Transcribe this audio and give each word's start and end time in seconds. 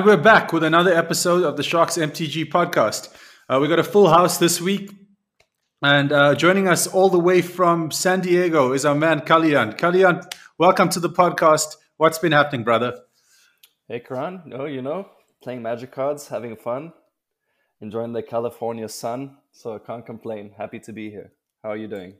And 0.00 0.06
we're 0.06 0.16
back 0.16 0.54
with 0.54 0.64
another 0.64 0.94
episode 0.94 1.44
of 1.44 1.58
the 1.58 1.62
Sharks 1.62 1.98
MTG 1.98 2.46
podcast. 2.46 3.14
Uh, 3.50 3.58
we 3.60 3.68
got 3.68 3.78
a 3.78 3.84
full 3.84 4.08
house 4.08 4.38
this 4.38 4.58
week. 4.58 4.90
And 5.82 6.10
uh, 6.10 6.34
joining 6.34 6.68
us 6.68 6.86
all 6.86 7.10
the 7.10 7.18
way 7.18 7.42
from 7.42 7.90
San 7.90 8.22
Diego 8.22 8.72
is 8.72 8.86
our 8.86 8.94
man 8.94 9.20
Kalyan. 9.20 9.78
Kalyan, 9.78 10.24
welcome 10.56 10.88
to 10.88 11.00
the 11.00 11.10
podcast. 11.10 11.76
What's 11.98 12.18
been 12.18 12.32
happening, 12.32 12.64
brother? 12.64 12.98
Hey, 13.88 14.00
Karan. 14.00 14.40
No, 14.46 14.64
you 14.64 14.80
know, 14.80 15.06
playing 15.42 15.60
Magic 15.60 15.92
cards, 15.92 16.28
having 16.28 16.56
fun, 16.56 16.94
enjoying 17.82 18.14
the 18.14 18.22
California 18.22 18.88
sun. 18.88 19.36
So 19.52 19.74
I 19.74 19.80
can't 19.80 20.06
complain. 20.06 20.52
Happy 20.56 20.80
to 20.80 20.94
be 20.94 21.10
here. 21.10 21.32
How 21.62 21.72
are 21.72 21.76
you 21.76 21.88
doing? 21.88 22.14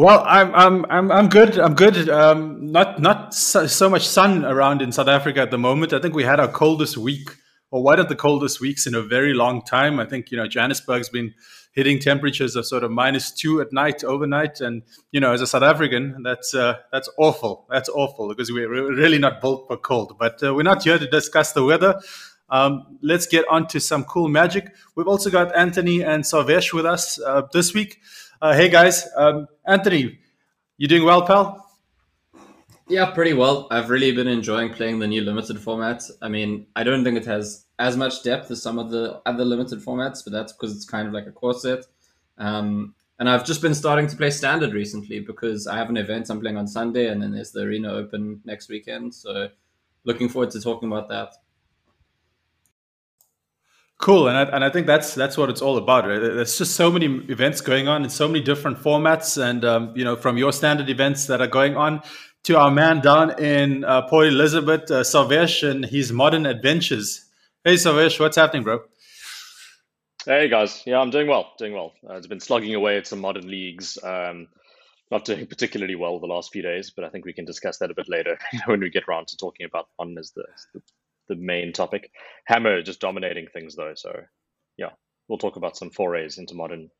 Well, 0.00 0.24
I'm 0.26 0.54
I'm 0.54 0.86
I'm 0.88 1.12
I'm 1.12 1.28
good. 1.28 1.58
I'm 1.58 1.74
good. 1.74 2.08
Um, 2.08 2.72
not 2.72 3.02
not 3.02 3.34
so, 3.34 3.66
so, 3.66 3.90
much 3.90 4.08
sun 4.08 4.46
around 4.46 4.80
in 4.80 4.92
South 4.92 5.08
Africa 5.08 5.42
at 5.42 5.50
the 5.50 5.58
moment. 5.58 5.92
I 5.92 5.98
think 5.98 6.14
we 6.14 6.24
had 6.24 6.40
our 6.40 6.48
coldest 6.48 6.96
week, 6.96 7.36
or 7.70 7.82
one 7.82 8.00
of 8.00 8.08
the 8.08 8.16
coldest 8.16 8.62
weeks 8.62 8.86
in 8.86 8.94
a 8.94 9.02
very 9.02 9.34
long 9.34 9.60
time. 9.60 10.00
I 10.00 10.06
think 10.06 10.30
you 10.30 10.38
know 10.38 10.48
Johannesburg's 10.48 11.10
been 11.10 11.34
hitting 11.72 11.98
temperatures 11.98 12.56
of 12.56 12.64
sort 12.64 12.82
of 12.82 12.90
minus 12.90 13.30
two 13.30 13.60
at 13.60 13.74
night 13.74 14.02
overnight, 14.02 14.62
and 14.62 14.84
you 15.12 15.20
know 15.20 15.34
as 15.34 15.42
a 15.42 15.46
South 15.46 15.64
African, 15.64 16.22
that's 16.22 16.54
uh, 16.54 16.78
that's 16.90 17.10
awful. 17.18 17.66
That's 17.68 17.90
awful 17.90 18.30
because 18.30 18.50
we're 18.50 18.70
really 18.70 19.18
not 19.18 19.42
built 19.42 19.66
for 19.68 19.76
cold. 19.76 20.16
But 20.18 20.42
uh, 20.42 20.54
we're 20.54 20.62
not 20.62 20.82
here 20.82 20.98
to 20.98 21.06
discuss 21.06 21.52
the 21.52 21.62
weather. 21.62 22.00
Um, 22.48 22.98
let's 23.02 23.26
get 23.26 23.44
on 23.50 23.66
to 23.68 23.80
some 23.80 24.04
cool 24.04 24.28
magic. 24.28 24.74
We've 24.94 25.08
also 25.08 25.28
got 25.28 25.54
Anthony 25.54 26.02
and 26.02 26.24
Sarvesh 26.24 26.72
with 26.72 26.86
us 26.86 27.20
uh, 27.20 27.42
this 27.52 27.74
week. 27.74 28.00
Uh, 28.42 28.54
hey 28.54 28.70
guys, 28.70 29.06
um, 29.16 29.46
Anthony, 29.66 30.18
you 30.78 30.88
doing 30.88 31.04
well, 31.04 31.26
pal? 31.26 31.78
Yeah, 32.88 33.10
pretty 33.10 33.34
well. 33.34 33.66
I've 33.70 33.90
really 33.90 34.12
been 34.12 34.28
enjoying 34.28 34.72
playing 34.72 34.98
the 34.98 35.06
new 35.06 35.20
limited 35.20 35.60
format. 35.60 36.02
I 36.22 36.28
mean, 36.30 36.66
I 36.74 36.82
don't 36.82 37.04
think 37.04 37.18
it 37.18 37.26
has 37.26 37.66
as 37.78 37.98
much 37.98 38.22
depth 38.22 38.50
as 38.50 38.62
some 38.62 38.78
of 38.78 38.90
the 38.90 39.20
other 39.26 39.44
limited 39.44 39.80
formats, 39.80 40.24
but 40.24 40.32
that's 40.32 40.54
because 40.54 40.74
it's 40.74 40.86
kind 40.86 41.06
of 41.06 41.12
like 41.12 41.26
a 41.26 41.32
core 41.32 41.52
set. 41.52 41.84
Um, 42.38 42.94
and 43.18 43.28
I've 43.28 43.44
just 43.44 43.60
been 43.60 43.74
starting 43.74 44.06
to 44.06 44.16
play 44.16 44.30
standard 44.30 44.72
recently 44.72 45.20
because 45.20 45.66
I 45.66 45.76
have 45.76 45.90
an 45.90 45.98
event 45.98 46.30
I'm 46.30 46.40
playing 46.40 46.56
on 46.56 46.66
Sunday, 46.66 47.08
and 47.08 47.22
then 47.22 47.32
there's 47.32 47.52
the 47.52 47.60
Arena 47.60 47.92
Open 47.92 48.40
next 48.46 48.70
weekend. 48.70 49.14
So, 49.14 49.50
looking 50.04 50.30
forward 50.30 50.50
to 50.52 50.62
talking 50.62 50.90
about 50.90 51.10
that. 51.10 51.34
Cool, 54.00 54.28
and 54.28 54.36
I, 54.38 54.42
and 54.44 54.64
I 54.64 54.70
think 54.70 54.86
that's 54.86 55.14
that's 55.14 55.36
what 55.36 55.50
it's 55.50 55.60
all 55.60 55.76
about. 55.76 56.06
Right? 56.06 56.18
There's 56.18 56.56
just 56.56 56.74
so 56.74 56.90
many 56.90 57.06
events 57.28 57.60
going 57.60 57.86
on 57.86 58.02
in 58.02 58.08
so 58.08 58.26
many 58.26 58.40
different 58.40 58.78
formats, 58.78 59.40
and 59.40 59.62
um, 59.62 59.92
you 59.94 60.04
know, 60.04 60.16
from 60.16 60.38
your 60.38 60.52
standard 60.52 60.88
events 60.88 61.26
that 61.26 61.42
are 61.42 61.46
going 61.46 61.76
on 61.76 62.00
to 62.44 62.58
our 62.58 62.70
man 62.70 63.00
down 63.00 63.38
in 63.38 63.84
uh, 63.84 64.00
Port 64.08 64.28
Elizabeth, 64.28 64.90
uh, 64.90 65.02
Sarvesh, 65.02 65.68
and 65.68 65.84
his 65.84 66.12
modern 66.12 66.46
adventures. 66.46 67.26
Hey, 67.62 67.74
Sarvesh, 67.74 68.18
what's 68.18 68.36
happening, 68.36 68.62
bro? 68.62 68.80
Hey 70.24 70.48
guys, 70.48 70.82
yeah, 70.86 70.98
I'm 70.98 71.10
doing 71.10 71.26
well, 71.26 71.52
doing 71.58 71.74
well. 71.74 71.92
Uh, 72.08 72.14
it's 72.14 72.26
been 72.26 72.40
slugging 72.40 72.74
away 72.74 72.96
at 72.96 73.06
some 73.06 73.20
modern 73.20 73.48
leagues. 73.48 73.98
Um, 74.02 74.48
not 75.10 75.26
doing 75.26 75.46
particularly 75.46 75.94
well 75.94 76.18
the 76.20 76.26
last 76.26 76.52
few 76.52 76.62
days, 76.62 76.90
but 76.90 77.04
I 77.04 77.10
think 77.10 77.26
we 77.26 77.34
can 77.34 77.44
discuss 77.44 77.78
that 77.78 77.90
a 77.90 77.94
bit 77.94 78.08
later 78.08 78.38
when 78.64 78.80
we 78.80 78.88
get 78.88 79.04
around 79.08 79.28
to 79.28 79.36
talking 79.36 79.66
about 79.66 79.88
modern 79.98 80.16
as 80.16 80.30
the, 80.30 80.44
the 80.72 80.80
the 81.30 81.36
main 81.36 81.72
topic. 81.72 82.10
Hammer 82.44 82.82
just 82.82 83.00
dominating 83.00 83.46
things 83.46 83.76
though, 83.76 83.94
so 83.94 84.12
yeah, 84.76 84.90
we'll 85.28 85.38
talk 85.38 85.56
about 85.56 85.76
some 85.76 85.90
forays 85.90 86.36
into 86.36 86.54
modern 86.54 86.90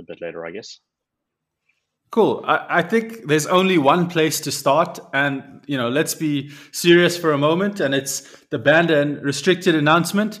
a 0.00 0.02
bit 0.02 0.18
later, 0.20 0.44
I 0.44 0.50
guess. 0.50 0.80
Cool. 2.10 2.44
I, 2.46 2.78
I, 2.78 2.82
think 2.82 3.26
there's 3.26 3.46
only 3.46 3.78
one 3.78 4.08
place 4.08 4.40
to 4.40 4.52
start, 4.52 4.98
and 5.12 5.62
you 5.66 5.76
know, 5.76 5.88
let's 5.88 6.14
be 6.14 6.50
serious 6.72 7.16
for 7.16 7.32
a 7.32 7.38
moment. 7.38 7.80
And 7.80 7.94
it's 7.94 8.20
the 8.50 8.58
banned 8.58 8.90
and 8.90 9.22
restricted 9.22 9.74
announcement. 9.74 10.40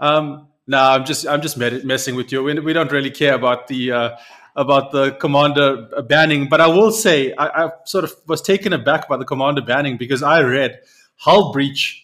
Um, 0.00 0.48
no, 0.66 0.78
I'm 0.78 1.04
just 1.04 1.26
I'm 1.26 1.42
just 1.42 1.56
messing 1.56 2.14
with 2.14 2.32
you. 2.32 2.42
We, 2.42 2.58
we 2.60 2.72
don't 2.72 2.90
really 2.90 3.10
care 3.10 3.34
about 3.34 3.68
the 3.68 3.92
uh, 3.92 4.16
about 4.56 4.92
the 4.92 5.12
commander 5.12 5.88
banning, 6.08 6.48
but 6.48 6.60
I 6.60 6.66
will 6.68 6.90
say 6.90 7.32
I, 7.34 7.64
I 7.64 7.70
sort 7.84 8.04
of 8.04 8.14
was 8.26 8.42
taken 8.42 8.72
aback 8.72 9.08
by 9.08 9.16
the 9.16 9.24
commander 9.24 9.62
banning 9.62 9.96
because 9.96 10.22
I 10.22 10.40
read 10.42 10.80
hull 11.16 11.52
breach 11.52 12.03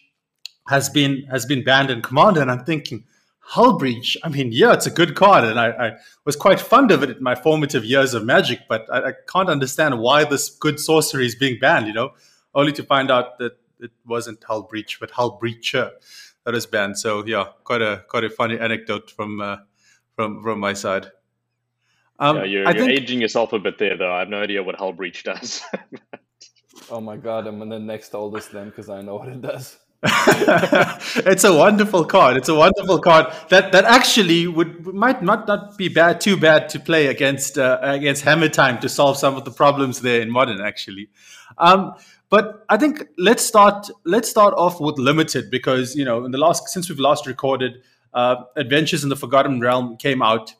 has 0.71 0.89
been 0.89 1.23
has 1.29 1.45
been 1.45 1.63
banned 1.63 1.91
in 1.91 2.01
Commander, 2.01 2.41
and 2.41 2.49
I'm 2.49 2.63
thinking, 2.65 3.03
Hull 3.39 3.77
Breach. 3.77 4.17
I 4.23 4.29
mean, 4.29 4.51
yeah, 4.51 4.73
it's 4.73 4.87
a 4.87 4.91
good 4.91 5.15
card, 5.15 5.43
and 5.43 5.59
I, 5.59 5.69
I 5.69 5.97
was 6.25 6.35
quite 6.35 6.59
fond 6.59 6.89
of 6.91 7.03
it 7.03 7.09
in 7.17 7.21
my 7.21 7.35
formative 7.35 7.83
years 7.83 8.13
of 8.13 8.25
Magic, 8.25 8.61
but 8.69 8.87
I, 8.91 9.09
I, 9.09 9.11
can't 9.27 9.49
understand 9.49 9.99
why 9.99 10.23
this 10.23 10.49
good 10.49 10.79
sorcery 10.79 11.25
is 11.25 11.35
being 11.35 11.59
banned. 11.59 11.87
You 11.87 11.93
know, 11.93 12.11
only 12.55 12.71
to 12.71 12.83
find 12.83 13.11
out 13.11 13.37
that 13.39 13.57
it 13.79 13.91
wasn't 14.05 14.43
Hull 14.43 14.63
Breach, 14.63 14.99
but 14.99 15.11
Hull 15.11 15.37
Breacher 15.39 15.91
that 16.45 16.55
is 16.55 16.65
banned. 16.65 16.97
So 16.97 17.25
yeah, 17.25 17.45
quite 17.63 17.81
a 17.81 18.05
quite 18.07 18.23
a 18.23 18.29
funny 18.29 18.57
anecdote 18.57 19.11
from 19.11 19.41
uh, 19.41 19.57
from 20.15 20.41
from 20.41 20.59
my 20.59 20.73
side. 20.73 21.11
Um, 22.19 22.37
yeah, 22.37 22.43
you're, 22.43 22.63
you're 22.63 22.73
think... 22.73 22.91
aging 22.91 23.19
yourself 23.19 23.51
a 23.51 23.59
bit 23.59 23.79
there, 23.79 23.97
though. 23.97 24.13
I 24.13 24.19
have 24.19 24.29
no 24.29 24.41
idea 24.41 24.61
what 24.61 24.75
Hull 24.75 24.93
Breach 24.93 25.23
does. 25.23 25.63
oh 26.91 27.01
my 27.01 27.17
god, 27.17 27.47
I'm 27.47 27.67
the 27.67 27.79
next 27.79 28.13
oldest 28.13 28.51
then 28.51 28.69
because 28.69 28.89
I 28.89 29.01
know 29.01 29.15
what 29.15 29.27
it 29.27 29.41
does. 29.41 29.77
it's 30.03 31.43
a 31.43 31.55
wonderful 31.55 32.03
card. 32.05 32.35
It's 32.35 32.49
a 32.49 32.55
wonderful 32.55 32.97
card 32.99 33.27
that 33.49 33.71
that 33.71 33.85
actually 33.85 34.47
would 34.47 34.87
might 34.87 35.21
not 35.21 35.47
not 35.47 35.77
be 35.77 35.89
bad 35.89 36.19
too 36.19 36.35
bad 36.35 36.69
to 36.69 36.79
play 36.79 37.05
against 37.05 37.59
uh, 37.59 37.77
against 37.81 38.23
Hammer 38.23 38.49
Time 38.49 38.79
to 38.79 38.89
solve 38.89 39.15
some 39.17 39.35
of 39.35 39.45
the 39.45 39.51
problems 39.51 40.01
there 40.01 40.19
in 40.19 40.31
Modern 40.31 40.59
actually. 40.59 41.09
Um, 41.59 41.93
but 42.31 42.65
I 42.67 42.77
think 42.77 43.03
let's 43.19 43.45
start 43.45 43.91
let's 44.03 44.27
start 44.27 44.55
off 44.57 44.81
with 44.81 44.97
limited 44.97 45.51
because 45.51 45.95
you 45.95 46.03
know 46.03 46.25
in 46.25 46.31
the 46.31 46.39
last 46.39 46.67
since 46.69 46.89
we've 46.89 46.99
last 46.99 47.27
recorded, 47.27 47.83
uh, 48.15 48.37
Adventures 48.55 49.03
in 49.03 49.09
the 49.09 49.15
Forgotten 49.15 49.59
Realm 49.59 49.97
came 49.97 50.23
out, 50.23 50.55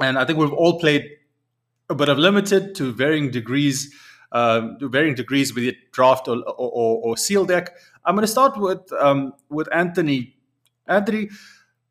and 0.00 0.18
I 0.18 0.24
think 0.24 0.38
we've 0.38 0.52
all 0.52 0.80
played 0.80 1.10
a 1.90 1.94
bit 1.94 2.08
of 2.08 2.16
limited 2.16 2.74
to 2.76 2.90
varying 2.90 3.30
degrees. 3.30 3.94
Um, 4.34 4.78
to 4.80 4.88
varying 4.88 5.14
degrees 5.14 5.54
with 5.54 5.64
it 5.64 5.92
draft 5.92 6.26
or, 6.26 6.38
or, 6.38 7.02
or 7.04 7.16
seal 7.18 7.44
deck. 7.44 7.76
I'm 8.04 8.14
going 8.14 8.26
to 8.26 8.30
start 8.30 8.58
with 8.58 8.92
um, 8.92 9.34
with 9.48 9.68
Anthony. 9.72 10.36
Anthony, 10.86 11.30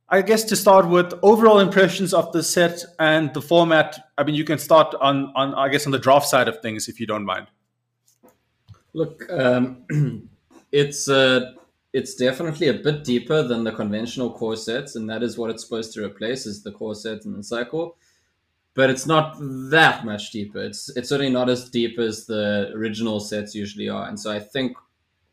I 0.10 0.22
guess 0.22 0.44
to 0.46 0.56
start 0.56 0.88
with 0.88 1.14
overall 1.24 1.60
impressions 1.60 2.14
of 2.14 2.32
the 2.34 2.44
set 2.44 2.84
and 3.00 3.34
the 3.34 3.42
format. 3.42 4.12
I 4.18 4.24
mean, 4.24 4.36
you 4.36 4.44
can 4.44 4.58
start 4.58 4.94
on 5.00 5.32
on 5.36 5.54
I 5.56 5.70
guess 5.70 5.86
on 5.86 5.92
the 5.92 6.00
draft 6.00 6.28
side 6.28 6.48
of 6.48 6.62
things 6.62 6.90
if 6.90 7.00
you 7.00 7.08
don't 7.08 7.26
mind. 7.26 7.48
Look, 8.94 9.24
um, 9.32 9.86
it's 10.72 11.08
uh, 11.08 11.54
it's 11.94 12.16
definitely 12.16 12.68
a 12.68 12.74
bit 12.74 13.04
deeper 13.04 13.44
than 13.44 13.64
the 13.64 13.72
conventional 13.72 14.32
core 14.32 14.58
sets, 14.58 14.96
and 14.96 15.10
that 15.10 15.24
is 15.24 15.38
what 15.38 15.50
it's 15.50 15.64
supposed 15.64 15.94
to 15.94 16.06
replace 16.06 16.46
is 16.46 16.62
the 16.64 16.72
core 16.72 16.96
set 16.96 17.26
and 17.26 17.38
the 17.38 17.44
cycle. 17.44 17.98
But 18.74 18.90
it's 18.90 19.06
not 19.06 19.38
that 19.70 20.06
much 20.06 20.32
deeper. 20.32 20.62
It's 20.62 20.90
it's 20.98 21.10
certainly 21.10 21.32
not 21.32 21.50
as 21.50 21.70
deep 21.70 22.00
as 22.00 22.26
the 22.26 22.72
original 22.74 23.20
sets 23.20 23.56
usually 23.56 23.88
are, 23.88 24.08
and 24.08 24.20
so 24.20 24.30
I 24.32 24.40
think 24.40 24.76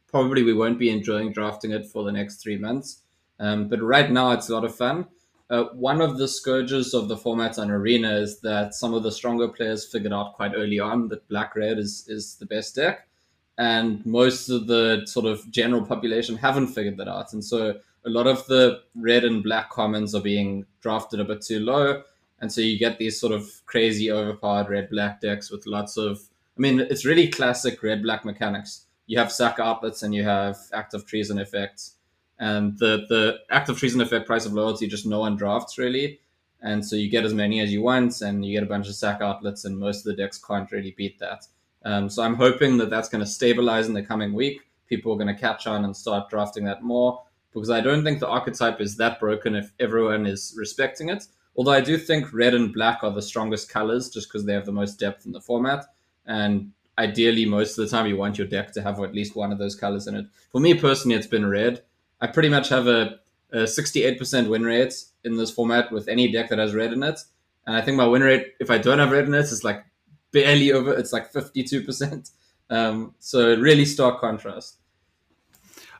probably 0.08 0.42
we 0.42 0.54
won't 0.54 0.78
be 0.78 0.90
enjoying 0.90 1.32
drafting 1.32 1.70
it 1.70 1.86
for 1.86 2.02
the 2.02 2.12
next 2.12 2.36
three 2.36 2.58
months. 2.58 3.02
Um, 3.38 3.68
but 3.68 3.82
right 3.82 4.10
now, 4.10 4.32
it's 4.32 4.48
a 4.48 4.54
lot 4.54 4.64
of 4.64 4.74
fun. 4.74 5.06
Uh, 5.50 5.64
one 5.72 6.00
of 6.00 6.18
the 6.18 6.28
scourges 6.28 6.92
of 6.92 7.08
the 7.08 7.16
format 7.16 7.58
on 7.58 7.70
Arena 7.70 8.16
is 8.16 8.40
that 8.40 8.74
some 8.74 8.92
of 8.92 9.02
the 9.02 9.12
stronger 9.12 9.48
players 9.48 9.86
figured 9.86 10.12
out 10.12 10.34
quite 10.34 10.52
early 10.54 10.78
on 10.78 11.08
that 11.08 11.26
black 11.28 11.56
red 11.56 11.78
is, 11.78 12.04
is 12.08 12.34
the 12.36 12.46
best 12.46 12.74
deck. 12.74 13.08
And 13.56 14.04
most 14.04 14.50
of 14.50 14.66
the 14.66 15.02
sort 15.06 15.26
of 15.26 15.50
general 15.50 15.84
population 15.84 16.36
haven't 16.36 16.68
figured 16.68 16.98
that 16.98 17.08
out. 17.08 17.32
And 17.32 17.42
so 17.44 17.78
a 18.04 18.10
lot 18.10 18.26
of 18.26 18.46
the 18.46 18.82
red 18.94 19.24
and 19.24 19.42
black 19.42 19.70
commons 19.70 20.14
are 20.14 20.20
being 20.20 20.66
drafted 20.80 21.18
a 21.18 21.24
bit 21.24 21.42
too 21.42 21.60
low. 21.60 22.02
And 22.40 22.52
so 22.52 22.60
you 22.60 22.78
get 22.78 22.98
these 22.98 23.18
sort 23.18 23.32
of 23.32 23.50
crazy 23.66 24.12
overpowered 24.12 24.68
red 24.68 24.90
black 24.90 25.20
decks 25.20 25.50
with 25.50 25.66
lots 25.66 25.96
of, 25.96 26.20
I 26.56 26.60
mean, 26.60 26.80
it's 26.80 27.04
really 27.04 27.28
classic 27.28 27.82
red 27.82 28.02
black 28.02 28.24
mechanics 28.24 28.84
you 29.08 29.18
have 29.18 29.32
sack 29.32 29.58
outlets 29.58 30.04
and 30.04 30.14
you 30.14 30.22
have 30.22 30.56
active 30.72 31.04
treason 31.06 31.38
effects. 31.38 31.96
And 32.38 32.78
the, 32.78 33.06
the 33.08 33.38
active 33.50 33.78
treason 33.78 34.00
effect 34.00 34.26
price 34.26 34.46
of 34.46 34.52
loyalty, 34.52 34.86
just 34.86 35.06
no 35.06 35.18
one 35.18 35.36
drafts 35.36 35.76
really. 35.76 36.20
And 36.60 36.84
so 36.84 36.94
you 36.94 37.08
get 37.08 37.24
as 37.24 37.34
many 37.34 37.60
as 37.60 37.72
you 37.72 37.82
want 37.82 38.20
and 38.20 38.44
you 38.44 38.52
get 38.52 38.62
a 38.62 38.66
bunch 38.66 38.88
of 38.88 38.94
sack 38.94 39.20
outlets, 39.20 39.64
and 39.64 39.78
most 39.78 39.98
of 39.98 40.04
the 40.04 40.22
decks 40.22 40.38
can't 40.38 40.70
really 40.70 40.94
beat 40.96 41.18
that. 41.18 41.46
Um, 41.84 42.08
so 42.10 42.22
I'm 42.22 42.34
hoping 42.34 42.76
that 42.78 42.90
that's 42.90 43.08
going 43.08 43.24
to 43.24 43.30
stabilize 43.30 43.86
in 43.86 43.94
the 43.94 44.02
coming 44.02 44.34
week. 44.34 44.60
People 44.88 45.12
are 45.12 45.16
going 45.16 45.34
to 45.34 45.40
catch 45.40 45.66
on 45.66 45.84
and 45.84 45.96
start 45.96 46.28
drafting 46.28 46.64
that 46.64 46.82
more 46.82 47.22
because 47.52 47.70
I 47.70 47.80
don't 47.80 48.04
think 48.04 48.20
the 48.20 48.28
archetype 48.28 48.80
is 48.80 48.96
that 48.96 49.20
broken 49.20 49.54
if 49.54 49.72
everyone 49.80 50.26
is 50.26 50.54
respecting 50.56 51.08
it. 51.08 51.26
Although 51.56 51.72
I 51.72 51.80
do 51.80 51.96
think 51.96 52.32
red 52.32 52.54
and 52.54 52.72
black 52.72 53.02
are 53.02 53.10
the 53.10 53.22
strongest 53.22 53.70
colors 53.70 54.10
just 54.10 54.28
because 54.28 54.44
they 54.44 54.52
have 54.52 54.66
the 54.66 54.72
most 54.72 54.98
depth 54.98 55.26
in 55.26 55.32
the 55.32 55.40
format. 55.40 55.86
And 56.26 56.72
ideally 56.98 57.46
most 57.46 57.78
of 57.78 57.84
the 57.84 57.90
time 57.90 58.06
you 58.06 58.16
want 58.16 58.36
your 58.36 58.46
deck 58.46 58.72
to 58.72 58.82
have 58.82 59.00
at 59.00 59.14
least 59.14 59.36
one 59.36 59.52
of 59.52 59.58
those 59.58 59.76
colors 59.76 60.06
in 60.06 60.16
it. 60.16 60.26
For 60.52 60.60
me 60.60 60.74
personally, 60.74 61.16
it's 61.16 61.26
been 61.26 61.46
red. 61.46 61.82
I 62.20 62.26
pretty 62.26 62.48
much 62.48 62.68
have 62.68 62.86
a, 62.86 63.20
a 63.52 63.58
68% 63.58 64.48
win 64.48 64.64
rate 64.64 64.94
in 65.24 65.36
this 65.36 65.50
format 65.50 65.92
with 65.92 66.08
any 66.08 66.30
deck 66.30 66.50
that 66.50 66.58
has 66.58 66.74
red 66.74 66.92
in 66.92 67.02
it. 67.02 67.20
And 67.66 67.76
I 67.76 67.80
think 67.80 67.96
my 67.96 68.06
win 68.06 68.22
rate, 68.22 68.54
if 68.60 68.70
I 68.70 68.78
don't 68.78 68.98
have 68.98 69.12
red 69.12 69.26
in 69.26 69.34
it, 69.34 69.44
is 69.44 69.62
like 69.64 69.84
barely 70.32 70.72
over. 70.72 70.92
It's 70.94 71.12
like 71.12 71.32
52%. 71.32 72.30
Um, 72.70 73.14
so 73.18 73.56
really 73.56 73.86
stark 73.86 74.20
contrast. 74.20 74.76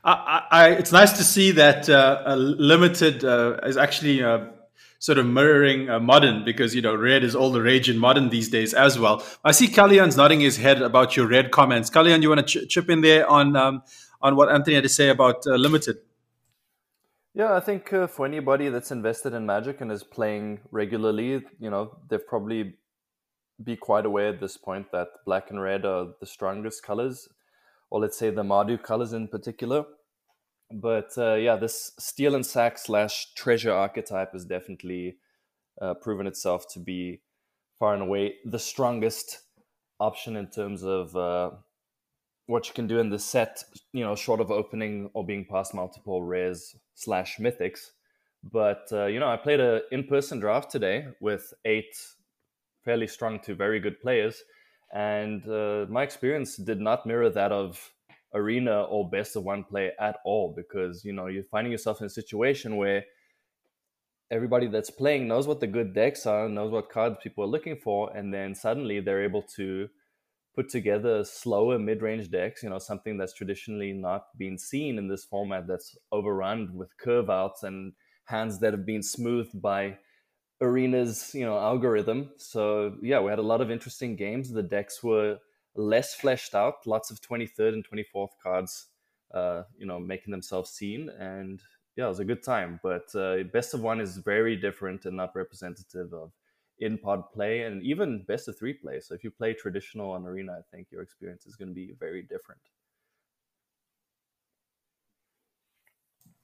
I, 0.03 0.43
I, 0.51 0.69
it's 0.73 0.91
nice 0.91 1.13
to 1.13 1.23
see 1.23 1.49
that 1.53 1.89
uh, 1.89 2.35
limited 2.35 3.25
uh, 3.25 3.57
is 3.63 3.75
actually 3.75 4.21
uh, 4.21 4.45
sort 4.99 5.17
of 5.17 5.25
mirroring 5.25 5.89
uh, 5.89 5.99
modern 5.99 6.43
because 6.45 6.75
you 6.75 6.81
know 6.81 6.93
red 6.93 7.23
is 7.23 7.35
all 7.35 7.51
the 7.51 7.61
rage 7.61 7.89
in 7.89 7.97
modern 7.97 8.29
these 8.29 8.49
days 8.49 8.73
as 8.73 8.99
well. 8.99 9.23
I 9.43 9.51
see 9.51 9.67
Kalyan's 9.67 10.15
nodding 10.15 10.41
his 10.41 10.57
head 10.57 10.81
about 10.81 11.15
your 11.15 11.27
red 11.27 11.51
comments. 11.51 11.89
Kalyan, 11.89 12.21
you 12.21 12.29
want 12.29 12.45
to 12.45 12.65
ch- 12.65 12.69
chip 12.69 12.89
in 12.89 13.01
there 13.01 13.27
on 13.27 13.55
um, 13.55 13.81
on 14.21 14.35
what 14.35 14.51
Anthony 14.51 14.75
had 14.75 14.83
to 14.83 14.89
say 14.89 15.09
about 15.09 15.47
uh, 15.47 15.55
limited? 15.55 15.97
Yeah, 17.33 17.53
I 17.55 17.59
think 17.59 17.93
uh, 17.93 18.07
for 18.07 18.25
anybody 18.25 18.69
that's 18.69 18.91
invested 18.91 19.33
in 19.33 19.45
Magic 19.45 19.81
and 19.81 19.91
is 19.91 20.03
playing 20.03 20.59
regularly, 20.71 21.43
you 21.59 21.69
know, 21.69 21.97
they've 22.09 22.25
probably 22.25 22.75
be 23.63 23.75
quite 23.75 24.05
aware 24.05 24.29
at 24.29 24.39
this 24.39 24.57
point 24.57 24.91
that 24.91 25.07
black 25.25 25.49
and 25.49 25.61
red 25.61 25.85
are 25.85 26.07
the 26.19 26.25
strongest 26.25 26.83
colors, 26.83 27.29
or 27.89 28.01
let's 28.01 28.17
say 28.17 28.29
the 28.29 28.43
Mardu 28.43 28.81
colors 28.81 29.13
in 29.13 29.27
particular. 29.27 29.85
But 30.71 31.11
uh, 31.17 31.35
yeah, 31.35 31.55
this 31.55 31.93
steel 31.97 32.35
and 32.35 32.45
sack 32.45 32.77
slash 32.77 33.33
treasure 33.33 33.71
archetype 33.73 34.33
has 34.33 34.45
definitely 34.45 35.17
uh, 35.81 35.95
proven 35.95 36.27
itself 36.27 36.67
to 36.73 36.79
be 36.79 37.21
far 37.79 37.93
and 37.93 38.03
away 38.03 38.35
the 38.45 38.59
strongest 38.59 39.39
option 39.99 40.35
in 40.35 40.47
terms 40.47 40.83
of 40.83 41.15
uh, 41.15 41.51
what 42.45 42.67
you 42.67 42.73
can 42.73 42.87
do 42.87 42.99
in 42.99 43.09
the 43.09 43.19
set, 43.19 43.63
you 43.93 44.03
know, 44.03 44.15
short 44.15 44.39
of 44.39 44.51
opening 44.51 45.09
or 45.13 45.25
being 45.25 45.45
past 45.45 45.73
multiple 45.73 46.23
rares 46.23 46.75
slash 46.95 47.37
mythics. 47.37 47.91
But 48.43 48.87
uh, 48.91 49.05
you 49.05 49.19
know, 49.19 49.27
I 49.27 49.37
played 49.37 49.59
a 49.59 49.81
in-person 49.91 50.39
draft 50.39 50.71
today 50.71 51.07
with 51.19 51.53
eight 51.65 51.95
fairly 52.83 53.07
strong 53.07 53.39
to 53.41 53.55
very 53.55 53.79
good 53.79 53.99
players, 53.99 54.43
and 54.93 55.47
uh, 55.47 55.85
my 55.89 56.03
experience 56.03 56.55
did 56.55 56.79
not 56.79 57.05
mirror 57.05 57.29
that 57.29 57.51
of 57.51 57.91
arena 58.33 58.83
or 58.83 59.09
best 59.09 59.35
of 59.35 59.43
one 59.43 59.63
play 59.63 59.91
at 59.99 60.17
all. 60.25 60.53
Because 60.55 61.03
you 61.03 61.13
know, 61.13 61.27
you're 61.27 61.43
finding 61.43 61.71
yourself 61.71 61.99
in 62.01 62.07
a 62.07 62.09
situation 62.09 62.77
where 62.77 63.05
everybody 64.31 64.67
that's 64.67 64.91
playing 64.91 65.27
knows 65.27 65.47
what 65.47 65.59
the 65.59 65.67
good 65.67 65.93
decks 65.93 66.25
are, 66.25 66.47
knows 66.47 66.71
what 66.71 66.91
cards 66.91 67.17
people 67.21 67.43
are 67.43 67.47
looking 67.47 67.77
for, 67.77 68.15
and 68.15 68.33
then 68.33 68.53
suddenly 68.53 68.99
they're 68.99 69.23
able 69.23 69.41
to 69.55 69.87
put 70.55 70.69
together 70.69 71.23
slower 71.23 71.79
mid-range 71.79 72.29
decks, 72.29 72.63
you 72.63 72.69
know, 72.69 72.79
something 72.79 73.17
that's 73.17 73.33
traditionally 73.33 73.93
not 73.93 74.25
been 74.37 74.57
seen 74.57 74.97
in 74.97 75.07
this 75.07 75.23
format 75.23 75.67
that's 75.67 75.95
overrun 76.11 76.71
with 76.73 76.97
curve 76.97 77.29
outs 77.29 77.63
and 77.63 77.93
hands 78.25 78.59
that 78.59 78.73
have 78.73 78.85
been 78.85 79.01
smoothed 79.01 79.61
by 79.61 79.97
arena's, 80.61 81.33
you 81.33 81.45
know, 81.45 81.57
algorithm. 81.57 82.29
So 82.37 82.97
yeah, 83.01 83.21
we 83.21 83.29
had 83.29 83.39
a 83.39 83.43
lot 83.43 83.61
of 83.61 83.71
interesting 83.71 84.15
games. 84.15 84.51
The 84.51 84.63
decks 84.63 85.01
were 85.01 85.37
less 85.79 86.13
fleshed 86.13 86.53
out, 86.53 86.85
lots 86.85 87.09
of 87.09 87.21
23rd 87.21 87.73
and 87.73 87.85
24th 87.87 88.31
cards, 88.41 88.87
uh, 89.33 89.63
you 89.77 89.85
know, 89.85 89.99
making 89.99 90.31
themselves 90.31 90.71
seen. 90.71 91.09
And 91.09 91.61
yeah, 91.95 92.05
it 92.05 92.09
was 92.09 92.19
a 92.19 92.25
good 92.25 92.43
time. 92.43 92.79
But 92.83 93.13
uh, 93.15 93.43
best 93.53 93.73
of 93.73 93.81
one 93.81 94.01
is 94.01 94.17
very 94.17 94.55
different 94.55 95.05
and 95.05 95.17
not 95.17 95.35
representative 95.35 96.13
of 96.13 96.31
in 96.79 96.97
pod 96.97 97.31
play 97.33 97.63
and 97.63 97.81
even 97.83 98.23
best 98.27 98.47
of 98.47 98.57
three 98.57 98.73
play. 98.73 98.99
So 98.99 99.13
if 99.13 99.23
you 99.23 99.31
play 99.31 99.53
traditional 99.53 100.11
on 100.11 100.25
arena, 100.25 100.53
I 100.59 100.75
think 100.75 100.87
your 100.91 101.01
experience 101.01 101.45
is 101.45 101.55
going 101.55 101.69
to 101.69 101.75
be 101.75 101.93
very 101.99 102.21
different. 102.21 102.61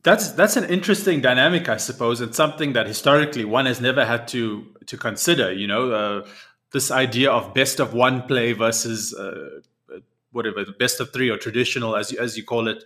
That's 0.03 0.31
that's 0.33 0.55
an 0.55 0.65
interesting 0.65 1.19
dynamic, 1.19 1.67
I 1.67 1.77
suppose. 1.77 2.21
and 2.21 2.33
something 2.35 2.73
that 2.73 2.85
historically 2.85 3.43
one 3.43 3.65
has 3.65 3.81
never 3.81 4.05
had 4.05 4.27
to 4.29 4.67
to 4.85 4.97
consider. 4.97 5.51
You 5.51 5.65
know, 5.67 5.91
uh, 5.91 6.27
this 6.75 6.91
idea 6.91 7.31
of 7.31 7.53
best 7.53 7.79
of 7.79 7.93
one 7.93 8.21
play 8.23 8.53
versus 8.53 9.13
uh, 9.13 9.61
whatever 10.31 10.65
best 10.77 10.99
of 10.99 11.11
three 11.11 11.29
or 11.29 11.37
traditional, 11.37 11.95
as 11.95 12.11
you, 12.11 12.19
as 12.19 12.37
you 12.37 12.43
call 12.43 12.67
it. 12.67 12.83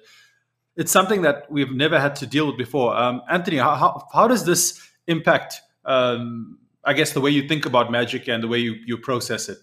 It's 0.78 0.92
something 0.92 1.24
that 1.24 1.52
we've 1.52 1.72
never 1.72 2.00
had 2.00 2.16
to 2.18 2.28
deal 2.28 2.48
with 2.48 2.58
before. 2.58 2.96
Um, 2.96 3.22
Anthony, 3.30 3.58
how, 3.58 4.08
how, 4.14 4.28
does 4.28 4.46
this 4.46 4.80
impact 5.08 5.62
um, 5.86 6.60
I 6.84 6.94
guess 6.94 7.14
the 7.14 7.22
way 7.22 7.32
you 7.32 7.48
think 7.48 7.66
about 7.66 7.92
magic 7.92 8.28
and 8.28 8.44
the 8.44 8.48
way 8.48 8.60
you, 8.60 8.76
you 8.86 8.98
process 8.98 9.50
it. 9.50 9.58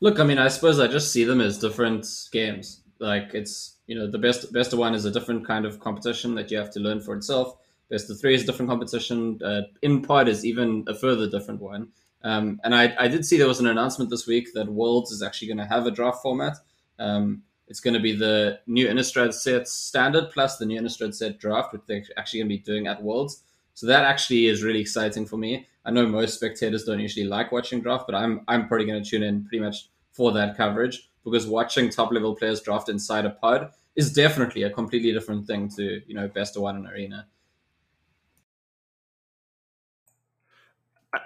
Look, 0.00 0.18
I 0.18 0.24
mean, 0.24 0.38
I 0.38 0.48
suppose 0.48 0.80
I 0.80 0.86
just 0.86 1.12
see 1.12 1.24
them 1.24 1.40
as 1.40 1.58
different 1.58 2.06
games. 2.32 2.82
Like 2.98 3.34
it's 3.34 3.76
you 3.86 3.96
know 3.96 4.10
the 4.10 4.18
best 4.18 4.52
best 4.52 4.72
of 4.72 4.78
one 4.78 4.94
is 4.94 5.04
a 5.04 5.10
different 5.10 5.46
kind 5.46 5.66
of 5.66 5.80
competition 5.80 6.34
that 6.36 6.50
you 6.50 6.58
have 6.58 6.70
to 6.72 6.80
learn 6.80 7.00
for 7.00 7.14
itself. 7.16 7.56
Best 7.90 8.10
of 8.10 8.20
three 8.20 8.34
is 8.34 8.44
a 8.44 8.46
different 8.46 8.70
competition. 8.70 9.40
Uh, 9.44 9.62
in 9.82 10.02
part 10.02 10.28
is 10.28 10.44
even 10.44 10.84
a 10.88 10.94
further 10.94 11.28
different 11.28 11.60
one. 11.60 11.88
Um, 12.24 12.60
and 12.64 12.74
I, 12.74 12.94
I 12.98 13.08
did 13.08 13.24
see 13.24 13.36
there 13.36 13.48
was 13.48 13.60
an 13.60 13.66
announcement 13.66 14.10
this 14.10 14.26
week 14.26 14.54
that 14.54 14.68
Worlds 14.68 15.10
is 15.10 15.22
actually 15.22 15.48
going 15.48 15.58
to 15.58 15.66
have 15.66 15.86
a 15.86 15.90
draft 15.90 16.22
format. 16.22 16.56
Um, 16.98 17.42
it's 17.68 17.80
going 17.80 17.94
to 17.94 18.00
be 18.00 18.14
the 18.14 18.60
new 18.66 18.86
Innistrad 18.86 19.32
set 19.32 19.66
standard 19.66 20.30
plus 20.30 20.58
the 20.58 20.66
new 20.66 20.80
Innistrad 20.80 21.14
set 21.14 21.38
draft, 21.38 21.72
which 21.72 21.82
they're 21.86 22.04
actually 22.16 22.40
going 22.40 22.48
to 22.50 22.56
be 22.56 22.62
doing 22.62 22.86
at 22.86 23.02
Worlds. 23.02 23.42
So 23.74 23.86
that 23.86 24.04
actually 24.04 24.46
is 24.46 24.62
really 24.62 24.80
exciting 24.80 25.26
for 25.26 25.36
me. 25.36 25.66
I 25.84 25.90
know 25.90 26.06
most 26.06 26.34
spectators 26.34 26.84
don't 26.84 27.00
usually 27.00 27.26
like 27.26 27.50
watching 27.50 27.80
draft, 27.80 28.06
but 28.06 28.14
I'm 28.14 28.42
I'm 28.46 28.68
probably 28.68 28.86
going 28.86 29.02
to 29.02 29.08
tune 29.08 29.22
in 29.22 29.44
pretty 29.44 29.64
much 29.64 29.88
for 30.12 30.32
that 30.32 30.56
coverage 30.56 31.08
because 31.24 31.46
watching 31.46 31.88
top 31.88 32.12
level 32.12 32.36
players 32.36 32.60
draft 32.60 32.88
inside 32.88 33.24
a 33.24 33.30
pod 33.30 33.70
is 33.96 34.12
definitely 34.12 34.62
a 34.62 34.70
completely 34.70 35.12
different 35.12 35.46
thing 35.46 35.68
to 35.76 36.00
you 36.06 36.14
know 36.14 36.28
best 36.28 36.56
of 36.56 36.62
one 36.62 36.76
in 36.76 36.86
arena. 36.86 37.26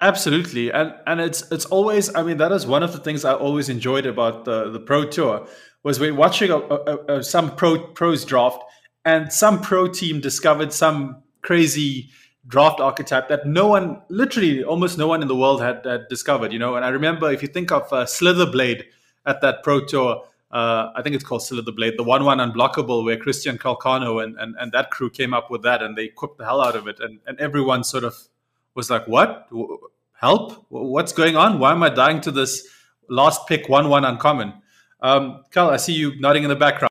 Absolutely, 0.00 0.72
and 0.72 0.94
and 1.06 1.20
it's 1.20 1.50
it's 1.52 1.64
always. 1.66 2.12
I 2.14 2.24
mean, 2.24 2.38
that 2.38 2.50
is 2.50 2.66
one 2.66 2.82
of 2.82 2.92
the 2.92 2.98
things 2.98 3.24
I 3.24 3.34
always 3.34 3.68
enjoyed 3.68 4.04
about 4.04 4.44
the 4.44 4.68
the 4.70 4.80
pro 4.80 5.04
tour 5.04 5.46
was 5.84 6.00
when 6.00 6.16
watching 6.16 6.50
a, 6.50 6.56
a, 6.56 7.18
a, 7.18 7.22
some 7.22 7.54
pro 7.54 7.78
pros 7.78 8.24
draft, 8.24 8.64
and 9.04 9.32
some 9.32 9.60
pro 9.60 9.86
team 9.86 10.20
discovered 10.20 10.72
some 10.72 11.22
crazy 11.42 12.10
draft 12.48 12.80
archetype 12.80 13.28
that 13.28 13.46
no 13.46 13.68
one, 13.68 14.00
literally 14.08 14.62
almost 14.62 14.98
no 14.98 15.06
one 15.06 15.22
in 15.22 15.28
the 15.28 15.36
world 15.36 15.60
had, 15.60 15.84
had 15.84 16.08
discovered, 16.08 16.52
you 16.52 16.58
know. 16.58 16.76
And 16.76 16.84
I 16.84 16.88
remember 16.88 17.30
if 17.30 17.42
you 17.42 17.48
think 17.48 17.72
of 17.72 17.82
uh, 17.92 18.04
Slitherblade 18.04 18.84
at 19.24 19.40
that 19.40 19.62
Pro 19.62 19.84
Tour, 19.84 20.22
uh, 20.50 20.90
I 20.94 21.02
think 21.02 21.14
it's 21.14 21.24
called 21.24 21.42
Slitherblade, 21.42 21.96
the 21.96 22.04
1 22.04 22.24
1 22.24 22.38
unblockable, 22.38 23.04
where 23.04 23.16
Christian 23.16 23.58
Calcano 23.58 24.22
and, 24.22 24.38
and, 24.38 24.54
and 24.58 24.72
that 24.72 24.90
crew 24.90 25.10
came 25.10 25.34
up 25.34 25.50
with 25.50 25.62
that 25.62 25.82
and 25.82 25.96
they 25.96 26.04
equipped 26.04 26.38
the 26.38 26.44
hell 26.44 26.60
out 26.60 26.76
of 26.76 26.86
it. 26.86 27.00
And, 27.00 27.18
and 27.26 27.38
everyone 27.40 27.84
sort 27.84 28.04
of 28.04 28.16
was 28.76 28.90
like, 28.90 29.08
what? 29.08 29.48
Help? 30.20 30.66
What's 30.68 31.12
going 31.12 31.36
on? 31.36 31.58
Why 31.58 31.72
am 31.72 31.82
I 31.82 31.88
dying 31.88 32.20
to 32.20 32.30
this 32.30 32.68
last 33.08 33.48
pick 33.48 33.68
1 33.68 33.88
1 33.88 34.04
uncommon? 34.04 34.52
Um, 35.00 35.42
Carl, 35.50 35.70
I 35.70 35.78
see 35.78 35.94
you 35.94 36.18
nodding 36.20 36.44
in 36.44 36.50
the 36.50 36.56
background. 36.56 36.90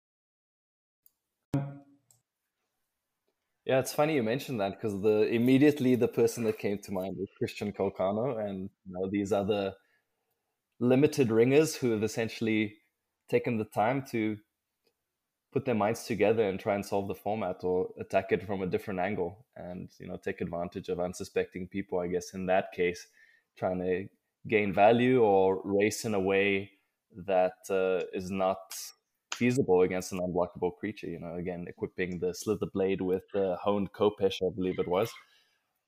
Yeah, 3.66 3.80
it's 3.80 3.94
funny 3.94 4.16
you 4.16 4.22
mentioned 4.22 4.60
that 4.62 4.74
because 4.74 5.02
the 5.02 5.28
immediately 5.28 5.96
the 5.96 6.08
person 6.08 6.44
that 6.44 6.60
came 6.60 6.78
to 6.84 6.92
mind 6.92 7.16
was 7.18 7.28
Christian 7.38 7.72
Calcano 7.72 8.40
and 8.46 8.70
you 8.86 8.94
know, 8.94 9.10
these 9.10 9.32
other 9.32 9.74
limited 10.80 11.32
ringers 11.32 11.76
who 11.76 11.92
have 11.92 12.04
essentially 12.04 12.76
taken 13.28 13.58
the 13.58 13.66
time 13.66 14.04
to 14.12 14.38
put 15.56 15.66
their 15.66 15.74
minds 15.74 16.04
together 16.04 16.50
and 16.50 16.60
try 16.60 16.76
and 16.76 16.86
solve 16.86 17.08
the 17.08 17.16
format 17.16 17.64
or 17.64 17.88
attack 18.00 18.34
it 18.34 18.46
from 18.46 18.62
a 18.62 18.68
different 18.68 19.00
angle 19.00 19.46
and 19.56 19.90
you 20.00 20.08
know 20.08 20.18
take 20.18 20.42
advantage 20.42 20.90
of 20.90 21.00
unsuspecting 21.00 21.66
people 21.66 21.98
i 21.98 22.08
guess 22.08 22.34
in 22.34 22.46
that 22.46 22.74
case 22.74 23.08
trying 23.58 23.80
to 23.80 24.06
gain 24.48 24.74
value 24.74 25.22
or 25.24 25.62
race 25.64 26.04
in 26.04 26.14
a 26.14 26.20
way 26.20 26.70
that 27.16 27.54
uh, 27.70 28.06
is 28.14 28.30
not 28.30 28.58
feasible 29.34 29.82
against 29.82 30.12
an 30.12 30.20
unblockable 30.20 30.76
creature. 30.78 31.08
You 31.08 31.20
know, 31.20 31.36
again, 31.36 31.66
equipping 31.68 32.20
the 32.20 32.34
Slitherblade 32.34 33.02
with 33.02 33.24
the 33.34 33.58
honed 33.62 33.92
Khopesh, 33.94 34.38
I 34.42 34.54
believe 34.56 34.80
it 34.80 34.88
was. 34.88 35.12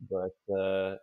But 0.10 0.56
uh, 0.56 0.98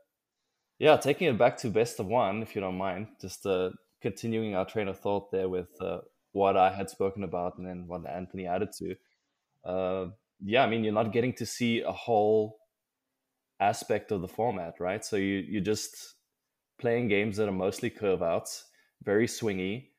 yeah, 0.78 0.97
taking 0.97 1.28
it 1.28 1.38
back 1.38 1.56
to 1.59 1.68
best 1.68 2.00
of 2.00 2.06
one, 2.06 2.42
if 2.42 2.54
you 2.54 2.61
don't 2.61 2.78
mind, 2.78 3.09
just 3.21 3.47
uh, 3.47 3.71
continuing 4.00 4.54
our 4.54 4.64
train 4.64 4.88
of 4.88 4.99
thought 4.99 5.30
there 5.30 5.49
with 5.49 5.71
uh, 5.80 6.00
what 6.34 6.56
I 6.56 6.72
had 6.74 6.90
spoken 6.90 7.22
about 7.22 7.58
and 7.58 7.66
then 7.66 7.86
what 7.86 8.06
Anthony 8.10 8.46
added 8.46 8.70
to. 8.78 8.96
Uh, 9.64 10.06
yeah, 10.44 10.64
I 10.64 10.68
mean, 10.68 10.84
you're 10.84 10.92
not 10.92 11.12
getting 11.12 11.32
to 11.34 11.46
see 11.46 11.80
a 11.80 11.92
whole 11.92 12.58
aspect 13.60 14.10
of 14.10 14.20
the 14.20 14.28
format, 14.28 14.74
right? 14.80 15.04
So 15.04 15.16
you 15.16 15.36
you're 15.48 15.62
just 15.62 16.16
playing 16.78 17.08
games 17.08 17.36
that 17.36 17.48
are 17.48 17.52
mostly 17.52 17.88
curve 17.88 18.22
outs, 18.22 18.64
very 19.04 19.26
swingy, 19.26 19.90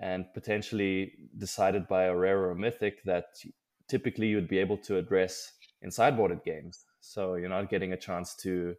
and 0.00 0.26
potentially 0.34 1.12
decided 1.38 1.88
by 1.88 2.04
a 2.04 2.14
rare 2.14 2.38
or 2.38 2.50
a 2.50 2.56
mythic 2.56 3.02
that 3.04 3.24
typically 3.88 4.28
you'd 4.28 4.46
be 4.48 4.58
able 4.58 4.76
to 4.76 4.98
address 4.98 5.52
in 5.80 5.88
sideboarded 5.88 6.44
games. 6.44 6.84
So 7.00 7.36
you're 7.36 7.48
not 7.48 7.70
getting 7.70 7.94
a 7.94 7.96
chance 7.96 8.36
to 8.42 8.74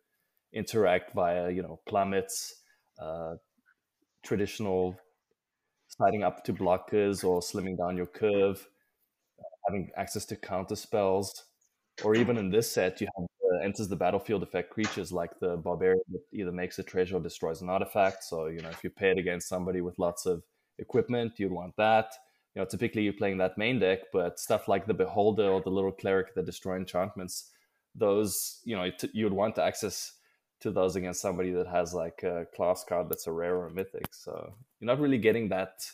interact 0.54 1.14
via, 1.14 1.50
you 1.50 1.64
know, 1.64 1.80
plummets, 1.88 2.54
uh, 3.02 3.36
traditional 4.24 4.96
sliding 6.00 6.24
up 6.24 6.44
to 6.46 6.54
blockers 6.54 7.24
or 7.24 7.42
slimming 7.42 7.78
down 7.78 7.98
your 7.98 8.08
curve, 8.08 8.68
having 9.68 9.92
access 9.98 10.26
to 10.26 10.36
counter 10.38 10.76
spells, 10.76 11.46
or 12.04 12.16
even 12.16 12.38
in 12.38 12.50
this 12.50 12.72
set, 12.72 13.02
you 13.02 13.08
have 13.18 13.26
uh, 13.54 13.66
enters 13.66 13.88
the 13.90 13.96
battlefield 13.96 14.44
effect 14.44 14.70
creatures 14.72 15.12
like 15.12 15.32
the 15.40 15.58
barbarian 15.58 16.02
that 16.12 16.22
either 16.34 16.52
makes 16.52 16.80
a 16.80 16.84
treasure 16.84 17.18
or 17.18 17.22
destroys 17.22 17.62
an 17.62 17.70
artifact. 17.70 18.24
So 18.24 18.48
you 18.48 18.62
know, 18.62 18.70
if 18.70 18.84
you 18.84 18.90
pair 18.90 19.12
it 19.12 19.20
against 19.20 19.50
somebody 19.50 19.82
with 19.82 20.00
lots 20.00 20.26
of 20.26 20.44
equipment, 20.80 21.34
you'd 21.38 21.52
want 21.52 21.76
that. 21.78 22.14
you 22.56 22.62
know, 22.62 22.66
typically 22.66 23.04
you're 23.04 23.14
playing 23.14 23.38
that 23.38 23.58
main 23.58 23.80
deck, 23.80 24.00
but 24.12 24.40
stuff 24.40 24.68
like 24.68 24.86
the 24.88 24.94
Beholder 24.94 25.50
or 25.50 25.62
the 25.62 25.70
little 25.70 25.92
cleric 25.92 26.34
that 26.36 26.46
destroy 26.46 26.78
enchantments, 26.78 27.52
those, 27.96 28.60
you 28.66 28.76
know, 28.76 28.90
t- 28.92 29.10
you 29.14 29.26
would 29.26 29.34
want 29.34 29.56
to 29.56 29.64
access 29.64 30.14
to 30.62 30.72
those 30.72 30.96
against 30.96 31.22
somebody 31.22 31.52
that 31.52 31.68
has 31.68 31.94
like 31.94 32.24
a 32.24 32.46
class 32.56 32.84
card 32.84 33.10
that's 33.10 33.28
a 33.28 33.32
rare 33.32 33.56
or 33.56 33.68
a 33.68 33.72
mythic. 33.72 34.08
So 34.12 34.54
you're 34.80 34.88
not 34.88 35.00
really 35.00 35.18
getting 35.18 35.50
that 35.50 35.86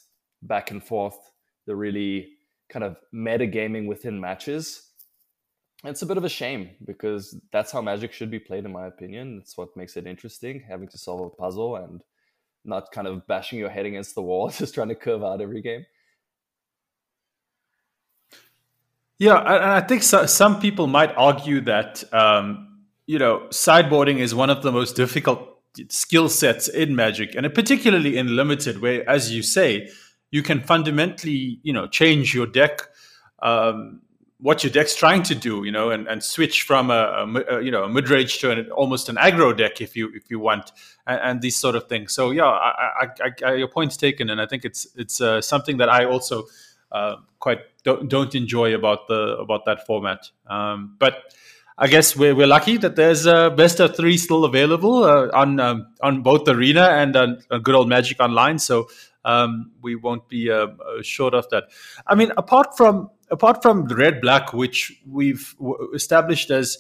back 0.41 0.72
and 0.72 0.84
forth, 0.84 1.17
the 1.65 1.75
really 1.75 2.34
kind 2.69 2.84
of 2.84 2.98
meta 3.12 3.45
gaming 3.45 3.88
within 3.88 4.19
matches. 4.19 4.89
It's 5.84 6.01
a 6.01 6.05
bit 6.05 6.17
of 6.17 6.24
a 6.24 6.29
shame 6.29 6.72
because 6.86 7.38
that's 7.51 7.72
how 7.72 7.81
Magic 7.81 8.12
should 8.12 8.31
be 8.31 8.39
played, 8.39 8.65
in 8.65 8.72
my 8.72 8.88
opinion. 8.88 9.39
It's 9.41 9.55
what 9.55 9.77
makes 9.77 9.98
it 9.98 10.07
interesting, 10.07 10.63
having 10.67 10.88
to 10.88 10.98
solve 10.98 11.22
a 11.22 11.29
puzzle 11.29 11.75
and 11.75 12.01
not 12.63 12.91
kind 12.91 13.07
of 13.07 13.27
bashing 13.27 13.60
your 13.60 13.69
head 13.69 13.86
against 13.86 14.15
the 14.15 14.22
wall, 14.24 14.50
just 14.57 14.74
trying 14.74 14.89
to 14.89 14.95
curve 14.95 15.24
out 15.24 15.41
every 15.41 15.62
game. 15.62 15.86
Yeah, 19.17 19.38
and 19.38 19.63
I 19.63 19.81
think 19.81 20.03
so, 20.03 20.25
some 20.25 20.60
people 20.60 20.88
might 20.88 21.15
argue 21.15 21.62
that 21.62 22.03
um, 22.13 22.75
you 23.08 23.20
know 23.20 23.48
sideboarding 23.50 24.20
is 24.20 24.34
one 24.34 24.50
of 24.50 24.64
the 24.64 24.72
most 24.72 24.96
difficult 24.96 25.60
skill 25.90 26.30
sets 26.30 26.68
in 26.68 26.96
Magic, 26.96 27.36
and 27.36 27.52
particularly 27.54 28.18
in 28.18 28.36
Limited, 28.36 28.82
where, 28.82 29.08
as 29.10 29.34
you 29.34 29.44
say, 29.44 29.90
you 30.32 30.42
can 30.42 30.62
fundamentally 30.62 31.60
you 31.64 31.74
know 31.74 31.88
change 31.88 32.34
your 32.34 32.48
deck. 32.48 32.82
Um, 33.42 34.02
what 34.40 34.64
your 34.64 34.72
deck's 34.72 34.96
trying 34.96 35.24
to 35.24 35.34
do, 35.34 35.64
you 35.64 35.72
know, 35.72 35.92
and, 35.92 36.08
and 36.08 36.22
switch 36.22 36.64
from 36.64 36.92
a, 36.92 37.26
a, 37.50 37.62
you 37.62 37.72
know 37.72 37.84
a 37.84 37.90
mid 37.90 38.10
range 38.10 38.40
to 38.40 38.52
an, 38.52 38.70
almost 38.72 39.08
an 39.08 39.16
aggro 39.16 39.56
deck 39.58 39.82
if 39.82 39.96
you 39.96 40.12
if 40.14 40.30
you 40.30 40.40
want, 40.40 40.72
and, 41.08 41.20
and 41.24 41.42
these 41.42 41.58
sort 41.58 41.76
of 41.76 41.88
things. 41.88 42.14
So 42.14 42.32
yeah, 42.32 42.46
I, 42.46 43.08
I, 43.24 43.32
I, 43.46 43.54
your 43.54 43.68
point's 43.68 43.98
taken, 43.98 44.30
and 44.30 44.42
I 44.42 44.46
think 44.46 44.66
it's 44.66 44.88
it's 44.96 45.22
uh, 45.22 45.42
something 45.42 45.78
that 45.78 45.90
I 45.90 46.06
also 46.06 46.48
uh, 46.92 47.18
quite 47.40 47.60
don't, 47.84 48.10
don't 48.10 48.34
enjoy 48.36 48.74
about 48.74 49.08
the 49.08 49.38
about 49.38 49.66
that 49.66 49.86
format. 49.86 50.30
Um, 50.48 50.96
but 51.00 51.34
I 51.77 51.88
guess 51.88 52.15
we're, 52.15 52.34
we're 52.34 52.48
lucky 52.48 52.77
that 52.77 52.96
there's 52.96 53.25
a 53.25 53.50
best 53.50 53.82
of 53.82 53.98
three 53.98 54.17
still 54.17 54.46
available 54.46 55.03
uh, 55.03 55.29
on 55.34 55.60
um, 55.60 55.88
on 56.01 56.22
both 56.22 56.48
Arena 56.48 56.88
and 56.89 57.15
on, 57.17 57.41
on, 57.51 57.62
good 57.63 57.75
old 57.75 57.89
Magic 57.89 58.20
Online. 58.22 58.60
So 58.60 58.88
um, 59.25 59.72
we 59.82 59.96
won't 59.96 60.29
be 60.29 60.50
uh, 60.50 60.67
uh 60.67 61.01
short 61.01 61.34
of 61.34 61.50
that. 61.50 61.65
I 62.08 62.15
mean, 62.15 62.32
apart 62.38 62.77
from 62.77 63.10
apart 63.29 63.62
from 63.62 63.88
red 63.88 64.22
black, 64.22 64.53
which 64.53 65.01
we've 65.05 65.53
established 65.94 66.50
as 66.50 66.77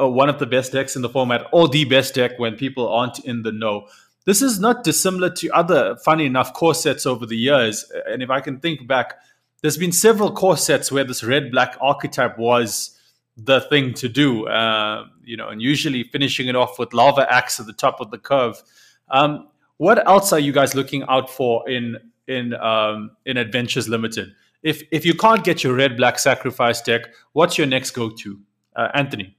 uh, 0.00 0.08
one 0.08 0.30
of 0.30 0.38
the 0.38 0.46
best 0.46 0.72
decks 0.72 0.96
in 0.96 1.02
the 1.02 1.10
format, 1.10 1.46
or 1.52 1.68
the 1.68 1.84
best 1.84 2.14
deck 2.14 2.38
when 2.38 2.56
people 2.56 2.88
aren't 2.88 3.18
in 3.20 3.42
the 3.42 3.52
know. 3.52 3.88
This 4.24 4.40
is 4.40 4.58
not 4.58 4.84
dissimilar 4.84 5.28
to 5.30 5.50
other, 5.50 5.96
funny 5.96 6.24
enough, 6.24 6.54
core 6.54 6.74
sets 6.74 7.04
over 7.04 7.26
the 7.26 7.36
years. 7.36 7.84
And 8.06 8.22
if 8.22 8.30
I 8.30 8.40
can 8.40 8.58
think 8.58 8.86
back, 8.86 9.18
there's 9.60 9.76
been 9.76 9.92
several 9.92 10.32
core 10.32 10.56
sets 10.56 10.90
where 10.90 11.04
this 11.04 11.22
red 11.22 11.50
black 11.50 11.76
archetype 11.78 12.38
was 12.38 12.98
the 13.36 13.60
thing 13.62 13.94
to 13.94 14.08
do. 14.08 14.46
Uh, 14.46 15.06
you 15.24 15.36
know, 15.36 15.48
and 15.48 15.60
usually 15.60 16.04
finishing 16.04 16.48
it 16.48 16.56
off 16.56 16.78
with 16.78 16.92
lava 16.92 17.26
axe 17.32 17.58
at 17.60 17.66
the 17.66 17.72
top 17.72 18.00
of 18.00 18.10
the 18.10 18.18
curve. 18.18 18.62
Um, 19.10 19.48
what 19.76 20.06
else 20.06 20.32
are 20.32 20.38
you 20.38 20.52
guys 20.52 20.74
looking 20.74 21.02
out 21.08 21.28
for 21.30 21.68
in 21.68 21.96
in 22.28 22.54
um, 22.54 23.10
in 23.26 23.36
Adventures 23.36 23.88
Limited? 23.88 24.32
If 24.62 24.82
if 24.90 25.04
you 25.04 25.14
can't 25.14 25.44
get 25.44 25.64
your 25.64 25.74
red 25.74 25.96
black 25.96 26.18
sacrifice 26.18 26.80
deck, 26.80 27.02
what's 27.32 27.58
your 27.58 27.66
next 27.66 27.90
go 27.90 28.10
to, 28.10 28.40
uh, 28.76 28.88
Anthony? 28.94 29.36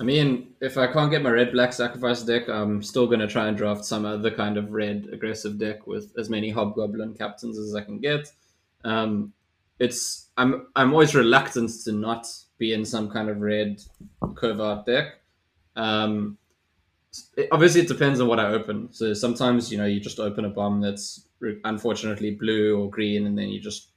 I 0.00 0.04
mean, 0.04 0.54
if 0.60 0.78
I 0.78 0.92
can't 0.92 1.10
get 1.10 1.22
my 1.22 1.30
red 1.30 1.52
black 1.52 1.72
sacrifice 1.72 2.22
deck, 2.22 2.48
I'm 2.48 2.82
still 2.82 3.06
going 3.06 3.20
to 3.20 3.28
try 3.28 3.48
and 3.48 3.56
draft 3.56 3.84
some 3.84 4.04
other 4.04 4.30
kind 4.30 4.56
of 4.56 4.72
red 4.72 5.08
aggressive 5.12 5.58
deck 5.58 5.86
with 5.86 6.12
as 6.18 6.28
many 6.30 6.50
hobgoblin 6.50 7.14
captains 7.14 7.58
as 7.58 7.74
I 7.74 7.82
can 7.82 7.98
get. 7.98 8.32
Um, 8.84 9.32
it's 9.78 10.21
I'm 10.36 10.66
I'm 10.76 10.92
always 10.92 11.14
reluctant 11.14 11.70
to 11.84 11.92
not 11.92 12.26
be 12.58 12.72
in 12.72 12.84
some 12.84 13.10
kind 13.10 13.28
of 13.28 13.40
red 13.40 13.82
covert 14.34 14.86
deck. 14.86 15.20
Um, 15.76 16.38
it, 17.36 17.48
obviously, 17.52 17.82
it 17.82 17.88
depends 17.88 18.20
on 18.20 18.28
what 18.28 18.40
I 18.40 18.46
open. 18.46 18.88
So 18.92 19.12
sometimes 19.14 19.70
you 19.70 19.78
know 19.78 19.84
you 19.84 20.00
just 20.00 20.20
open 20.20 20.44
a 20.44 20.48
bomb 20.48 20.80
that's 20.80 21.26
unfortunately 21.64 22.32
blue 22.32 22.80
or 22.80 22.90
green, 22.90 23.26
and 23.26 23.36
then 23.36 23.48
you 23.48 23.60
just 23.60 23.88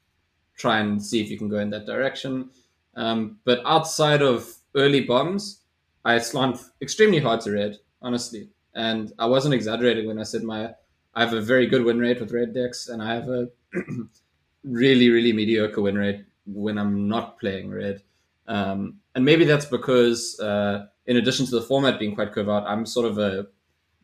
try 0.57 0.79
and 0.79 1.03
see 1.03 1.21
if 1.21 1.29
you 1.29 1.37
can 1.37 1.49
go 1.49 1.59
in 1.59 1.69
that 1.69 1.85
direction. 1.85 2.49
Um, 2.95 3.39
but 3.43 3.61
outside 3.65 4.21
of 4.21 4.53
early 4.75 5.01
bombs, 5.01 5.61
I 6.03 6.17
slant 6.19 6.59
extremely 6.81 7.19
hard 7.19 7.41
to 7.41 7.51
red, 7.51 7.77
honestly. 8.01 8.49
And 8.73 9.13
I 9.19 9.25
wasn't 9.25 9.53
exaggerating 9.53 10.07
when 10.07 10.19
I 10.19 10.23
said 10.23 10.43
my 10.43 10.73
I 11.13 11.21
have 11.21 11.33
a 11.33 11.41
very 11.41 11.65
good 11.65 11.85
win 11.85 11.97
rate 11.97 12.19
with 12.19 12.33
red 12.33 12.53
decks, 12.53 12.89
and 12.89 13.01
I 13.01 13.15
have 13.15 13.29
a 13.29 13.47
really, 14.65 15.09
really 15.09 15.31
mediocre 15.31 15.81
win 15.81 15.97
rate 15.97 16.25
when 16.45 16.77
I'm 16.77 17.07
not 17.07 17.39
playing 17.39 17.71
red. 17.71 18.01
Um, 18.47 18.99
and 19.13 19.23
maybe 19.23 19.45
that's 19.45 19.65
because, 19.65 20.39
uh, 20.39 20.87
in 21.05 21.17
addition 21.17 21.45
to 21.45 21.51
the 21.51 21.61
format 21.61 21.99
being 21.99 22.15
quite 22.15 22.33
covert, 22.33 22.63
I'm 22.67 22.85
sort 22.85 23.05
of 23.05 23.17
a 23.17 23.47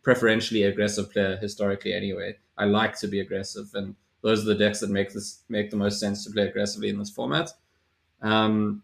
preferentially 0.04 0.64
aggressive 0.64 1.12
player 1.12 1.38
historically. 1.38 1.94
Anyway, 1.94 2.38
I 2.58 2.66
like 2.66 2.98
to 3.00 3.08
be 3.08 3.20
aggressive, 3.20 3.70
and 3.74 3.96
those 4.22 4.42
are 4.42 4.46
the 4.46 4.56
decks 4.56 4.80
that 4.80 4.90
make 4.90 5.14
this 5.14 5.44
make 5.50 5.70
the 5.70 5.78
most 5.78 6.00
sense 6.00 6.24
to 6.26 6.32
play 6.32 6.48
aggressively 6.48 6.90
in 6.90 7.00
this 7.00 7.10
format. 7.10 7.52
Um, 8.22 8.84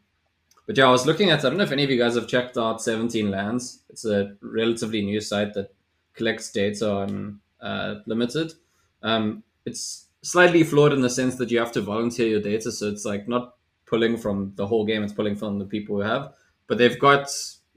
but 0.65 0.77
yeah, 0.77 0.87
I 0.87 0.91
was 0.91 1.05
looking 1.05 1.29
at. 1.29 1.39
I 1.39 1.49
don't 1.49 1.57
know 1.57 1.63
if 1.63 1.71
any 1.71 1.83
of 1.83 1.89
you 1.89 1.97
guys 1.97 2.15
have 2.15 2.27
checked 2.27 2.57
out 2.57 2.81
17 2.81 3.31
Lands. 3.31 3.83
It's 3.89 4.05
a 4.05 4.35
relatively 4.41 5.01
new 5.01 5.21
site 5.21 5.53
that 5.53 5.73
collects 6.13 6.51
data 6.51 6.91
on 6.91 7.39
uh, 7.61 7.95
limited. 8.05 8.53
Um, 9.01 9.43
it's 9.65 10.06
slightly 10.23 10.63
flawed 10.63 10.93
in 10.93 11.01
the 11.01 11.09
sense 11.09 11.35
that 11.35 11.51
you 11.51 11.59
have 11.59 11.71
to 11.73 11.81
volunteer 11.81 12.27
your 12.27 12.41
data, 12.41 12.71
so 12.71 12.87
it's 12.89 13.05
like 13.05 13.27
not 13.27 13.55
pulling 13.85 14.17
from 14.17 14.53
the 14.55 14.67
whole 14.67 14.85
game; 14.85 15.03
it's 15.03 15.13
pulling 15.13 15.35
from 15.35 15.59
the 15.59 15.65
people 15.65 15.95
who 15.95 16.01
have. 16.01 16.33
But 16.67 16.77
they've 16.77 16.99
got 16.99 17.29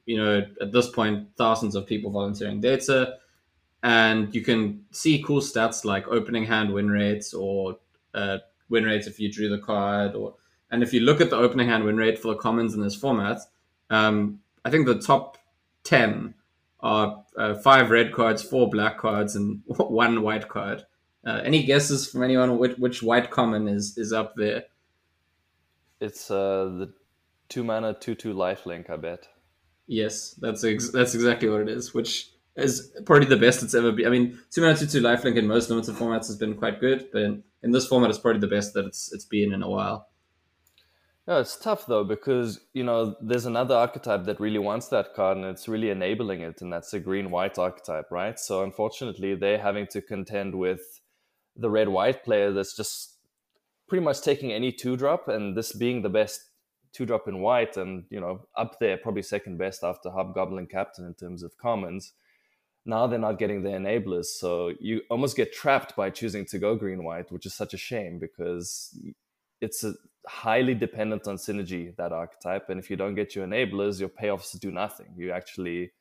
you 0.06 0.16
know 0.16 0.46
at 0.60 0.72
this 0.72 0.88
point 0.88 1.28
thousands 1.36 1.74
of 1.74 1.86
people 1.86 2.10
volunteering 2.10 2.60
data, 2.60 3.16
and 3.82 4.34
you 4.34 4.42
can 4.42 4.84
see 4.90 5.22
cool 5.22 5.40
stats 5.40 5.84
like 5.84 6.08
opening 6.08 6.44
hand 6.44 6.72
win 6.72 6.90
rates 6.90 7.34
or 7.34 7.78
uh, 8.14 8.38
win 8.68 8.84
rates 8.84 9.06
if 9.06 9.20
you 9.20 9.30
drew 9.30 9.48
the 9.48 9.58
card 9.58 10.14
or 10.14 10.34
and 10.70 10.82
if 10.82 10.92
you 10.92 11.00
look 11.00 11.20
at 11.20 11.30
the 11.30 11.36
opening 11.36 11.68
hand 11.68 11.84
win 11.84 11.96
rate 11.96 12.18
for 12.18 12.28
the 12.28 12.40
commons 12.40 12.74
in 12.74 12.80
this 12.80 12.94
format, 12.94 13.40
um, 13.90 14.40
I 14.64 14.70
think 14.70 14.86
the 14.86 15.00
top 15.00 15.38
10 15.84 16.34
are 16.80 17.24
uh, 17.36 17.54
five 17.54 17.90
red 17.90 18.12
cards, 18.12 18.42
four 18.42 18.70
black 18.70 18.98
cards, 18.98 19.34
and 19.36 19.62
one 19.66 20.22
white 20.22 20.48
card. 20.48 20.84
Uh, 21.24 21.40
any 21.44 21.64
guesses 21.64 22.10
from 22.10 22.22
anyone 22.22 22.58
which, 22.58 22.76
which 22.78 23.02
white 23.02 23.30
common 23.30 23.68
is, 23.68 23.98
is 23.98 24.12
up 24.12 24.34
there? 24.36 24.64
It's 26.00 26.30
uh, 26.30 26.64
the 26.78 26.94
two 27.48 27.62
mana, 27.62 27.92
two 27.92 28.14
two 28.14 28.32
life 28.32 28.64
link, 28.64 28.88
I 28.88 28.96
bet. 28.96 29.28
Yes, 29.86 30.32
that's 30.34 30.64
ex- 30.64 30.90
that's 30.90 31.14
exactly 31.14 31.50
what 31.50 31.60
it 31.60 31.68
is, 31.68 31.92
which 31.92 32.30
is 32.56 32.92
probably 33.04 33.26
the 33.26 33.36
best 33.36 33.62
it's 33.62 33.74
ever 33.74 33.92
been. 33.92 34.06
I 34.06 34.10
mean, 34.10 34.38
two 34.50 34.62
mana, 34.62 34.78
two 34.78 34.86
two 34.86 35.00
life 35.00 35.24
link 35.24 35.36
in 35.36 35.46
most 35.46 35.68
limited 35.68 35.94
formats 35.96 36.28
has 36.28 36.36
been 36.36 36.54
quite 36.54 36.80
good, 36.80 37.08
but 37.12 37.22
in, 37.22 37.42
in 37.62 37.72
this 37.72 37.86
format, 37.86 38.08
it's 38.08 38.18
probably 38.18 38.40
the 38.40 38.46
best 38.46 38.72
that 38.74 38.86
it's 38.86 39.12
it's 39.12 39.26
been 39.26 39.52
in 39.52 39.62
a 39.62 39.68
while. 39.68 40.08
Yeah, 41.28 41.40
it's 41.40 41.56
tough 41.56 41.86
though 41.86 42.04
because 42.04 42.60
you 42.72 42.82
know 42.82 43.14
there's 43.20 43.46
another 43.46 43.74
archetype 43.74 44.24
that 44.24 44.40
really 44.40 44.58
wants 44.58 44.88
that 44.88 45.14
card 45.14 45.36
and 45.36 45.46
it's 45.46 45.68
really 45.68 45.90
enabling 45.90 46.40
it, 46.40 46.62
and 46.62 46.72
that's 46.72 46.92
the 46.92 47.00
green 47.00 47.30
white 47.30 47.58
archetype, 47.58 48.10
right? 48.10 48.38
So 48.38 48.62
unfortunately, 48.62 49.34
they're 49.34 49.58
having 49.58 49.86
to 49.88 50.00
contend 50.00 50.54
with 50.54 50.99
the 51.56 51.70
red 51.70 51.88
white 51.88 52.24
player 52.24 52.52
that's 52.52 52.76
just 52.76 53.16
pretty 53.88 54.04
much 54.04 54.22
taking 54.22 54.52
any 54.52 54.72
two 54.72 54.96
drop, 54.96 55.28
and 55.28 55.56
this 55.56 55.72
being 55.72 56.02
the 56.02 56.08
best 56.08 56.50
two 56.92 57.06
drop 57.06 57.28
in 57.28 57.40
white, 57.40 57.76
and 57.76 58.04
you 58.10 58.20
know 58.20 58.46
up 58.56 58.78
there 58.80 58.96
probably 58.96 59.22
second 59.22 59.58
best 59.58 59.84
after 59.84 60.10
Hobgoblin 60.10 60.66
Captain 60.66 61.04
in 61.04 61.14
terms 61.14 61.42
of 61.42 61.56
commons. 61.58 62.12
Now 62.86 63.06
they're 63.06 63.18
not 63.18 63.38
getting 63.38 63.62
the 63.62 63.70
enablers, 63.70 64.26
so 64.26 64.72
you 64.80 65.02
almost 65.10 65.36
get 65.36 65.52
trapped 65.52 65.94
by 65.96 66.10
choosing 66.10 66.46
to 66.46 66.58
go 66.58 66.74
green 66.76 67.04
white, 67.04 67.30
which 67.30 67.46
is 67.46 67.54
such 67.54 67.74
a 67.74 67.78
shame 67.78 68.18
because 68.18 68.96
it's 69.60 69.84
a 69.84 69.94
highly 70.26 70.74
dependent 70.74 71.26
on 71.26 71.36
synergy 71.36 71.94
that 71.96 72.12
archetype. 72.12 72.68
And 72.68 72.80
if 72.80 72.90
you 72.90 72.96
don't 72.96 73.14
get 73.14 73.34
your 73.34 73.46
enablers 73.46 74.00
your 74.00 74.08
payoffs 74.08 74.58
do 74.58 74.70
nothing. 74.70 75.08
You're 75.16 75.34
actually 75.34 75.92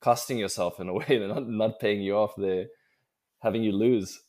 costing 0.00 0.38
yourself 0.38 0.80
in 0.80 0.88
a 0.88 0.92
way. 0.92 1.04
They're 1.08 1.28
not, 1.28 1.48
not 1.48 1.80
paying 1.80 2.02
you 2.02 2.16
off. 2.16 2.34
They're 2.36 2.66
having 3.40 3.62
you 3.62 3.72
lose 3.72 4.20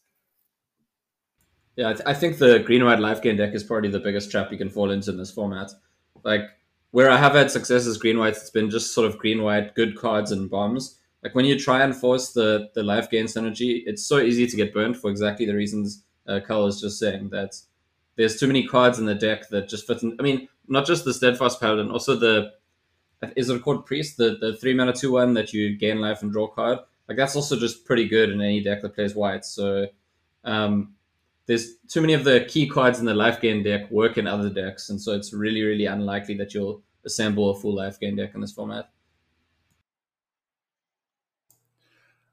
yeah 1.75 1.89
I, 1.89 1.93
th- 1.93 2.05
I 2.05 2.13
think 2.13 2.37
the 2.37 2.59
green 2.59 2.83
white 2.85 2.99
life 2.99 3.21
gain 3.21 3.37
deck 3.37 3.53
is 3.53 3.63
probably 3.63 3.89
the 3.89 3.99
biggest 3.99 4.31
trap 4.31 4.51
you 4.51 4.57
can 4.57 4.69
fall 4.69 4.91
into 4.91 5.11
in 5.11 5.17
this 5.17 5.31
format 5.31 5.71
like 6.23 6.41
where 6.91 7.09
i 7.09 7.17
have 7.17 7.33
had 7.33 7.51
success 7.51 7.85
as 7.85 7.97
green 7.97 8.17
white 8.17 8.35
it's 8.35 8.49
been 8.49 8.69
just 8.69 8.93
sort 8.93 9.07
of 9.07 9.17
green 9.17 9.43
white 9.43 9.75
good 9.75 9.97
cards 9.97 10.31
and 10.31 10.49
bombs 10.49 10.99
like 11.23 11.35
when 11.35 11.45
you 11.45 11.57
try 11.57 11.81
and 11.81 11.95
force 11.95 12.31
the 12.33 12.69
the 12.75 12.83
life 12.83 13.09
gain 13.09 13.25
synergy 13.25 13.83
it's 13.85 14.05
so 14.05 14.19
easy 14.19 14.47
to 14.47 14.55
get 14.55 14.73
burnt 14.73 14.97
for 14.97 15.09
exactly 15.09 15.45
the 15.45 15.55
reasons 15.55 16.03
uh, 16.27 16.39
Carl 16.45 16.69
just 16.71 16.99
saying 16.99 17.29
that 17.29 17.55
there's 18.15 18.39
too 18.39 18.47
many 18.47 18.65
cards 18.65 18.99
in 18.99 19.05
the 19.05 19.15
deck 19.15 19.49
that 19.49 19.67
just 19.67 19.87
fit 19.87 20.03
in. 20.03 20.15
I 20.19 20.23
mean, 20.23 20.47
not 20.67 20.85
just 20.85 21.05
the 21.05 21.13
Steadfast 21.13 21.59
Paladin, 21.59 21.91
also 21.91 22.15
the 22.15 22.53
is 23.35 23.49
it 23.49 23.61
called 23.61 23.85
Priest, 23.85 24.17
the 24.17 24.37
the 24.39 24.55
three 24.57 24.73
mana 24.73 24.93
two 24.93 25.11
one 25.11 25.33
that 25.33 25.53
you 25.53 25.75
gain 25.75 25.99
life 25.99 26.21
and 26.21 26.31
draw 26.31 26.47
card. 26.47 26.79
Like 27.07 27.17
that's 27.17 27.35
also 27.35 27.59
just 27.59 27.85
pretty 27.85 28.07
good 28.07 28.29
in 28.29 28.41
any 28.41 28.61
deck 28.61 28.81
that 28.81 28.95
plays 28.95 29.15
white. 29.15 29.45
So, 29.45 29.87
um, 30.43 30.93
there's 31.45 31.75
too 31.87 32.01
many 32.01 32.13
of 32.13 32.23
the 32.23 32.45
key 32.47 32.67
cards 32.67 32.99
in 32.99 33.05
the 33.05 33.13
life 33.13 33.41
gain 33.41 33.63
deck 33.63 33.89
work 33.91 34.17
in 34.17 34.27
other 34.27 34.49
decks, 34.49 34.89
and 34.89 35.01
so 35.01 35.13
it's 35.13 35.33
really, 35.33 35.61
really 35.61 35.85
unlikely 35.85 36.35
that 36.37 36.53
you'll 36.53 36.81
assemble 37.05 37.49
a 37.49 37.55
full 37.55 37.75
life 37.75 37.99
gain 37.99 38.15
deck 38.15 38.31
in 38.33 38.41
this 38.41 38.53
format. 38.53 38.89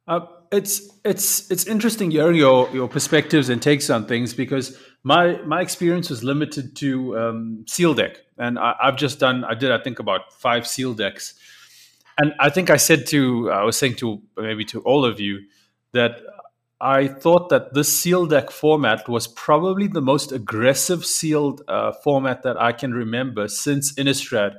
Uh, 0.06 0.26
it's 0.50 0.90
it's 1.04 1.50
it's 1.50 1.66
interesting 1.66 2.10
hearing 2.10 2.36
your 2.36 2.68
your 2.70 2.88
perspectives 2.88 3.48
and 3.48 3.62
takes 3.62 3.88
on 3.90 4.06
things 4.06 4.34
because 4.34 4.76
my 5.02 5.40
my 5.42 5.60
experience 5.60 6.10
was 6.10 6.24
limited 6.24 6.74
to 6.76 7.16
um, 7.18 7.64
seal 7.68 7.94
deck, 7.94 8.18
and 8.38 8.58
I, 8.58 8.74
have 8.80 8.96
just 8.96 9.20
done 9.20 9.44
I 9.44 9.54
did 9.54 9.70
I 9.70 9.82
think 9.82 9.98
about 9.98 10.32
five 10.32 10.66
seal 10.66 10.94
decks, 10.94 11.34
and 12.18 12.34
I 12.40 12.50
think 12.50 12.70
I 12.70 12.76
said 12.76 13.06
to 13.08 13.50
I 13.50 13.62
was 13.62 13.76
saying 13.76 13.96
to 13.96 14.20
maybe 14.36 14.64
to 14.66 14.80
all 14.80 15.04
of 15.04 15.20
you 15.20 15.40
that 15.92 16.20
I 16.80 17.08
thought 17.08 17.50
that 17.50 17.74
this 17.74 17.94
seal 17.94 18.26
deck 18.26 18.50
format 18.50 19.08
was 19.08 19.26
probably 19.26 19.86
the 19.86 20.00
most 20.00 20.32
aggressive 20.32 21.04
sealed 21.04 21.62
uh, 21.68 21.92
format 21.92 22.42
that 22.44 22.60
I 22.60 22.72
can 22.72 22.94
remember 22.94 23.48
since 23.48 23.92
Innistrad 23.94 24.56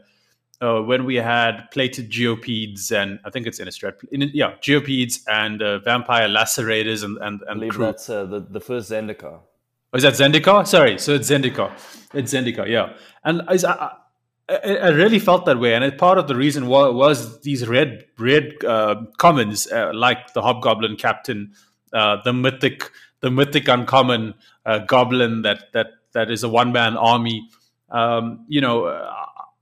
uh, 0.61 0.81
when 0.81 1.05
we 1.05 1.15
had 1.15 1.69
plated 1.71 2.09
geopedes 2.09 2.91
and 2.91 3.19
I 3.25 3.31
think 3.31 3.47
it's 3.47 3.59
Innistrad, 3.59 3.93
in, 4.11 4.29
yeah, 4.33 4.53
geopedes 4.61 5.23
and 5.27 5.61
uh, 5.61 5.79
vampire 5.79 6.27
lacerators 6.27 7.03
and 7.03 7.17
and, 7.17 7.41
and 7.41 7.49
I 7.49 7.53
believe 7.53 7.71
crew. 7.71 7.85
that's 7.85 8.09
uh, 8.09 8.25
the 8.25 8.39
the 8.41 8.61
first 8.61 8.91
Zendikar. 8.91 9.39
Oh, 9.93 9.97
is 9.97 10.03
that 10.03 10.13
Zendikar? 10.13 10.65
Sorry, 10.67 10.97
so 10.97 11.15
it's 11.15 11.29
Zendikar. 11.29 11.71
It's 12.13 12.33
Zendikar, 12.33 12.67
yeah. 12.67 12.93
And 13.25 13.41
I, 13.47 13.57
I, 14.47 14.57
I 14.57 14.89
really 14.89 15.19
felt 15.19 15.45
that 15.45 15.59
way, 15.59 15.73
and 15.73 15.83
it, 15.83 15.97
part 15.97 16.17
of 16.17 16.27
the 16.27 16.35
reason 16.35 16.67
was, 16.67 16.93
was 16.93 17.41
these 17.41 17.67
red 17.67 18.05
red 18.17 18.53
uh, 18.65 19.03
commons 19.17 19.69
uh, 19.71 19.91
like 19.93 20.33
the 20.33 20.41
Hobgoblin 20.41 20.95
Captain, 20.95 21.53
uh, 21.93 22.17
the 22.23 22.33
mythic 22.33 22.91
the 23.21 23.29
mythic 23.29 23.67
uncommon 23.67 24.33
goblin 24.87 25.41
that 25.43 25.71
that 25.73 25.87
that 26.13 26.31
is 26.31 26.43
a 26.43 26.49
one 26.49 26.71
man 26.71 26.97
army. 26.97 27.47
Um, 27.89 28.45
you 28.47 28.61
know, 28.61 28.87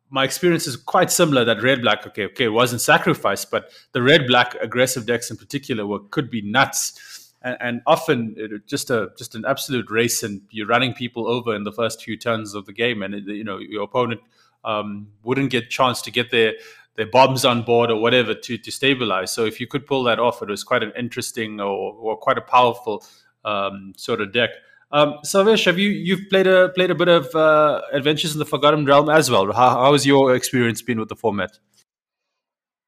my 0.10 0.24
experience 0.24 0.68
is 0.68 0.76
quite 0.76 1.12
similar 1.12 1.46
that 1.46 1.62
red 1.62 1.82
black 1.82 2.06
okay 2.06 2.26
okay 2.26 2.46
it 2.46 2.54
wasn't 2.54 2.82
sacrificed 2.82 3.52
but 3.52 3.72
the 3.92 4.02
red 4.02 4.28
black 4.28 4.56
aggressive 4.62 5.06
decks 5.06 5.30
in 5.30 5.38
particular 5.38 5.86
were 5.86 6.00
could 6.10 6.30
be 6.30 6.42
nuts 6.42 7.34
and, 7.42 7.58
and 7.60 7.82
often 7.86 8.34
it, 8.38 8.66
just 8.68 8.90
a 8.90 9.10
just 9.18 9.36
an 9.36 9.46
absolute 9.46 9.90
race 9.90 10.24
and 10.24 10.42
you're 10.52 10.68
running 10.68 10.94
people 10.94 11.28
over 11.28 11.56
in 11.56 11.64
the 11.64 11.72
first 11.72 12.04
few 12.04 12.18
turns 12.18 12.54
of 12.54 12.66
the 12.66 12.74
game 12.74 13.02
and 13.04 13.14
it, 13.14 13.24
you 13.26 13.44
know 13.44 13.58
your 13.58 13.84
opponent 13.84 14.22
um, 14.66 15.08
wouldn't 15.24 15.52
get 15.52 15.70
chance 15.70 16.02
to 16.02 16.12
get 16.12 16.32
their 16.32 16.54
their 17.00 17.08
bombs 17.08 17.46
on 17.46 17.63
board 17.63 17.89
or 17.89 18.00
whatever 18.00 18.34
to 18.36 18.58
to 18.58 18.72
stabilize 18.72 19.32
so 19.32 19.46
if 19.46 19.60
you 19.60 19.65
could 19.65 19.86
pull 19.88 20.03
that 20.03 20.20
off 20.20 20.41
it 20.41 20.50
was 20.50 20.63
quite 20.63 20.84
an 20.84 20.91
interesting 20.98 21.60
or, 21.60 21.94
or 21.94 22.18
quite 22.18 22.38
a 22.38 22.41
powerful 22.41 23.03
um, 23.46 23.94
sort 23.96 24.20
of 24.22 24.34
deck 24.34 24.50
um, 24.91 25.20
Sarvesh, 25.24 25.65
have 25.65 25.77
you 25.77 25.89
you've 25.89 26.29
played 26.29 26.48
a 26.48 26.70
played 26.70 26.89
a 26.89 26.96
bit 26.96 27.10
of 27.10 27.36
uh, 27.36 27.82
Adventures 27.94 28.34
in 28.34 28.39
the 28.39 28.46
Forgotten 28.46 28.86
Realm 28.86 29.08
as 29.08 29.29
well? 29.29 29.46
How, 29.53 29.70
how 29.70 29.94
has 29.94 30.03
your 30.03 30.34
experience 30.34 30.82
been 30.82 31.00
with 31.00 31.10
the 31.10 31.15
format? 31.15 31.60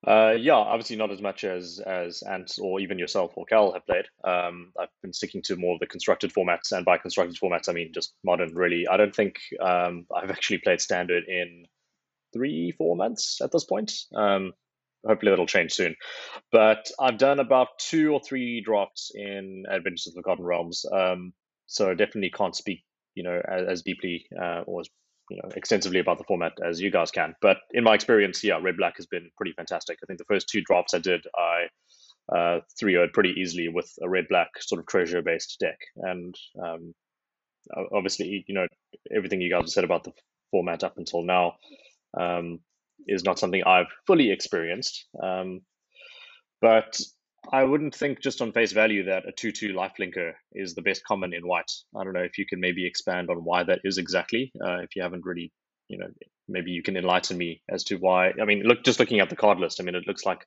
Uh, 0.06 0.32
yeah, 0.32 0.56
obviously 0.56 0.96
not 0.96 1.12
as 1.12 1.22
much 1.22 1.44
as 1.44 1.80
as 1.86 2.24
Ant 2.24 2.58
or 2.60 2.80
even 2.80 2.98
yourself 2.98 3.34
or 3.36 3.46
Cal 3.46 3.74
have 3.74 3.86
played. 3.86 4.06
Um, 4.24 4.74
I've 4.80 4.90
been 5.04 5.14
sticking 5.14 5.44
to 5.44 5.56
more 5.56 5.76
of 5.76 5.80
the 5.80 5.86
constructed 5.86 6.34
formats, 6.34 6.72
and 6.72 6.84
by 6.84 6.98
constructed 6.98 7.38
formats, 7.40 7.70
I 7.70 7.74
mean 7.74 7.92
just 7.94 8.16
modern. 8.24 8.56
Really, 8.56 8.88
I 8.88 8.98
don't 8.98 9.16
think 9.16 9.40
um, 9.60 10.08
I've 10.16 10.32
actually 10.32 10.58
played 10.58 10.82
standard 10.82 11.26
in 11.28 11.68
three, 12.34 12.74
four 12.78 12.96
months 12.96 13.40
at 13.42 13.52
this 13.52 13.66
point. 13.66 13.94
Um, 14.16 14.54
hopefully 15.06 15.32
that'll 15.32 15.48
change 15.48 15.74
soon. 15.74 15.96
But 16.52 16.90
I've 17.00 17.18
done 17.18 17.40
about 17.40 17.80
two 17.80 18.14
or 18.14 18.20
three 18.20 18.62
drafts 18.62 19.12
in 19.14 19.64
Adventures 19.70 20.08
of 20.08 20.14
the 20.14 20.22
Forgotten 20.22 20.46
Realms. 20.46 20.86
Um, 20.92 21.34
so 21.68 21.90
I 21.90 21.94
definitely 21.94 22.32
can't 22.32 22.56
speak, 22.56 22.84
you 23.16 23.24
know, 23.24 23.42
as, 23.48 23.68
as 23.68 23.82
deeply 23.82 24.26
uh, 24.40 24.62
or 24.66 24.82
as 24.82 24.90
you 25.30 25.38
know 25.38 25.50
extensively 25.56 26.00
about 26.00 26.18
the 26.18 26.26
format 26.26 26.54
as 26.68 26.82
you 26.82 26.92
guys 26.92 27.12
can. 27.12 27.36
But 27.42 27.58
in 27.72 27.84
my 27.84 27.94
experience, 27.94 28.44
yeah, 28.44 28.60
red 28.62 28.78
black 28.78 28.98
has 28.98 29.06
been 29.06 29.30
pretty 29.38 29.54
fantastic. 29.54 29.98
I 30.04 30.06
think 30.06 30.20
the 30.20 30.26
first 30.26 30.50
two 30.50 30.62
drafts 30.62 30.94
I 30.94 31.00
did, 31.00 31.26
I 31.36 31.68
uh, 32.36 32.60
3 32.80 32.94
0 32.94 33.08
pretty 33.14 33.34
easily 33.38 33.70
with 33.70 33.92
a 34.02 34.10
red 34.10 34.28
black 34.30 34.50
sort 34.60 34.80
of 34.80 34.88
treasure 34.88 35.22
based 35.22 35.58
deck. 35.60 35.78
And 35.98 36.36
um, 36.62 36.94
obviously, 37.94 38.44
you 38.48 38.56
know, 38.56 38.68
everything 39.16 39.42
you 39.42 39.50
guys 39.50 39.62
have 39.62 39.70
said 39.70 39.84
about 39.84 40.04
the 40.04 40.12
format 40.52 40.84
up 40.84 40.98
until 40.98 41.24
now 41.24 41.54
um, 42.20 42.60
is 43.08 43.24
not 43.24 43.40
something 43.40 43.64
I've 43.64 43.92
fully 44.08 44.32
experienced. 44.32 45.06
Um, 45.22 45.62
but 46.62 47.00
I 47.52 47.64
wouldn't 47.64 47.96
think 47.96 48.22
just 48.22 48.42
on 48.42 48.52
face 48.52 48.72
value 48.72 49.06
that 49.06 49.28
a 49.28 49.32
2 49.32 49.52
2 49.52 49.74
lifelinker 49.74 50.34
is 50.54 50.76
the 50.76 50.82
best 50.82 51.04
common 51.04 51.34
in 51.34 51.48
white. 51.48 51.72
I 51.96 52.04
don't 52.04 52.14
know 52.14 52.22
if 52.22 52.38
you 52.38 52.46
can 52.46 52.60
maybe 52.60 52.86
expand 52.86 53.30
on 53.30 53.38
why 53.38 53.64
that 53.64 53.80
is 53.84 53.98
exactly. 53.98 54.52
Uh, 54.64 54.78
if 54.78 54.96
you 54.96 55.02
haven't 55.02 55.26
really, 55.26 55.52
you 55.88 55.98
know, 55.98 56.08
maybe 56.48 56.72
you 56.72 56.84
can 56.84 56.98
enlighten 56.98 57.38
me 57.38 57.62
as 57.70 57.84
to 57.86 57.96
why. 57.96 58.32
I 58.40 58.46
mean, 58.46 58.64
look, 58.64 58.84
just 58.84 59.00
looking 59.00 59.20
at 59.20 59.30
the 59.30 59.36
card 59.36 59.58
list, 59.58 59.80
I 59.80 59.84
mean, 59.84 59.96
it 59.96 60.08
looks 60.08 60.26
like, 60.26 60.46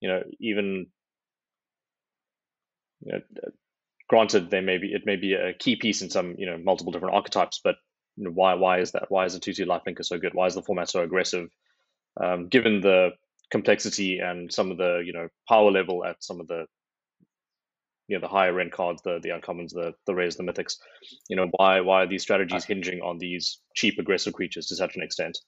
you 0.00 0.08
know, 0.08 0.22
even, 0.40 0.86
you 3.04 3.12
know, 3.12 3.20
granted, 4.08 4.50
there 4.50 4.62
may 4.62 4.78
be, 4.78 4.92
it 4.92 5.02
may 5.04 5.16
be 5.16 5.34
a 5.34 5.52
key 5.52 5.76
piece 5.76 6.00
in 6.00 6.08
some, 6.08 6.34
you 6.38 6.46
know, 6.46 6.56
multiple 6.56 6.92
different 6.92 7.14
archetypes, 7.14 7.60
but 7.62 7.76
you 8.16 8.24
know, 8.24 8.30
why, 8.30 8.54
why 8.54 8.80
is 8.80 8.92
that? 8.92 9.10
Why 9.10 9.24
is 9.24 9.34
the 9.34 9.40
2 9.40 9.52
2 9.54 9.66
lifelinker 9.66 10.04
so 10.04 10.18
good? 10.18 10.34
Why 10.34 10.46
is 10.46 10.54
the 10.54 10.62
format 10.62 10.88
so 10.88 11.02
aggressive? 11.02 11.48
Um, 12.20 12.48
given 12.48 12.80
the 12.80 13.12
complexity 13.50 14.18
and 14.18 14.52
some 14.52 14.70
of 14.70 14.78
the 14.78 15.02
you 15.04 15.12
know 15.12 15.28
power 15.48 15.70
level 15.70 16.04
at 16.04 16.22
some 16.24 16.40
of 16.40 16.48
the 16.48 16.66
you 18.08 18.16
know 18.16 18.20
the 18.20 18.28
higher 18.28 18.58
end 18.60 18.72
cards, 18.72 19.02
the 19.02 19.20
the 19.22 19.30
uncommons, 19.30 19.72
the 19.72 19.94
the 20.06 20.14
rares, 20.14 20.36
the 20.36 20.42
mythics. 20.42 20.78
You 21.28 21.36
know 21.36 21.48
why 21.52 21.80
why 21.80 22.02
are 22.02 22.06
these 22.06 22.22
strategies 22.22 22.64
hinging 22.64 23.00
on 23.00 23.18
these 23.18 23.60
cheap 23.74 23.98
aggressive 23.98 24.34
creatures 24.34 24.66
to 24.66 24.76
such 24.76 24.96
an 24.96 25.02
extent? 25.02 25.38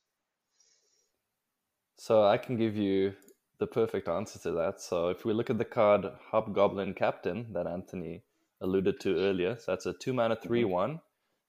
So 1.97 2.25
I 2.25 2.39
can 2.39 2.57
give 2.57 2.77
you 2.77 3.15
the 3.59 3.67
perfect 3.67 4.09
answer 4.09 4.39
to 4.41 4.53
that. 4.53 4.81
So 4.81 5.09
if 5.09 5.25
we 5.25 5.33
look 5.33 5.51
at 5.51 5.59
the 5.59 5.65
card 5.65 6.07
Hobgoblin 6.31 6.95
Captain 6.95 7.53
that 7.53 7.67
Anthony 7.67 8.23
alluded 8.61 9.01
to 9.01 9.17
earlier, 9.17 9.57
so 9.59 9.73
that's 9.73 9.87
a 9.87 9.93
two 9.93 10.13
mana 10.13 10.37
three 10.37 10.63
mm-hmm. 10.63 10.71
one 10.71 11.01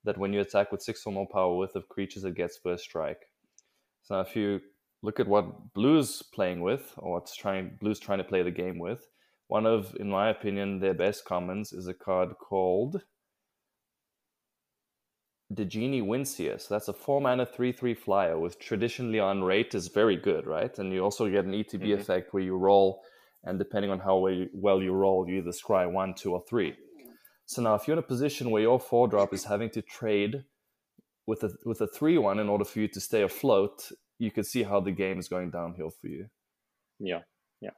that 0.06 0.18
when 0.18 0.34
you 0.34 0.40
attack 0.40 0.72
with 0.72 0.82
six 0.82 1.06
or 1.06 1.14
more 1.14 1.28
power 1.28 1.56
worth 1.56 1.76
of 1.76 1.90
creatures, 1.90 2.24
it 2.24 2.36
gets 2.36 2.58
first 2.58 2.84
strike. 2.84 3.28
So 4.04 4.22
if 4.22 4.36
you 4.36 4.62
look 5.06 5.20
at 5.20 5.28
what 5.28 5.74
Blues 5.74 6.24
playing 6.34 6.62
with, 6.62 6.94
or 6.98 7.14
what's 7.14 7.36
trying 7.36 7.78
Blues 7.80 8.00
trying 8.00 8.18
to 8.18 8.24
play 8.24 8.42
the 8.42 8.52
game 8.52 8.80
with. 8.80 9.08
One 9.48 9.68
of, 9.68 9.96
in 10.00 10.10
my 10.10 10.30
opinion, 10.30 10.80
their 10.80 10.96
best 10.96 11.24
commons 11.26 11.72
is 11.72 11.88
a 11.88 11.94
card 11.94 12.34
called 12.40 13.04
Djinni 15.54 16.02
Windseer. 16.04 16.60
So 16.60 16.74
that's 16.74 16.88
a 16.88 16.94
four 16.94 17.22
mana 17.22 17.46
three 17.46 17.72
three 17.72 17.94
flyer 17.94 18.40
with 18.40 18.60
traditionally 18.60 19.20
on 19.20 19.44
rate 19.44 19.76
is 19.76 19.88
very 19.88 20.18
good, 20.18 20.48
right? 20.48 20.78
And 20.80 20.92
you 20.92 21.04
also 21.04 21.30
get 21.30 21.46
an 21.46 21.52
ETB 21.52 21.84
mm-hmm. 21.84 22.02
effect 22.02 22.34
where 22.34 22.44
you 22.44 22.58
roll, 22.58 23.04
and 23.44 23.60
depending 23.60 23.92
on 23.92 24.00
how 24.00 24.28
well 24.54 24.82
you 24.82 24.94
roll, 24.94 25.30
you 25.30 25.36
either 25.38 25.52
scry 25.52 25.90
one, 25.90 26.16
two, 26.16 26.34
or 26.34 26.44
three. 26.50 26.76
So 27.46 27.62
now, 27.62 27.76
if 27.76 27.88
you're 27.88 27.96
in 27.96 28.04
a 28.04 28.08
position 28.08 28.50
where 28.50 28.62
your 28.62 28.80
four 28.80 29.08
drop 29.08 29.34
is 29.34 29.44
having 29.44 29.70
to 29.72 29.82
trade 29.82 30.44
with 31.28 31.44
a 31.44 31.52
with 31.66 31.82
a 31.82 31.88
three 31.88 32.18
one 32.18 32.40
in 32.40 32.50
order 32.50 32.66
for 32.66 32.80
you 32.80 32.88
to 32.90 33.00
stay 33.00 33.22
afloat, 33.24 33.92
you 34.20 34.32
could 34.32 34.46
see 34.46 34.64
how 34.64 34.80
the 34.80 34.92
game 34.92 35.20
is 35.20 35.28
going 35.28 35.52
downhill 35.52 35.90
for 35.90 36.08
you. 36.08 36.28
Yeah, 37.00 37.22
yeah, 37.62 37.72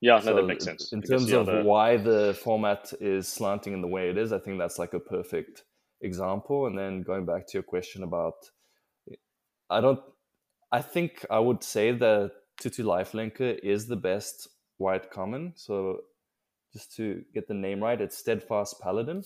yeah. 0.00 0.20
No, 0.24 0.36
that 0.36 0.46
makes 0.46 0.64
sense. 0.64 0.92
In 0.92 1.00
terms 1.00 1.30
of 1.32 1.46
the... 1.46 1.62
why 1.62 1.96
the 1.96 2.38
format 2.42 2.92
is 3.00 3.28
slanting 3.28 3.72
in 3.72 3.80
the 3.80 3.88
way 3.88 4.10
it 4.10 4.18
is, 4.18 4.32
I 4.32 4.38
think 4.38 4.58
that's 4.58 4.78
like 4.78 4.94
a 4.94 5.00
perfect 5.00 5.64
example. 6.02 6.66
And 6.66 6.78
then 6.78 7.02
going 7.02 7.24
back 7.24 7.46
to 7.46 7.52
your 7.54 7.62
question 7.62 8.02
about, 8.02 8.34
I 9.68 9.80
don't, 9.80 10.00
I 10.72 10.82
think 10.82 11.24
I 11.30 11.38
would 11.38 11.62
say 11.62 11.92
that 11.92 12.32
Tutu 12.60 12.82
Lifelinker 12.84 13.58
is 13.62 13.86
the 13.86 13.96
best 13.96 14.48
white 14.78 15.10
common. 15.10 15.52
So 15.56 16.00
just 16.72 16.94
to 16.96 17.22
get 17.34 17.48
the 17.48 17.54
name 17.54 17.82
right, 17.82 18.00
it's 18.00 18.16
Steadfast 18.16 18.80
Paladin. 18.80 19.24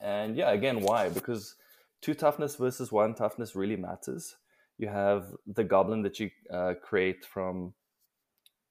And 0.00 0.36
yeah, 0.36 0.50
again, 0.50 0.80
why? 0.80 1.08
Because 1.08 1.56
two 2.00 2.14
toughness 2.14 2.56
versus 2.56 2.92
one 2.92 3.14
toughness 3.14 3.56
really 3.56 3.76
matters. 3.76 4.36
You 4.78 4.88
have 4.88 5.34
the 5.46 5.64
goblin 5.64 6.02
that 6.02 6.20
you 6.20 6.30
uh, 6.52 6.74
create 6.82 7.24
from 7.24 7.74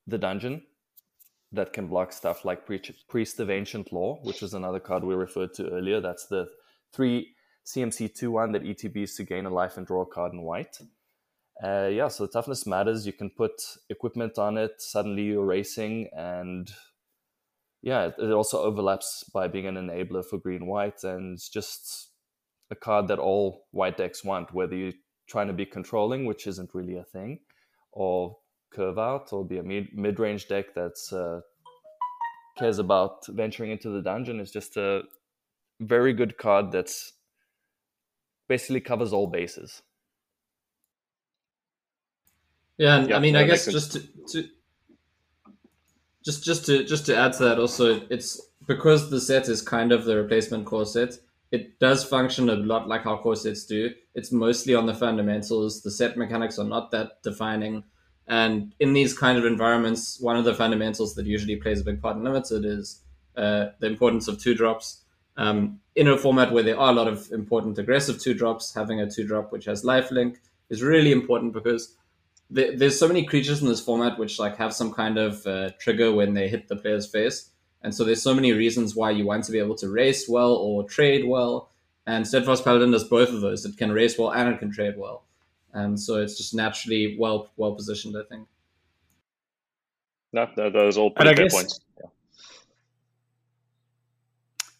the 0.07 0.17
dungeon 0.17 0.61
that 1.51 1.73
can 1.73 1.87
block 1.87 2.11
stuff 2.13 2.45
like 2.45 2.67
priest 3.07 3.39
of 3.39 3.49
ancient 3.49 3.91
lore 3.91 4.19
which 4.23 4.43
is 4.43 4.53
another 4.53 4.79
card 4.79 5.03
we 5.03 5.15
referred 5.15 5.53
to 5.55 5.69
earlier. 5.69 6.01
That's 6.01 6.27
the 6.27 6.47
three 6.93 7.33
cmc 7.65 8.19
2-1 8.19 8.53
that 8.53 8.63
etbs 8.63 9.15
to 9.15 9.23
gain 9.23 9.47
a 9.47 9.49
life 9.49 9.77
and 9.77 9.87
draw 9.87 10.03
a 10.03 10.05
card 10.05 10.33
in 10.33 10.41
white. 10.43 10.77
Uh, 11.63 11.87
yeah 11.87 12.07
so 12.07 12.27
toughness 12.27 12.67
matters. 12.67 13.07
You 13.07 13.13
can 13.13 13.29
put 13.29 13.53
equipment 13.89 14.37
on 14.37 14.57
it. 14.57 14.73
Suddenly 14.79 15.23
you're 15.23 15.45
racing 15.45 16.09
and 16.15 16.71
yeah 17.85 18.09
it 18.17 18.31
also 18.31 18.61
overlaps 18.61 19.23
by 19.33 19.47
being 19.47 19.67
an 19.67 19.75
enabler 19.75 20.25
for 20.25 20.37
green 20.37 20.65
white 20.65 21.01
and 21.05 21.35
it's 21.35 21.47
just 21.47 22.09
a 22.69 22.75
card 22.75 23.07
that 23.07 23.19
all 23.19 23.67
white 23.71 23.95
decks 23.95 24.25
want 24.25 24.53
whether 24.53 24.75
you're 24.75 24.91
trying 25.27 25.47
to 25.47 25.53
be 25.53 25.65
controlling, 25.65 26.25
which 26.25 26.47
isn't 26.47 26.73
really 26.73 26.97
a 26.97 27.03
thing, 27.03 27.39
or 27.91 28.37
curve 28.71 28.99
out, 28.99 29.31
or 29.31 29.45
be 29.45 29.57
a 29.57 29.63
mid 29.63 30.19
range 30.19 30.47
deck 30.47 30.73
that's 30.75 31.11
uh, 31.11 31.41
cares 32.57 32.79
about 32.79 33.25
venturing 33.27 33.71
into 33.71 33.89
the 33.89 34.01
dungeon. 34.01 34.39
Is 34.39 34.51
just 34.51 34.77
a 34.77 35.03
very 35.79 36.13
good 36.13 36.37
card 36.37 36.71
that's 36.71 37.13
basically 38.47 38.81
covers 38.81 39.13
all 39.13 39.27
bases. 39.27 39.81
Yeah, 42.77 42.97
and 42.97 43.09
yeah, 43.09 43.17
I 43.17 43.19
mean, 43.19 43.35
I 43.35 43.43
guess 43.43 43.65
just 43.65 43.93
to, 43.93 43.99
to 44.31 44.49
just 46.25 46.43
just 46.43 46.65
to 46.65 46.83
just 46.83 47.05
to 47.05 47.15
add 47.15 47.33
to 47.33 47.43
that, 47.43 47.59
also, 47.59 48.01
it's 48.09 48.41
because 48.67 49.09
the 49.09 49.21
set 49.21 49.47
is 49.47 49.61
kind 49.61 49.91
of 49.91 50.05
the 50.05 50.17
replacement 50.17 50.65
core 50.65 50.85
set. 50.85 51.13
It 51.51 51.79
does 51.79 52.03
function 52.03 52.49
a 52.49 52.55
lot 52.55 52.87
like 52.87 53.03
how 53.03 53.17
core 53.17 53.35
sets 53.35 53.65
do. 53.65 53.91
It's 54.15 54.31
mostly 54.31 54.73
on 54.73 54.87
the 54.87 54.95
fundamentals. 54.95 55.81
The 55.81 55.91
set 55.91 56.17
mechanics 56.17 56.57
are 56.57 56.65
not 56.65 56.91
that 56.91 57.21
defining. 57.23 57.83
And 58.27 58.73
in 58.79 58.93
these 58.93 59.15
kind 59.15 59.37
of 59.37 59.45
environments, 59.45 60.19
one 60.19 60.35
of 60.35 60.45
the 60.45 60.55
fundamentals 60.55 61.13
that 61.15 61.27
usually 61.27 61.57
plays 61.57 61.79
a 61.79 61.83
big 61.83 62.01
part 62.01 62.17
in 62.17 62.23
limited 62.23 62.65
is 62.65 63.01
uh, 63.37 63.67
the 63.79 63.87
importance 63.87 64.27
of 64.27 64.39
two 64.39 64.55
drops. 64.55 65.01
Um, 65.37 65.79
in 65.95 66.07
a 66.07 66.17
format 66.17 66.51
where 66.51 66.63
there 66.63 66.79
are 66.79 66.91
a 66.91 66.95
lot 66.95 67.07
of 67.07 67.31
important 67.31 67.77
aggressive 67.77 68.19
two 68.19 68.33
drops, 68.33 68.73
having 68.73 68.99
a 68.99 69.09
two 69.09 69.27
drop 69.27 69.51
which 69.51 69.65
has 69.65 69.83
lifelink 69.83 70.37
is 70.69 70.81
really 70.81 71.11
important 71.11 71.53
because 71.53 71.95
there, 72.49 72.75
there's 72.77 72.99
so 72.99 73.07
many 73.07 73.25
creatures 73.25 73.61
in 73.61 73.67
this 73.67 73.81
format 73.81 74.19
which 74.19 74.39
like 74.39 74.57
have 74.57 74.73
some 74.73 74.93
kind 74.93 75.17
of 75.17 75.45
uh, 75.47 75.71
trigger 75.79 76.11
when 76.11 76.33
they 76.33 76.47
hit 76.47 76.67
the 76.67 76.75
player's 76.75 77.07
face, 77.07 77.49
and 77.81 77.93
so 77.93 78.03
there's 78.03 78.21
so 78.21 78.33
many 78.33 78.51
reasons 78.51 78.95
why 78.95 79.11
you 79.11 79.25
want 79.25 79.43
to 79.45 79.51
be 79.51 79.59
able 79.59 79.75
to 79.75 79.89
race 79.89 80.27
well 80.29 80.53
or 80.53 80.83
trade 80.83 81.25
well. 81.27 81.71
And 82.07 82.27
Steadfast 82.27 82.63
Paladin 82.63 82.91
does 82.91 83.03
both 83.03 83.29
of 83.29 83.41
those. 83.41 83.65
It 83.65 83.77
can 83.77 83.91
race 83.91 84.17
well 84.17 84.31
and 84.31 84.49
it 84.49 84.59
can 84.59 84.71
trade 84.71 84.95
well, 84.97 85.25
and 85.73 85.99
so 85.99 86.21
it's 86.21 86.37
just 86.37 86.53
naturally 86.53 87.17
well 87.19 87.49
well 87.57 87.73
positioned, 87.73 88.15
I 88.17 88.23
think. 88.29 88.47
No, 90.33 90.47
those 90.55 90.97
all 90.97 91.11
pretty 91.11 91.33
fair 91.33 91.45
guess, 91.45 91.53
points. 91.53 91.79
Yeah. 91.97 92.09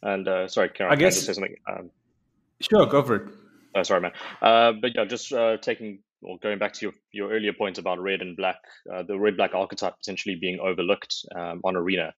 And 0.04 0.28
uh, 0.28 0.48
sorry, 0.48 0.70
Karan, 0.70 0.92
I 0.92 0.96
guess, 0.98 1.00
can 1.00 1.06
I 1.06 1.10
just 1.10 1.26
say 1.26 1.34
something? 1.34 1.56
Um, 1.68 1.90
sure, 2.60 2.86
go 2.86 3.02
for 3.02 3.16
it. 3.16 3.34
Oh, 3.74 3.84
sorry, 3.84 4.02
man. 4.02 4.12
Uh, 4.42 4.74
but 4.74 4.92
yeah, 4.96 5.06
just 5.06 5.34
uh, 5.34 5.58
taking 5.58 6.00
or 6.22 6.38
going 6.42 6.60
back 6.60 6.74
to 6.74 6.86
your, 6.86 6.94
your 7.12 7.32
earlier 7.32 7.54
point 7.54 7.78
about 7.78 8.00
red 8.00 8.22
and 8.22 8.36
black, 8.38 8.58
uh, 8.94 9.04
the 9.04 9.18
red 9.18 9.38
black 9.38 9.54
archetype 9.54 9.96
potentially 9.98 10.36
being 10.36 10.60
overlooked 10.60 11.16
um, 11.36 11.62
on 11.64 11.76
Arena. 11.76 12.14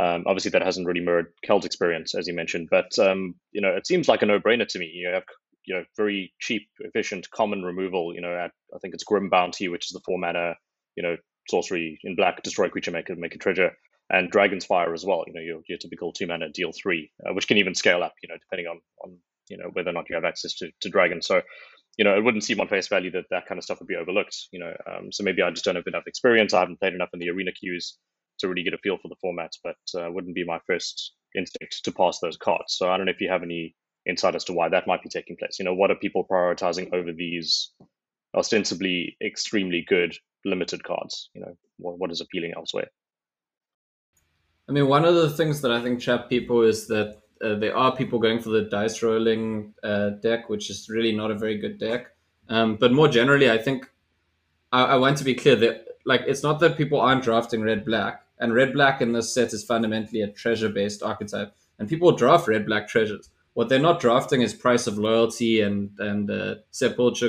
Um, 0.00 0.24
obviously, 0.26 0.52
that 0.52 0.62
hasn't 0.62 0.86
really 0.86 1.00
mirrored 1.00 1.32
Kel's 1.42 1.64
experience, 1.64 2.14
as 2.14 2.28
you 2.28 2.34
mentioned, 2.34 2.68
but 2.70 2.96
um, 2.98 3.34
you 3.52 3.60
know, 3.60 3.70
it 3.74 3.86
seems 3.86 4.08
like 4.08 4.22
a 4.22 4.26
no-brainer 4.26 4.68
to 4.68 4.78
me. 4.78 4.90
You 4.94 5.08
have 5.08 5.24
you 5.68 5.74
know 5.74 5.84
very 5.96 6.32
cheap, 6.40 6.68
efficient, 6.80 7.30
common 7.30 7.62
removal. 7.62 8.14
You 8.14 8.20
know, 8.20 8.34
at 8.34 8.52
I 8.74 8.78
think 8.78 8.94
it's 8.94 9.04
Grim 9.04 9.28
Bounty, 9.28 9.68
which 9.68 9.86
is 9.86 9.92
the 9.92 10.00
four 10.04 10.18
mana, 10.18 10.54
you 10.96 11.02
know, 11.02 11.16
sorcery 11.48 11.98
in 12.04 12.16
black, 12.16 12.42
destroy 12.42 12.68
creature, 12.68 12.90
make 12.90 13.10
a 13.10 13.16
make 13.16 13.34
a 13.34 13.38
treasure, 13.38 13.72
and 14.10 14.30
Dragon's 14.30 14.64
Fire 14.64 14.94
as 14.94 15.04
well. 15.04 15.24
You 15.26 15.34
know, 15.34 15.40
your, 15.40 15.60
your 15.68 15.78
typical 15.78 16.12
two 16.12 16.26
mana 16.26 16.48
deal 16.48 16.72
three, 16.72 17.10
uh, 17.26 17.34
which 17.34 17.48
can 17.48 17.58
even 17.58 17.74
scale 17.74 18.02
up. 18.02 18.14
You 18.22 18.28
know, 18.28 18.36
depending 18.40 18.66
on 18.66 18.80
on 19.04 19.18
you 19.48 19.58
know 19.58 19.70
whether 19.72 19.90
or 19.90 19.94
not 19.94 20.08
you 20.08 20.14
have 20.14 20.24
access 20.24 20.54
to 20.54 20.70
to 20.80 20.88
Dragon. 20.88 21.22
So 21.22 21.42
you 21.98 22.04
know, 22.04 22.16
it 22.16 22.24
wouldn't 22.24 22.44
seem 22.44 22.60
on 22.60 22.68
face 22.68 22.88
value 22.88 23.10
that 23.10 23.24
that 23.30 23.46
kind 23.46 23.58
of 23.58 23.64
stuff 23.64 23.80
would 23.80 23.88
be 23.88 23.96
overlooked. 23.96 24.36
You 24.52 24.60
know, 24.60 24.72
um, 24.86 25.12
so 25.12 25.24
maybe 25.24 25.42
I 25.42 25.50
just 25.50 25.64
don't 25.64 25.74
have 25.74 25.86
enough 25.86 26.06
experience. 26.06 26.54
I 26.54 26.60
haven't 26.60 26.78
played 26.80 26.94
enough 26.94 27.10
in 27.12 27.18
the 27.18 27.28
arena 27.28 27.52
queues 27.52 27.98
to 28.38 28.48
really 28.48 28.62
get 28.62 28.72
a 28.72 28.78
feel 28.78 28.98
for 29.02 29.08
the 29.08 29.16
format, 29.20 29.50
but 29.64 30.00
uh, 30.00 30.10
wouldn't 30.10 30.36
be 30.36 30.44
my 30.44 30.60
first 30.66 31.12
instinct 31.36 31.84
to 31.84 31.92
pass 31.92 32.20
those 32.20 32.36
cards. 32.36 32.76
So 32.78 32.88
I 32.88 32.96
don't 32.96 33.06
know 33.06 33.12
if 33.12 33.20
you 33.20 33.28
have 33.28 33.42
any 33.42 33.74
insight 34.08 34.36
as 34.36 34.44
to 34.44 34.52
why 34.52 34.68
that 34.68 34.86
might 34.86 35.02
be 35.02 35.08
taking 35.08 35.36
place. 35.36 35.58
You 35.58 35.64
know, 35.64 35.74
what 35.74 35.90
are 35.90 35.96
people 35.96 36.24
prioritizing 36.24 36.92
over 36.94 37.12
these 37.12 37.72
ostensibly 38.34 39.16
extremely 39.20 39.84
good 39.86 40.16
limited 40.44 40.84
cards? 40.84 41.30
You 41.34 41.40
know, 41.42 41.56
what, 41.78 41.98
what 41.98 42.12
is 42.12 42.20
appealing 42.20 42.52
elsewhere? 42.56 42.88
I 44.68 44.72
mean, 44.72 44.86
one 44.86 45.04
of 45.04 45.14
the 45.14 45.30
things 45.30 45.62
that 45.62 45.72
I 45.72 45.82
think 45.82 46.00
trap 46.00 46.28
people 46.28 46.62
is 46.62 46.86
that 46.88 47.20
uh, 47.42 47.54
there 47.54 47.76
are 47.76 47.94
people 47.94 48.18
going 48.18 48.40
for 48.40 48.50
the 48.50 48.62
dice 48.62 49.02
rolling 49.02 49.74
uh, 49.82 50.10
deck, 50.10 50.48
which 50.48 50.70
is 50.70 50.88
really 50.88 51.14
not 51.14 51.30
a 51.30 51.34
very 51.34 51.58
good 51.58 51.78
deck. 51.78 52.08
Um, 52.48 52.76
but 52.76 52.92
more 52.92 53.08
generally, 53.08 53.50
I 53.50 53.58
think 53.58 53.90
I, 54.72 54.84
I, 54.84 54.96
want 54.96 55.18
to 55.18 55.24
be 55.24 55.34
clear 55.34 55.56
that 55.56 55.86
like 56.04 56.22
it's 56.26 56.42
not 56.42 56.60
that 56.60 56.76
people 56.76 57.00
aren't 57.00 57.22
drafting 57.22 57.62
red 57.62 57.84
black, 57.84 58.22
and 58.38 58.54
red 58.54 58.72
black 58.72 59.02
in 59.02 59.12
this 59.12 59.32
set 59.32 59.52
is 59.52 59.64
fundamentally 59.64 60.22
a 60.22 60.28
treasure 60.28 60.68
based 60.68 61.02
archetype, 61.02 61.54
and 61.78 61.88
people 61.88 62.12
draft 62.12 62.48
red 62.48 62.64
black 62.66 62.88
treasures. 62.88 63.30
What 63.52 63.68
they're 63.68 63.78
not 63.78 64.00
drafting 64.00 64.42
is 64.42 64.54
Price 64.54 64.86
of 64.86 64.98
Loyalty 64.98 65.60
and 65.60 65.90
and 65.98 66.30
uh, 66.30 66.56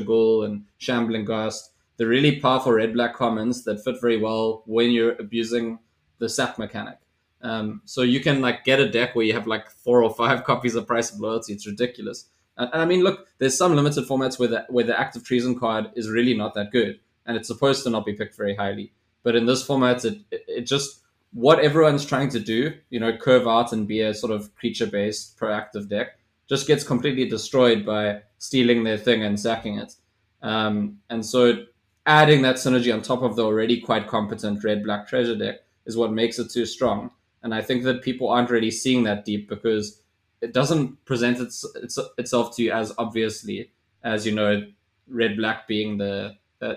Ghoul 0.06 0.44
and 0.44 0.66
Shambling 0.78 1.26
Ghast. 1.26 1.72
The 1.98 2.08
really 2.08 2.40
powerful 2.40 2.72
red 2.72 2.94
black 2.94 3.14
commons 3.16 3.66
that 3.66 3.84
fit 3.84 4.00
very 4.00 4.18
well 4.18 4.64
when 4.66 4.92
you're 4.92 5.18
abusing 5.20 5.80
the 6.20 6.30
sap 6.30 6.58
mechanic. 6.58 6.98
Um, 7.42 7.82
so 7.86 8.02
you 8.02 8.20
can 8.20 8.42
like 8.42 8.66
get 8.66 8.80
a 8.80 8.90
deck 8.90 9.16
where 9.16 9.26
you 9.26 9.34
have 9.34 9.48
like 9.48 9.70
four 9.70 10.04
or 10.04 10.14
five 10.14 10.44
copies 10.50 10.76
of 10.76 10.88
Price 10.88 11.12
of 11.12 11.20
Loyalty. 11.20 11.54
It's 11.54 11.68
ridiculous. 11.68 12.26
And, 12.58 12.70
and 12.74 12.82
I 12.82 12.86
mean, 12.86 13.04
look, 13.04 13.28
there's 13.38 13.58
some 13.58 13.76
limited 13.76 14.06
formats 14.06 14.38
where 14.40 14.50
the 14.50 14.66
where 14.70 14.86
the 14.86 15.00
active 15.00 15.24
treason 15.24 15.58
card 15.58 15.92
is 15.96 16.10
really 16.10 16.36
not 16.36 16.54
that 16.56 16.72
good, 16.72 17.00
and 17.26 17.38
it's 17.38 17.48
supposed 17.48 17.84
to 17.84 17.90
not 17.90 18.06
be 18.06 18.14
picked 18.14 18.36
very 18.36 18.56
highly. 18.56 18.92
But 19.24 19.36
in 19.36 19.46
this 19.46 19.64
format, 19.64 20.06
it 20.06 20.20
it, 20.32 20.44
it 20.48 20.62
just 20.62 21.02
what 21.32 21.60
everyone's 21.60 22.06
trying 22.06 22.30
to 22.30 22.40
do, 22.40 22.74
you 22.90 23.00
know, 23.00 23.16
curve 23.16 23.48
out 23.48 23.72
and 23.72 23.88
be 23.88 24.02
a 24.02 24.14
sort 24.14 24.32
of 24.32 24.54
creature 24.56 24.88
based 24.88 25.38
proactive 25.38 25.88
deck, 25.88 26.18
just 26.48 26.68
gets 26.68 26.84
completely 26.84 27.28
destroyed 27.30 27.86
by 27.86 28.22
stealing 28.40 28.84
their 28.84 28.98
thing 28.98 29.24
and 29.24 29.40
sacking 29.40 29.78
it. 29.78 29.94
Um, 30.42 31.00
and 31.10 31.26
so 31.26 31.66
adding 32.06 32.42
that 32.42 32.56
synergy 32.56 32.94
on 32.94 33.02
top 33.02 33.22
of 33.22 33.36
the 33.36 33.46
already 33.46 33.80
quite 33.80 34.08
competent 34.08 34.64
red 34.64 34.84
black 34.84 35.08
treasure 35.08 35.36
deck 35.36 35.58
is 35.86 35.96
what 35.96 36.12
makes 36.12 36.40
it 36.40 36.50
too 36.52 36.66
strong. 36.66 37.12
And 37.44 37.54
I 37.54 37.62
think 37.62 37.84
that 37.84 38.02
people 38.02 38.30
aren't 38.30 38.50
really 38.50 38.72
seeing 38.72 39.04
that 39.04 39.26
deep 39.26 39.48
because 39.48 40.02
it 40.42 40.54
doesn't 40.54 41.04
present 41.06 41.40
its, 41.40 41.66
its, 41.76 42.00
itself 42.18 42.56
to 42.56 42.64
you 42.64 42.72
as 42.72 42.94
obviously 42.98 43.72
as 44.04 44.26
you 44.26 44.34
know 44.34 44.66
red 45.08 45.38
black 45.38 45.68
being 45.68 45.98
the 45.98 46.36
uh, 46.62 46.76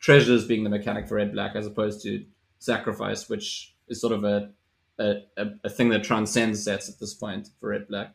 treasures 0.00 0.46
being 0.46 0.64
the 0.64 0.70
mechanic 0.70 1.06
for 1.06 1.16
red 1.16 1.32
black 1.32 1.54
as 1.54 1.66
opposed 1.66 2.02
to 2.02 2.24
sacrifice, 2.58 3.28
which 3.28 3.74
is 3.88 4.00
sort 4.00 4.12
of 4.12 4.24
a 4.24 4.50
a, 4.98 5.16
a 5.64 5.70
thing 5.70 5.88
that 5.88 6.04
transcends 6.04 6.62
sets 6.62 6.88
at 6.88 6.98
this 7.00 7.14
point 7.14 7.48
for 7.58 7.70
red 7.70 7.88
black. 7.88 8.14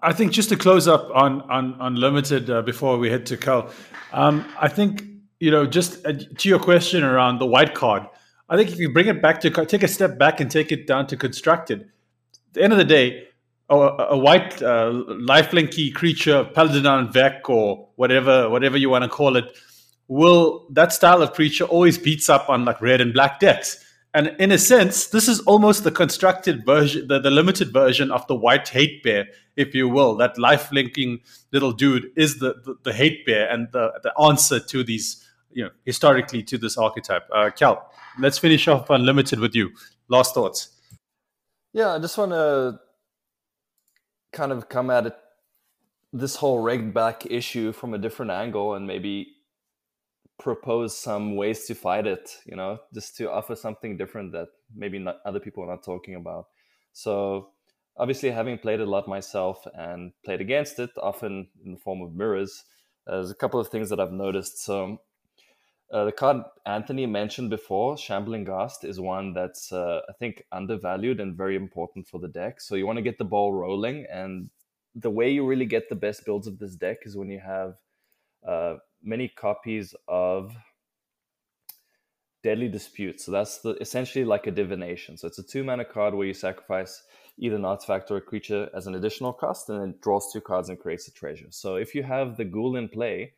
I 0.00 0.12
think 0.12 0.32
just 0.32 0.48
to 0.50 0.56
close 0.56 0.86
up 0.86 1.10
on 1.12 1.42
on, 1.42 1.96
limited 1.96 2.48
uh, 2.48 2.62
before 2.62 2.98
we 2.98 3.10
head 3.10 3.26
to 3.26 3.36
Cal, 3.36 3.70
um, 4.12 4.46
I 4.60 4.68
think 4.68 5.04
you 5.40 5.50
know 5.50 5.66
just 5.66 6.06
uh, 6.06 6.12
to 6.12 6.48
your 6.48 6.60
question 6.60 7.02
around 7.02 7.38
the 7.38 7.46
white 7.46 7.74
card. 7.74 8.06
I 8.52 8.56
think 8.56 8.70
if 8.70 8.78
you 8.78 8.90
bring 8.90 9.06
it 9.06 9.22
back 9.22 9.40
to 9.40 9.50
take 9.64 9.82
a 9.82 9.88
step 9.88 10.18
back 10.18 10.38
and 10.38 10.50
take 10.50 10.72
it 10.72 10.86
down 10.86 11.06
to 11.06 11.16
constructed, 11.16 11.80
at 11.80 12.52
the 12.52 12.62
end 12.62 12.74
of 12.74 12.78
the 12.78 12.84
day, 12.84 13.28
a, 13.70 13.74
a 13.74 14.18
white 14.18 14.62
uh, 14.62 14.92
lifelinky 15.08 15.94
creature, 15.94 16.44
Paladin 16.44 17.10
Vec 17.10 17.48
or 17.48 17.88
whatever 17.96 18.50
whatever 18.50 18.76
you 18.76 18.90
want 18.90 19.04
to 19.04 19.08
call 19.08 19.38
it, 19.38 19.46
will 20.08 20.66
that 20.68 20.92
style 20.92 21.22
of 21.22 21.32
creature 21.32 21.64
always 21.64 21.96
beats 21.96 22.28
up 22.28 22.50
on 22.50 22.66
like 22.66 22.82
red 22.82 23.00
and 23.00 23.14
black 23.14 23.40
decks. 23.40 23.82
And 24.12 24.36
in 24.38 24.52
a 24.52 24.58
sense, 24.58 25.06
this 25.06 25.28
is 25.28 25.40
almost 25.40 25.84
the 25.84 25.90
constructed 25.90 26.66
version, 26.66 27.08
the, 27.08 27.20
the 27.20 27.30
limited 27.30 27.72
version 27.72 28.10
of 28.10 28.26
the 28.26 28.34
white 28.34 28.68
hate 28.68 29.02
bear, 29.02 29.28
if 29.56 29.74
you 29.74 29.88
will. 29.88 30.14
That 30.16 30.36
life 30.36 30.70
linking 30.70 31.20
little 31.52 31.72
dude 31.72 32.12
is 32.14 32.38
the, 32.38 32.56
the, 32.66 32.76
the 32.82 32.92
hate 32.92 33.24
bear 33.24 33.48
and 33.48 33.68
the, 33.72 33.98
the 34.02 34.12
answer 34.20 34.60
to 34.60 34.84
these, 34.84 35.26
you 35.52 35.64
know, 35.64 35.70
historically 35.84 36.42
to 36.44 36.58
this 36.58 36.76
archetype. 36.76 37.22
Uh, 37.32 37.50
Cal 37.50 37.90
let's 38.18 38.38
finish 38.38 38.68
off 38.68 38.90
unlimited 38.90 39.40
with 39.40 39.54
you. 39.54 39.70
Last 40.08 40.34
thoughts. 40.34 40.68
Yeah, 41.72 41.94
I 41.94 41.98
just 41.98 42.18
want 42.18 42.32
to 42.32 42.78
kind 44.32 44.52
of 44.52 44.68
come 44.68 44.90
at 44.90 45.06
it, 45.06 45.16
this 46.12 46.36
whole 46.36 46.60
red 46.60 46.92
black 46.92 47.26
issue 47.26 47.72
from 47.72 47.94
a 47.94 47.98
different 47.98 48.30
angle 48.30 48.74
and 48.74 48.86
maybe 48.86 49.28
propose 50.38 50.96
some 50.96 51.36
ways 51.36 51.64
to 51.66 51.74
fight 51.74 52.06
it. 52.06 52.36
You 52.44 52.56
know, 52.56 52.78
just 52.92 53.16
to 53.16 53.30
offer 53.30 53.56
something 53.56 53.96
different 53.96 54.32
that 54.32 54.48
maybe 54.74 54.98
not 54.98 55.20
other 55.24 55.40
people 55.40 55.64
are 55.64 55.70
not 55.70 55.84
talking 55.84 56.14
about. 56.14 56.46
So 56.92 57.50
obviously, 57.96 58.30
having 58.30 58.58
played 58.58 58.80
a 58.80 58.86
lot 58.86 59.08
myself 59.08 59.66
and 59.74 60.12
played 60.24 60.40
against 60.40 60.78
it, 60.78 60.90
often 61.00 61.48
in 61.64 61.72
the 61.72 61.78
form 61.78 62.02
of 62.02 62.14
mirrors, 62.14 62.64
there's 63.06 63.30
a 63.30 63.34
couple 63.34 63.60
of 63.60 63.68
things 63.68 63.88
that 63.90 64.00
I've 64.00 64.12
noticed. 64.12 64.62
So 64.62 65.00
uh, 65.92 66.06
the 66.06 66.12
card 66.12 66.38
Anthony 66.64 67.04
mentioned 67.06 67.50
before, 67.50 67.98
Shambling 67.98 68.44
Ghast, 68.44 68.84
is 68.84 68.98
one 68.98 69.34
that's 69.34 69.72
uh, 69.72 70.00
I 70.08 70.12
think 70.12 70.44
undervalued 70.50 71.20
and 71.20 71.36
very 71.36 71.54
important 71.54 72.08
for 72.08 72.18
the 72.18 72.28
deck. 72.28 72.60
So 72.60 72.76
you 72.76 72.86
want 72.86 72.96
to 72.96 73.02
get 73.02 73.18
the 73.18 73.24
ball 73.24 73.52
rolling, 73.52 74.06
and 74.10 74.48
the 74.94 75.10
way 75.10 75.30
you 75.30 75.46
really 75.46 75.66
get 75.66 75.88
the 75.88 75.94
best 75.94 76.24
builds 76.24 76.46
of 76.46 76.58
this 76.58 76.74
deck 76.74 76.98
is 77.02 77.16
when 77.16 77.28
you 77.30 77.40
have 77.40 77.76
uh, 78.46 78.76
many 79.02 79.28
copies 79.28 79.94
of 80.08 80.54
Deadly 82.42 82.68
Dispute. 82.68 83.20
So 83.20 83.30
that's 83.30 83.58
the, 83.58 83.70
essentially 83.80 84.24
like 84.24 84.46
a 84.46 84.50
divination. 84.50 85.16
So 85.16 85.28
it's 85.28 85.38
a 85.38 85.42
two 85.42 85.62
mana 85.62 85.84
card 85.84 86.14
where 86.14 86.26
you 86.26 86.34
sacrifice 86.34 87.02
either 87.38 87.56
an 87.56 87.64
artifact 87.64 88.10
or 88.10 88.16
a 88.16 88.20
creature 88.20 88.68
as 88.74 88.86
an 88.86 88.94
additional 88.94 89.32
cost, 89.32 89.68
and 89.68 89.94
it 89.94 90.00
draws 90.00 90.32
two 90.32 90.40
cards 90.40 90.68
and 90.70 90.78
creates 90.78 91.06
a 91.08 91.12
treasure. 91.12 91.48
So 91.50 91.76
if 91.76 91.94
you 91.94 92.02
have 92.02 92.36
the 92.36 92.44
Ghoul 92.44 92.76
in 92.76 92.88
play, 92.88 93.34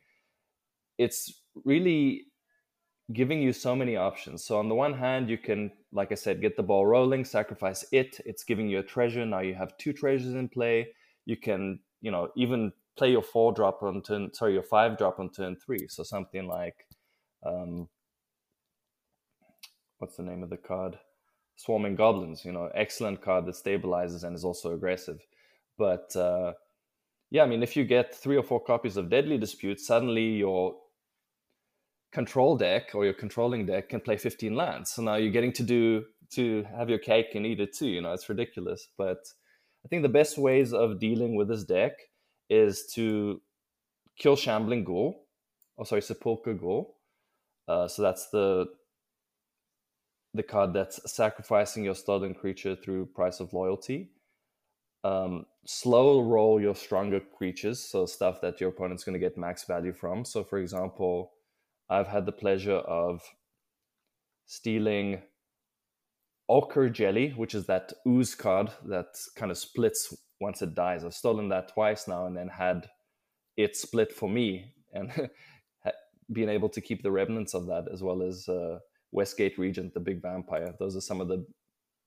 it's 0.97 1.41
really 1.65 2.27
giving 3.13 3.41
you 3.41 3.53
so 3.53 3.75
many 3.75 3.95
options. 3.95 4.43
So 4.43 4.57
on 4.57 4.69
the 4.69 4.75
one 4.75 4.93
hand, 4.93 5.29
you 5.29 5.37
can 5.37 5.71
like 5.95 6.11
I 6.11 6.15
said, 6.15 6.41
get 6.41 6.57
the 6.57 6.63
ball 6.63 6.85
rolling, 6.85 7.23
sacrifice 7.23 7.85
it. 7.91 8.19
It's 8.25 8.43
giving 8.43 8.69
you 8.69 8.79
a 8.79 8.83
treasure. 8.83 9.25
Now 9.25 9.39
you 9.39 9.55
have 9.55 9.77
two 9.77 9.93
treasures 9.93 10.33
in 10.33 10.49
play. 10.49 10.89
You 11.25 11.37
can, 11.37 11.79
you 12.01 12.11
know, 12.11 12.29
even 12.35 12.73
play 12.97 13.11
your 13.11 13.21
four 13.21 13.53
drop 13.53 13.81
on 13.81 14.01
turn, 14.01 14.33
sorry, 14.33 14.53
your 14.53 14.63
five 14.63 14.97
drop 14.97 15.19
on 15.19 15.29
turn 15.31 15.55
three. 15.55 15.87
So 15.87 16.03
something 16.03 16.47
like, 16.47 16.85
um, 17.45 17.87
what's 19.99 20.17
the 20.17 20.23
name 20.23 20.43
of 20.43 20.49
the 20.49 20.57
card? 20.57 20.99
Swarming 21.55 21.95
Goblins, 21.95 22.43
you 22.43 22.51
know, 22.51 22.69
excellent 22.75 23.21
card 23.21 23.45
that 23.45 23.55
stabilizes 23.55 24.25
and 24.25 24.35
is 24.35 24.43
also 24.43 24.73
aggressive. 24.73 25.25
But 25.77 26.13
uh, 26.13 26.53
yeah, 27.31 27.43
I 27.43 27.45
mean, 27.45 27.63
if 27.63 27.77
you 27.77 27.85
get 27.85 28.13
three 28.13 28.35
or 28.35 28.43
four 28.43 28.61
copies 28.61 28.97
of 28.97 29.09
Deadly 29.09 29.37
Dispute, 29.37 29.79
suddenly 29.79 30.25
your 30.25 30.75
control 32.15 32.55
deck 32.55 32.95
or 32.95 33.03
your 33.03 33.13
controlling 33.13 33.65
deck 33.65 33.89
can 33.89 33.99
play 33.99 34.15
15 34.15 34.55
lands. 34.55 34.91
So 34.91 35.01
now 35.01 35.15
you're 35.15 35.33
getting 35.33 35.51
to 35.53 35.63
do 35.63 36.05
to 36.31 36.65
have 36.75 36.89
your 36.89 36.97
cake 36.97 37.35
and 37.35 37.45
eat 37.45 37.59
it 37.59 37.73
too. 37.75 37.87
You 37.87 38.01
know, 38.01 38.13
it's 38.13 38.29
ridiculous. 38.29 38.87
But 38.97 39.27
I 39.83 39.89
think 39.89 40.01
the 40.01 40.17
best 40.21 40.37
ways 40.37 40.71
of 40.71 40.97
dealing 40.97 41.35
with 41.35 41.49
this 41.49 41.65
deck 41.65 41.91
is 42.49 42.85
to 42.93 43.41
kill 44.17 44.37
Shambling 44.37 44.85
Ghoul, 44.85 45.25
oh 45.77 45.83
sorry, 45.83 46.01
Sepulchre 46.01 46.53
Ghoul. 46.53 46.95
Uh, 47.67 47.87
so 47.87 48.01
that's 48.01 48.29
the 48.29 48.67
the 50.33 50.43
card 50.43 50.73
that's 50.73 50.99
sacrificing 51.11 51.83
your 51.83 51.95
stolen 51.95 52.33
creature 52.33 52.75
through 52.75 53.05
price 53.07 53.39
of 53.39 53.53
loyalty. 53.53 54.09
Um, 55.03 55.45
slow 55.65 56.21
roll 56.21 56.61
your 56.61 56.75
stronger 56.75 57.19
creatures, 57.19 57.79
so 57.79 58.05
stuff 58.05 58.41
that 58.41 58.59
your 58.59 58.69
opponent's 58.69 59.03
going 59.03 59.19
to 59.19 59.25
get 59.27 59.37
max 59.37 59.65
value 59.65 59.93
from. 59.93 60.25
So, 60.25 60.43
for 60.43 60.59
example, 60.59 61.34
I've 61.89 62.07
had 62.07 62.25
the 62.25 62.31
pleasure 62.31 62.77
of 62.77 63.21
stealing 64.45 65.21
Ochre 66.47 66.89
Jelly, 66.89 67.33
which 67.35 67.55
is 67.55 67.65
that 67.67 67.93
ooze 68.07 68.35
card 68.35 68.71
that 68.85 69.07
kind 69.35 69.51
of 69.51 69.57
splits 69.57 70.15
once 70.39 70.61
it 70.61 70.75
dies. 70.75 71.03
I've 71.03 71.13
stolen 71.13 71.49
that 71.49 71.73
twice 71.73 72.07
now 72.07 72.25
and 72.25 72.37
then 72.37 72.49
had 72.49 72.87
it 73.57 73.75
split 73.75 74.11
for 74.11 74.29
me 74.29 74.73
and 74.93 75.11
being 76.33 76.49
able 76.49 76.69
to 76.69 76.81
keep 76.81 77.03
the 77.03 77.11
remnants 77.11 77.53
of 77.53 77.67
that 77.67 77.85
as 77.91 78.03
well 78.03 78.21
as 78.21 78.47
uh, 78.47 78.79
Westgate 79.11 79.57
Regent, 79.57 79.93
the 79.93 79.99
big 79.99 80.21
vampire. 80.21 80.73
Those 80.79 80.95
are 80.95 81.01
some 81.01 81.21
of 81.21 81.27
the 81.27 81.45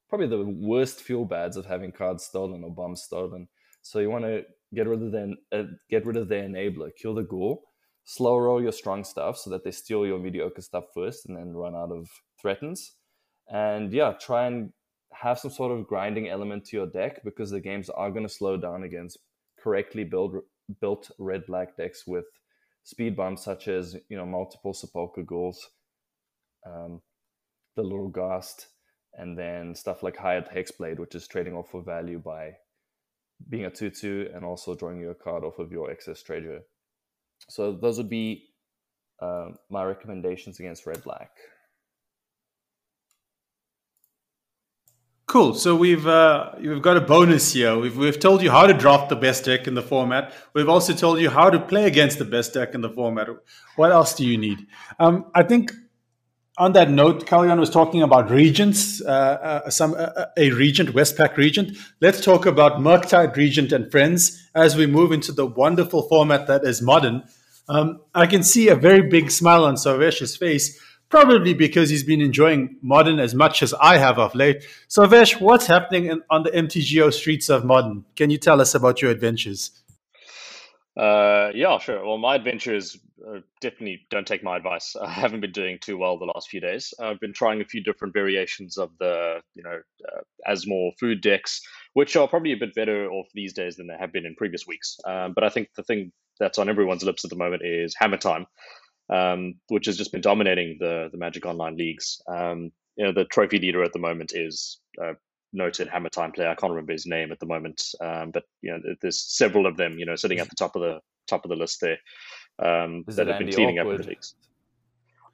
probably 0.08 0.26
the 0.26 0.44
worst 0.44 1.02
fuel 1.02 1.24
bads 1.24 1.56
of 1.56 1.66
having 1.66 1.92
cards 1.92 2.24
stolen 2.24 2.64
or 2.64 2.74
bombs 2.74 3.02
stolen. 3.02 3.48
So 3.82 3.98
you 3.98 4.10
want 4.10 4.24
to 4.24 4.42
get 4.74 4.86
rid 4.86 5.02
of 5.02 5.12
the 5.12 5.34
uh, 5.52 5.62
get 5.90 6.06
rid 6.06 6.16
of 6.16 6.28
their 6.28 6.44
enabler, 6.44 6.90
kill 7.00 7.14
the 7.14 7.22
ghoul, 7.22 7.62
slow 8.08 8.38
roll 8.38 8.62
your 8.62 8.72
strong 8.72 9.04
stuff 9.04 9.36
so 9.36 9.50
that 9.50 9.64
they 9.64 9.70
steal 9.70 10.06
your 10.06 10.18
mediocre 10.18 10.62
stuff 10.62 10.84
first 10.94 11.26
and 11.26 11.36
then 11.36 11.52
run 11.52 11.76
out 11.76 11.92
of 11.92 12.08
threatens. 12.40 12.94
And 13.52 13.92
yeah, 13.92 14.14
try 14.18 14.46
and 14.46 14.72
have 15.12 15.38
some 15.38 15.50
sort 15.50 15.72
of 15.72 15.86
grinding 15.86 16.26
element 16.26 16.64
to 16.64 16.76
your 16.78 16.86
deck 16.86 17.22
because 17.22 17.50
the 17.50 17.60
games 17.60 17.90
are 17.90 18.10
going 18.10 18.26
to 18.26 18.32
slow 18.32 18.56
down 18.56 18.82
against 18.82 19.18
correctly 19.62 20.04
build, 20.04 20.36
built 20.80 21.10
red 21.18 21.44
black 21.46 21.76
decks 21.76 22.06
with 22.06 22.24
speed 22.82 23.14
bumps 23.14 23.44
such 23.44 23.68
as 23.68 23.94
you 24.08 24.16
know 24.16 24.24
multiple 24.24 24.72
sepulchre 24.72 25.22
ghouls 25.22 25.68
um, 26.66 27.02
the 27.76 27.82
little 27.82 28.08
ghast 28.08 28.68
and 29.14 29.36
then 29.36 29.74
stuff 29.74 30.02
like 30.02 30.16
hired 30.16 30.48
hexblade 30.48 30.98
which 30.98 31.14
is 31.14 31.26
trading 31.28 31.54
off 31.54 31.68
for 31.70 31.82
value 31.82 32.18
by 32.18 32.52
being 33.50 33.66
a 33.66 33.70
2-2 33.70 34.34
and 34.34 34.44
also 34.44 34.74
drawing 34.74 35.00
you 35.00 35.10
a 35.10 35.14
card 35.14 35.44
off 35.44 35.58
of 35.58 35.72
your 35.72 35.90
excess 35.90 36.22
treasure 36.22 36.62
so 37.48 37.72
those 37.72 37.98
would 37.98 38.08
be 38.08 38.44
uh, 39.20 39.48
my 39.70 39.84
recommendations 39.84 40.60
against 40.60 40.86
red 40.86 41.02
black 41.02 41.30
Cool. 45.28 45.52
So 45.52 45.76
we've 45.76 46.06
uh, 46.06 46.52
we've 46.58 46.80
got 46.80 46.96
a 46.96 47.02
bonus 47.02 47.52
here. 47.52 47.76
We've 47.76 47.94
we've 47.94 48.18
told 48.18 48.40
you 48.40 48.50
how 48.50 48.66
to 48.66 48.72
draft 48.72 49.10
the 49.10 49.16
best 49.16 49.44
deck 49.44 49.66
in 49.66 49.74
the 49.74 49.82
format. 49.82 50.32
We've 50.54 50.70
also 50.70 50.94
told 50.94 51.20
you 51.20 51.28
how 51.28 51.50
to 51.50 51.60
play 51.60 51.84
against 51.84 52.18
the 52.18 52.24
best 52.24 52.54
deck 52.54 52.74
in 52.74 52.80
the 52.80 52.88
format. 52.88 53.28
What 53.76 53.92
else 53.92 54.14
do 54.14 54.26
you 54.26 54.38
need? 54.38 54.66
Um, 54.98 55.26
I 55.34 55.42
think 55.42 55.70
on 56.58 56.72
that 56.72 56.90
note, 56.90 57.26
Kalyan 57.26 57.58
was 57.58 57.70
talking 57.70 58.02
about 58.02 58.30
regents, 58.30 59.00
uh, 59.02 59.62
uh, 59.64 59.70
some 59.70 59.94
uh, 59.96 60.26
a 60.36 60.50
regent, 60.50 60.90
Westpac 60.90 61.36
regent. 61.36 61.76
Let's 62.00 62.20
talk 62.20 62.46
about 62.46 62.80
Murktide 62.80 63.36
regent 63.36 63.72
and 63.72 63.90
friends 63.90 64.50
as 64.54 64.76
we 64.76 64.86
move 64.86 65.12
into 65.12 65.32
the 65.32 65.46
wonderful 65.46 66.02
format 66.08 66.46
that 66.48 66.64
is 66.64 66.82
modern. 66.82 67.22
Um, 67.68 68.00
I 68.14 68.26
can 68.26 68.42
see 68.42 68.68
a 68.68 68.74
very 68.74 69.02
big 69.02 69.30
smile 69.30 69.64
on 69.64 69.76
Sarvesh's 69.76 70.36
face 70.36 70.80
probably 71.08 71.54
because 71.54 71.90
he's 71.90 72.04
been 72.04 72.20
enjoying 72.20 72.76
modern 72.82 73.18
as 73.18 73.34
much 73.34 73.62
as 73.62 73.72
I 73.74 73.98
have 73.98 74.18
of 74.18 74.34
late. 74.34 74.64
Sarvesh, 74.88 75.40
what's 75.40 75.66
happening 75.66 76.06
in, 76.06 76.22
on 76.30 76.42
the 76.42 76.50
MTGO 76.50 77.12
streets 77.12 77.48
of 77.48 77.64
modern? 77.64 78.04
Can 78.16 78.30
you 78.30 78.38
tell 78.38 78.60
us 78.60 78.74
about 78.74 79.00
your 79.00 79.10
adventures? 79.10 79.70
Uh, 80.98 81.50
yeah, 81.54 81.78
sure. 81.78 82.04
Well, 82.04 82.18
my 82.18 82.34
adventures 82.34 82.98
uh, 83.26 83.40
definitely 83.60 84.06
don't 84.10 84.26
take 84.26 84.42
my 84.42 84.56
advice. 84.56 84.96
I 85.00 85.10
haven't 85.10 85.40
been 85.40 85.52
doing 85.52 85.78
too 85.80 85.96
well 85.96 86.18
the 86.18 86.26
last 86.26 86.48
few 86.50 86.60
days. 86.60 86.92
I've 87.00 87.20
been 87.20 87.32
trying 87.32 87.60
a 87.60 87.64
few 87.64 87.82
different 87.82 88.14
variations 88.14 88.78
of 88.78 88.90
the, 88.98 89.40
you 89.54 89.62
know, 89.62 89.80
uh, 90.08 90.52
Asmore 90.52 90.92
food 90.98 91.20
decks, 91.20 91.60
which 91.94 92.16
are 92.16 92.28
probably 92.28 92.52
a 92.52 92.56
bit 92.56 92.74
better 92.74 93.10
off 93.10 93.28
these 93.34 93.52
days 93.52 93.76
than 93.76 93.86
they 93.86 93.96
have 93.98 94.12
been 94.12 94.26
in 94.26 94.34
previous 94.34 94.66
weeks. 94.66 94.98
Um, 95.06 95.34
but 95.34 95.44
I 95.44 95.50
think 95.50 95.68
the 95.76 95.84
thing 95.84 96.12
that's 96.40 96.58
on 96.58 96.68
everyone's 96.68 97.04
lips 97.04 97.24
at 97.24 97.30
the 97.30 97.36
moment 97.36 97.62
is 97.64 97.94
Hammer 97.98 98.18
Time 98.18 98.46
um, 99.10 99.54
which 99.68 99.86
has 99.86 99.96
just 99.96 100.12
been 100.12 100.20
dominating 100.20 100.76
the 100.80 101.08
the 101.12 101.18
Magic 101.18 101.46
Online 101.46 101.76
leagues. 101.76 102.20
Um, 102.28 102.70
you 102.96 103.04
know, 103.04 103.12
the 103.12 103.24
trophy 103.24 103.58
leader 103.58 103.82
at 103.82 103.92
the 103.92 103.98
moment 103.98 104.32
is 104.34 104.80
a 105.00 105.12
noted 105.52 105.88
Hammer 105.88 106.08
Time 106.08 106.32
player. 106.32 106.48
I 106.48 106.54
can't 106.54 106.72
remember 106.72 106.92
his 106.92 107.06
name 107.06 107.32
at 107.32 107.40
the 107.40 107.46
moment, 107.46 107.82
um, 108.00 108.30
but 108.30 108.44
you 108.62 108.72
know, 108.72 108.80
there's 109.00 109.20
several 109.20 109.66
of 109.66 109.76
them. 109.76 109.98
You 109.98 110.06
know, 110.06 110.16
sitting 110.16 110.38
at 110.38 110.48
the 110.48 110.56
top 110.56 110.76
of 110.76 110.82
the 110.82 111.00
top 111.26 111.44
of 111.44 111.48
the 111.50 111.56
list 111.56 111.80
there 111.80 111.98
um, 112.58 113.04
that 113.08 113.26
have 113.26 113.38
been 113.38 113.52
cleaning 113.52 113.78
Awkward? 113.78 114.00
up 114.00 114.02
the 114.02 114.08
leagues. 114.08 114.34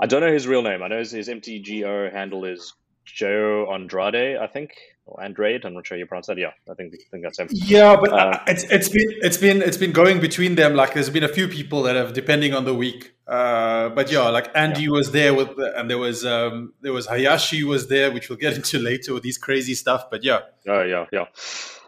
I 0.00 0.06
don't 0.06 0.20
know 0.20 0.32
his 0.32 0.46
real 0.46 0.62
name. 0.62 0.82
I 0.82 0.88
know 0.88 0.98
his, 0.98 1.12
his 1.12 1.28
MTGO 1.28 2.12
handle 2.12 2.44
is 2.44 2.74
Joe 3.04 3.70
Andrade, 3.72 4.36
I 4.36 4.46
think, 4.46 4.72
or 5.06 5.22
Andrade. 5.22 5.64
I'm 5.64 5.74
not 5.74 5.86
sure 5.86 5.98
you 5.98 6.06
pronounce 6.06 6.26
that. 6.28 6.38
Yeah, 6.38 6.52
I 6.70 6.74
think 6.74 6.94
I 6.94 6.98
think 7.10 7.22
that's 7.22 7.38
him. 7.38 7.48
Yeah, 7.50 7.96
but 7.96 8.12
uh, 8.12 8.40
it's 8.46 8.64
it's 8.64 8.88
been 8.88 9.08
it's 9.22 9.36
been 9.36 9.62
it's 9.62 9.76
been 9.76 9.92
going 9.92 10.20
between 10.20 10.54
them. 10.54 10.74
Like 10.74 10.94
there's 10.94 11.10
been 11.10 11.24
a 11.24 11.28
few 11.28 11.48
people 11.48 11.82
that 11.82 11.96
have, 11.96 12.12
depending 12.12 12.54
on 12.54 12.64
the 12.64 12.74
week. 12.74 13.14
Uh, 13.26 13.88
but 13.90 14.10
yeah, 14.10 14.28
like 14.28 14.50
Andy 14.54 14.82
yeah. 14.82 14.90
was 14.90 15.12
there 15.12 15.34
with, 15.34 15.50
and 15.58 15.90
there 15.90 15.98
was 15.98 16.24
um, 16.24 16.72
there 16.80 16.92
was 16.92 17.06
Hayashi 17.06 17.64
was 17.64 17.88
there, 17.88 18.12
which 18.12 18.28
we'll 18.28 18.38
get 18.38 18.54
into 18.56 18.78
later 18.78 19.14
with 19.14 19.22
these 19.22 19.38
crazy 19.38 19.74
stuff. 19.74 20.10
But 20.10 20.24
yeah. 20.24 20.40
Oh 20.66 20.82
yeah, 20.82 21.06
yeah. 21.12 21.26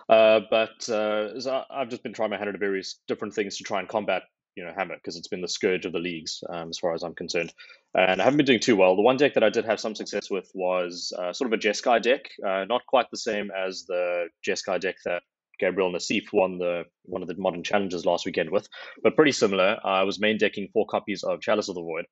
Uh, 0.09 0.41
but 0.51 0.89
uh, 0.89 1.41
so 1.41 1.65
I've 1.69 1.89
just 1.89 2.03
been 2.03 2.13
trying 2.13 2.31
my 2.31 2.37
hand 2.37 2.49
at 2.49 2.59
various 2.61 3.01
different 3.09 3.35
things 3.35 3.57
to 3.59 3.65
try 3.65 3.81
and 3.81 3.89
combat 3.89 4.23
you 4.57 4.65
know 4.65 4.73
Hammer 4.77 4.97
because 4.97 5.17
it's 5.17 5.29
been 5.29 5.43
the 5.43 5.49
scourge 5.49 5.85
of 5.87 5.93
the 5.93 5.99
leagues 5.99 6.43
um, 6.49 6.71
as 6.71 6.79
far 6.79 6.95
as 6.95 7.03
I'm 7.03 7.15
concerned, 7.15 7.53
and 7.95 8.21
I 8.21 8.25
haven't 8.25 8.39
been 8.39 8.47
doing 8.47 8.61
too 8.61 8.77
well. 8.77 8.97
The 8.97 9.03
one 9.03 9.17
deck 9.17 9.35
that 9.35 9.45
I 9.45 9.51
did 9.51 9.67
have 9.67 9.79
some 9.79 9.95
success 9.95 10.31
with 10.31 10.51
was 10.55 11.13
uh, 11.17 11.33
sort 11.33 11.53
of 11.53 11.59
a 11.59 11.63
Jeskai 11.63 12.03
deck, 12.03 12.31
uh, 12.45 12.65
not 12.65 12.87
quite 12.87 13.11
the 13.11 13.19
same 13.19 13.51
as 13.51 13.85
the 13.87 14.29
Jeskai 14.47 14.81
deck 14.81 14.97
that 15.05 15.23
Gabriel 15.61 15.93
Nassif 15.93 16.33
won 16.33 16.59
the 16.59 16.85
one 17.05 17.23
of 17.23 17.29
the 17.29 17.37
modern 17.37 17.63
challenges 17.63 18.07
last 18.07 18.27
weekend 18.27 18.51
with, 18.51 18.69
but 19.03 19.15
pretty 19.15 19.33
similar. 19.33 19.79
I 19.85 20.03
was 20.03 20.19
main 20.19 20.39
decking 20.39 20.69
four 20.73 20.87
copies 20.87 21.23
of 21.23 21.41
Chalice 21.41 21.69
of 21.69 21.75
the 21.75 21.83
Void, 21.83 22.07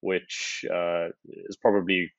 which 0.00 0.64
uh, 0.72 1.08
is 1.26 1.56
probably 1.56 2.10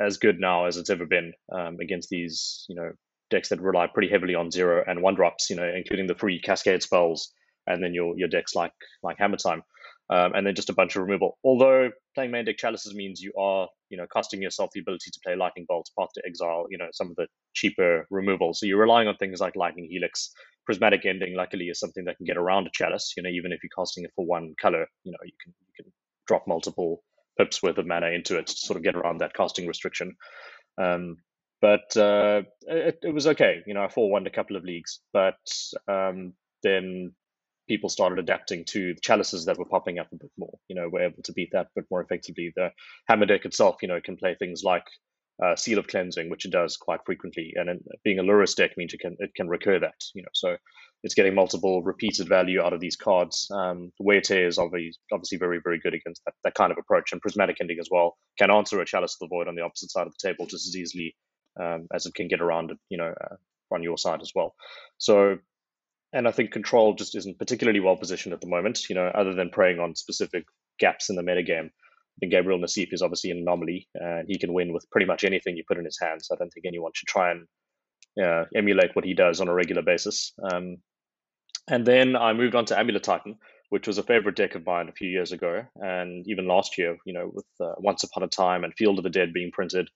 as 0.00 0.18
good 0.18 0.38
now 0.38 0.66
as 0.66 0.76
it's 0.76 0.90
ever 0.90 1.06
been 1.06 1.32
um, 1.52 1.78
against 1.80 2.08
these 2.08 2.64
you 2.68 2.76
know 2.76 2.92
decks 3.30 3.48
that 3.48 3.60
rely 3.60 3.86
pretty 3.86 4.08
heavily 4.08 4.34
on 4.34 4.50
zero 4.50 4.84
and 4.86 5.00
one 5.00 5.14
drops, 5.14 5.48
you 5.48 5.56
know, 5.56 5.72
including 5.74 6.06
the 6.06 6.14
free 6.14 6.40
cascade 6.40 6.82
spells 6.82 7.32
and 7.66 7.82
then 7.82 7.94
your 7.94 8.16
your 8.18 8.28
decks 8.28 8.54
like 8.54 8.72
like 9.02 9.18
Hammer 9.18 9.36
Time, 9.36 9.62
um, 10.10 10.32
and 10.34 10.46
then 10.46 10.54
just 10.54 10.70
a 10.70 10.74
bunch 10.74 10.96
of 10.96 11.02
removal. 11.02 11.38
Although 11.44 11.90
playing 12.14 12.30
main 12.30 12.44
deck 12.44 12.58
chalices 12.58 12.94
means 12.94 13.20
you 13.20 13.32
are 13.38 13.68
you 13.90 13.96
know 13.96 14.06
costing 14.12 14.42
yourself 14.42 14.70
the 14.72 14.80
ability 14.80 15.10
to 15.10 15.20
play 15.24 15.36
Lightning 15.36 15.66
Bolt, 15.68 15.88
Path 15.98 16.10
to 16.14 16.22
Exile, 16.26 16.66
you 16.70 16.78
know 16.78 16.88
some 16.92 17.10
of 17.10 17.16
the 17.16 17.26
cheaper 17.54 18.06
removal. 18.10 18.54
So 18.54 18.66
you're 18.66 18.80
relying 18.80 19.08
on 19.08 19.16
things 19.16 19.40
like 19.40 19.56
Lightning 19.56 19.88
Helix. 19.90 20.32
Prismatic 20.64 21.04
Ending, 21.04 21.34
luckily, 21.34 21.64
is 21.64 21.80
something 21.80 22.04
that 22.04 22.16
can 22.18 22.24
get 22.24 22.36
around 22.36 22.68
a 22.68 22.70
chalice. 22.72 23.14
You 23.16 23.24
know, 23.24 23.30
even 23.30 23.50
if 23.50 23.64
you're 23.64 23.70
casting 23.76 24.04
it 24.04 24.12
for 24.14 24.24
one 24.24 24.54
color, 24.60 24.86
you 25.02 25.10
know 25.10 25.18
you 25.24 25.32
can 25.42 25.52
you 25.66 25.84
can 25.84 25.92
drop 26.28 26.46
multiple 26.46 27.02
pips 27.38 27.62
worth 27.62 27.78
of 27.78 27.86
mana 27.86 28.08
into 28.08 28.38
it 28.38 28.46
to 28.46 28.52
sort 28.52 28.76
of 28.76 28.84
get 28.84 28.94
around 28.94 29.18
that 29.18 29.34
casting 29.34 29.66
restriction. 29.66 30.14
Um, 30.78 31.16
but 31.60 31.96
uh, 31.96 32.42
it, 32.62 32.98
it, 33.02 33.14
was 33.14 33.26
okay. 33.28 33.62
You 33.66 33.74
know, 33.74 33.84
I 33.84 33.88
4 33.88 34.10
won 34.10 34.26
a 34.26 34.30
couple 34.30 34.56
of 34.56 34.64
leagues, 34.64 35.00
but 35.12 35.36
um, 35.86 36.34
then 36.62 37.12
people 37.72 37.88
started 37.88 38.18
adapting 38.18 38.66
to 38.66 38.92
the 38.92 39.00
chalices 39.00 39.46
that 39.46 39.56
were 39.56 39.64
popping 39.64 39.98
up 39.98 40.08
a 40.12 40.16
bit 40.16 40.30
more. 40.36 40.58
You 40.68 40.76
know, 40.76 40.90
we're 40.92 41.06
able 41.06 41.22
to 41.22 41.32
beat 41.32 41.52
that 41.52 41.68
a 41.68 41.74
bit 41.76 41.86
more 41.90 42.02
effectively. 42.02 42.52
The 42.54 42.68
hammer 43.08 43.24
deck 43.24 43.46
itself, 43.46 43.76
you 43.80 43.88
know, 43.88 43.98
can 43.98 44.18
play 44.18 44.36
things 44.38 44.62
like 44.62 44.84
uh, 45.42 45.56
Seal 45.56 45.78
of 45.78 45.86
Cleansing, 45.86 46.28
which 46.28 46.44
it 46.44 46.50
does 46.50 46.76
quite 46.76 47.00
frequently. 47.06 47.54
And 47.56 47.80
being 48.04 48.18
a 48.18 48.22
Lurrus 48.22 48.54
deck 48.54 48.72
means 48.76 48.92
it 48.92 49.00
can 49.00 49.16
it 49.20 49.34
can 49.34 49.48
recur 49.48 49.80
that. 49.80 49.94
You 50.14 50.22
know, 50.22 50.34
so 50.34 50.56
it's 51.02 51.14
getting 51.14 51.34
multiple 51.34 51.82
repeated 51.82 52.28
value 52.28 52.60
out 52.60 52.74
of 52.74 52.80
these 52.80 52.96
cards. 52.96 53.48
Um, 53.50 53.90
Wayte 54.02 54.46
is 54.46 54.58
obviously 54.58 54.92
obviously 55.10 55.38
very 55.38 55.60
very 55.64 55.80
good 55.80 55.94
against 55.94 56.22
that, 56.26 56.34
that 56.44 56.54
kind 56.54 56.72
of 56.72 56.78
approach, 56.78 57.12
and 57.12 57.22
Prismatic 57.22 57.56
Ending 57.58 57.78
as 57.80 57.88
well 57.90 58.18
can 58.38 58.50
answer 58.50 58.82
a 58.82 58.84
Chalice 58.84 59.14
of 59.14 59.20
the 59.20 59.34
Void 59.34 59.48
on 59.48 59.54
the 59.54 59.62
opposite 59.62 59.90
side 59.90 60.06
of 60.06 60.12
the 60.12 60.28
table 60.28 60.44
just 60.46 60.68
as 60.68 60.76
easily 60.76 61.16
um, 61.58 61.86
as 61.94 62.04
it 62.04 62.14
can 62.14 62.28
get 62.28 62.42
around 62.42 62.70
it. 62.70 62.78
You 62.90 62.98
know, 62.98 63.14
uh, 63.24 63.36
on 63.72 63.82
your 63.82 63.96
side 63.96 64.20
as 64.20 64.32
well. 64.34 64.54
So. 64.98 65.38
And 66.12 66.28
I 66.28 66.30
think 66.30 66.50
control 66.50 66.94
just 66.94 67.16
isn't 67.16 67.38
particularly 67.38 67.80
well 67.80 67.96
positioned 67.96 68.34
at 68.34 68.40
the 68.40 68.46
moment, 68.46 68.88
you 68.88 68.94
know, 68.94 69.06
other 69.06 69.34
than 69.34 69.50
preying 69.50 69.78
on 69.78 69.94
specific 69.94 70.44
gaps 70.78 71.08
in 71.08 71.16
the 71.16 71.22
metagame. 71.22 71.66
I 71.66 72.16
think 72.20 72.32
Gabriel 72.32 72.58
Nassif 72.58 72.92
is 72.92 73.00
obviously 73.00 73.30
an 73.30 73.38
anomaly, 73.38 73.88
and 73.94 74.28
he 74.28 74.38
can 74.38 74.52
win 74.52 74.72
with 74.72 74.90
pretty 74.90 75.06
much 75.06 75.24
anything 75.24 75.56
you 75.56 75.64
put 75.66 75.78
in 75.78 75.84
his 75.84 75.98
hands. 75.98 76.28
I 76.30 76.36
don't 76.36 76.50
think 76.50 76.66
anyone 76.66 76.92
should 76.94 77.08
try 77.08 77.30
and 77.30 77.46
uh, 78.22 78.44
emulate 78.54 78.94
what 78.94 79.06
he 79.06 79.14
does 79.14 79.40
on 79.40 79.48
a 79.48 79.54
regular 79.54 79.82
basis. 79.82 80.32
Um, 80.42 80.76
and 81.68 81.86
then 81.86 82.16
I 82.16 82.32
moved 82.34 82.54
on 82.54 82.66
to 82.66 82.78
Amulet 82.78 83.04
Titan, 83.04 83.36
which 83.70 83.86
was 83.86 83.96
a 83.96 84.02
favorite 84.02 84.36
deck 84.36 84.54
of 84.54 84.66
mine 84.66 84.88
a 84.88 84.92
few 84.92 85.08
years 85.08 85.32
ago, 85.32 85.64
and 85.76 86.26
even 86.28 86.46
last 86.46 86.76
year, 86.76 86.98
you 87.06 87.14
know, 87.14 87.30
with 87.32 87.46
uh, 87.60 87.72
Once 87.78 88.04
Upon 88.04 88.22
a 88.22 88.28
Time 88.28 88.64
and 88.64 88.74
Field 88.74 88.98
of 88.98 89.04
the 89.04 89.10
Dead 89.10 89.32
being 89.32 89.50
printed, 89.50 89.88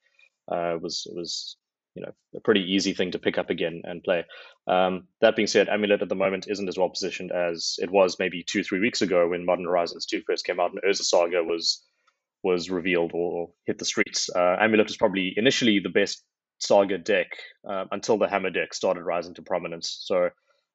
uh, 0.51 0.79
was 0.81 1.07
was 1.13 1.57
you 1.97 2.03
know 2.03 2.13
a 2.37 2.41
pretty 2.41 2.61
easy 2.61 2.93
thing 2.93 3.11
to 3.11 3.19
pick 3.19 3.39
up 3.39 3.51
again 3.51 3.83
and 3.85 4.05
play. 4.05 4.25
Um, 4.69 5.09
that 5.23 5.35
being 5.35 5.49
said, 5.49 5.69
Amulet 5.69 6.03
at 6.03 6.09
the 6.09 6.15
moment 6.15 6.47
isn't 6.49 6.69
as 6.69 6.79
well 6.79 6.91
positioned 6.91 7.33
as 7.33 7.77
it 7.79 7.91
was 7.91 8.19
maybe 8.19 8.45
two 8.47 8.63
three 8.63 8.81
weeks 8.81 9.03
ago 9.03 9.29
when 9.29 9.47
Modern 9.47 9.65
Horizons 9.65 10.07
two 10.07 10.23
first 10.27 10.45
came 10.45 10.61
out 10.61 10.73
and 10.73 10.81
Urza 10.83 11.03
Saga 11.03 11.43
was 11.43 11.83
was 12.45 12.71
revealed 12.71 13.13
or 13.15 13.49
hit 13.65 13.79
the 13.79 13.85
streets. 13.85 14.29
Uh, 14.35 14.57
Amulet 14.61 14.87
was 14.87 14.97
probably 14.97 15.33
initially 15.37 15.81
the 15.81 15.89
best 15.89 16.23
Saga 16.59 16.99
deck 16.99 17.29
uh, 17.69 17.85
until 17.91 18.19
the 18.19 18.29
Hammer 18.29 18.51
deck 18.51 18.73
started 18.73 19.03
rising 19.03 19.35
to 19.35 19.43
prominence. 19.43 19.99
So 20.03 20.31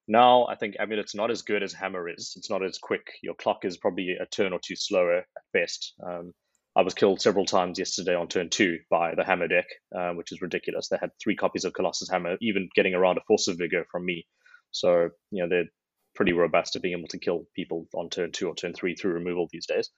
now 0.08 0.46
I 0.48 0.56
think 0.56 0.76
Amulet's 0.80 1.16
not 1.16 1.32
as 1.32 1.44
good 1.44 1.64
as 1.64 1.74
Hammer 1.74 2.10
is. 2.10 2.34
It's 2.36 2.50
not 2.50 2.64
as 2.64 2.78
quick. 2.78 3.06
Your 3.24 3.36
clock 3.36 3.64
is 3.64 3.78
probably 3.78 4.18
a 4.20 4.26
turn 4.26 4.54
or 4.54 4.60
two 4.60 4.76
slower 4.76 5.20
at 5.20 5.26
best. 5.54 5.94
Um, 6.06 6.34
I 6.76 6.82
was 6.84 6.94
killed 6.94 7.22
several 7.22 7.46
times 7.46 7.80
yesterday 7.80 8.16
on 8.16 8.28
turn 8.30 8.50
two 8.50 8.80
by 8.90 9.14
the 9.16 9.26
Hammer 9.26 9.48
deck, 9.48 9.66
uh, 9.94 10.12
which 10.12 10.32
is 10.32 10.42
ridiculous. 10.42 10.88
They 10.88 10.98
had 11.02 11.12
three 11.22 11.36
copies 11.36 11.66
of 11.66 11.74
Colossus 11.74 12.10
Hammer, 12.10 12.38
even 12.42 12.70
getting 12.76 12.94
around 12.94 13.18
a 13.18 13.22
Force 13.28 13.50
of 13.50 13.58
Vigor 13.58 13.86
from 13.92 14.06
me. 14.06 14.26
So, 14.72 15.10
you 15.32 15.44
know, 15.44 15.50
they're 15.50 15.70
pretty 16.16 16.32
robust 16.32 16.76
at 16.76 16.82
being 16.82 16.98
able 16.98 17.10
to 17.10 17.20
kill 17.20 17.46
people 17.56 17.88
on 17.94 18.10
turn 18.10 18.32
two 18.32 18.48
or 18.48 18.56
turn 18.56 18.74
three 18.74 18.96
through 18.96 19.14
removal 19.14 19.50
these 19.52 19.66
days. 19.66 19.90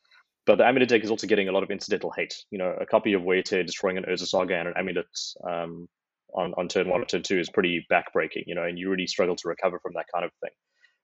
But 0.45 0.57
the 0.57 0.65
Amulet 0.65 0.89
deck 0.89 1.03
is 1.03 1.11
also 1.11 1.27
getting 1.27 1.47
a 1.47 1.51
lot 1.51 1.63
of 1.63 1.69
incidental 1.69 2.11
hate. 2.11 2.33
You 2.49 2.57
know, 2.57 2.75
a 2.79 2.87
copy 2.87 3.13
of 3.13 3.21
Wayte 3.21 3.65
destroying 3.65 3.97
an 3.97 4.05
Urza 4.05 4.25
Saga 4.25 4.55
and 4.55 4.67
an 4.69 4.73
Amulet 4.75 5.05
um, 5.47 5.87
on, 6.35 6.53
on 6.57 6.67
turn 6.67 6.89
one 6.89 7.01
or 7.01 7.05
turn 7.05 7.21
two 7.21 7.39
is 7.39 7.51
pretty 7.51 7.85
backbreaking, 7.91 8.43
you 8.47 8.55
know, 8.55 8.63
and 8.63 8.79
you 8.79 8.89
really 8.89 9.07
struggle 9.07 9.35
to 9.35 9.47
recover 9.47 9.79
from 9.79 9.93
that 9.95 10.07
kind 10.13 10.25
of 10.25 10.31
thing. 10.41 10.51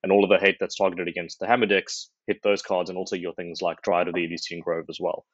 And 0.01 0.11
all 0.11 0.23
of 0.23 0.29
the 0.29 0.43
hate 0.43 0.57
that's 0.59 0.77
targeted 0.77 1.07
against 1.07 1.39
the 1.39 1.47
hammer 1.47 1.65
decks 1.65 2.09
hit 2.25 2.37
those 2.43 2.61
cards 2.61 2.89
and 2.89 2.97
also 2.97 3.15
your 3.15 3.33
things 3.33 3.61
like 3.61 3.81
Dryad 3.81 4.07
of 4.07 4.15
the 4.15 4.25
Ilysian 4.27 4.61
Grove 4.61 4.85
as 4.89 4.97
well. 4.99 5.25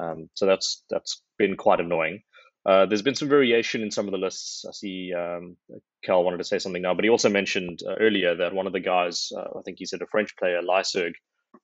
Um, 0.00 0.28
so 0.34 0.46
that's 0.46 0.84
that's 0.90 1.22
been 1.38 1.56
quite 1.56 1.80
annoying. 1.80 2.22
Uh, 2.64 2.86
there's 2.86 3.02
been 3.02 3.16
some 3.16 3.28
variation 3.28 3.82
in 3.82 3.90
some 3.90 4.06
of 4.06 4.12
the 4.12 4.18
lists. 4.18 4.64
I 4.68 4.72
see 4.72 5.12
um, 5.12 5.56
Cal 6.04 6.22
wanted 6.22 6.38
to 6.38 6.44
say 6.44 6.58
something 6.58 6.82
now, 6.82 6.94
but 6.94 7.04
he 7.04 7.10
also 7.10 7.28
mentioned 7.28 7.80
uh, 7.86 7.94
earlier 8.00 8.36
that 8.36 8.54
one 8.54 8.68
of 8.68 8.72
the 8.72 8.80
guys, 8.80 9.32
uh, 9.36 9.58
I 9.58 9.62
think 9.64 9.78
he 9.78 9.86
said 9.86 10.00
a 10.00 10.06
French 10.06 10.36
player, 10.36 10.60
Lyserg, 10.62 11.12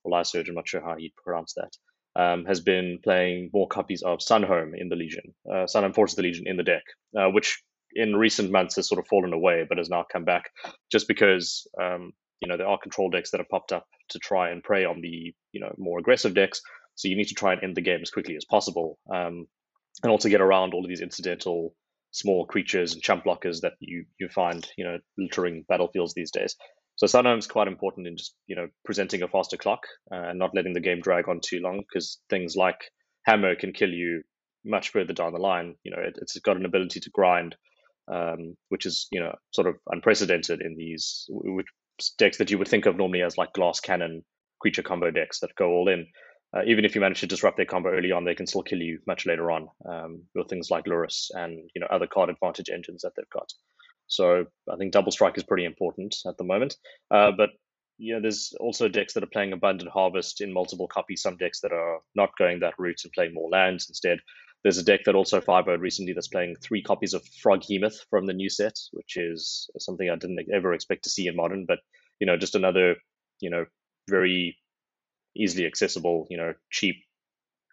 or 0.03 0.11
Lyserg, 0.11 0.49
I'm 0.49 0.55
not 0.55 0.67
sure 0.67 0.81
how 0.81 0.95
he 0.97 1.13
pronounced 1.23 1.55
that, 1.55 2.21
um, 2.21 2.43
has 2.45 2.59
been 2.59 2.99
playing 3.01 3.49
more 3.53 3.67
copies 3.69 4.01
of 4.01 4.19
Sunhome 4.19 4.73
in 4.77 4.89
the 4.89 4.97
Legion, 4.97 5.33
uh, 5.49 5.65
Sunhome 5.65 5.95
Fortress 5.95 6.13
of 6.13 6.17
the 6.17 6.23
Legion 6.23 6.47
in 6.47 6.57
the 6.57 6.63
deck, 6.63 6.83
uh, 7.17 7.29
which 7.29 7.63
in 7.93 8.15
recent 8.15 8.51
months 8.51 8.75
has 8.75 8.87
sort 8.87 8.99
of 8.99 9.07
fallen 9.07 9.31
away, 9.31 9.65
but 9.67 9.77
has 9.77 9.89
now 9.89 10.05
come 10.11 10.25
back 10.25 10.49
just 10.91 11.07
because 11.07 11.65
um, 11.81 12.11
you 12.41 12.47
know 12.47 12.57
there 12.57 12.67
are 12.67 12.77
control 12.77 13.09
decks 13.09 13.31
that 13.31 13.39
have 13.39 13.49
popped 13.49 13.71
up 13.71 13.85
to 14.09 14.19
try 14.19 14.49
and 14.49 14.63
prey 14.63 14.85
on 14.85 15.01
the 15.01 15.33
you 15.51 15.59
know 15.59 15.73
more 15.77 15.99
aggressive 15.99 16.33
decks. 16.33 16.61
So 16.99 17.07
you 17.07 17.15
need 17.15 17.29
to 17.29 17.35
try 17.35 17.53
and 17.53 17.63
end 17.63 17.75
the 17.77 17.81
game 17.81 17.99
as 18.01 18.11
quickly 18.11 18.35
as 18.35 18.45
possible, 18.45 18.99
um, 19.13 19.47
and 20.03 20.11
also 20.11 20.29
get 20.29 20.41
around 20.41 20.73
all 20.73 20.83
of 20.83 20.89
these 20.89 21.01
incidental 21.01 21.75
small 22.11 22.45
creatures 22.45 22.93
and 22.93 23.03
champ 23.03 23.23
blockers 23.23 23.61
that 23.61 23.73
you 23.79 24.05
you 24.19 24.27
find 24.29 24.67
you 24.77 24.83
know 24.83 24.97
littering 25.17 25.65
battlefields 25.67 26.13
these 26.13 26.31
days. 26.31 26.55
So 26.95 27.07
sometimes 27.07 27.47
quite 27.47 27.67
important 27.67 28.07
in 28.07 28.17
just 28.17 28.35
you 28.47 28.55
know 28.55 28.67
presenting 28.83 29.23
a 29.23 29.27
faster 29.27 29.57
clock 29.57 29.81
uh, 30.11 30.29
and 30.29 30.39
not 30.39 30.53
letting 30.53 30.73
the 30.73 30.81
game 30.81 31.01
drag 31.01 31.29
on 31.29 31.39
too 31.39 31.59
long 31.59 31.79
because 31.79 32.19
things 32.29 32.55
like 32.55 32.79
Hammer 33.25 33.55
can 33.55 33.73
kill 33.73 33.91
you 33.91 34.23
much 34.65 34.89
further 34.89 35.13
down 35.13 35.33
the 35.33 35.39
line. 35.39 35.75
You 35.83 35.91
know, 35.91 36.01
it, 36.01 36.17
it's 36.21 36.37
got 36.39 36.57
an 36.57 36.65
ability 36.65 36.99
to 36.99 37.09
grind 37.11 37.55
um, 38.09 38.55
which 38.69 38.85
is 38.85 39.07
you 39.11 39.19
know 39.19 39.35
sort 39.51 39.67
of 39.67 39.75
unprecedented 39.89 40.61
in 40.61 40.75
these 40.75 41.25
which, 41.29 41.67
decks 42.17 42.37
that 42.37 42.49
you 42.49 42.57
would 42.57 42.67
think 42.67 42.85
of 42.85 42.95
normally 42.95 43.21
as 43.21 43.37
like 43.37 43.51
glass 43.51 43.81
cannon 43.81 44.23
creature 44.61 44.81
combo 44.81 45.11
decks 45.11 45.41
that 45.41 45.53
go 45.57 45.67
all 45.69 45.89
in. 45.89 46.07
Uh, 46.55 46.61
even 46.65 46.83
if 46.83 46.95
you 46.95 47.01
manage 47.01 47.19
to 47.19 47.27
disrupt 47.27 47.57
their 47.57 47.65
combo 47.65 47.89
early 47.89 48.11
on, 48.11 48.25
they 48.25 48.33
can 48.35 48.47
still 48.47 48.63
kill 48.63 48.81
you 48.81 48.99
much 49.05 49.25
later 49.25 49.51
on 49.51 49.67
um, 49.87 50.23
with 50.33 50.49
things 50.49 50.71
like 50.71 50.85
Lurrus 50.85 51.29
and 51.33 51.69
you 51.75 51.81
know 51.81 51.87
other 51.91 52.07
card 52.07 52.29
advantage 52.29 52.69
engines 52.69 53.03
that 53.03 53.11
they've 53.15 53.29
got. 53.29 53.51
So 54.07 54.45
I 54.71 54.75
think 54.77 54.91
double 54.91 55.11
strike 55.11 55.37
is 55.37 55.43
pretty 55.43 55.65
important 55.65 56.15
at 56.27 56.37
the 56.37 56.43
moment. 56.43 56.75
Uh, 57.11 57.31
but 57.37 57.51
you 57.99 58.15
know, 58.15 58.21
there's 58.21 58.53
also 58.59 58.87
decks 58.87 59.13
that 59.13 59.23
are 59.23 59.27
playing 59.31 59.53
abundant 59.53 59.91
harvest 59.91 60.41
in 60.41 60.53
multiple 60.53 60.87
copies. 60.87 61.21
Some 61.21 61.37
decks 61.37 61.59
that 61.61 61.73
are 61.73 61.99
not 62.15 62.31
going 62.37 62.61
that 62.61 62.79
route 62.79 63.01
and 63.03 63.13
playing 63.13 63.33
more 63.33 63.49
lands 63.49 63.87
instead. 63.89 64.19
There's 64.63 64.77
a 64.77 64.83
deck 64.83 65.01
that 65.05 65.15
also 65.15 65.41
fired 65.41 65.81
recently 65.81 66.13
that's 66.13 66.27
playing 66.29 66.55
three 66.55 66.81
copies 66.81 67.13
of 67.13 67.23
Froghemoth 67.43 67.97
from 68.09 68.25
the 68.25 68.33
new 68.33 68.49
set, 68.49 68.77
which 68.93 69.17
is 69.17 69.69
something 69.77 70.09
I 70.09 70.15
didn't 70.15 70.39
ever 70.53 70.73
expect 70.73 71.03
to 71.03 71.09
see 71.09 71.27
in 71.27 71.35
modern. 71.35 71.65
But 71.65 71.79
you 72.19 72.25
know, 72.25 72.37
just 72.37 72.55
another 72.55 72.95
you 73.41 73.49
know 73.49 73.65
very 74.09 74.57
easily 75.39 75.65
accessible, 75.65 76.27
you 76.29 76.37
know, 76.37 76.53
cheap 76.69 76.97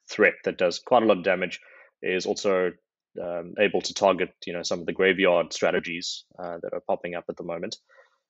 threat 0.09 0.35
that 0.44 0.59
does 0.59 0.79
quite 0.79 1.02
a 1.02 1.07
lot 1.07 1.18
of 1.18 1.24
damage. 1.24 1.61
Is 2.02 2.26
also 2.26 2.72
um, 3.22 3.55
able 3.59 3.81
to 3.81 3.94
target 3.94 4.31
you 4.46 4.52
know 4.52 4.62
some 4.62 4.81
of 4.81 4.87
the 4.87 4.92
graveyard 4.92 5.52
strategies 5.52 6.24
uh, 6.38 6.59
that 6.62 6.74
are 6.74 6.83
popping 6.87 7.14
up 7.14 7.24
at 7.29 7.37
the 7.37 7.42
moment. 7.42 7.76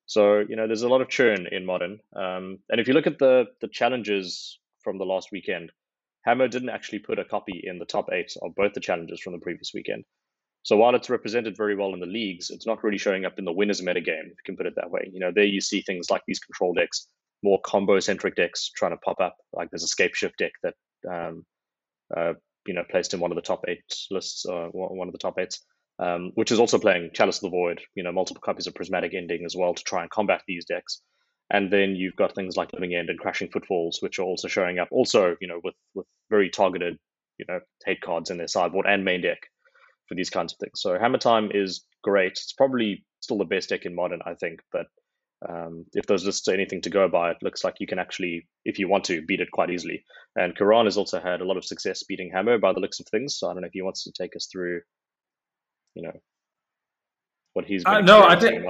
So 0.07 0.39
you 0.49 0.57
know, 0.57 0.67
there's 0.67 0.83
a 0.83 0.89
lot 0.89 1.01
of 1.01 1.09
churn 1.09 1.47
in 1.51 1.67
modern. 1.67 1.99
Um, 2.15 2.59
and 2.69 2.81
if 2.81 2.89
you 2.89 2.95
look 2.95 3.07
at 3.07 3.19
the 3.19 3.47
the 3.61 3.69
challenges 3.69 4.59
from 4.83 4.99
the 4.99 5.05
last 5.05 5.29
weekend, 5.33 5.73
Hammer 6.25 6.49
didn't 6.49 6.71
actually 6.71 7.01
put 7.01 7.19
a 7.19 7.25
copy 7.25 7.61
in 7.63 7.79
the 7.79 7.85
top 7.85 8.09
eight 8.13 8.33
of 8.43 8.55
both 8.55 8.73
the 8.73 8.81
challenges 8.81 9.21
from 9.21 9.33
the 9.33 9.41
previous 9.41 9.73
weekend. 9.75 10.05
So 10.63 10.77
while 10.77 10.97
it's 10.97 11.11
represented 11.11 11.57
very 11.57 11.77
well 11.77 11.95
in 11.95 12.01
the 12.01 12.07
leagues, 12.07 12.51
it's 12.51 12.67
not 12.67 12.83
really 12.83 12.99
showing 12.99 13.25
up 13.25 13.39
in 13.39 13.45
the 13.45 13.53
winners 13.53 13.81
metagame, 13.81 14.27
if 14.27 14.39
you 14.39 14.45
can 14.45 14.57
put 14.57 14.67
it 14.67 14.75
that 14.75 14.91
way. 14.91 15.09
You 15.13 15.21
know, 15.21 15.31
there 15.33 15.45
you 15.45 15.61
see 15.61 15.81
things 15.81 16.11
like 16.11 16.23
these 16.27 16.41
control 16.41 16.75
decks, 16.75 17.07
more 17.47 17.61
combo 17.65 18.01
centric 18.01 18.35
decks 18.35 18.71
trying 18.75 18.91
to 18.91 18.97
pop 18.99 19.21
up. 19.21 19.37
Like 19.53 19.71
there's 19.71 19.85
a 19.85 19.97
Scapeshift 19.97 20.37
deck 20.37 20.53
that 20.65 20.75
um, 21.09 21.45
uh, 22.15 22.33
you 22.67 22.75
know 22.75 22.83
placed 22.91 23.15
in 23.15 23.21
one 23.21 23.31
of 23.31 23.37
the 23.37 23.43
top 23.43 23.65
eight 23.69 23.85
lists, 24.11 24.45
uh, 24.45 24.69
one 24.73 25.09
of 25.09 25.13
the 25.13 25.19
top 25.19 25.39
eights, 25.39 25.65
um, 26.01 26.33
which 26.35 26.51
is 26.51 26.59
also 26.59 26.79
playing 26.79 27.11
Chalice 27.15 27.39
of 27.39 27.43
the 27.43 27.57
Void. 27.57 27.81
You 27.95 28.03
know, 28.03 28.13
multiple 28.13 28.43
copies 28.45 28.67
of 28.67 28.75
Prismatic 28.75 29.15
Ending 29.15 29.45
as 29.47 29.55
well 29.57 29.75
to 29.75 29.85
try 29.85 30.03
and 30.03 30.11
combat 30.11 30.43
these 30.47 30.65
decks. 30.65 31.01
And 31.49 31.73
then 31.73 31.95
you've 31.95 32.17
got 32.17 32.35
things 32.35 32.57
like 32.57 32.73
Living 32.73 32.93
End 32.93 33.09
and 33.09 33.21
Crashing 33.21 33.51
Footfalls, 33.53 33.99
which 34.01 34.19
are 34.19 34.25
also 34.25 34.49
showing 34.49 34.81
up, 34.81 34.89
also 34.91 35.37
you 35.41 35.47
know 35.47 35.61
with 35.63 35.75
with 35.95 36.07
very 36.29 36.51
targeted 36.51 36.99
you 37.39 37.47
know 37.49 37.61
hate 37.85 38.01
cards 38.01 38.31
in 38.31 38.39
their 38.39 38.49
sideboard 38.49 38.87
and 38.89 39.05
main 39.05 39.23
deck 39.23 39.39
for 40.09 40.17
these 40.17 40.31
kinds 40.31 40.53
of 40.53 40.59
things. 40.59 40.81
So 40.81 40.99
Hammer 40.99 41.19
Time 41.19 41.51
is 41.53 41.85
great. 42.03 42.33
It's 42.33 42.53
probably 42.53 43.05
still 43.21 43.39
the 43.39 43.45
best 43.45 43.69
deck 43.69 43.87
in 43.87 43.95
Modern, 43.95 44.21
I 44.25 44.35
think. 44.35 44.61
But 44.73 44.87
um, 45.49 45.85
if 45.93 46.07
there's 46.07 46.25
just 46.25 46.49
anything 46.49 46.81
to 46.83 46.91
go 46.91 47.09
by, 47.09 47.31
it 47.31 47.37
looks 47.43 47.63
like 47.63 47.77
you 47.79 47.87
can 47.87 47.99
actually, 47.99 48.47
if 48.65 48.79
you 48.79 48.89
want 48.89 49.05
to, 49.05 49.23
beat 49.23 49.41
it 49.41 49.51
quite 49.51 49.71
easily. 49.71 50.05
And 50.35 50.57
Karan 50.57 50.87
has 50.87 50.97
also 50.97 51.21
had 51.21 51.41
a 51.41 51.45
lot 51.45 51.57
of 51.57 51.65
success 51.65 52.03
beating 52.03 52.31
Hammer 52.33 52.59
by 52.59 52.73
the 52.73 52.81
looks 52.81 53.01
of 53.01 53.07
things. 53.07 53.39
So 53.39 53.49
I 53.49 53.53
don't 53.53 53.63
know 53.63 53.67
if 53.67 53.73
he 53.73 53.83
wants 53.83 54.05
to 54.05 54.13
take 54.13 54.35
us 54.35 54.49
through, 54.51 54.81
you 55.95 56.03
know, 56.03 56.13
what 57.53 57.65
he's. 57.65 57.85
Uh, 57.87 58.01
no, 58.01 58.23
I 58.23 58.39
think. 58.39 58.65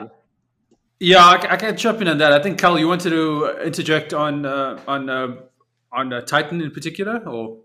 Yeah, 0.98 1.24
I, 1.24 1.52
I, 1.52 1.56
can 1.56 1.76
jump 1.76 2.00
in 2.00 2.08
on 2.08 2.18
that. 2.18 2.32
I 2.32 2.42
think 2.42 2.58
Cal, 2.58 2.78
you 2.78 2.88
wanted 2.88 3.10
to 3.10 3.58
interject 3.62 4.14
on 4.14 4.46
uh, 4.46 4.80
on 4.88 5.10
uh, 5.10 5.36
on 5.92 6.12
uh, 6.12 6.22
Titan 6.22 6.62
in 6.62 6.70
particular, 6.70 7.18
or 7.28 7.58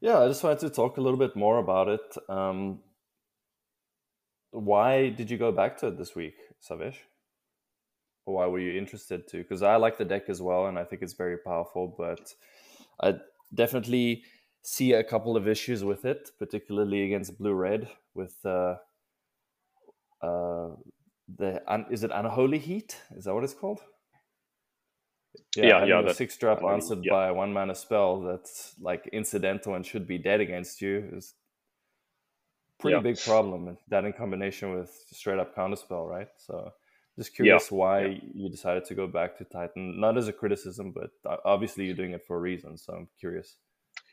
yeah, 0.00 0.18
I 0.18 0.28
just 0.28 0.42
wanted 0.42 0.60
to 0.60 0.70
talk 0.70 0.96
a 0.96 1.00
little 1.02 1.18
bit 1.18 1.36
more 1.36 1.58
about 1.58 1.88
it. 1.88 2.16
Um, 2.28 2.80
why 4.50 5.10
did 5.10 5.30
you 5.30 5.38
go 5.38 5.52
back 5.52 5.78
to 5.78 5.88
it 5.88 5.98
this 5.98 6.14
week, 6.14 6.34
Sarvesh? 6.62 6.96
why 8.30 8.46
were 8.46 8.58
you 8.58 8.78
interested 8.78 9.26
to? 9.28 9.38
Because 9.38 9.62
I 9.62 9.76
like 9.76 9.98
the 9.98 10.04
deck 10.04 10.28
as 10.28 10.40
well, 10.40 10.66
and 10.66 10.78
I 10.78 10.84
think 10.84 11.02
it's 11.02 11.14
very 11.14 11.38
powerful. 11.38 11.94
But 11.96 12.32
I 13.02 13.18
definitely 13.54 14.24
see 14.62 14.92
a 14.92 15.04
couple 15.04 15.36
of 15.36 15.48
issues 15.48 15.84
with 15.84 16.04
it, 16.04 16.30
particularly 16.38 17.04
against 17.04 17.38
blue 17.38 17.54
red 17.54 17.88
with 18.14 18.36
uh, 18.44 18.76
uh, 20.22 20.70
the 21.36 21.62
is 21.90 22.04
it 22.04 22.10
unholy 22.12 22.58
heat? 22.58 22.96
Is 23.16 23.24
that 23.24 23.34
what 23.34 23.44
it's 23.44 23.54
called? 23.54 23.80
Yeah, 25.56 25.84
yeah. 25.84 26.02
yeah 26.02 26.12
six 26.12 26.36
drop 26.36 26.62
answered 26.64 27.00
yeah. 27.02 27.12
by 27.12 27.30
one 27.30 27.52
mana 27.52 27.74
spell 27.74 28.20
that's 28.20 28.74
like 28.80 29.08
incidental 29.12 29.74
and 29.74 29.86
should 29.86 30.06
be 30.06 30.18
dead 30.18 30.40
against 30.40 30.80
you 30.80 31.08
is 31.12 31.34
pretty 32.80 32.96
Yeah. 32.96 33.02
big 33.02 33.18
problem. 33.18 33.68
And 33.68 33.76
that 33.88 34.04
in 34.04 34.12
combination 34.12 34.74
with 34.74 34.90
straight 35.12 35.38
up 35.38 35.54
counterspell, 35.54 36.08
right? 36.08 36.28
So 36.36 36.72
just 37.18 37.34
curious 37.34 37.70
why 37.70 38.06
yeah. 38.06 38.20
you 38.34 38.48
decided 38.48 38.84
to 38.86 38.94
go 38.94 39.06
back 39.06 39.38
to 39.38 39.44
Titan. 39.44 40.00
Not 40.00 40.16
as 40.16 40.28
a 40.28 40.32
criticism, 40.32 40.92
but 40.92 41.10
obviously 41.44 41.84
you're 41.86 41.96
doing 41.96 42.12
it 42.12 42.24
for 42.26 42.36
a 42.36 42.40
reason. 42.40 42.78
So 42.78 42.94
I'm 42.94 43.08
curious. 43.18 43.56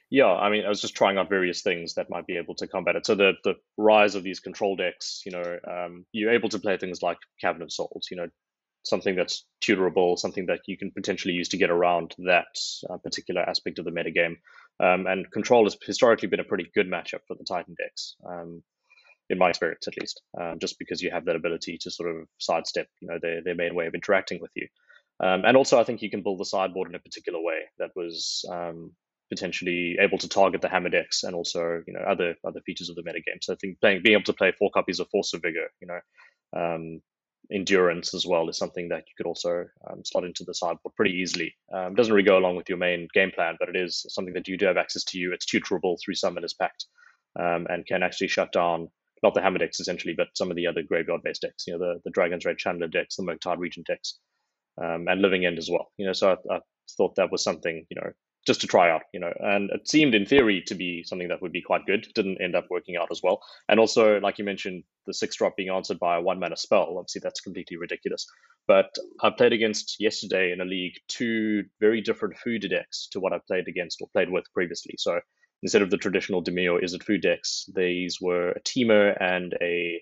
Yeah, 0.10 0.28
I 0.28 0.50
mean, 0.50 0.66
I 0.66 0.70
was 0.70 0.82
just 0.82 0.96
trying 0.96 1.18
out 1.18 1.30
various 1.30 1.62
things 1.62 1.96
that 1.96 2.10
might 2.10 2.26
be 2.26 2.38
able 2.38 2.56
to 2.56 2.68
combat 2.68 2.96
it. 2.96 3.06
So 3.06 3.16
the 3.16 3.34
the 3.44 3.56
rise 3.78 4.16
of 4.16 4.24
these 4.24 4.40
control 4.40 4.76
decks, 4.78 5.22
you 5.26 5.34
know, 5.34 5.60
um, 5.70 6.06
you're 6.14 6.32
able 6.32 6.50
to 6.50 6.60
play 6.60 6.78
things 6.78 7.02
like 7.02 7.18
Cavern 7.42 7.62
of 7.62 7.74
Souls, 7.74 8.08
you 8.10 8.16
know, 8.16 8.28
something 8.84 9.16
that's 9.16 9.46
tutorable, 9.62 10.18
something 10.18 10.46
that 10.46 10.62
you 10.66 10.78
can 10.78 10.92
potentially 10.92 11.34
use 11.34 11.50
to 11.50 11.58
get 11.58 11.70
around 11.70 12.16
that 12.20 12.46
uh, 12.90 12.98
particular 12.98 13.42
aspect 13.42 13.80
of 13.80 13.86
the 13.86 13.92
metagame. 13.92 14.38
Um, 14.80 15.08
and 15.08 15.30
control 15.32 15.64
has 15.66 15.76
historically 15.84 16.28
been 16.28 16.40
a 16.40 16.46
pretty 16.46 16.70
good 16.76 16.88
matchup 16.88 17.22
for 17.28 17.36
the 17.36 17.44
Titan 17.44 17.76
decks, 17.78 18.16
um, 18.28 18.62
in 19.30 19.38
my 19.38 19.50
experience 19.50 19.88
at 19.88 19.98
least, 20.00 20.22
um, 20.40 20.60
just 20.60 20.78
because 20.80 21.02
you 21.02 21.12
have 21.12 21.26
that 21.26 21.36
ability 21.36 21.78
to 21.82 21.92
sort 21.92 22.10
of 22.10 22.28
sidestep, 22.38 22.88
you 23.02 23.08
know, 23.08 23.18
their 23.22 23.42
their 23.44 23.56
main 23.56 23.76
way 23.76 23.88
of 23.88 23.96
interacting 23.96 24.40
with 24.40 24.52
you. 24.56 24.68
Um, 25.20 25.44
and 25.46 25.58
also, 25.58 25.80
I 25.80 25.84
think 25.84 26.02
you 26.02 26.12
can 26.12 26.22
build 26.22 26.40
the 26.40 26.46
sideboard 26.46 26.90
in 26.90 26.96
a 26.96 27.00
particular 27.00 27.42
way 27.42 27.62
that 27.80 27.90
was 27.96 28.46
um, 28.52 28.92
potentially 29.30 29.98
able 30.00 30.18
to 30.20 30.30
target 30.30 30.62
the 30.62 30.70
hammer 30.70 30.90
decks 30.90 31.24
and 31.24 31.36
also 31.36 31.82
you 31.86 31.94
know 31.94 32.02
other 32.02 32.36
other 32.46 32.62
features 32.62 32.90
of 32.90 32.96
the 32.96 33.04
metagame. 33.04 33.42
So 33.42 33.54
I 33.54 33.58
think 33.60 33.80
playing 33.80 34.02
being 34.04 34.14
able 34.14 34.26
to 34.26 34.34
play 34.34 34.52
four 34.52 34.70
copies 34.72 35.00
of 35.00 35.10
Force 35.10 35.34
of 35.34 35.42
Vigor, 35.42 35.70
you 35.82 35.88
know, 35.88 36.00
um, 36.56 37.02
endurance 37.52 38.14
as 38.14 38.26
well 38.26 38.50
is 38.50 38.58
something 38.58 38.90
that 38.90 39.06
you 39.08 39.14
could 39.16 39.28
also 39.28 39.66
um, 39.90 40.04
slot 40.04 40.26
into 40.26 40.44
the 40.44 40.54
sideboard 40.54 40.96
pretty 40.96 41.14
easily. 41.14 41.56
Um, 41.74 41.96
doesn't 41.96 42.14
really 42.14 42.26
go 42.26 42.38
along 42.38 42.56
with 42.56 42.70
your 42.70 42.78
main 42.78 43.08
game 43.14 43.32
plan, 43.32 43.56
but 43.60 43.70
it 43.70 43.76
is 43.76 44.06
something 44.10 44.34
that 44.34 44.48
you 44.48 44.58
do 44.58 44.66
have 44.66 44.78
access 44.78 45.04
to. 45.06 45.18
You, 45.18 45.34
it's 45.34 45.46
tutorable 45.46 45.98
through 46.04 46.16
Summoner's 46.16 46.54
Pact 46.54 46.86
um, 47.40 47.68
and 47.70 47.86
can 47.86 48.04
actually 48.04 48.28
shut 48.28 48.52
down 48.52 48.90
not 49.24 49.34
the 49.34 49.42
hammer 49.42 49.58
decks 49.58 49.80
essentially, 49.80 50.14
but 50.16 50.28
some 50.36 50.52
of 50.52 50.56
the 50.56 50.68
other 50.68 50.84
graveyard 50.84 51.22
based 51.24 51.42
decks. 51.42 51.66
You 51.66 51.74
know, 51.74 51.80
the 51.80 52.02
the 52.04 52.12
Dragon's 52.12 52.46
Rage 52.46 52.64
Channeler 52.64 52.92
decks, 52.92 53.16
the 53.16 53.24
Murktide 53.24 53.58
Regent 53.58 53.88
decks, 53.88 54.20
um, 54.82 55.08
and 55.08 55.22
Living 55.22 55.46
End 55.46 55.58
as 55.58 55.70
well. 55.72 55.92
You 55.98 56.06
know, 56.06 56.14
so 56.14 56.38
I, 56.50 56.56
I 56.56 56.60
thought 56.96 57.16
that 57.16 57.32
was 57.32 57.44
something 57.44 57.86
you 57.90 57.96
know 57.96 58.12
just 58.48 58.62
to 58.62 58.68
try 58.68 58.90
out, 58.90 59.02
you 59.14 59.20
know, 59.20 59.34
and 59.40 59.70
it 59.72 59.88
seemed 59.88 60.16
in 60.16 60.26
theory 60.26 60.64
to 60.66 60.74
be 60.74 61.04
something 61.04 61.28
that 61.28 61.42
would 61.42 61.52
be 61.52 61.62
quite 61.62 61.86
good. 61.86 62.08
Didn't 62.16 62.42
end 62.42 62.56
up 62.56 62.68
working 62.70 62.96
out 62.96 63.10
as 63.12 63.22
well. 63.22 63.42
And 63.68 63.78
also, 63.78 64.20
like 64.22 64.40
you 64.40 64.46
mentioned, 64.46 64.84
the 65.06 65.14
six 65.14 65.36
drop 65.36 65.58
being 65.58 65.70
answered 65.70 66.00
by 66.00 66.16
a 66.16 66.22
one 66.22 66.40
mana 66.40 66.56
spell. 66.56 66.96
Obviously, 66.98 67.20
that's 67.22 67.42
completely 67.42 67.76
ridiculous. 67.76 68.26
But 68.66 68.96
I 69.22 69.32
played 69.32 69.52
against 69.52 69.98
yesterday 70.00 70.54
in 70.54 70.62
a 70.62 70.66
league 70.66 70.94
two 71.10 71.66
very 71.82 72.00
different 72.00 72.38
food 72.38 72.66
decks 72.70 73.10
to 73.12 73.20
what 73.20 73.34
I 73.34 73.40
played 73.46 73.68
against 73.68 74.02
or 74.02 74.08
played 74.14 74.32
with 74.32 74.46
previously. 74.54 74.96
So 74.98 75.20
instead 75.62 75.82
of 75.82 75.90
the 75.90 75.98
traditional 75.98 76.42
Demi 76.42 76.68
or 76.68 76.82
it 76.82 77.04
food 77.04 77.22
decks, 77.22 77.70
these 77.76 78.20
were 78.22 78.52
a 78.52 78.62
Temur 78.62 79.16
and 79.20 79.54
a 79.62 80.02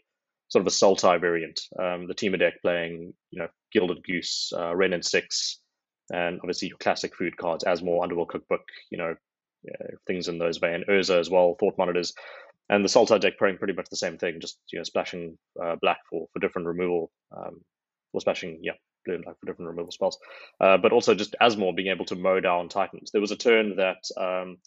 sort 0.50 0.62
of 0.62 0.68
a 0.68 0.76
Sultai 0.76 1.20
variant. 1.20 1.60
Um, 1.80 2.08
the 2.08 2.14
Temur 2.14 2.40
deck 2.40 2.62
playing, 2.62 3.14
you 3.32 3.40
know, 3.40 3.48
Gilded 3.74 4.04
Goose, 4.04 4.54
uh, 4.56 4.76
Wrenn 4.76 4.94
and 4.94 5.04
Six, 5.04 5.60
and 6.12 6.40
obviously 6.40 6.68
your 6.68 6.78
classic 6.78 7.16
food 7.16 7.38
cards, 7.38 7.64
Asmore, 7.64 8.04
Underworld 8.04 8.30
Cookbook, 8.30 8.62
you 8.90 8.98
know, 8.98 9.16
uh, 9.68 9.88
things 10.06 10.28
in 10.28 10.38
those 10.38 10.58
vein, 10.58 10.84
Urza 10.90 11.20
as 11.20 11.30
well, 11.30 11.56
Thought 11.60 11.78
Monitors, 11.78 12.14
and 12.70 12.84
the 12.84 12.90
Sultai 12.90 13.20
deck 13.20 13.38
playing 13.38 13.58
pretty 13.58 13.74
much 13.74 13.90
the 13.90 13.98
same 13.98 14.18
thing, 14.18 14.40
just 14.40 14.60
you 14.72 14.80
know, 14.80 14.84
splashing 14.84 15.38
uh, 15.62 15.76
black 15.82 16.00
for 16.10 16.28
for 16.34 16.40
different 16.40 16.68
removal, 16.68 17.12
um, 17.36 17.62
or 18.14 18.22
splashing 18.22 18.60
yeah, 18.62 18.74
blue 19.06 19.16
and 19.16 19.24
black 19.24 19.40
for 19.40 19.46
different 19.46 19.70
removal 19.70 19.92
spells, 19.92 20.18
uh, 20.60 20.78
but 20.78 20.92
also 20.92 21.16
just 21.16 21.36
Asmore 21.42 21.76
being 21.76 21.90
able 21.92 22.06
to 22.06 22.16
mow 22.16 22.40
down 22.40 22.70
Titans. 22.70 23.12
There 23.12 23.22
was 23.22 23.32
a 23.32 23.36
turn 23.36 23.76
that 23.78 24.04
um, 24.18 24.58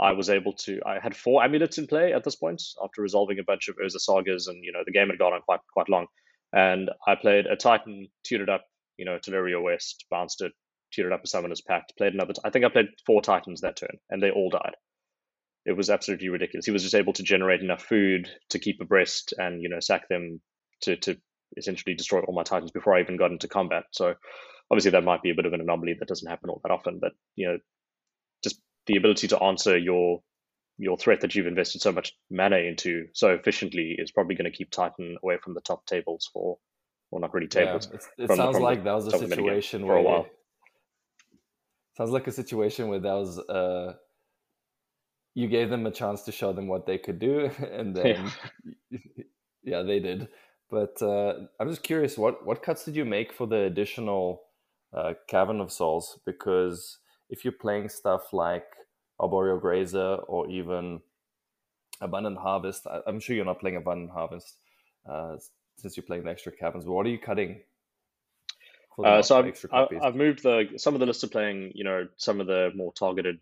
I 0.00 0.12
was 0.12 0.30
able 0.30 0.52
to. 0.52 0.80
I 0.86 0.98
had 1.00 1.16
four 1.16 1.42
amulets 1.42 1.78
in 1.78 1.86
play 1.86 2.12
at 2.12 2.24
this 2.24 2.36
point 2.36 2.62
after 2.82 3.02
resolving 3.02 3.38
a 3.38 3.44
bunch 3.44 3.68
of 3.68 3.76
Urza 3.76 4.00
sagas, 4.00 4.46
and 4.46 4.62
you 4.64 4.72
know 4.72 4.82
the 4.84 4.92
game 4.92 5.08
had 5.08 5.18
gone 5.18 5.32
on 5.32 5.42
quite 5.42 5.60
quite 5.72 5.88
long. 5.88 6.06
And 6.52 6.90
I 7.06 7.14
played 7.14 7.46
a 7.46 7.56
Titan, 7.56 8.08
tutored 8.24 8.48
up, 8.48 8.64
you 8.96 9.04
know, 9.04 9.18
Tolaria 9.18 9.62
West, 9.62 10.06
bounced 10.10 10.40
it, 10.40 10.52
tutored 10.92 11.12
up 11.12 11.24
a 11.24 11.26
Summoner's 11.26 11.60
Pact, 11.60 11.96
played 11.96 12.14
another. 12.14 12.34
I 12.44 12.50
think 12.50 12.64
I 12.64 12.68
played 12.68 12.88
four 13.06 13.22
Titans 13.22 13.60
that 13.60 13.76
turn, 13.76 13.98
and 14.10 14.22
they 14.22 14.30
all 14.30 14.50
died. 14.50 14.74
It 15.64 15.76
was 15.76 15.90
absolutely 15.90 16.28
ridiculous. 16.28 16.66
He 16.66 16.72
was 16.72 16.82
just 16.82 16.94
able 16.94 17.12
to 17.14 17.22
generate 17.22 17.60
enough 17.60 17.82
food 17.82 18.28
to 18.50 18.58
keep 18.58 18.80
abreast 18.80 19.34
and 19.36 19.62
you 19.62 19.68
know 19.68 19.80
sack 19.80 20.08
them 20.08 20.40
to 20.82 20.96
to 20.96 21.16
essentially 21.56 21.94
destroy 21.94 22.20
all 22.20 22.34
my 22.34 22.42
Titans 22.42 22.70
before 22.70 22.94
I 22.94 23.00
even 23.00 23.16
got 23.16 23.30
into 23.30 23.48
combat. 23.48 23.84
So 23.92 24.14
obviously 24.70 24.92
that 24.92 25.04
might 25.04 25.22
be 25.22 25.30
a 25.30 25.34
bit 25.34 25.46
of 25.46 25.52
an 25.52 25.60
anomaly 25.60 25.96
that 25.98 26.08
doesn't 26.08 26.28
happen 26.28 26.50
all 26.50 26.60
that 26.62 26.72
often, 26.72 26.98
but 27.00 27.12
you 27.36 27.48
know, 27.48 27.58
just 28.42 28.60
the 28.86 28.96
ability 28.96 29.28
to 29.28 29.42
answer 29.42 29.76
your 29.76 30.20
your 30.78 30.96
threat 30.96 31.20
that 31.22 31.34
you've 31.34 31.46
invested 31.46 31.80
so 31.82 31.92
much 31.92 32.12
mana 32.30 32.56
into 32.56 33.06
so 33.12 33.30
efficiently 33.30 33.96
is 33.98 34.12
probably 34.12 34.36
going 34.36 34.50
to 34.50 34.56
keep 34.56 34.70
Titan 34.70 35.16
away 35.22 35.36
from 35.42 35.54
the 35.54 35.60
top 35.60 35.84
tables 35.86 36.30
for, 36.32 36.58
well, 37.10 37.20
not 37.20 37.34
really 37.34 37.48
tables. 37.48 37.88
Yeah, 37.90 38.24
it 38.24 38.26
from 38.28 38.36
sounds 38.36 38.60
like 38.60 38.84
that 38.84 38.94
was 38.94 39.08
a 39.08 39.10
top 39.10 39.22
of 39.22 39.28
the 39.28 39.34
situation 39.34 39.86
where. 39.86 40.24
Sounds 41.98 42.10
like 42.12 42.28
a 42.28 42.32
situation 42.32 42.88
where 42.88 43.00
that 43.00 43.12
was 43.12 43.40
uh 43.40 43.92
you 45.34 45.48
gave 45.48 45.68
them 45.68 45.84
a 45.86 45.90
chance 45.90 46.22
to 46.22 46.32
show 46.32 46.52
them 46.52 46.68
what 46.68 46.86
they 46.86 46.96
could 46.96 47.18
do 47.18 47.50
and 47.72 47.94
then 47.94 48.30
yeah, 49.62 49.82
they 49.82 49.98
did. 50.00 50.28
But 50.70 51.02
uh 51.02 51.34
i'm 51.58 51.68
just 51.68 51.82
curious 51.82 52.16
what 52.16 52.46
what 52.46 52.62
cuts 52.62 52.84
did 52.84 52.94
you 52.94 53.04
make 53.04 53.32
for 53.32 53.46
the 53.46 53.62
additional 53.62 54.42
uh 54.96 55.14
cavern 55.28 55.60
of 55.60 55.72
souls? 55.72 56.20
Because 56.24 56.98
if 57.30 57.44
you're 57.44 57.60
playing 57.64 57.88
stuff 57.88 58.32
like 58.32 58.66
arboreal 59.20 59.58
grazer 59.58 60.14
or 60.28 60.48
even 60.48 61.00
abundant 62.00 62.38
harvest 62.38 62.86
I, 62.86 63.00
i'm 63.08 63.18
sure 63.18 63.34
you're 63.34 63.44
not 63.44 63.58
playing 63.58 63.76
abundant 63.76 64.12
harvest 64.12 64.58
uh 65.10 65.36
since 65.76 65.96
you're 65.96 66.04
playing 66.04 66.22
the 66.24 66.30
extra 66.30 66.52
caverns 66.52 66.84
but 66.84 66.92
what 66.92 67.06
are 67.06 67.10
you 67.10 67.18
cutting 67.18 67.60
Uh, 69.04 69.22
so 69.22 69.38
I've? 69.38 69.88
I've 70.02 70.16
moved 70.16 70.42
the 70.42 70.68
some 70.76 70.94
of 70.94 71.00
the 71.00 71.06
lists 71.06 71.24
are 71.24 71.28
playing, 71.28 71.72
you 71.74 71.84
know, 71.84 72.08
some 72.16 72.40
of 72.40 72.46
the 72.46 72.70
more 72.74 72.92
targeted 72.92 73.38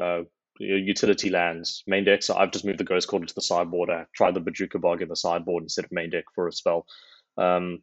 uh, 0.00 0.22
utility 0.58 1.30
lands, 1.30 1.82
main 1.86 2.04
deck. 2.04 2.22
So 2.22 2.36
I've 2.36 2.52
just 2.52 2.64
moved 2.64 2.78
the 2.78 2.84
Ghost 2.84 3.08
Quarter 3.08 3.26
to 3.26 3.34
the 3.34 3.42
sideboard. 3.42 3.90
I 3.90 4.06
tried 4.14 4.34
the 4.34 4.40
Bojuka 4.40 4.80
Bog 4.80 5.02
in 5.02 5.08
the 5.08 5.16
sideboard 5.16 5.64
instead 5.64 5.84
of 5.84 5.92
main 5.92 6.10
deck 6.10 6.24
for 6.34 6.48
a 6.48 6.52
spell. 6.52 6.86
Um, 7.36 7.82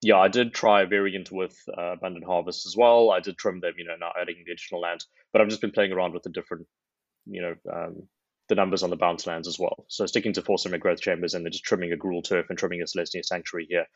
yeah, 0.00 0.18
I 0.18 0.28
did 0.28 0.54
try 0.54 0.82
a 0.82 0.86
variant 0.86 1.32
with 1.32 1.56
uh, 1.76 1.92
Abundant 1.94 2.24
Harvest 2.24 2.66
as 2.66 2.76
well. 2.76 3.10
I 3.10 3.18
did 3.20 3.36
trim 3.36 3.60
them, 3.60 3.74
you 3.76 3.84
know, 3.84 3.96
not 3.98 4.14
adding 4.20 4.36
the 4.36 4.52
additional 4.52 4.80
lands, 4.80 5.08
but 5.32 5.42
I've 5.42 5.48
just 5.48 5.60
been 5.60 5.72
playing 5.72 5.92
around 5.92 6.14
with 6.14 6.22
the 6.22 6.30
different, 6.30 6.68
you 7.26 7.42
know, 7.42 7.54
um, 7.72 8.08
the 8.48 8.54
numbers 8.54 8.84
on 8.84 8.90
the 8.90 8.96
bounce 8.96 9.26
lands 9.26 9.48
as 9.48 9.58
well. 9.58 9.84
So 9.88 10.06
sticking 10.06 10.32
to 10.34 10.42
Force 10.42 10.66
and 10.66 10.80
Growth 10.80 11.00
Chambers 11.00 11.34
and 11.34 11.44
then 11.44 11.52
just 11.52 11.64
trimming 11.64 11.92
a 11.92 11.96
Gruul 11.96 12.22
Turf 12.22 12.46
and 12.48 12.56
trimming 12.56 12.80
a 12.80 12.84
Selesnya 12.84 13.24
Sanctuary 13.24 13.66
here. 13.68 13.86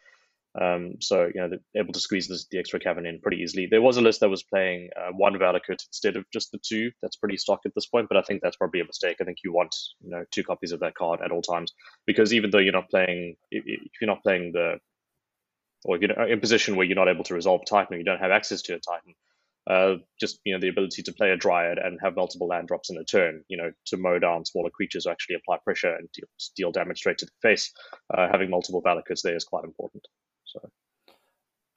Um, 0.61 0.97
so 1.01 1.31
you 1.35 1.41
know 1.41 1.49
they're 1.49 1.83
able 1.83 1.95
to 1.95 2.01
squeeze 2.01 2.29
this, 2.29 2.47
the 2.51 2.59
extra 2.59 2.79
cavern 2.79 3.07
in 3.07 3.21
pretty 3.21 3.39
easily. 3.39 3.67
There 3.71 3.81
was 3.81 3.97
a 3.97 4.03
list 4.03 4.21
that 4.21 4.29
was 4.29 4.43
playing 4.43 4.91
uh, 4.95 5.13
one 5.13 5.35
Valakut 5.35 5.83
instead 5.89 6.17
of 6.17 6.27
just 6.31 6.53
the 6.53 6.61
two. 6.63 6.91
That's 7.01 7.17
pretty 7.17 7.39
stock 7.39 7.61
at 7.65 7.75
this 7.75 7.87
point, 7.87 8.09
but 8.09 8.19
I 8.19 8.23
think 8.23 8.43
that's 8.43 8.57
probably 8.57 8.81
a 8.81 8.85
mistake. 8.85 9.17
I 9.21 9.25
think 9.25 9.39
you 9.45 9.53
want 9.53 9.75
you 10.03 10.11
know 10.11 10.25
two 10.31 10.43
copies 10.43 10.73
of 10.73 10.81
that 10.81 10.95
card 10.95 11.21
at 11.25 11.33
all 11.33 11.43
times 11.43 11.73
because 12.07 12.35
even 12.35 12.51
though 12.51 12.59
you're 12.59 12.73
not 12.73 12.91
playing, 12.91 13.37
if 13.51 13.65
you're 14.01 14.09
not 14.09 14.23
playing 14.23 14.53
the, 14.53 14.79
or 15.87 15.97
if 15.97 16.03
you're 16.03 16.27
in 16.27 16.39
a 16.39 16.41
position 16.41 16.77
where 16.77 16.85
you're 16.85 16.97
not 16.97 17.09
able 17.09 17.25
to 17.25 17.35
resolve 17.35 17.63
Titan 17.67 17.95
or 17.95 17.99
you 17.99 18.05
don't 18.05 18.21
have 18.21 18.31
access 18.31 18.61
to 18.63 18.75
a 18.75 18.79
Titan, 18.79 19.15
uh, 19.71 19.95
just 20.21 20.39
you 20.45 20.53
know 20.53 20.61
the 20.61 20.69
ability 20.69 21.03
to 21.05 21.15
play 21.15 21.31
a 21.31 21.37
Dryad 21.37 21.79
and 21.79 21.99
have 22.03 22.15
multiple 22.17 22.49
land 22.49 22.69
drops 22.69 22.91
in 22.91 22.99
a 22.99 23.05
turn, 23.05 23.43
you 23.49 23.57
know, 23.57 23.71
to 23.87 23.97
mow 23.97 24.19
down 24.19 24.45
smaller 24.45 24.71
creatures 24.71 25.07
actually 25.07 25.37
apply 25.37 25.57
pressure 25.65 25.95
and 25.95 26.11
deal, 26.13 26.27
deal 26.57 26.73
damage 26.73 26.99
straight 26.99 27.17
to 27.19 27.25
the 27.25 27.33
face. 27.41 27.73
Uh, 28.13 28.29
having 28.31 28.51
multiple 28.51 28.83
Valakuts 28.83 29.23
there 29.23 29.37
is 29.37 29.45
quite 29.45 29.65
important. 29.65 30.07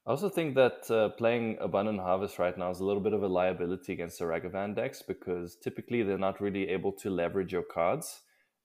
I 0.08 0.12
also 0.12 0.30
think 0.30 0.54
that 0.56 0.90
uh, 0.92 1.10
playing 1.10 1.58
Abundant 1.60 2.00
Harvest 2.00 2.38
right 2.38 2.56
now 2.56 2.70
is 2.70 2.80
a 2.80 2.86
little 2.86 3.02
bit 3.02 3.14
of 3.14 3.24
a 3.24 3.28
liability 3.28 3.94
against 3.94 4.20
the 4.20 4.26
Ragavan 4.26 4.76
decks 4.76 5.02
because 5.02 5.56
typically 5.56 6.04
they're 6.04 6.18
not 6.20 6.40
really 6.40 6.70
able 6.70 6.92
to 6.94 7.10
leverage 7.10 7.52
your 7.52 7.64
cards 7.64 8.22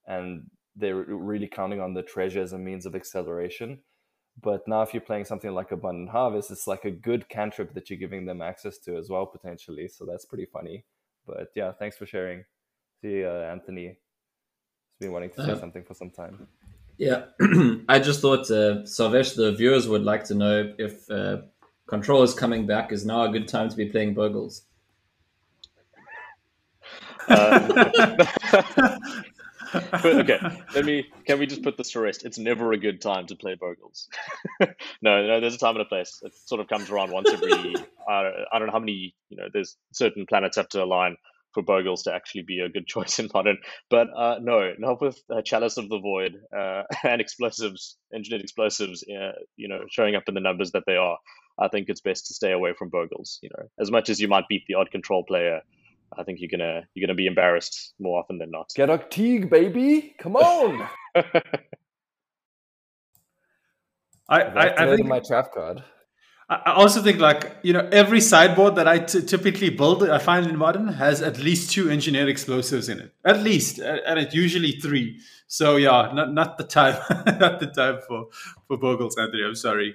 and 0.06 0.50
they're 0.76 0.96
really 0.96 1.48
counting 1.48 1.80
on 1.80 1.94
the 1.94 2.02
treasure 2.02 2.42
as 2.42 2.52
a 2.52 2.58
means 2.58 2.84
of 2.84 2.94
acceleration. 2.94 3.80
But 4.40 4.68
now, 4.68 4.82
if 4.82 4.94
you're 4.94 5.00
playing 5.00 5.24
something 5.24 5.52
like 5.52 5.72
Abundant 5.72 6.10
Harvest, 6.10 6.50
it's 6.50 6.66
like 6.66 6.84
a 6.84 6.90
good 6.90 7.28
cantrip 7.28 7.74
that 7.74 7.90
you're 7.90 7.98
giving 7.98 8.26
them 8.26 8.40
access 8.42 8.78
to 8.80 8.96
as 8.96 9.08
well, 9.08 9.26
potentially. 9.26 9.88
So 9.88 10.06
that's 10.06 10.24
pretty 10.24 10.46
funny. 10.46 10.84
But 11.26 11.48
yeah, 11.54 11.72
thanks 11.72 11.96
for 11.96 12.06
sharing. 12.06 12.44
See, 13.00 13.24
uh, 13.24 13.30
Anthony 13.30 13.86
has 13.86 13.96
been 14.98 15.12
wanting 15.12 15.30
to 15.30 15.44
say 15.44 15.52
Uh, 15.52 15.58
something 15.58 15.84
for 15.84 15.94
some 15.94 16.10
time. 16.10 16.46
Yeah, 17.00 17.22
I 17.88 17.98
just 17.98 18.20
thought, 18.20 18.50
uh, 18.50 18.84
Sarvesh, 18.84 19.34
the 19.34 19.52
viewers 19.52 19.88
would 19.88 20.02
like 20.04 20.24
to 20.24 20.34
know 20.34 20.70
if 20.78 21.10
uh, 21.10 21.38
Control 21.86 22.22
is 22.22 22.34
coming 22.34 22.66
back. 22.66 22.92
Is 22.92 23.06
now 23.06 23.22
a 23.22 23.30
good 23.30 23.48
time 23.48 23.70
to 23.70 23.76
be 23.76 23.86
playing 23.86 24.14
Bogles? 24.14 24.60
Uh, 27.26 28.26
but 29.72 30.04
okay, 30.04 30.40
let 30.74 30.84
me. 30.84 31.06
Can 31.24 31.38
we 31.38 31.46
just 31.46 31.62
put 31.62 31.78
this 31.78 31.90
to 31.92 32.00
rest? 32.00 32.26
It's 32.26 32.36
never 32.36 32.74
a 32.74 32.76
good 32.76 33.00
time 33.00 33.26
to 33.28 33.34
play 33.34 33.56
Bogles. 33.56 34.08
no, 35.00 35.26
no, 35.26 35.40
there's 35.40 35.54
a 35.54 35.58
time 35.58 35.76
and 35.76 35.86
a 35.86 35.88
place. 35.88 36.20
It 36.22 36.34
sort 36.34 36.60
of 36.60 36.68
comes 36.68 36.90
around 36.90 37.12
once 37.12 37.30
every. 37.32 37.76
I 38.06 38.58
don't 38.58 38.66
know 38.66 38.72
how 38.72 38.78
many. 38.78 39.14
You 39.30 39.38
know, 39.38 39.48
there's 39.50 39.78
certain 39.92 40.26
planets 40.26 40.58
have 40.58 40.68
to 40.70 40.84
align. 40.84 41.16
For 41.52 41.62
Bogles 41.62 42.02
to 42.04 42.14
actually 42.14 42.42
be 42.42 42.60
a 42.60 42.68
good 42.68 42.86
choice 42.94 43.18
in 43.18 43.28
modern. 43.32 43.58
But 43.88 44.08
uh, 44.16 44.38
no, 44.40 44.72
not 44.78 45.00
with 45.00 45.20
uh, 45.30 45.42
Chalice 45.42 45.76
of 45.76 45.88
the 45.88 45.98
Void 45.98 46.36
uh, 46.56 46.82
and 47.04 47.20
explosives, 47.20 47.96
engineered 48.14 48.42
explosives, 48.42 49.04
uh, 49.04 49.32
you 49.56 49.68
know, 49.68 49.80
showing 49.90 50.14
up 50.16 50.24
in 50.28 50.34
the 50.34 50.40
numbers 50.40 50.72
that 50.72 50.84
they 50.86 50.96
are. 50.96 51.18
I 51.58 51.68
think 51.68 51.88
it's 51.88 52.00
best 52.00 52.26
to 52.26 52.34
stay 52.34 52.52
away 52.52 52.72
from 52.78 52.90
Bogles. 52.90 53.38
You 53.42 53.50
know, 53.56 53.64
as 53.78 53.90
much 53.90 54.08
as 54.08 54.20
you 54.20 54.28
might 54.28 54.48
beat 54.48 54.64
the 54.66 54.74
odd 54.74 54.90
control 54.90 55.24
player, 55.24 55.60
I 56.16 56.24
think 56.24 56.40
you're 56.40 56.50
gonna 56.50 56.82
you're 56.94 57.06
gonna 57.06 57.14
be 57.14 57.26
embarrassed 57.26 57.94
more 58.00 58.18
often 58.18 58.38
than 58.38 58.50
not. 58.50 58.70
Get 58.74 58.90
a 58.90 58.98
Teague, 59.10 59.50
baby! 59.50 60.14
Come 60.18 60.36
on. 60.36 60.88
I, 64.28 64.42
I, 64.42 64.84
I 64.84 64.96
think 64.96 65.08
my 65.08 65.20
trap 65.20 65.52
card. 65.52 65.82
I 66.50 66.72
also 66.72 67.00
think 67.00 67.20
like 67.20 67.56
you 67.62 67.72
know 67.72 67.88
every 67.92 68.20
sideboard 68.20 68.74
that 68.74 68.88
I 68.88 68.98
t- 68.98 69.22
typically 69.22 69.70
build, 69.70 70.02
I 70.02 70.18
find 70.18 70.46
in 70.46 70.58
modern 70.58 70.88
has 70.88 71.22
at 71.22 71.38
least 71.38 71.70
two 71.70 71.88
engineered 71.88 72.28
explosives 72.28 72.88
in 72.88 72.98
it, 72.98 73.14
at 73.24 73.40
least, 73.40 73.78
and 73.78 74.18
it's 74.18 74.34
usually 74.34 74.72
three. 74.72 75.20
So 75.46 75.76
yeah, 75.76 76.10
not 76.12 76.32
not 76.34 76.58
the 76.58 76.64
time, 76.64 76.94
not 77.38 77.60
the 77.60 77.70
time 77.74 78.00
for 78.06 78.26
for 78.66 78.76
Bogles, 78.76 79.16
Anthony. 79.16 79.44
I'm 79.44 79.54
sorry. 79.54 79.94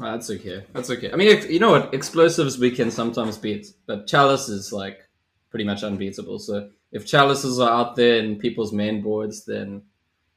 Oh, 0.00 0.10
that's 0.10 0.30
okay. 0.30 0.64
That's 0.72 0.90
okay. 0.90 1.12
I 1.12 1.16
mean, 1.16 1.48
you 1.48 1.60
know 1.60 1.70
what? 1.70 1.94
Explosives 1.94 2.58
we 2.58 2.72
can 2.72 2.90
sometimes 2.90 3.38
beat, 3.38 3.72
but 3.86 4.08
Chalice 4.08 4.48
is 4.48 4.72
like 4.72 5.08
pretty 5.50 5.64
much 5.64 5.84
unbeatable. 5.84 6.40
So 6.40 6.70
if 6.90 7.06
Chalices 7.06 7.60
are 7.60 7.70
out 7.70 7.94
there 7.94 8.16
in 8.16 8.36
people's 8.36 8.72
main 8.72 9.02
boards, 9.02 9.44
then 9.44 9.82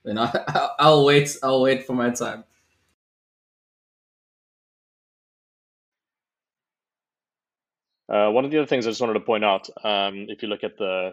then 0.04 0.20
I, 0.20 0.70
I'll 0.80 1.06
wait. 1.06 1.36
I'll 1.42 1.62
wait 1.62 1.88
for 1.88 1.94
my 1.94 2.12
time. 2.12 2.44
Uh, 8.14 8.30
one 8.32 8.46
of 8.46 8.52
the 8.52 8.60
other 8.60 8.68
things 8.68 8.88
I 8.88 8.92
just 8.92 9.02
wanted 9.02 9.16
to 9.16 9.22
point 9.22 9.46
out, 9.46 9.70
um, 9.84 10.28
if 10.30 10.44
you 10.44 10.50
look 10.50 10.64
at 10.64 10.78
the 10.78 11.12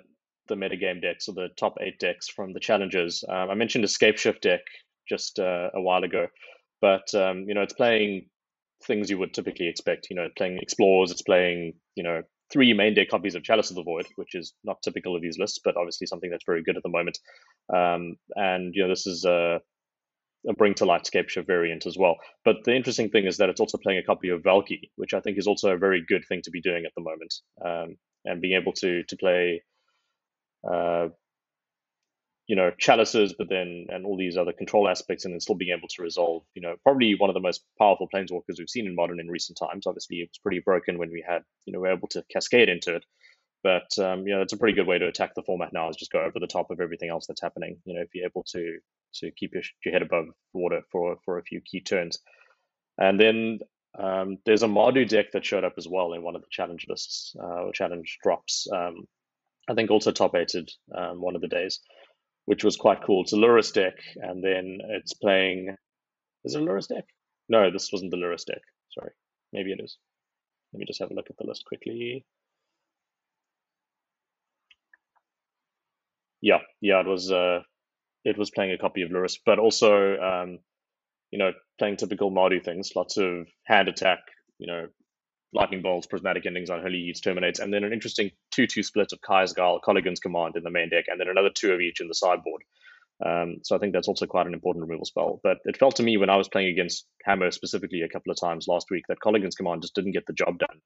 the 0.48 0.57
metagame 0.57 1.01
decks 1.03 1.28
or 1.28 1.34
the 1.34 1.48
top 1.57 1.76
eight 1.80 1.98
decks 2.01 2.28
from 2.28 2.53
the 2.53 2.61
challenges, 2.61 3.24
um, 3.28 3.51
I 3.51 3.55
mentioned 3.55 3.84
Escape 3.84 4.18
Shift 4.18 4.42
deck 4.42 4.61
just 5.09 5.38
uh, 5.40 5.70
a 5.74 5.80
while 5.80 6.05
ago, 6.05 6.26
but 6.82 7.14
um, 7.14 7.46
you 7.48 7.55
know 7.55 7.62
it's 7.62 7.72
playing 7.72 8.26
things 8.86 9.11
you 9.11 9.18
would 9.18 9.34
typically 9.34 9.68
expect. 9.68 10.09
You 10.11 10.16
know, 10.16 10.28
playing 10.36 10.59
Explores, 10.61 11.11
it's 11.11 11.22
playing 11.22 11.74
you 11.96 12.05
know 12.05 12.22
three 12.53 12.74
main 12.74 12.94
deck 12.94 13.09
copies 13.11 13.34
of 13.34 13.44
Chalice 13.44 13.70
of 13.70 13.76
the 13.76 13.82
Void, 13.84 14.07
which 14.16 14.34
is 14.34 14.55
not 14.64 14.82
typical 14.82 15.16
of 15.16 15.22
these 15.22 15.38
lists, 15.38 15.61
but 15.64 15.76
obviously 15.78 16.07
something 16.07 16.30
that's 16.30 16.44
very 16.46 16.62
good 16.62 16.76
at 16.76 16.82
the 16.82 16.90
moment. 16.90 17.18
Um, 17.74 18.16
and 18.36 18.74
you 18.74 18.82
know, 18.82 18.90
this 18.90 19.07
is 19.07 19.24
a 19.24 19.57
a 19.57 19.61
bring 20.57 20.74
to 20.74 20.84
light 20.84 21.09
Shift 21.12 21.47
variant 21.47 21.86
as 21.86 21.97
well. 21.99 22.16
But 22.45 22.57
the 22.64 22.74
interesting 22.74 23.11
thing 23.11 23.26
is 23.26 23.36
that 23.38 23.49
it's 23.49 23.61
also 23.61 23.78
playing 23.78 23.99
a 23.99 24.03
copy 24.03 24.30
of 24.30 24.43
Valki, 24.43 24.91
which 24.97 25.14
I 25.14 25.20
think 25.20 25.38
is 25.38 25.47
also 25.47 25.70
a 25.70 25.78
very 25.78 26.05
good 26.07 26.24
thing 26.28 26.43
to 26.45 26.51
be 26.51 26.61
doing 26.61 26.84
at 26.84 26.93
the 26.97 27.03
moment, 27.03 27.34
um, 27.64 27.97
and 28.24 28.41
being 28.41 28.61
able 28.61 28.72
to 28.74 29.03
to 29.05 29.16
play, 29.16 29.62
uh, 30.70 31.09
you 32.47 32.57
know, 32.57 32.70
chalices, 32.78 33.34
but 33.36 33.49
then 33.49 33.86
and 33.91 34.05
all 34.07 34.16
these 34.16 34.36
other 34.36 34.53
control 34.53 34.88
aspects, 34.88 35.24
and 35.24 35.34
then 35.34 35.41
still 35.41 35.55
being 35.57 35.76
able 35.76 35.88
to 35.88 36.03
resolve, 36.03 36.43
you 36.55 36.62
know, 36.62 36.74
probably 36.82 37.14
one 37.14 37.30
of 37.30 37.34
the 37.34 37.41
most 37.41 37.64
powerful 37.78 38.09
planeswalkers 38.12 38.59
we've 38.59 38.68
seen 38.68 38.86
in 38.86 38.95
modern 38.95 39.20
in 39.20 39.28
recent 39.28 39.59
times. 39.59 39.86
Obviously, 39.86 40.18
it 40.18 40.30
was 40.30 40.38
pretty 40.43 40.61
broken 40.61 40.99
when 40.99 41.11
we 41.11 41.24
had, 41.26 41.43
you 41.66 41.72
know, 41.72 41.80
we 41.80 41.88
are 41.88 41.93
able 41.93 42.09
to 42.09 42.24
cascade 42.32 42.68
into 42.68 42.97
it. 42.97 43.05
But 43.62 43.99
um, 43.99 44.26
you 44.26 44.34
know, 44.34 44.41
it's 44.41 44.55
a 44.55 44.57
pretty 44.57 44.74
good 44.74 44.86
way 44.86 44.99
to 44.99 45.07
attack 45.07 45.34
the 45.34 45.43
format 45.43 45.72
now. 45.72 45.88
Is 45.91 45.97
just 45.97 46.12
go 46.12 46.22
over 46.22 46.41
the 46.41 46.47
top 46.47 46.70
of 46.70 46.80
everything 46.80 47.11
else 47.11 47.26
that's 47.26 47.43
happening. 47.43 47.76
You 47.84 47.95
know, 47.95 48.01
if 48.01 48.09
you're 48.14 48.26
able 48.26 48.45
to 48.53 48.78
to 49.14 49.30
keep 49.32 49.54
your, 49.54 49.62
your 49.84 49.92
head 49.92 50.02
above 50.02 50.26
water 50.52 50.82
for 50.90 51.16
for 51.24 51.38
a 51.38 51.42
few 51.42 51.61
key 51.61 51.80
turns. 51.80 52.18
And 52.98 53.18
then 53.18 53.58
um, 53.98 54.38
there's 54.44 54.62
a 54.62 54.68
Mardu 54.68 55.08
deck 55.08 55.32
that 55.32 55.44
showed 55.44 55.64
up 55.64 55.74
as 55.78 55.88
well 55.88 56.12
in 56.12 56.22
one 56.22 56.36
of 56.36 56.42
the 56.42 56.48
challenge 56.50 56.86
lists 56.88 57.34
uh, 57.42 57.64
or 57.64 57.72
challenge 57.72 58.18
drops. 58.22 58.68
Um, 58.72 59.06
I 59.68 59.74
think 59.74 59.90
also 59.90 60.12
top 60.12 60.34
eighted 60.34 60.70
um, 60.96 61.20
one 61.20 61.34
of 61.34 61.40
the 61.40 61.48
days, 61.48 61.80
which 62.44 62.64
was 62.64 62.76
quite 62.76 63.04
cool. 63.04 63.22
It's 63.22 63.32
a 63.32 63.36
Lurrus 63.36 63.72
deck, 63.72 63.94
and 64.16 64.42
then 64.42 64.78
it's 64.90 65.14
playing. 65.14 65.74
Is 66.44 66.54
it 66.54 66.62
a 66.62 66.64
Lurrus 66.64 66.88
deck? 66.88 67.04
No, 67.48 67.70
this 67.70 67.90
wasn't 67.92 68.11
the 68.11 68.16
Lurrus 68.16 68.44
deck. 68.44 68.62
Sorry, 68.90 69.11
maybe 69.52 69.72
it 69.72 69.80
is. 69.82 69.96
Let 70.72 70.80
me 70.80 70.86
just 70.86 71.00
have 71.00 71.11
a 71.11 71.14
look 71.14 71.30
at 71.30 71.36
the 71.36 71.46
list 71.46 71.64
quickly. 71.66 72.24
Yeah, 76.40 76.61
yeah, 76.80 77.00
it 77.00 77.06
was 77.06 77.30
uh, 77.30 77.61
it 78.25 78.39
was 78.39 78.51
playing 78.51 78.73
a 78.73 78.79
copy 78.79 79.03
of 79.03 79.11
Lurrus, 79.11 79.39
but 79.45 79.59
also 79.59 80.16
um, 80.18 80.59
you 81.31 81.39
know 81.39 81.53
playing 81.79 81.97
typical 81.97 82.31
Mardu 82.31 82.62
things, 82.64 82.93
lots 82.95 83.16
of 83.16 83.47
hand 83.64 83.89
attack, 83.89 84.21
you 84.59 84.66
know, 84.66 84.87
lightning 85.53 85.83
bolts, 85.83 86.07
prismatic 86.07 86.47
endings 86.47 86.71
Unholy 86.71 86.99
Heats, 86.99 87.21
terminates, 87.21 87.59
and 87.59 87.73
then 87.73 87.85
an 87.85 87.93
interesting 87.93 88.31
two-two 88.51 88.83
split 88.83 89.12
of 89.12 89.21
Kaya's 89.21 89.53
Guile, 89.53 89.81
Kolaghan's 89.85 90.21
Command 90.21 90.57
in 90.57 90.62
the 90.62 90.71
main 90.71 90.91
deck, 90.91 91.05
and 91.09 91.21
then 91.21 91.29
another 91.29 91.51
two 91.55 91.73
of 91.73 91.81
each 91.81 92.01
in 92.01 92.09
the 92.09 92.14
sideboard. 92.14 92.62
Um, 93.25 93.57
so 93.62 93.77
I 93.77 93.79
think 93.79 93.93
that's 93.93 94.09
also 94.09 94.27
quite 94.27 94.47
an 94.47 94.55
important 94.55 94.83
removal 94.83 95.05
spell. 95.05 95.41
But 95.43 95.59
it 95.64 95.77
felt 95.77 95.97
to 95.97 96.03
me 96.03 96.16
when 96.16 96.31
I 96.31 96.37
was 96.37 96.49
playing 96.49 96.68
against 96.68 97.07
Hammer 97.25 97.51
specifically 97.51 98.03
a 98.03 98.09
couple 98.09 98.33
of 98.33 98.41
times 98.41 98.66
last 98.66 98.87
week 98.91 99.05
that 99.09 99.21
Kolaghan's 99.21 99.57
Command 99.57 99.83
just 99.83 99.95
didn't 99.95 100.12
get 100.12 100.27
the 100.27 100.33
job 100.33 100.59
done. 100.59 100.81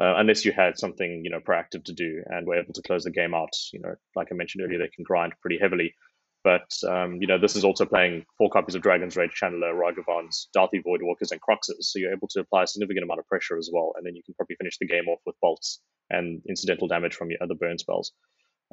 Uh, 0.00 0.14
unless 0.16 0.44
you 0.44 0.52
had 0.52 0.78
something 0.78 1.22
you 1.24 1.30
know 1.30 1.40
proactive 1.40 1.84
to 1.84 1.92
do 1.92 2.22
and 2.26 2.46
were 2.46 2.58
able 2.58 2.72
to 2.72 2.82
close 2.82 3.04
the 3.04 3.10
game 3.10 3.34
out. 3.34 3.50
You 3.72 3.80
know, 3.80 3.94
like 4.14 4.28
I 4.30 4.34
mentioned 4.34 4.64
earlier, 4.64 4.78
they 4.78 4.88
can 4.88 5.04
grind 5.04 5.34
pretty 5.40 5.58
heavily. 5.60 5.94
But 6.42 6.70
um, 6.88 7.18
you 7.20 7.26
know, 7.26 7.38
this 7.38 7.56
is 7.56 7.64
also 7.64 7.84
playing 7.84 8.24
four 8.38 8.50
copies 8.50 8.74
of 8.74 8.82
Dragon's 8.82 9.16
Rage 9.16 9.32
Channeler, 9.40 9.74
Ragavans, 9.74 10.46
Dauthi 10.56 10.82
Voidwalkers, 10.82 11.32
and 11.32 11.40
Kroxas. 11.40 11.84
So 11.84 11.98
you're 11.98 12.12
able 12.12 12.28
to 12.28 12.40
apply 12.40 12.62
a 12.62 12.66
significant 12.66 13.04
amount 13.04 13.20
of 13.20 13.26
pressure 13.26 13.58
as 13.58 13.70
well, 13.72 13.92
and 13.96 14.06
then 14.06 14.16
you 14.16 14.22
can 14.22 14.34
probably 14.34 14.56
finish 14.56 14.78
the 14.78 14.86
game 14.86 15.08
off 15.08 15.20
with 15.26 15.36
bolts 15.42 15.80
and 16.08 16.40
incidental 16.48 16.88
damage 16.88 17.14
from 17.14 17.30
your 17.30 17.42
other 17.42 17.54
burn 17.54 17.78
spells, 17.78 18.12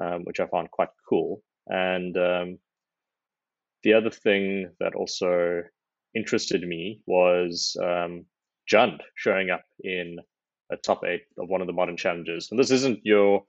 um, 0.02 0.24
which 0.24 0.40
I 0.40 0.48
found 0.48 0.72
quite 0.72 0.90
cool. 1.10 1.44
And 1.68 2.18
um, 2.18 2.60
the 3.84 3.94
other 3.94 4.10
thing 4.10 4.70
that 4.80 4.96
also 4.96 5.64
interested 6.16 6.62
me 6.62 7.02
was 7.06 7.76
um, 7.82 8.26
Jund 8.72 9.02
showing 9.16 9.50
up 9.50 9.64
in 9.84 10.18
a 10.72 10.78
top 10.78 11.04
eight 11.06 11.24
of 11.38 11.50
one 11.50 11.62
of 11.62 11.68
the 11.68 11.74
modern 11.74 11.98
challenges. 11.98 12.50
And 12.50 12.60
this 12.60 12.72
isn't 12.72 13.00
your 13.04 13.44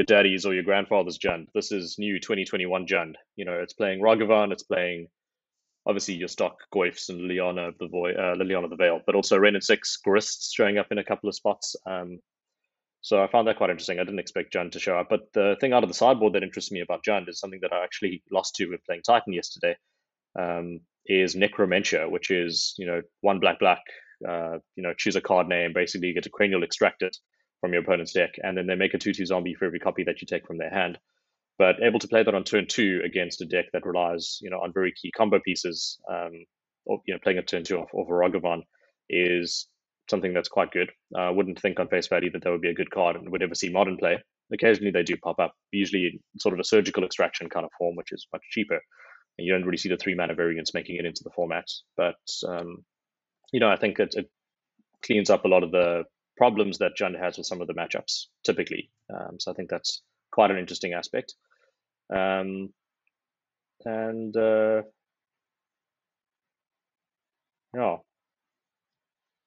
your 0.00 0.06
daddy's 0.06 0.46
or 0.46 0.54
your 0.54 0.62
grandfather's 0.62 1.18
Jund. 1.18 1.48
This 1.54 1.72
is 1.72 1.98
new 1.98 2.18
2021 2.18 2.86
Jund. 2.86 3.16
You 3.36 3.44
know, 3.44 3.58
it's 3.60 3.74
playing 3.74 4.00
Ragavan, 4.00 4.50
it's 4.50 4.62
playing 4.62 5.08
obviously 5.84 6.14
your 6.14 6.28
stock 6.28 6.56
Goyfs 6.74 7.10
and 7.10 7.20
Liliana 7.20 7.68
of 7.68 7.78
the 7.78 7.86
Void, 7.86 8.16
uh, 8.16 8.34
Liliana 8.34 8.64
of 8.64 8.70
the 8.70 8.76
Veil, 8.76 9.02
but 9.04 9.14
also 9.14 9.36
Wrenn 9.36 9.56
and 9.56 9.62
Six 9.62 9.98
Grists 9.98 10.54
showing 10.54 10.78
up 10.78 10.86
in 10.90 10.96
a 10.96 11.04
couple 11.04 11.28
of 11.28 11.34
spots. 11.34 11.76
Um, 11.84 12.18
so 13.02 13.22
I 13.22 13.30
found 13.30 13.46
that 13.46 13.58
quite 13.58 13.68
interesting. 13.68 13.98
I 13.98 14.04
didn't 14.04 14.20
expect 14.20 14.54
Jund 14.54 14.72
to 14.72 14.80
show 14.80 14.96
up, 14.96 15.08
but 15.10 15.30
the 15.34 15.58
thing 15.60 15.74
out 15.74 15.82
of 15.82 15.90
the 15.90 15.94
sideboard 15.94 16.32
that 16.32 16.42
interests 16.42 16.72
me 16.72 16.80
about 16.80 17.04
Jund 17.04 17.28
is 17.28 17.38
something 17.38 17.60
that 17.60 17.74
I 17.74 17.84
actually 17.84 18.22
lost 18.32 18.54
to 18.54 18.68
with 18.68 18.84
playing 18.86 19.02
Titan 19.02 19.34
yesterday. 19.34 19.76
Um, 20.38 20.80
is 21.04 21.34
Necromentia, 21.34 22.10
which 22.10 22.30
is 22.30 22.74
you 22.78 22.86
know 22.86 23.02
one 23.20 23.38
black 23.38 23.58
black. 23.58 23.82
Uh, 24.26 24.60
you 24.76 24.82
know, 24.82 24.94
choose 24.96 25.16
a 25.16 25.20
card 25.20 25.46
name. 25.46 25.74
Basically, 25.74 26.08
you 26.08 26.14
get 26.14 26.26
a 26.26 26.30
cranial 26.30 26.62
extract 26.62 27.02
it 27.02 27.16
from 27.60 27.72
your 27.72 27.82
opponent's 27.82 28.12
deck, 28.12 28.34
and 28.42 28.56
then 28.56 28.66
they 28.66 28.74
make 28.74 28.94
a 28.94 28.98
2 28.98 29.12
2 29.12 29.26
zombie 29.26 29.54
for 29.54 29.66
every 29.66 29.78
copy 29.78 30.04
that 30.04 30.20
you 30.20 30.26
take 30.26 30.46
from 30.46 30.58
their 30.58 30.70
hand. 30.70 30.98
But 31.58 31.82
able 31.82 31.98
to 31.98 32.08
play 32.08 32.22
that 32.22 32.34
on 32.34 32.44
turn 32.44 32.66
two 32.66 33.02
against 33.04 33.42
a 33.42 33.44
deck 33.44 33.66
that 33.74 33.84
relies, 33.84 34.38
you 34.40 34.48
know, 34.48 34.60
on 34.60 34.72
very 34.72 34.92
key 34.92 35.10
combo 35.10 35.40
pieces, 35.40 36.00
um, 36.10 36.46
or 36.86 37.02
you 37.06 37.12
know, 37.12 37.20
playing 37.22 37.38
a 37.38 37.42
turn 37.42 37.64
two 37.64 37.78
off, 37.78 37.92
off 37.92 38.08
a 38.08 38.12
Ragavan 38.12 38.62
is 39.10 39.66
something 40.08 40.32
that's 40.32 40.48
quite 40.48 40.70
good. 40.70 40.90
I 41.14 41.26
uh, 41.26 41.32
wouldn't 41.32 41.60
think 41.60 41.78
on 41.78 41.88
face 41.88 42.08
value 42.08 42.30
that 42.32 42.42
that 42.42 42.50
would 42.50 42.62
be 42.62 42.70
a 42.70 42.74
good 42.74 42.90
card 42.90 43.16
and 43.16 43.30
would 43.30 43.42
ever 43.42 43.54
see 43.54 43.68
modern 43.68 43.98
play. 43.98 44.22
Occasionally 44.52 44.90
they 44.90 45.02
do 45.02 45.18
pop 45.18 45.38
up, 45.38 45.52
usually 45.70 46.20
sort 46.38 46.54
of 46.54 46.60
a 46.60 46.64
surgical 46.64 47.04
extraction 47.04 47.50
kind 47.50 47.66
of 47.66 47.72
form, 47.78 47.94
which 47.94 48.10
is 48.10 48.26
much 48.32 48.42
cheaper. 48.50 48.80
And 49.36 49.46
you 49.46 49.52
don't 49.52 49.66
really 49.66 49.76
see 49.76 49.90
the 49.90 49.98
three 49.98 50.14
mana 50.14 50.34
variants 50.34 50.72
making 50.72 50.96
it 50.96 51.04
into 51.04 51.22
the 51.24 51.30
format. 51.36 51.66
But 51.94 52.16
um, 52.48 52.84
you 53.52 53.60
know, 53.60 53.68
I 53.68 53.76
think 53.76 53.98
it, 53.98 54.14
it 54.16 54.30
cleans 55.04 55.28
up 55.28 55.44
a 55.44 55.48
lot 55.48 55.62
of 55.62 55.72
the 55.72 56.04
problems 56.40 56.78
that 56.78 56.96
Jund 56.98 57.20
has 57.22 57.36
with 57.36 57.46
some 57.46 57.60
of 57.60 57.66
the 57.66 57.74
matchups 57.74 58.28
typically. 58.46 58.90
Um, 59.14 59.38
so 59.38 59.50
I 59.50 59.54
think 59.54 59.68
that's 59.68 60.00
quite 60.32 60.50
an 60.50 60.56
interesting 60.56 60.94
aspect. 60.94 61.34
Um, 62.10 62.70
and 63.84 64.34
uh, 64.34 64.82
yeah, 67.76 67.96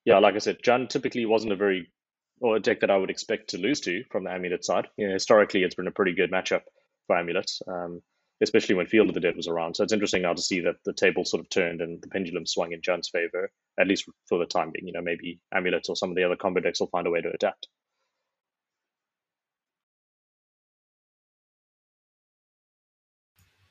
yeah, 0.05 0.19
like 0.19 0.35
I 0.35 0.37
said, 0.37 0.61
Jund 0.61 0.89
typically 0.89 1.25
wasn't 1.25 1.53
a 1.53 1.55
very 1.55 1.91
or 2.39 2.57
a 2.57 2.59
deck 2.59 2.81
that 2.81 2.91
I 2.91 2.97
would 2.97 3.09
expect 3.09 3.49
to 3.49 3.57
lose 3.57 3.81
to 3.81 4.03
from 4.11 4.25
the 4.25 4.31
Amulet 4.31 4.63
side. 4.63 4.87
You 4.95 5.07
know, 5.07 5.13
historically, 5.13 5.63
it's 5.63 5.75
been 5.75 5.87
a 5.87 5.91
pretty 5.91 6.13
good 6.13 6.31
matchup 6.31 6.61
for 7.07 7.17
Amulet. 7.17 7.49
Um, 7.67 8.01
especially 8.43 8.75
when 8.75 8.85
Field 8.85 9.07
of 9.07 9.15
the 9.15 9.21
Dead 9.21 9.35
was 9.35 9.47
around. 9.47 9.75
So 9.75 9.83
it's 9.83 9.93
interesting 9.93 10.21
now 10.21 10.33
to 10.33 10.41
see 10.41 10.59
that 10.59 10.75
the 10.85 10.93
table 10.93 11.25
sort 11.25 11.41
of 11.41 11.49
turned 11.49 11.81
and 11.81 12.01
the 12.01 12.09
pendulum 12.09 12.45
swung 12.45 12.73
in 12.73 12.81
Jund's 12.81 13.09
favor, 13.09 13.49
at 13.79 13.87
least 13.87 14.07
for 14.27 14.37
the 14.37 14.45
time 14.45 14.71
being. 14.71 14.85
You 14.85 14.93
know, 14.93 15.01
maybe 15.01 15.39
Amulets 15.53 15.89
or 15.89 15.95
some 15.95 16.09
of 16.09 16.15
the 16.15 16.23
other 16.23 16.35
combo 16.35 16.59
decks 16.59 16.79
will 16.79 16.87
find 16.87 17.07
a 17.07 17.09
way 17.09 17.21
to 17.21 17.31
adapt. 17.33 17.67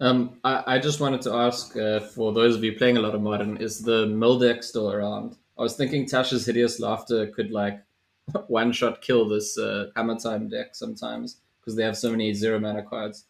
Um, 0.00 0.40
I, 0.42 0.64
I 0.66 0.78
just 0.80 0.98
wanted 0.98 1.22
to 1.22 1.34
ask 1.34 1.76
uh, 1.76 2.00
for 2.00 2.32
those 2.32 2.56
of 2.56 2.64
you 2.64 2.76
playing 2.76 2.96
a 2.96 3.00
lot 3.00 3.14
of 3.14 3.22
modern, 3.22 3.58
is 3.58 3.80
the 3.80 4.06
mill 4.08 4.38
deck 4.38 4.64
still 4.64 4.90
around? 4.90 5.36
I 5.56 5.62
was 5.62 5.76
thinking 5.76 6.06
Tasha's 6.06 6.46
hideous 6.46 6.80
laughter 6.80 7.28
could 7.28 7.52
like 7.52 7.80
one 8.48 8.72
shot 8.72 9.00
kill 9.02 9.28
this 9.28 9.56
uh, 9.58 9.90
hammer 9.94 10.18
time 10.18 10.48
deck 10.48 10.74
sometimes 10.74 11.42
because 11.60 11.76
they 11.76 11.84
have 11.84 11.96
so 11.96 12.10
many 12.10 12.34
zero 12.34 12.58
mana 12.58 12.82
cards. 12.82 13.26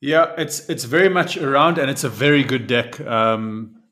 Yeah, 0.00 0.34
it's 0.36 0.68
it's 0.68 0.84
very 0.84 1.08
much 1.08 1.36
around, 1.36 1.78
and 1.78 1.90
it's 1.90 2.04
a 2.04 2.08
very 2.08 2.44
good 2.44 2.66
deck. 2.66 3.00
Um, 3.00 3.82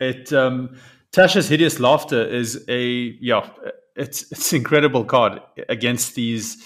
it 0.00 0.32
um, 0.32 0.76
Tasha's 1.12 1.48
hideous 1.48 1.78
laughter 1.78 2.24
is 2.24 2.64
a 2.68 2.82
yeah, 3.20 3.48
it's 3.94 4.30
it's 4.32 4.52
incredible 4.52 5.04
card 5.04 5.40
against 5.68 6.14
these 6.14 6.56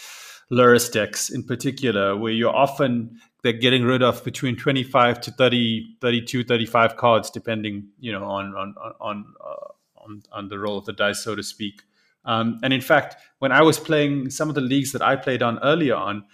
Lurrus 0.51 0.91
decks 0.91 1.29
in 1.29 1.43
particular, 1.43 2.17
where 2.17 2.33
you're 2.33 2.55
often 2.55 3.21
they're 3.43 3.53
getting 3.53 3.85
rid 3.85 4.03
of 4.03 4.25
between 4.25 4.57
25 4.57 5.21
to 5.21 5.31
30, 5.31 5.97
32, 6.01 6.45
35 6.45 6.97
cards, 6.97 7.31
depending 7.31 7.89
you 8.01 8.13
know 8.13 8.25
on 8.25 8.55
on 8.55 8.75
on 9.01 9.25
uh, 9.45 9.73
on, 10.05 10.23
on 10.33 10.49
the 10.49 10.59
roll 10.59 10.79
of 10.79 10.87
the 10.87 10.93
dice, 10.93 11.23
so 11.23 11.35
to 11.35 11.43
speak. 11.43 11.83
Um, 12.25 12.59
and 12.63 12.73
in 12.73 12.81
fact, 12.81 13.17
when 13.39 13.53
I 13.53 13.63
was 13.63 13.79
playing 13.79 14.31
some 14.31 14.49
of 14.49 14.55
the 14.55 14.61
leagues 14.61 14.93
that 14.93 15.03
I 15.03 15.17
played 15.17 15.43
on 15.43 15.59
earlier 15.63 15.95
on, 15.95 16.25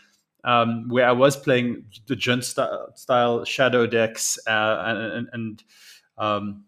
um, 0.45 0.88
where 0.88 1.07
I 1.07 1.12
was 1.12 1.36
playing 1.36 1.84
the 2.07 2.16
Jun 2.16 2.43
style, 2.43 2.93
style 2.95 3.45
shadow 3.45 3.86
decks 3.86 4.38
uh, 4.47 4.82
and, 4.86 5.28
and 5.32 5.64
um, 6.18 6.64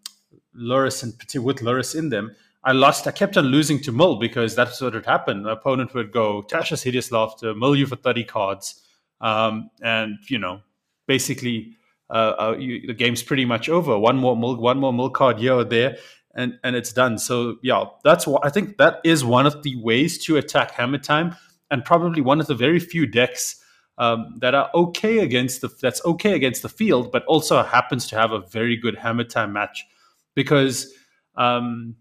Lurrus 0.57 1.03
and 1.03 1.13
with 1.43 1.57
Lurrus 1.57 1.97
in 1.97 2.09
them, 2.09 2.35
I 2.63 2.71
lost. 2.71 3.07
I 3.07 3.11
kept 3.11 3.37
on 3.37 3.45
losing 3.45 3.79
to 3.81 3.91
Mill 3.91 4.15
because 4.15 4.55
that's 4.55 4.81
what 4.81 4.93
would 4.93 5.05
happen. 5.05 5.43
The 5.43 5.51
opponent 5.51 5.93
would 5.93 6.11
go 6.11 6.41
Tasha's 6.41 6.81
hideous 6.81 7.11
laughter, 7.11 7.53
mill 7.53 7.75
you 7.75 7.85
for 7.85 7.95
thirty 7.95 8.23
cards, 8.23 8.81
um, 9.21 9.69
and 9.83 10.17
you 10.29 10.39
know, 10.39 10.61
basically, 11.07 11.77
uh, 12.09 12.33
uh, 12.39 12.55
you, 12.57 12.87
the 12.87 12.93
game's 12.93 13.21
pretty 13.21 13.45
much 13.45 13.69
over. 13.69 13.99
One 13.99 14.17
more 14.17 14.35
mill, 14.35 14.55
one 14.57 14.79
more 14.79 14.93
mill 14.93 15.11
card 15.11 15.37
here 15.37 15.53
or 15.53 15.63
there, 15.63 15.97
and 16.33 16.57
and 16.63 16.75
it's 16.75 16.91
done. 16.91 17.19
So 17.19 17.57
yeah, 17.61 17.83
that's 18.03 18.25
what 18.25 18.43
I 18.43 18.49
think. 18.49 18.77
That 18.77 18.99
is 19.03 19.23
one 19.23 19.45
of 19.45 19.61
the 19.61 19.75
ways 19.83 20.17
to 20.25 20.37
attack 20.37 20.71
Hammer 20.71 20.97
Time, 20.97 21.35
and 21.69 21.85
probably 21.85 22.21
one 22.21 22.39
of 22.39 22.47
the 22.47 22.55
very 22.55 22.79
few 22.79 23.05
decks 23.05 23.61
um, 23.97 24.35
that 24.39 24.53
are 24.53 24.69
okay 24.73 25.19
against 25.19 25.61
the 25.61 25.69
that's 25.81 26.03
okay 26.05 26.33
against 26.33 26.61
the 26.61 26.69
field, 26.69 27.11
but 27.11 27.25
also 27.25 27.63
happens 27.63 28.07
to 28.07 28.15
have 28.15 28.31
a 28.31 28.39
very 28.39 28.75
good 28.77 28.95
Hammer 28.95 29.23
Time 29.23 29.53
match 29.53 29.85
because. 30.33 30.93
Um, 31.35 31.97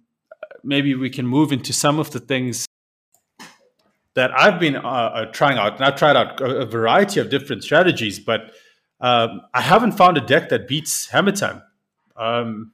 maybe 0.65 0.95
we 0.95 1.11
can 1.11 1.27
move 1.27 1.53
into 1.53 1.73
some 1.73 1.99
of 1.99 2.11
the 2.11 2.21
things 2.21 2.67
that 4.15 4.37
I've 4.39 4.59
been 4.59 4.77
uh, 4.77 4.81
uh, 4.81 5.25
trying 5.27 5.59
out. 5.59 5.75
And 5.75 5.85
I've 5.85 5.97
tried 5.97 6.17
out 6.17 6.41
a, 6.41 6.65
variety 6.65 7.21
of 7.21 7.31
different 7.31 7.63
strategies, 7.63 8.19
but 8.19 8.53
um, 9.01 9.43
I 9.53 9.61
haven't 9.61 9.93
found 9.93 10.17
a 10.17 10.21
deck 10.21 10.49
that 10.49 10.67
beats 10.67 11.07
Hammer 11.09 11.33
Time. 11.33 11.63
Um, 12.17 12.73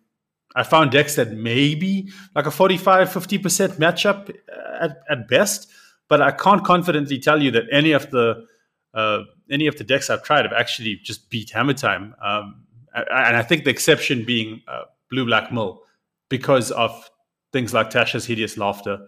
I 0.54 0.62
found 0.64 0.90
decks 0.90 1.14
that 1.14 1.32
maybe 1.32 2.10
like 2.34 2.46
a 2.46 2.50
45, 2.50 3.08
50% 3.08 3.78
matchup 3.78 4.34
at, 4.80 4.98
at 5.08 5.28
best, 5.28 5.70
but 6.08 6.20
I 6.20 6.32
can't 6.32 6.64
confidently 6.64 7.18
tell 7.18 7.42
you 7.42 7.50
that 7.52 7.64
any 7.72 7.92
of 7.92 8.10
the 8.10 8.46
uh, 8.94 9.20
any 9.50 9.66
of 9.66 9.76
the 9.76 9.84
decks 9.84 10.10
I've 10.10 10.22
tried 10.22 10.44
have 10.44 10.52
actually 10.52 10.96
just 10.96 11.30
beat 11.30 11.50
Hammer 11.50 11.74
Time. 11.74 12.14
Um, 12.22 12.64
and 12.94 13.36
I 13.36 13.42
think 13.42 13.64
the 13.64 13.70
exception 13.70 14.24
being 14.24 14.62
uh, 14.66 14.82
Blue 15.10 15.24
Black 15.24 15.52
Mill 15.52 15.82
because 16.28 16.70
of 16.72 17.10
things 17.52 17.72
like 17.72 17.90
Tasha's 17.90 18.26
hideous 18.26 18.56
laughter 18.56 19.06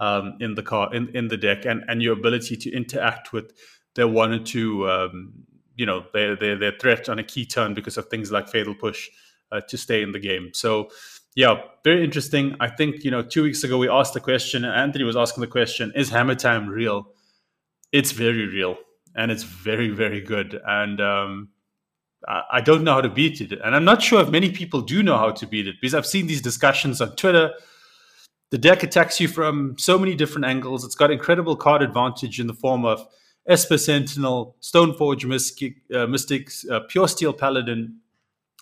um, 0.00 0.36
in 0.40 0.54
the 0.54 0.62
car 0.62 0.94
in, 0.94 1.08
in 1.14 1.28
the 1.28 1.36
deck, 1.36 1.64
and, 1.64 1.84
and 1.88 2.02
your 2.02 2.12
ability 2.12 2.56
to 2.56 2.72
interact 2.72 3.32
with 3.32 3.52
their 3.96 4.08
one 4.08 4.32
or 4.32 4.38
two, 4.38 4.88
um, 4.88 5.32
you 5.76 5.84
know, 5.84 6.04
their, 6.12 6.36
their 6.36 6.56
their 6.56 6.72
threat 6.72 7.08
on 7.08 7.18
a 7.18 7.24
key 7.24 7.44
turn 7.44 7.74
because 7.74 7.96
of 7.96 8.06
things 8.06 8.30
like 8.30 8.48
fatal 8.48 8.74
push 8.74 9.08
uh, 9.52 9.60
to 9.68 9.76
stay 9.76 10.02
in 10.02 10.12
the 10.12 10.20
game. 10.20 10.50
So. 10.54 10.90
Yeah, 11.34 11.60
very 11.84 12.02
interesting. 12.02 12.56
I 12.58 12.68
think 12.68 13.04
you 13.04 13.12
know, 13.12 13.22
two 13.22 13.44
weeks 13.44 13.62
ago 13.62 13.78
we 13.78 13.88
asked 13.88 14.12
the 14.12 14.18
question. 14.18 14.64
Anthony 14.64 15.04
was 15.04 15.14
asking 15.14 15.42
the 15.42 15.46
question: 15.46 15.92
Is 15.94 16.08
Hammer 16.08 16.34
Time 16.34 16.68
real? 16.68 17.12
It's 17.92 18.10
very 18.10 18.46
real, 18.46 18.76
and 19.18 19.30
it's 19.30 19.42
very, 19.42 19.90
very 19.90 20.22
good. 20.22 20.58
And 20.66 20.98
um, 21.02 21.48
I 22.26 22.62
don't 22.62 22.84
know 22.84 22.94
how 22.94 23.02
to 23.02 23.10
beat 23.10 23.42
it, 23.42 23.52
and 23.62 23.76
I'm 23.76 23.84
not 23.84 24.02
sure 24.02 24.22
if 24.22 24.30
many 24.30 24.50
people 24.50 24.80
do 24.80 25.02
know 25.02 25.18
how 25.18 25.30
to 25.30 25.46
beat 25.46 25.68
it 25.68 25.76
because 25.80 25.94
I've 25.94 26.06
seen 26.06 26.26
these 26.26 26.40
discussions 26.40 27.02
on 27.02 27.14
Twitter 27.16 27.52
the 28.50 28.58
deck 28.58 28.82
attacks 28.82 29.20
you 29.20 29.28
from 29.28 29.76
so 29.78 29.98
many 29.98 30.14
different 30.14 30.46
angles. 30.46 30.84
It's 30.84 30.94
got 30.94 31.10
incredible 31.10 31.56
card 31.56 31.82
advantage 31.82 32.40
in 32.40 32.46
the 32.46 32.54
form 32.54 32.84
of 32.84 33.06
Esper 33.46 33.78
Sentinel, 33.78 34.56
Stoneforge 34.60 35.24
Mystic, 35.26 35.76
uh, 35.94 36.06
Mystics, 36.06 36.66
uh, 36.70 36.80
Pure 36.88 37.08
Steel 37.08 37.32
Paladin, 37.32 37.98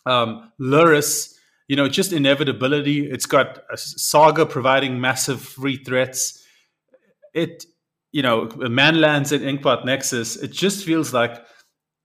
um, 0.05 0.53
Lurrus, 0.61 1.35
you 1.69 1.77
know, 1.77 1.89
just 1.89 2.13
inevitability. 2.13 3.11
It's 3.11 3.27
got 3.27 3.61
Saga 3.77 4.47
providing 4.47 5.01
massive 5.01 5.41
free 5.41 5.77
threats. 5.77 6.45
It, 7.35 7.65
you 8.13 8.23
know, 8.23 8.47
Manlands 8.47 9.33
and 9.33 9.45
Inkpot 9.45 9.85
Nexus, 9.85 10.37
it 10.37 10.53
just 10.53 10.85
feels 10.85 11.13
like 11.13 11.45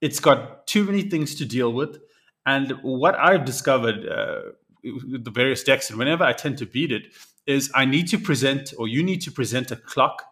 it's 0.02 0.20
got 0.20 0.68
too 0.68 0.84
many 0.84 1.04
things 1.04 1.36
to 1.36 1.46
deal 1.46 1.72
with. 1.72 1.98
And 2.46 2.72
what 2.82 3.16
I've 3.16 3.46
discovered 3.46 4.08
uh, 4.08 4.42
with 4.84 5.24
the 5.24 5.32
various 5.32 5.64
decks, 5.64 5.90
and 5.90 6.00
whenever 6.00 6.24
I 6.24 6.34
tend 6.34 6.58
to 6.58 6.66
beat 6.66 6.92
it, 6.92 7.04
is 7.46 7.72
I 7.76 7.86
need 7.86 8.08
to 8.10 8.18
present 8.18 8.74
or 8.78 8.88
you 8.88 9.04
need 9.04 9.22
to 9.22 9.32
present 9.32 9.72
a 9.72 9.76
clock 9.76 10.24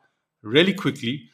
really 0.41 0.74
quickly, 0.74 1.30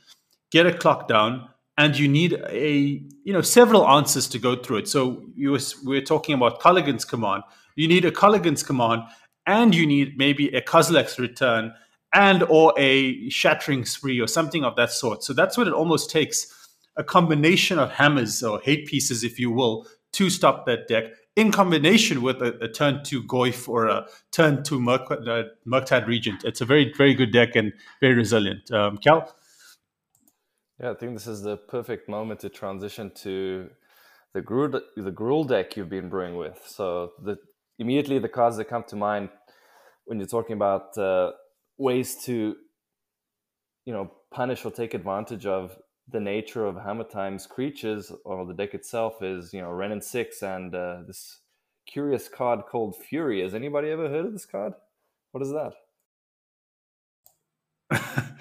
get 0.52 0.66
a 0.66 0.74
clock 0.74 1.08
down, 1.08 1.48
and 1.78 1.98
you 1.98 2.08
need 2.08 2.34
a 2.50 3.02
you 3.24 3.34
know 3.34 3.42
several 3.42 3.88
answers 3.88 4.28
to 4.30 4.40
go 4.40 4.56
through 4.56 4.78
it. 4.78 4.88
So 4.88 5.24
you 5.36 5.52
were, 5.52 5.60
we 5.86 5.98
are 5.98 6.06
talking 6.06 6.36
about 6.36 6.62
Kolaghan's 6.62 7.06
command. 7.06 7.44
You 7.76 7.88
need 7.88 8.06
a 8.06 8.12
Kolaghan's 8.12 8.64
command, 8.64 9.04
and 9.46 9.76
you 9.76 9.86
need 9.86 10.18
maybe 10.18 10.50
a 10.50 10.62
Kozilek's 10.62 11.20
return, 11.20 11.74
and 12.16 12.43
or 12.43 12.74
a 12.78 13.30
shattering 13.30 13.86
spree 13.86 14.20
or 14.20 14.28
something 14.28 14.63
of 14.63 14.76
that 14.78 14.91
sort. 14.91 15.24
So 15.24 15.34
that's 15.34 15.57
what 15.57 15.68
it 15.68 15.74
almost 15.74 16.09
takes 16.09 16.51
a 16.97 17.03
combination 17.03 17.78
of 17.78 17.91
hammers 17.91 18.41
or 18.41 18.59
hate 18.61 18.88
pieces, 18.88 19.24
if 19.24 19.38
you 19.38 19.51
will, 19.51 19.86
to 20.13 20.30
stop 20.30 20.66
that 20.66 20.88
deck 20.88 21.03
in 21.36 21.51
combination 21.51 22.22
with 22.22 22.41
a, 22.41 22.57
a 22.63 22.70
turn 22.70 23.03
to 23.03 23.22
Goyf 23.22 23.68
or 23.68 23.88
a 23.88 24.07
turn 24.32 24.63
to 24.63 24.80
Merc, 24.80 25.11
uh, 25.11 26.01
Regent. 26.07 26.45
It's 26.45 26.61
a 26.61 26.66
very, 26.66 26.93
very 26.97 27.13
good 27.13 27.34
deck 27.34 27.55
and 27.57 27.74
very 27.99 28.13
resilient. 28.13 28.72
Um, 28.72 28.97
Cal? 28.97 29.36
Yeah, 30.82 30.91
I 30.91 30.93
think 30.93 31.13
this 31.13 31.28
is 31.28 31.41
the 31.41 31.57
perfect 31.57 32.07
moment 32.07 32.39
to 32.41 32.49
transition 32.49 33.11
to 33.24 33.70
the 34.34 34.41
Gruul, 34.41 34.82
the 34.95 35.47
deck 35.47 35.76
you've 35.76 35.89
been 35.89 36.09
brewing 36.09 36.36
with. 36.36 36.61
So 36.66 37.11
the 37.22 37.38
immediately 37.78 38.20
the 38.20 38.30
cards 38.30 38.55
that 38.55 38.66
come 38.66 38.84
to 38.88 38.95
mind 38.95 39.30
when 40.05 40.20
you're 40.20 40.28
talking 40.28 40.55
about 40.55 40.97
uh, 40.97 41.32
ways 41.78 42.24
to, 42.26 42.56
you 43.86 43.94
know, 43.94 44.12
punish 44.32 44.66
or 44.66 44.72
take 44.72 44.94
advantage 44.94 45.46
of 45.46 45.78
the 46.08 46.20
nature 46.20 46.66
of 46.66 46.76
Hammer 46.76 47.04
Time's 47.04 47.48
creatures 47.48 48.12
or 48.24 48.46
the 48.46 48.54
deck 48.54 48.74
itself 48.74 49.22
is, 49.22 49.54
you 49.54 49.62
know, 49.62 49.72
Wrenn 49.72 49.92
and 49.92 50.04
Six 50.04 50.44
and 50.44 50.74
uh, 50.74 51.02
this 51.08 51.40
curious 51.88 52.28
card 52.28 52.62
called 52.70 52.96
Fury. 52.96 53.42
Has 53.42 53.56
anybody 53.56 53.90
ever 53.90 54.10
heard 54.10 54.26
of 54.26 54.34
this 54.34 54.46
card? 54.46 54.74
What 55.32 55.44
is 55.44 55.52
that? 55.52 55.74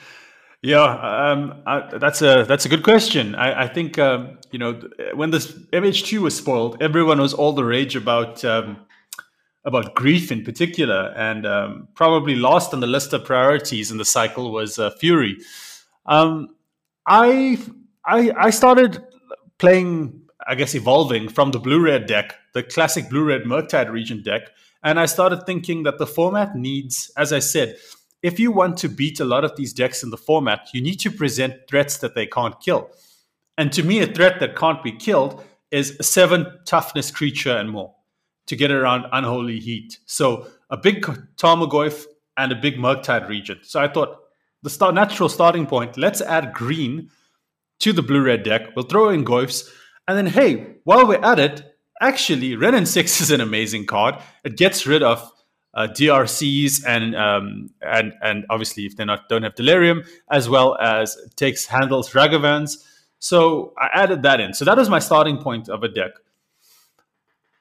yeah, 0.62 0.82
um, 0.82 1.62
I, 1.66 1.98
that's 1.98 2.22
a 2.22 2.44
that's 2.44 2.64
a 2.64 2.68
good 2.68 2.82
question. 2.82 3.34
I, 3.34 3.64
I 3.64 3.68
think 3.68 3.98
um, 3.98 4.38
you 4.50 4.58
know 4.58 4.80
when 5.14 5.30
this 5.30 5.52
MH2 5.52 6.20
was 6.20 6.36
spoiled, 6.36 6.82
everyone 6.82 7.20
was 7.20 7.34
all 7.34 7.52
the 7.52 7.64
rage 7.64 7.96
about 7.96 8.44
um, 8.44 8.78
about 9.64 9.94
grief 9.94 10.30
in 10.30 10.44
particular, 10.44 11.12
and 11.16 11.46
um, 11.46 11.88
probably 11.94 12.36
lost 12.36 12.74
on 12.74 12.80
the 12.80 12.86
list 12.86 13.12
of 13.12 13.24
priorities 13.24 13.90
in 13.90 13.96
the 13.96 14.04
cycle 14.04 14.52
was 14.52 14.78
uh, 14.78 14.90
Fury. 15.00 15.38
Um, 16.06 16.54
I 17.06 17.58
I 18.04 18.30
I 18.36 18.50
started 18.50 19.02
playing, 19.58 20.22
I 20.46 20.54
guess, 20.54 20.74
evolving 20.74 21.28
from 21.28 21.50
the 21.52 21.58
blue 21.58 21.80
red 21.80 22.06
deck, 22.06 22.34
the 22.52 22.62
classic 22.62 23.08
blue 23.08 23.24
red 23.24 23.44
Murktide 23.44 23.90
Regent 23.90 24.24
deck, 24.24 24.50
and 24.82 25.00
I 25.00 25.06
started 25.06 25.46
thinking 25.46 25.84
that 25.84 25.98
the 25.98 26.06
format 26.06 26.54
needs, 26.54 27.10
as 27.16 27.32
I 27.32 27.38
said, 27.38 27.76
if 28.22 28.38
you 28.38 28.52
want 28.52 28.76
to 28.78 28.88
beat 28.88 29.20
a 29.20 29.24
lot 29.24 29.44
of 29.44 29.56
these 29.56 29.72
decks 29.72 30.02
in 30.02 30.10
the 30.10 30.18
format, 30.18 30.68
you 30.74 30.82
need 30.82 31.00
to 31.00 31.10
present 31.10 31.54
threats 31.68 31.98
that 31.98 32.14
they 32.14 32.26
can't 32.26 32.58
kill. 32.60 32.90
And 33.56 33.72
to 33.72 33.82
me, 33.82 34.00
a 34.00 34.06
threat 34.06 34.40
that 34.40 34.56
can't 34.56 34.82
be 34.82 34.92
killed 34.92 35.42
is 35.70 35.96
a 36.00 36.02
seven 36.02 36.46
toughness 36.66 37.10
creature 37.10 37.56
and 37.56 37.70
more 37.70 37.93
to 38.46 38.56
get 38.56 38.70
around 38.70 39.06
unholy 39.12 39.60
heat. 39.60 39.98
So 40.06 40.46
a 40.70 40.76
big 40.76 41.02
Tarmogoyf 41.36 42.04
and 42.36 42.52
a 42.52 42.56
big 42.56 42.76
Murktide 42.76 43.28
Regent. 43.28 43.64
So 43.64 43.80
I 43.80 43.88
thought 43.88 44.18
the 44.62 44.70
start, 44.70 44.94
natural 44.94 45.28
starting 45.28 45.66
point. 45.66 45.96
Let's 45.96 46.20
add 46.20 46.52
green 46.52 47.10
to 47.80 47.92
the 47.92 48.02
blue 48.02 48.22
red 48.22 48.42
deck. 48.42 48.74
We'll 48.74 48.86
throw 48.86 49.10
in 49.10 49.24
Goyfs. 49.24 49.70
And 50.08 50.16
then, 50.16 50.26
hey, 50.26 50.76
while 50.84 51.06
we're 51.06 51.24
at 51.24 51.38
it, 51.38 51.62
actually, 52.00 52.54
and 52.54 52.88
Six 52.88 53.20
is 53.20 53.30
an 53.30 53.40
amazing 53.40 53.86
card. 53.86 54.16
It 54.44 54.56
gets 54.56 54.86
rid 54.86 55.02
of 55.02 55.30
uh, 55.74 55.88
DRCs 55.88 56.86
and 56.86 57.16
um, 57.16 57.70
and 57.82 58.12
and 58.22 58.46
obviously 58.48 58.86
if 58.86 58.96
they 58.96 59.04
not 59.04 59.28
don't 59.28 59.42
have 59.42 59.54
Delirium, 59.54 60.04
as 60.30 60.48
well 60.48 60.76
as 60.80 61.16
takes 61.36 61.66
handles 61.66 62.10
Ragavans. 62.10 62.76
So 63.18 63.72
I 63.78 63.88
added 63.92 64.22
that 64.22 64.40
in. 64.40 64.54
So 64.54 64.64
that 64.64 64.76
was 64.76 64.88
my 64.88 64.98
starting 64.98 65.38
point 65.38 65.68
of 65.68 65.82
a 65.82 65.88
deck. 65.88 66.12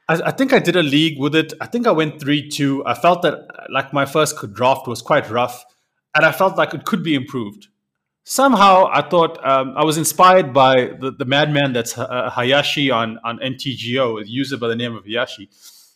I, 0.08 0.22
I, 0.26 0.32
think 0.32 0.54
I 0.54 0.60
did 0.60 0.76
a 0.76 0.84
league 0.84 1.20
with 1.20 1.36
it. 1.36 1.54
I 1.62 1.66
think 1.68 1.88
I 1.88 1.92
went 1.92 2.20
three 2.20 2.50
two. 2.50 2.86
I 2.86 2.94
felt 2.94 3.22
that 3.22 3.48
like 3.70 3.94
my 3.94 4.06
first 4.06 4.36
draft 4.54 4.88
was 4.88 5.02
quite 5.02 5.30
rough, 5.30 5.66
and 6.16 6.26
I 6.26 6.32
felt 6.32 6.58
like 6.58 6.74
it 6.74 6.86
could 6.86 7.04
be 7.04 7.16
improved. 7.16 7.68
Somehow, 8.26 8.90
I 8.92 9.02
thought 9.02 9.46
um, 9.46 9.74
I 9.76 9.84
was 9.84 9.98
inspired 9.98 10.54
by 10.54 10.92
the, 11.00 11.12
the 11.12 11.26
madman 11.26 11.74
that's 11.74 11.98
uh, 11.98 12.30
Hayashi 12.30 12.90
on 12.92 13.20
on 13.24 13.40
MTGO, 13.40 14.22
a 14.22 14.28
user 14.28 14.58
by 14.58 14.68
the 14.68 14.76
name 14.76 14.96
of 14.96 15.06
Hayashi, 15.06 15.50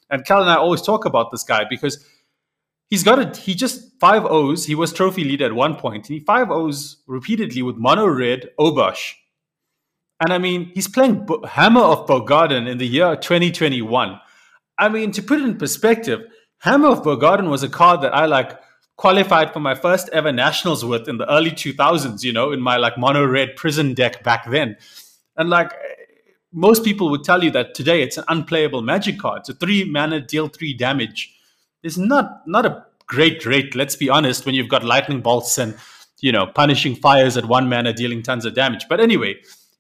and 0.10 0.26
Cal 0.26 0.42
and 0.42 0.50
I 0.50 0.56
always 0.56 0.82
talk 0.82 1.06
about 1.06 1.32
this 1.32 1.44
guy 1.44 1.66
because 1.70 2.06
he's 2.88 3.04
got 3.04 3.20
it. 3.20 3.38
He 3.38 3.56
just 3.56 4.00
five 4.00 4.26
O's. 4.26 4.66
He 4.66 4.76
was 4.76 4.94
trophy 4.94 5.24
leader 5.24 5.46
at 5.46 5.54
one 5.54 5.76
point, 5.76 6.10
and 6.10 6.20
he 6.20 6.24
five 6.24 6.50
O's 6.50 6.98
repeatedly 7.08 7.62
with 7.62 7.78
mono 7.78 8.08
red 8.08 8.50
Obosh 8.60 9.14
and 10.20 10.34
I 10.34 10.38
mean, 10.38 10.72
he's 10.74 10.88
playing 10.88 11.28
Hammer 11.48 11.82
of 11.82 12.08
Bogarden 12.08 12.68
in 12.68 12.78
the 12.78 12.88
year 12.88 13.16
2021. 13.16 14.20
I 14.80 14.90
mean, 14.90 15.12
to 15.12 15.22
put 15.22 15.40
it 15.40 15.46
in 15.46 15.58
perspective, 15.58 16.22
Hammer 16.60 16.90
of 16.90 17.04
Bogarden 17.04 17.50
was 17.50 17.64
a 17.64 17.70
card 17.70 18.02
that 18.02 18.16
I 18.16 18.26
like 18.26 18.60
qualified 18.96 19.54
for 19.54 19.60
my 19.60 19.76
first 19.76 20.10
ever 20.12 20.32
nationals 20.32 20.84
with 20.84 21.08
in 21.08 21.18
the 21.18 21.32
early 21.32 21.52
2000s, 21.52 22.24
you 22.24 22.34
know, 22.34 22.52
in 22.52 22.60
my 22.60 22.78
like 22.78 22.98
mono 22.98 23.26
red 23.26 23.56
prison 23.56 23.94
deck 23.94 24.24
back 24.24 24.50
then. 24.50 24.76
And 25.36 25.50
like 25.50 25.72
most 26.52 26.84
people 26.84 27.10
would 27.12 27.24
tell 27.24 27.44
you 27.44 27.52
that 27.52 27.76
today 27.76 28.02
it's 28.02 28.18
an 28.18 28.24
unplayable 28.28 28.82
magic 28.82 29.20
card. 29.20 29.42
It's 29.42 29.50
a 29.50 29.54
three 29.54 29.84
mana, 29.86 30.20
deal 30.20 30.48
three 30.48 30.74
damage. 30.74 31.34
It's 31.84 31.98
not 31.98 32.42
not 32.48 32.66
a 32.66 32.86
great 33.06 33.46
rate, 33.46 33.76
let's 33.76 33.96
be 33.96 34.10
honest, 34.10 34.46
when 34.46 34.56
you've 34.56 34.68
got 34.68 34.84
lightning 34.84 35.22
bolts 35.22 35.60
and 35.60 35.78
you 36.20 36.32
know 36.32 36.48
punishing 36.48 36.96
fires 36.96 37.38
at 37.38 37.46
one 37.46 37.70
mana, 37.70 37.94
dealing 37.94 38.24
tons 38.24 38.46
of 38.46 38.56
damage. 38.56 38.88
But 38.90 39.00
anyway, 39.00 39.36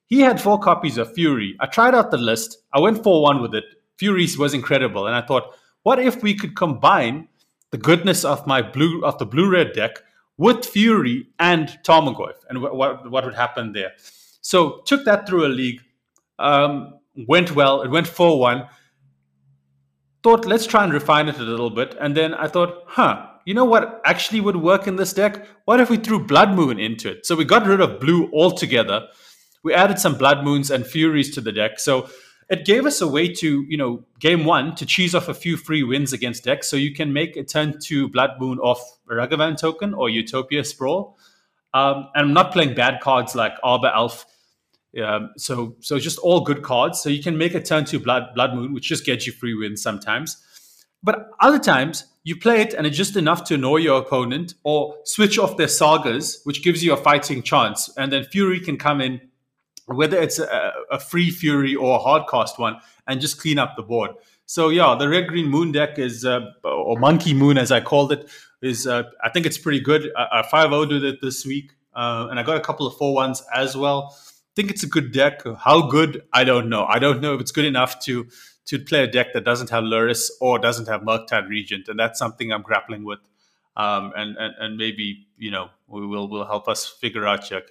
he 0.07 0.21
had 0.21 0.41
four 0.41 0.57
copies 0.59 0.97
of 0.97 1.13
Fury. 1.13 1.55
I 1.59 1.65
tried 1.65 1.93
out 1.93 2.11
the 2.11 2.17
list. 2.17 2.63
I 2.73 2.79
went 2.79 3.03
4 3.03 3.21
1 3.21 3.41
with 3.41 3.53
it. 3.53 3.65
Fury 3.97 4.27
was 4.39 4.53
incredible. 4.53 5.05
And 5.05 5.15
I 5.15 5.21
thought, 5.21 5.53
what 5.83 5.99
if 5.99 6.23
we 6.23 6.33
could 6.33 6.55
combine 6.55 7.27
the 7.71 7.77
goodness 7.77 8.23
of 8.23 8.47
my 8.47 8.61
blue 8.61 9.03
of 9.03 9.19
the 9.19 9.25
blue 9.25 9.49
red 9.49 9.73
deck 9.73 10.01
with 10.37 10.65
Fury 10.65 11.27
and 11.39 11.67
Tarmogoyf 11.83 12.35
and 12.49 12.61
what, 12.61 12.75
what, 12.75 13.11
what 13.11 13.25
would 13.25 13.35
happen 13.35 13.73
there? 13.73 13.91
So 14.41 14.81
took 14.85 15.03
that 15.05 15.27
through 15.27 15.45
a 15.45 15.49
league. 15.49 15.81
Um, 16.39 16.99
went 17.27 17.53
well. 17.53 17.81
It 17.81 17.89
went 17.89 18.07
4 18.07 18.39
1. 18.39 18.65
Thought, 20.23 20.45
let's 20.45 20.65
try 20.65 20.83
and 20.83 20.93
refine 20.93 21.27
it 21.27 21.37
a 21.37 21.43
little 21.43 21.69
bit. 21.69 21.97
And 21.99 22.15
then 22.15 22.33
I 22.33 22.47
thought, 22.47 22.83
huh, 22.87 23.27
you 23.45 23.53
know 23.53 23.65
what 23.65 24.01
actually 24.05 24.39
would 24.39 24.55
work 24.55 24.87
in 24.87 24.95
this 24.95 25.11
deck? 25.11 25.45
What 25.65 25.81
if 25.81 25.89
we 25.89 25.97
threw 25.97 26.25
Blood 26.25 26.53
Moon 26.53 26.79
into 26.79 27.11
it? 27.11 27.25
So 27.25 27.35
we 27.35 27.43
got 27.43 27.67
rid 27.67 27.81
of 27.81 27.99
blue 27.99 28.31
altogether 28.33 29.07
we 29.67 29.73
added 29.73 29.99
some 29.99 30.17
blood 30.17 30.45
moons 30.45 30.71
and 30.71 30.87
furies 30.87 31.35
to 31.35 31.41
the 31.41 31.51
deck. 31.51 31.77
So 31.77 32.09
it 32.49 32.63
gave 32.63 32.85
us 32.85 33.01
a 33.01 33.07
way 33.07 33.27
to, 33.33 33.65
you 33.67 33.75
know, 33.75 34.05
game 34.17 34.45
one 34.45 34.75
to 34.75 34.85
cheese 34.85 35.13
off 35.13 35.27
a 35.27 35.33
few 35.33 35.57
free 35.57 35.83
wins 35.83 36.13
against 36.13 36.45
decks. 36.45 36.69
So 36.69 36.77
you 36.77 36.93
can 36.93 37.11
make 37.11 37.35
a 37.35 37.43
turn 37.43 37.79
two 37.81 38.07
blood 38.07 38.31
moon 38.39 38.59
off 38.59 38.79
a 39.09 39.13
Ragavan 39.13 39.59
token 39.59 39.93
or 39.93 40.09
Utopia 40.09 40.63
Sprawl. 40.63 41.17
Um, 41.73 42.07
and 42.15 42.27
I'm 42.27 42.33
not 42.33 42.53
playing 42.53 42.75
bad 42.75 43.01
cards 43.01 43.35
like 43.35 43.55
Arbor 43.61 43.91
Elf. 43.93 44.25
Um, 45.03 45.31
so 45.37 45.75
so 45.81 45.99
just 45.99 46.17
all 46.19 46.39
good 46.39 46.63
cards. 46.63 47.01
So 47.01 47.09
you 47.09 47.21
can 47.21 47.37
make 47.37 47.53
a 47.53 47.61
turn 47.61 47.83
two 47.83 47.99
blood 47.99 48.29
blood 48.33 48.55
moon, 48.55 48.73
which 48.73 48.87
just 48.87 49.05
gets 49.05 49.27
you 49.27 49.33
free 49.33 49.53
wins 49.53 49.81
sometimes. 49.81 50.37
But 51.03 51.29
other 51.41 51.59
times 51.59 52.05
you 52.23 52.37
play 52.37 52.61
it 52.61 52.73
and 52.73 52.87
it's 52.87 52.97
just 52.97 53.17
enough 53.17 53.43
to 53.45 53.55
annoy 53.55 53.77
your 53.77 53.99
opponent 53.99 54.53
or 54.63 54.95
switch 55.03 55.37
off 55.37 55.57
their 55.57 55.67
sagas, 55.67 56.39
which 56.45 56.63
gives 56.63 56.83
you 56.83 56.93
a 56.93 56.97
fighting 56.97 57.43
chance. 57.43 57.89
And 57.97 58.11
then 58.11 58.23
Fury 58.23 58.61
can 58.61 58.77
come 58.77 59.01
in 59.01 59.19
whether 59.87 60.17
it's 60.17 60.39
a, 60.39 60.73
a, 60.91 60.99
free 60.99 61.31
fury 61.31 61.73
or 61.75 61.95
a 61.95 61.99
hard 61.99 62.27
cost 62.27 62.59
one, 62.59 62.77
and 63.07 63.19
just 63.21 63.39
clean 63.39 63.57
up 63.57 63.75
the 63.75 63.83
board. 63.83 64.11
So 64.45 64.69
yeah, 64.69 64.95
the 64.97 65.09
red 65.09 65.27
green 65.27 65.47
moon 65.47 65.71
deck 65.71 65.97
is 65.97 66.25
uh, 66.25 66.51
or 66.63 66.99
monkey 66.99 67.33
moon 67.33 67.57
as 67.57 67.71
I 67.71 67.81
called 67.81 68.11
it 68.11 68.29
is 68.61 68.87
uh, 68.87 69.03
I 69.23 69.29
think 69.29 69.45
it's 69.45 69.57
pretty 69.57 69.79
good. 69.79 70.11
I 70.15 70.43
five 70.49 70.71
O 70.71 70.85
did 70.85 71.03
it 71.03 71.21
this 71.21 71.45
week, 71.45 71.71
uh, 71.93 72.27
and 72.29 72.39
I 72.39 72.43
got 72.43 72.57
a 72.57 72.61
couple 72.61 72.87
of 72.87 72.95
four 72.97 73.13
ones 73.13 73.43
as 73.53 73.75
well. 73.75 74.15
I 74.15 74.51
think 74.55 74.71
it's 74.71 74.83
a 74.83 74.87
good 74.87 75.11
deck. 75.11 75.41
How 75.59 75.87
good? 75.87 76.23
I 76.33 76.43
don't 76.43 76.69
know. 76.69 76.85
I 76.85 76.99
don't 76.99 77.21
know 77.21 77.35
if 77.35 77.41
it's 77.41 77.51
good 77.51 77.65
enough 77.65 77.99
to 78.01 78.27
to 78.65 78.79
play 78.79 79.03
a 79.03 79.07
deck 79.07 79.33
that 79.33 79.45
doesn't 79.45 79.69
have 79.69 79.83
Lurrus 79.83 80.29
or 80.41 80.59
doesn't 80.59 80.87
have 80.87 81.01
Murktide 81.01 81.47
Regent, 81.47 81.87
and 81.87 81.99
that's 81.99 82.19
something 82.19 82.51
I'm 82.51 82.63
grappling 82.63 83.05
with. 83.05 83.19
Um, 83.75 84.11
and, 84.15 84.35
and 84.37 84.55
and 84.59 84.77
maybe 84.77 85.27
you 85.37 85.51
know 85.51 85.69
we 85.87 86.05
will 86.05 86.27
will 86.27 86.45
help 86.45 86.67
us 86.67 86.87
figure 86.87 87.27
out 87.27 87.43
Chuck. 87.43 87.63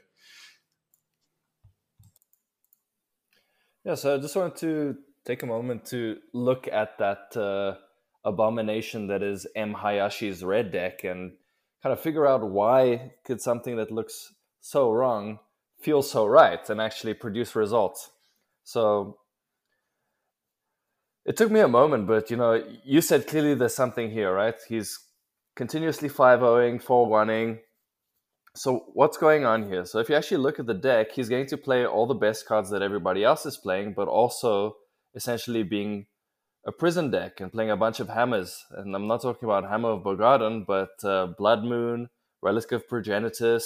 Yeah, 3.87 3.95
so 3.95 4.17
I 4.17 4.19
just 4.19 4.35
wanted 4.35 4.57
to 4.57 4.97
take 5.25 5.45
a 5.45 5.47
moment 5.47 5.85
to 5.91 6.17
look 6.33 6.67
at 6.67 6.99
that 6.99 7.37
uh, 7.37 7.77
abomination 8.25 9.07
that 9.07 9.23
is 9.23 9.47
M 9.55 9.75
Hayashi's 9.75 10.43
red 10.43 10.73
deck 10.73 11.05
and 11.05 11.35
kind 11.85 11.93
of 11.93 12.01
figure 12.01 12.27
out 12.27 12.51
why 12.51 13.13
could 13.25 13.41
something 13.41 13.77
that 13.77 13.93
looks 13.93 14.35
so 14.61 14.91
wrong 14.91 15.39
feel 15.81 16.03
so 16.03 16.27
right 16.27 16.69
and 16.69 16.81
actually 16.81 17.15
produce 17.15 17.55
results. 17.55 18.11
So 18.65 19.19
it 21.25 21.37
took 21.37 21.53
me 21.53 21.61
a 21.61 21.69
moment, 21.69 22.09
but 22.09 22.29
you 22.29 22.37
know, 22.37 22.61
you 22.85 23.01
said 23.01 23.29
clearly 23.29 23.55
there's 23.55 23.77
something 23.77 24.11
here, 24.11 24.35
right? 24.35 24.57
He's 24.69 24.99
continuously 25.55 26.09
5-0ing, 26.09 26.83
4-1ing, 26.83 27.61
so 28.57 28.87
what's 28.95 29.17
going 29.17 29.45
on 29.45 29.69
here? 29.69 29.85
So 29.85 29.99
if 29.99 30.09
you 30.09 30.15
actually 30.15 30.39
look 30.39 30.59
at 30.59 30.67
the 30.67 30.75
deck, 30.75 31.13
he's 31.13 31.29
going 31.29 31.47
to 31.47 31.57
play 31.57 31.87
all 31.87 32.07
the 32.07 32.15
best 32.15 32.47
cards 32.47 32.71
that 32.71 32.83
everybody 32.83 33.23
else 33.23 33.45
is 33.45 33.57
playing, 33.57 33.93
but 33.93 34.09
also 34.09 34.77
essentially 35.15 35.63
being 35.63 36.07
a 36.67 36.73
prison 36.73 37.11
deck 37.11 37.41
and 37.41 37.53
playing 37.53 37.71
a 37.71 37.77
bunch 37.77 38.01
of 38.01 38.09
hammers. 38.09 38.65
And 38.71 38.95
I'm 38.95 39.07
not 39.07 39.23
talking 39.23 39.47
about 39.47 39.69
Hammer 39.69 39.91
of 39.91 40.03
Bogarden, 40.03 40.67
but 40.67 41.05
uh, 41.05 41.29
Blood 41.39 41.65
Moon, 41.65 42.09
Relic 42.43 42.73
of 42.73 42.89
Progenitus, 42.89 43.65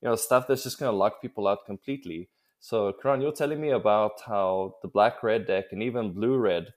you 0.00 0.08
know, 0.08 0.16
stuff 0.16 0.46
that's 0.48 0.64
just 0.64 0.78
going 0.78 0.90
to 0.90 0.96
lock 0.96 1.22
people 1.22 1.46
out 1.46 1.64
completely. 1.64 2.28
So, 2.60 2.92
Karan, 2.92 3.20
you're 3.20 3.32
telling 3.32 3.60
me 3.60 3.70
about 3.70 4.20
how 4.26 4.74
the 4.82 4.88
black 4.88 5.22
red 5.22 5.46
deck 5.46 5.66
and 5.72 5.82
even 5.82 6.12
blue 6.12 6.36
red, 6.36 6.68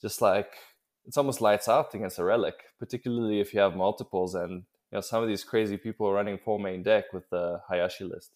just 0.00 0.22
like 0.22 0.52
it's 1.06 1.16
almost 1.16 1.40
lights 1.40 1.68
out 1.68 1.94
against 1.94 2.18
a 2.18 2.24
relic, 2.24 2.54
particularly 2.78 3.40
if 3.40 3.52
you 3.52 3.60
have 3.60 3.76
multiples 3.76 4.34
and 4.34 4.64
know 4.94 5.00
some 5.00 5.22
of 5.22 5.28
these 5.28 5.44
crazy 5.44 5.76
people 5.76 6.06
are 6.08 6.14
running 6.14 6.38
full 6.38 6.58
main 6.58 6.82
deck 6.82 7.12
with 7.12 7.28
the 7.30 7.60
Hayashi 7.68 8.04
list. 8.04 8.32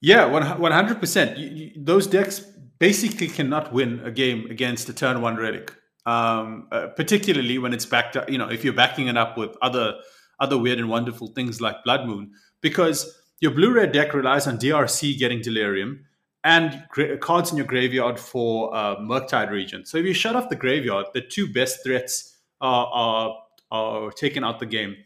Yeah, 0.00 0.26
one 0.26 0.72
hundred 0.72 1.00
percent. 1.00 1.38
Those 1.76 2.06
decks 2.06 2.40
basically 2.78 3.28
cannot 3.28 3.72
win 3.72 4.00
a 4.04 4.10
game 4.10 4.46
against 4.50 4.88
a 4.88 4.92
turn 4.92 5.20
one 5.20 5.36
relic, 5.36 5.74
um, 6.06 6.68
uh, 6.70 6.88
particularly 6.88 7.58
when 7.58 7.72
it's 7.72 7.86
backed 7.86 8.16
up. 8.16 8.30
You 8.30 8.38
know, 8.38 8.48
if 8.48 8.64
you're 8.64 8.74
backing 8.74 9.08
it 9.08 9.16
up 9.16 9.36
with 9.36 9.56
other 9.60 9.94
other 10.40 10.56
weird 10.56 10.78
and 10.78 10.88
wonderful 10.88 11.28
things 11.28 11.60
like 11.60 11.82
Blood 11.84 12.06
Moon, 12.06 12.30
because 12.60 13.12
your 13.40 13.50
blue 13.50 13.72
red 13.72 13.92
deck 13.92 14.14
relies 14.14 14.46
on 14.46 14.58
DRC 14.58 15.18
getting 15.18 15.40
Delirium 15.40 16.04
and 16.44 16.84
gra- 16.90 17.18
cards 17.18 17.50
in 17.50 17.56
your 17.56 17.66
graveyard 17.66 18.18
for 18.18 18.74
uh, 18.74 18.96
Murktide 18.96 19.50
Regent. 19.50 19.88
So 19.88 19.98
if 19.98 20.06
you 20.06 20.14
shut 20.14 20.36
off 20.36 20.48
the 20.48 20.56
graveyard, 20.56 21.06
the 21.14 21.20
two 21.20 21.52
best 21.52 21.82
threats 21.84 22.36
are, 22.60 22.86
are 22.86 23.36
or 23.70 24.12
taken 24.12 24.44
out 24.44 24.60
the 24.60 24.66
game. 24.66 24.96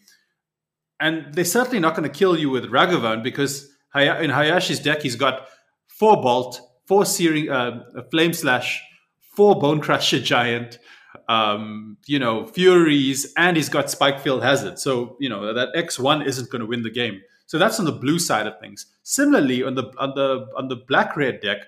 And 1.00 1.34
they're 1.34 1.44
certainly 1.44 1.80
not 1.80 1.96
going 1.96 2.08
to 2.08 2.16
kill 2.16 2.38
you 2.38 2.50
with 2.50 2.64
Ragavan 2.70 3.22
because 3.22 3.68
in 3.94 4.30
Hayashi's 4.30 4.80
deck, 4.80 5.02
he's 5.02 5.16
got 5.16 5.48
four 5.88 6.20
Bolt, 6.22 6.60
four 6.86 7.04
Searing, 7.04 7.50
uh, 7.50 7.84
Flame 8.10 8.32
Slash, 8.32 8.82
four 9.34 9.58
Bone 9.58 9.80
Crusher 9.80 10.20
Giant, 10.22 10.78
um, 11.28 11.96
you 12.06 12.18
know, 12.18 12.46
Furies, 12.46 13.32
and 13.36 13.56
he's 13.56 13.68
got 13.68 13.86
Spikefield 13.86 14.42
Hazard. 14.42 14.78
So, 14.78 15.16
you 15.20 15.28
know, 15.28 15.52
that 15.52 15.74
X1 15.74 16.26
isn't 16.26 16.50
going 16.50 16.60
to 16.60 16.66
win 16.66 16.82
the 16.82 16.90
game. 16.90 17.20
So 17.46 17.58
that's 17.58 17.78
on 17.78 17.84
the 17.84 17.92
blue 17.92 18.18
side 18.18 18.46
of 18.46 18.58
things. 18.60 18.86
Similarly, 19.02 19.62
on 19.62 19.74
the 19.74 19.92
on 19.98 20.14
the 20.14 20.46
on 20.56 20.68
the 20.68 20.76
black 20.76 21.16
red 21.16 21.40
deck, 21.40 21.58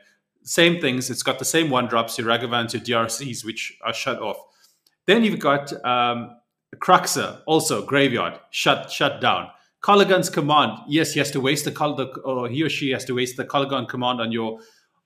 same 0.42 0.80
things. 0.80 1.10
It's 1.10 1.22
got 1.22 1.38
the 1.38 1.44
same 1.44 1.68
one 1.68 1.88
drops, 1.88 2.16
your 2.16 2.26
Ragavans, 2.26 2.72
your 2.72 2.82
DRCs, 3.02 3.44
which 3.44 3.76
are 3.82 3.92
shut 3.92 4.18
off. 4.18 4.38
Then 5.06 5.24
you've 5.24 5.40
got 5.40 5.72
um, 5.84 6.30
Kroxa, 6.76 7.42
also 7.46 7.84
graveyard, 7.84 8.38
shut 8.50 8.90
shut 8.90 9.20
down. 9.20 9.48
Kolaghan's 9.82 10.30
command, 10.30 10.78
yes, 10.88 11.12
he 11.12 11.18
has 11.18 11.30
to 11.32 11.40
waste 11.40 11.66
the, 11.66 11.70
the 11.70 12.20
or 12.22 12.48
he 12.48 12.62
or 12.62 12.70
she 12.70 12.90
has 12.90 13.04
to 13.04 13.14
waste 13.14 13.36
the 13.36 13.44
Kolaghan 13.44 13.88
command 13.88 14.20
on 14.20 14.32
your 14.32 14.60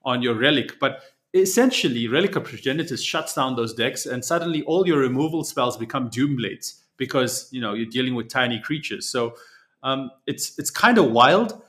on 0.05 0.23
your 0.23 0.35
relic, 0.35 0.79
but 0.79 1.03
essentially 1.35 2.09
Relic 2.09 2.37
of 2.37 2.45
Progenitus 2.45 3.05
shuts 3.05 3.35
down 3.35 3.57
those 3.57 3.75
decks, 3.75 4.07
and 4.07 4.25
suddenly 4.25 4.62
all 4.62 4.87
your 4.87 4.99
removal 4.99 5.45
spells 5.45 5.77
become 5.77 6.11
Doomblades 6.11 6.81
because 6.97 7.49
you 7.53 7.61
know 7.61 7.75
you're 7.75 7.91
dealing 7.91 8.14
with 8.14 8.29
tiny 8.29 8.61
creatures. 8.61 9.09
So 9.09 9.35
um, 9.83 10.11
it's 10.27 10.59
it's 10.59 10.71
kind 10.71 10.99
of 10.99 11.11
wild. 11.11 11.62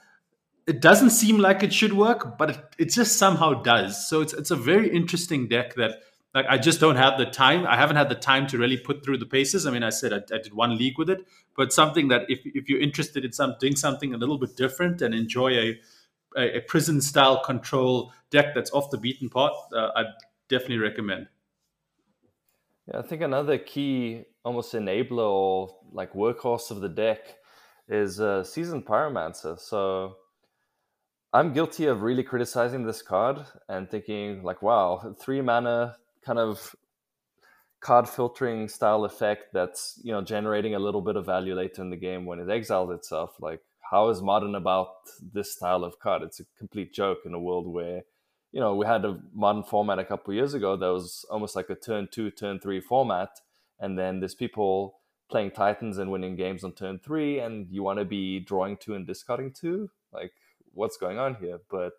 It 0.67 0.81
doesn't 0.81 1.09
seem 1.09 1.39
like 1.39 1.63
it 1.63 1.73
should 1.73 1.93
work, 1.93 2.37
but 2.37 2.51
it, 2.51 2.59
it 2.77 2.85
just 2.91 3.17
somehow 3.17 3.61
does. 3.61 4.07
So 4.07 4.21
it's 4.21 4.33
it's 4.33 4.51
a 4.51 4.55
very 4.55 4.89
interesting 4.89 5.47
deck 5.47 5.75
that 5.75 6.01
like 6.33 6.45
I 6.47 6.57
just 6.57 6.79
don't 6.79 6.95
have 6.95 7.17
the 7.17 7.25
time. 7.25 7.65
I 7.65 7.75
haven't 7.75 7.95
had 7.95 8.09
the 8.09 8.15
time 8.15 8.45
to 8.47 8.57
really 8.57 8.77
put 8.77 9.03
through 9.03 9.17
the 9.17 9.25
paces. 9.25 9.65
I 9.65 9.71
mean, 9.71 9.83
I 9.83 9.89
said 9.89 10.13
I, 10.13 10.17
I 10.33 10.39
did 10.41 10.53
one 10.53 10.77
league 10.77 10.97
with 10.97 11.09
it, 11.09 11.25
but 11.55 11.73
something 11.73 12.09
that 12.09 12.29
if 12.29 12.39
if 12.45 12.69
you're 12.69 12.81
interested 12.81 13.25
in 13.25 13.31
some 13.31 13.55
doing 13.59 13.75
something 13.75 14.13
a 14.13 14.17
little 14.17 14.37
bit 14.37 14.55
different 14.55 15.01
and 15.01 15.15
enjoy 15.15 15.51
a 15.53 15.79
a, 16.37 16.57
a 16.57 16.61
prison 16.61 17.01
style 17.01 17.41
control 17.43 18.13
deck 18.29 18.53
that's 18.53 18.71
off 18.71 18.91
the 18.91 18.97
beaten 18.97 19.29
path, 19.29 19.53
uh, 19.73 19.89
I 19.95 20.03
definitely 20.47 20.77
recommend. 20.77 21.27
Yeah, 22.87 22.99
I 22.99 23.01
think 23.01 23.21
another 23.21 23.57
key, 23.57 24.25
almost 24.43 24.73
enabler 24.73 25.29
or 25.29 25.75
like 25.91 26.13
workhorse 26.13 26.69
of 26.69 26.81
the 26.81 26.89
deck 26.89 27.37
is 27.87 28.19
uh, 28.19 28.43
Seasoned 28.43 28.85
Pyromancer. 28.85 29.59
So 29.59 30.17
I'm 31.33 31.53
guilty 31.53 31.85
of 31.85 32.03
really 32.03 32.23
criticizing 32.23 32.85
this 32.85 33.01
card 33.01 33.45
and 33.67 33.89
thinking 33.89 34.43
like, 34.43 34.61
wow, 34.61 35.15
three 35.19 35.41
mana 35.41 35.97
kind 36.25 36.39
of 36.39 36.75
card 37.79 38.09
filtering 38.09 38.67
style 38.67 39.05
effect 39.05 39.53
that's 39.53 39.99
you 40.03 40.11
know 40.11 40.21
generating 40.21 40.75
a 40.75 40.79
little 40.79 41.01
bit 41.01 41.15
of 41.15 41.25
value 41.25 41.55
later 41.55 41.81
in 41.81 41.89
the 41.89 41.97
game 41.97 42.25
when 42.25 42.39
it 42.39 42.49
exiles 42.49 42.91
itself. 42.91 43.35
Like, 43.39 43.61
how 43.91 44.09
is 44.09 44.21
modern 44.21 44.55
about 44.55 44.89
this 45.33 45.53
style 45.53 45.83
of 45.83 45.99
card? 45.99 46.23
It's 46.23 46.39
a 46.39 46.45
complete 46.57 46.93
joke 46.93 47.19
in 47.25 47.33
a 47.33 47.39
world 47.39 47.67
where 47.67 48.03
you 48.51 48.59
know 48.59 48.75
we 48.75 48.85
had 48.85 49.05
a 49.05 49.19
modern 49.33 49.63
format 49.63 49.99
a 49.99 50.05
couple 50.05 50.33
years 50.33 50.53
ago 50.53 50.75
that 50.75 50.87
was 50.87 51.25
almost 51.29 51.55
like 51.55 51.69
a 51.69 51.75
turn 51.75 52.07
two, 52.11 52.31
turn 52.31 52.59
three 52.59 52.81
format, 52.81 53.39
and 53.79 53.97
then 53.97 54.19
there's 54.19 54.35
people 54.35 54.99
playing 55.29 55.51
Titans 55.51 55.99
and 55.99 56.11
winning 56.11 56.35
games 56.35 56.63
on 56.63 56.73
turn 56.73 56.99
three, 56.99 57.39
and 57.39 57.67
you 57.69 57.83
want 57.83 57.99
to 57.99 58.05
be 58.05 58.39
drawing 58.39 58.77
two 58.77 58.95
and 58.95 59.05
discarding 59.05 59.51
two, 59.51 59.89
like 60.11 60.33
what's 60.73 60.97
going 60.97 61.19
on 61.19 61.35
here. 61.35 61.59
But 61.69 61.93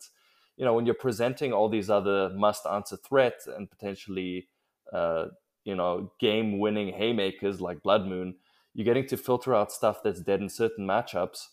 you 0.61 0.67
know, 0.67 0.75
when 0.75 0.85
you're 0.85 0.95
presenting 0.95 1.55
all 1.55 1.71
these 1.71 1.89
other 1.89 2.29
must 2.37 2.67
answer 2.67 2.95
threats 2.95 3.47
and 3.47 3.71
potentially, 3.71 4.47
uh, 4.93 5.29
you 5.65 5.75
know, 5.75 6.13
game 6.21 6.59
winning 6.59 6.93
haymakers 6.93 7.63
like 7.63 7.83
Blood 7.83 8.07
Moon, 8.07 8.35
you're 8.75 8.85
getting 8.85 9.07
to 9.07 9.17
filter 9.17 9.55
out 9.55 9.73
stuff 9.73 10.03
that's 10.05 10.21
dead 10.21 10.43
in 10.43 10.51
certain 10.51 10.87
matchups. 10.87 11.47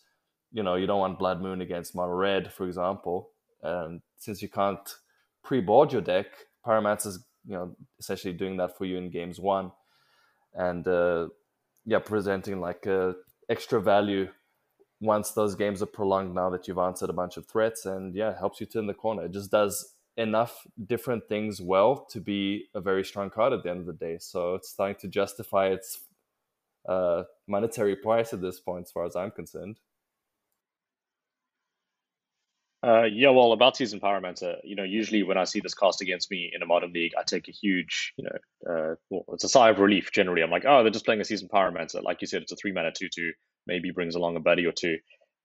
You 0.52 0.62
know, 0.62 0.74
you 0.74 0.86
don't 0.86 1.00
want 1.00 1.18
Blood 1.18 1.40
Moon 1.40 1.62
against 1.62 1.94
Mono 1.94 2.12
Red, 2.12 2.52
for 2.52 2.66
example. 2.66 3.30
And 3.62 4.02
since 4.18 4.42
you 4.42 4.50
can't 4.50 4.96
pre 5.42 5.62
board 5.62 5.90
your 5.90 6.02
deck, 6.02 6.26
Pyromancer 6.66 7.06
is, 7.06 7.24
you 7.46 7.54
know, 7.54 7.74
essentially 7.98 8.34
doing 8.34 8.58
that 8.58 8.76
for 8.76 8.84
you 8.84 8.98
in 8.98 9.08
games 9.08 9.40
one. 9.40 9.72
And 10.52 10.86
uh, 10.86 11.28
yeah, 11.86 12.00
presenting 12.00 12.60
like 12.60 12.86
uh, 12.86 13.14
extra 13.48 13.80
value 13.80 14.28
once 15.00 15.30
those 15.30 15.54
games 15.54 15.82
are 15.82 15.86
prolonged 15.86 16.34
now 16.34 16.50
that 16.50 16.66
you've 16.66 16.78
answered 16.78 17.10
a 17.10 17.12
bunch 17.12 17.36
of 17.36 17.46
threats 17.46 17.86
and 17.86 18.14
yeah 18.14 18.36
helps 18.38 18.60
you 18.60 18.66
turn 18.66 18.86
the 18.86 18.94
corner. 18.94 19.24
It 19.24 19.32
just 19.32 19.50
does 19.50 19.94
enough 20.16 20.66
different 20.86 21.28
things 21.28 21.60
well 21.60 22.04
to 22.10 22.20
be 22.20 22.66
a 22.74 22.80
very 22.80 23.04
strong 23.04 23.30
card 23.30 23.52
at 23.52 23.62
the 23.62 23.70
end 23.70 23.80
of 23.80 23.86
the 23.86 23.92
day. 23.92 24.18
So 24.20 24.56
it's 24.56 24.70
starting 24.70 24.96
to 25.00 25.08
justify 25.08 25.68
its 25.68 26.00
uh, 26.88 27.22
monetary 27.46 27.94
price 27.94 28.32
at 28.32 28.40
this 28.40 28.58
point 28.58 28.86
as 28.86 28.90
far 28.90 29.04
as 29.04 29.14
i'm 29.14 29.30
concerned. 29.30 29.78
Uh, 32.86 33.04
yeah, 33.04 33.30
well, 33.30 33.52
about 33.52 33.76
season 33.76 33.98
Pyromancer, 33.98 34.56
you 34.62 34.76
know, 34.76 34.84
usually 34.84 35.24
when 35.24 35.36
I 35.36 35.44
see 35.44 35.58
this 35.58 35.74
cast 35.74 36.00
against 36.00 36.30
me 36.30 36.52
in 36.54 36.62
a 36.62 36.66
modern 36.66 36.92
league, 36.92 37.10
I 37.18 37.24
take 37.24 37.48
a 37.48 37.50
huge, 37.50 38.14
you 38.16 38.24
know, 38.24 38.72
uh, 38.72 38.94
well, 39.10 39.24
it's 39.32 39.42
a 39.42 39.48
sigh 39.48 39.70
of 39.70 39.80
relief 39.80 40.12
generally. 40.12 40.42
I'm 40.42 40.50
like, 40.50 40.64
oh, 40.64 40.84
they're 40.84 40.92
just 40.92 41.04
playing 41.04 41.20
a 41.20 41.24
season 41.24 41.48
Pyromancer. 41.52 42.04
Like 42.04 42.20
you 42.20 42.28
said, 42.28 42.42
it's 42.42 42.52
a 42.52 42.56
three 42.56 42.70
mana 42.70 42.92
2 42.96 43.08
2 43.12 43.32
maybe 43.68 43.92
brings 43.92 44.16
along 44.16 44.34
a 44.36 44.40
buddy 44.40 44.66
or 44.66 44.72
two, 44.72 44.96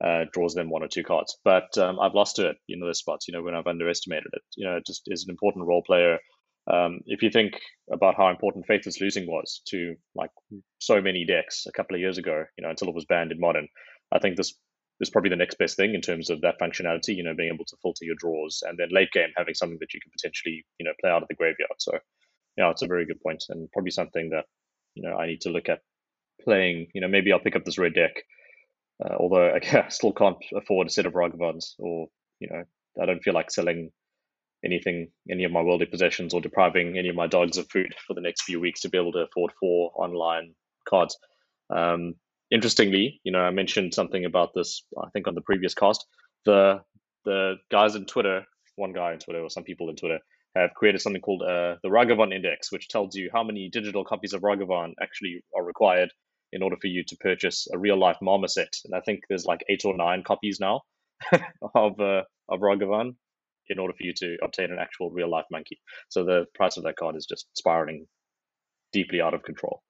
uh, 0.04 0.26
draws 0.34 0.56
them 0.56 0.70
one 0.70 0.82
or 0.82 0.88
two 0.88 1.04
cards. 1.04 1.38
But 1.44 1.78
um, 1.78 2.00
I've 2.00 2.16
lost 2.16 2.38
to 2.38 2.50
it, 2.50 2.58
in 2.68 2.80
those 2.80 2.98
spots, 2.98 3.28
you 3.28 3.34
know, 3.34 3.44
when 3.44 3.54
I've 3.54 3.68
underestimated 3.68 4.32
it. 4.34 4.42
You 4.56 4.68
know, 4.68 4.78
it 4.78 4.86
just 4.88 5.04
is 5.08 5.26
an 5.26 5.32
important 5.32 5.68
role 5.68 5.84
player. 5.86 6.18
Um, 6.72 7.02
if 7.06 7.22
you 7.22 7.30
think 7.30 7.60
about 7.92 8.16
how 8.16 8.30
important 8.30 8.66
Faithless 8.66 9.02
Looting 9.02 9.28
was 9.28 9.62
to 9.68 9.96
like 10.16 10.32
so 10.80 11.02
many 11.02 11.26
decks 11.26 11.66
a 11.68 11.72
couple 11.74 11.96
of 11.96 12.02
years 12.02 12.18
ago, 12.18 12.46
you 12.58 12.64
know, 12.64 12.70
until 12.70 12.88
it 12.88 12.96
was 12.96 13.06
banned 13.06 13.32
in 13.32 13.40
modern, 13.40 13.68
I 14.12 14.20
think 14.20 14.38
this 14.38 14.54
is 15.02 15.10
probably 15.10 15.30
the 15.30 15.36
next 15.36 15.58
best 15.58 15.76
thing 15.76 15.94
in 15.94 16.02
terms 16.02 16.30
of 16.30 16.42
that 16.42 16.60
functionality, 16.62 17.16
you 17.16 17.24
know, 17.24 17.36
being 17.36 17.52
able 17.54 17.66
to 17.66 17.78
filter 17.82 18.06
your 18.06 18.16
draws 18.18 18.64
and 18.66 18.78
then 18.78 18.88
late 18.92 19.12
game 19.12 19.30
having 19.36 19.54
something 19.54 19.78
that 19.80 19.94
you 19.94 20.00
can 20.02 20.12
potentially, 20.12 20.64
you 20.80 20.86
know, 20.86 20.94
play 21.02 21.12
out 21.12 21.22
of 21.22 21.28
the 21.28 21.36
graveyard. 21.36 21.78
So, 21.80 21.94
yeah, 22.58 22.70
it's 22.70 22.84
a 22.84 22.88
very 22.88 23.06
good 23.06 23.22
point 23.22 23.44
and 23.50 23.70
probably 23.72 23.92
something 23.92 24.30
that, 24.30 24.46
you 24.96 25.04
know, 25.04 25.18
I 25.18 25.28
need 25.28 25.42
to 25.42 25.50
look 25.50 25.68
at 25.68 25.80
playing, 26.44 26.88
you 26.94 27.02
know, 27.02 27.08
maybe 27.08 27.32
I'll 27.32 27.40
pick 27.40 27.56
up 27.56 27.66
this 27.66 27.78
red 27.78 27.94
deck. 27.94 28.24
Uh, 29.04 29.16
although 29.20 29.54
I 29.74 29.88
still 29.90 30.14
can't 30.14 30.38
afford 30.56 30.88
a 30.88 30.90
set 30.90 31.06
of 31.06 31.14
Ragavans, 31.14 31.74
or 31.80 32.08
you 32.40 32.50
know, 32.50 32.64
I 33.02 33.06
don't 33.06 33.24
feel 33.24 33.34
like 33.34 33.52
selling 33.52 33.92
anything, 34.64 35.10
any 35.30 35.44
of 35.44 35.52
my 35.52 35.62
worldly 35.62 35.86
possessions, 35.86 36.34
or 36.34 36.42
depriving 36.42 36.98
any 36.98 37.10
of 37.10 37.16
my 37.16 37.28
dogs 37.28 37.58
of 37.58 37.70
food 37.70 37.94
for 38.08 38.14
the 38.14 38.22
next 38.22 38.44
few 38.44 38.60
weeks 38.60 38.82
to 38.82 38.90
be 38.90 38.98
able 38.98 39.12
to 39.14 39.26
afford 39.26 39.52
four 39.60 39.92
online 39.96 40.54
cards. 40.88 41.18
Um, 41.70 42.16
interestingly, 42.52 43.20
you 43.24 43.32
know, 43.32 43.42
I 43.42 43.52
mentioned 43.52 43.94
something 43.94 44.26
about 44.26 44.54
this, 44.54 44.84
I 44.98 45.10
think, 45.10 45.28
on 45.28 45.36
the 45.36 45.42
previous 45.42 45.74
cast. 45.74 46.06
The 46.46 46.82
the 47.26 47.56
guys 47.72 47.96
in 47.96 48.06
Twitter, 48.06 48.46
one 48.76 48.94
guy 48.94 49.14
in 49.14 49.20
Twitter, 49.20 49.42
or 49.42 49.50
some 49.50 49.64
people 49.64 49.90
in 49.90 49.96
Twitter, 49.96 50.20
have 50.56 50.74
created 50.76 51.02
something 51.02 51.22
called 51.22 51.42
uh, 51.42 51.76
the 51.82 51.90
Ragavan 51.90 52.34
Index, 52.34 52.72
which 52.72 52.90
tells 52.90 53.16
you 53.16 53.30
how 53.34 53.44
many 53.44 53.70
digital 53.70 54.04
copies 54.04 54.34
of 54.34 54.42
Ragavan 54.42 54.94
actually 55.02 55.44
are 55.56 55.64
required 55.64 56.12
in 56.54 56.62
order 56.62 56.78
for 56.80 56.88
you 56.88 57.04
to 57.04 57.18
purchase 57.18 57.68
a 57.74 57.78
real 57.78 58.00
life 58.00 58.18
Marmoset. 58.22 58.78
And 58.86 58.96
I 58.96 59.02
think 59.02 59.22
there's 59.28 59.46
like 59.46 59.66
eight 59.70 59.84
or 59.84 59.98
nine 59.98 60.24
copies 60.24 60.60
now 60.60 60.82
of 61.76 62.00
uh, 62.00 62.22
of 62.50 62.60
Ragavan 62.60 63.16
in 63.68 63.80
order 63.80 63.94
for 63.94 64.04
you 64.04 64.14
to 64.18 64.38
obtain 64.44 64.72
an 64.72 64.78
actual 64.80 65.10
real 65.10 65.30
life 65.30 65.46
monkey. 65.52 65.80
So 66.10 66.24
the 66.24 66.46
price 66.54 66.78
of 66.78 66.84
that 66.84 66.96
card 66.96 67.16
is 67.16 67.26
just 67.26 67.48
spiraling 67.58 68.06
deeply 68.92 69.20
out 69.20 69.34
of 69.34 69.44
control. 69.44 69.82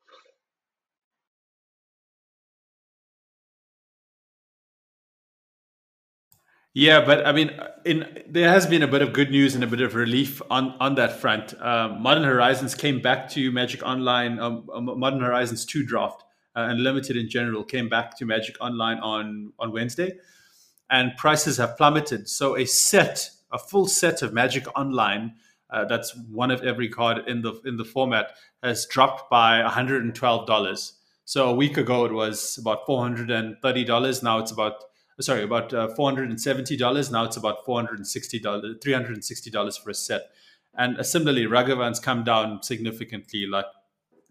Yeah, 6.76 7.06
but 7.06 7.28
I 7.28 7.34
mean, 7.34 7.52
in 7.86 8.24
there 8.28 8.50
has 8.50 8.66
been 8.66 8.82
a 8.82 8.88
bit 8.88 9.04
of 9.04 9.14
good 9.14 9.30
news 9.30 9.54
and 9.54 9.64
a 9.64 9.68
bit 9.68 9.82
of 9.82 9.94
relief 9.94 10.42
on 10.50 10.76
on 10.80 10.96
that 10.96 11.20
front. 11.20 11.54
Um, 11.62 12.02
Modern 12.02 12.24
Horizons 12.24 12.74
came 12.74 13.00
back 13.00 13.30
to 13.32 13.52
Magic 13.52 13.84
Online. 13.84 14.40
Um, 14.40 14.68
um 14.74 15.00
Modern 15.00 15.20
Horizons 15.22 15.66
two 15.66 15.86
draft 15.86 16.24
uh, 16.56 16.68
and 16.70 16.84
limited 16.84 17.18
in 17.18 17.30
general 17.30 17.64
came 17.64 17.90
back 17.90 18.18
to 18.18 18.26
Magic 18.26 18.56
Online 18.62 19.00
on 19.00 19.54
on 19.60 19.72
Wednesday, 19.72 20.18
and 20.90 21.12
prices 21.18 21.58
have 21.58 21.78
plummeted. 21.78 22.30
So 22.30 22.58
a 22.58 22.66
set, 22.66 23.30
a 23.52 23.58
full 23.58 23.88
set 23.88 24.22
of 24.22 24.34
Magic 24.34 24.66
Online, 24.78 25.36
uh, 25.70 25.86
that's 25.86 26.16
one 26.30 26.52
of 26.52 26.62
every 26.62 26.90
card 26.90 27.28
in 27.28 27.42
the 27.42 27.60
in 27.66 27.78
the 27.78 27.86
format, 27.86 28.36
has 28.62 28.86
dropped 28.86 29.30
by 29.30 29.62
one 29.62 29.72
hundred 29.72 30.04
and 30.04 30.14
twelve 30.14 30.46
dollars. 30.48 31.00
So 31.26 31.50
a 31.50 31.54
week 31.54 31.78
ago 31.78 32.06
it 32.06 32.12
was 32.12 32.58
about 32.58 32.86
four 32.86 33.02
hundred 33.02 33.32
and 33.32 33.56
thirty 33.62 33.84
dollars. 33.84 34.22
Now 34.22 34.40
it's 34.40 34.52
about 34.52 34.74
sorry 35.22 35.44
about 35.44 35.74
uh, 35.74 35.88
four 35.96 36.10
hundred 36.10 36.30
and 36.30 36.42
seventy 36.42 36.76
dollars. 36.76 37.10
Now 37.10 37.24
it's 37.24 37.38
about 37.38 37.66
four 37.66 37.78
hundred 37.80 37.98
and 37.98 38.08
sixty 38.08 38.40
dollars, 38.40 38.76
three 38.84 38.94
hundred 38.94 39.14
and 39.14 39.24
sixty 39.24 39.50
dollars 39.50 39.78
for 39.78 39.90
a 39.90 39.94
set. 39.94 40.24
And 40.76 40.98
uh, 40.98 41.04
similarly, 41.04 41.46
Ragavan's 41.46 42.00
come 42.00 42.24
down 42.24 42.64
significantly, 42.64 43.46
like 43.48 43.66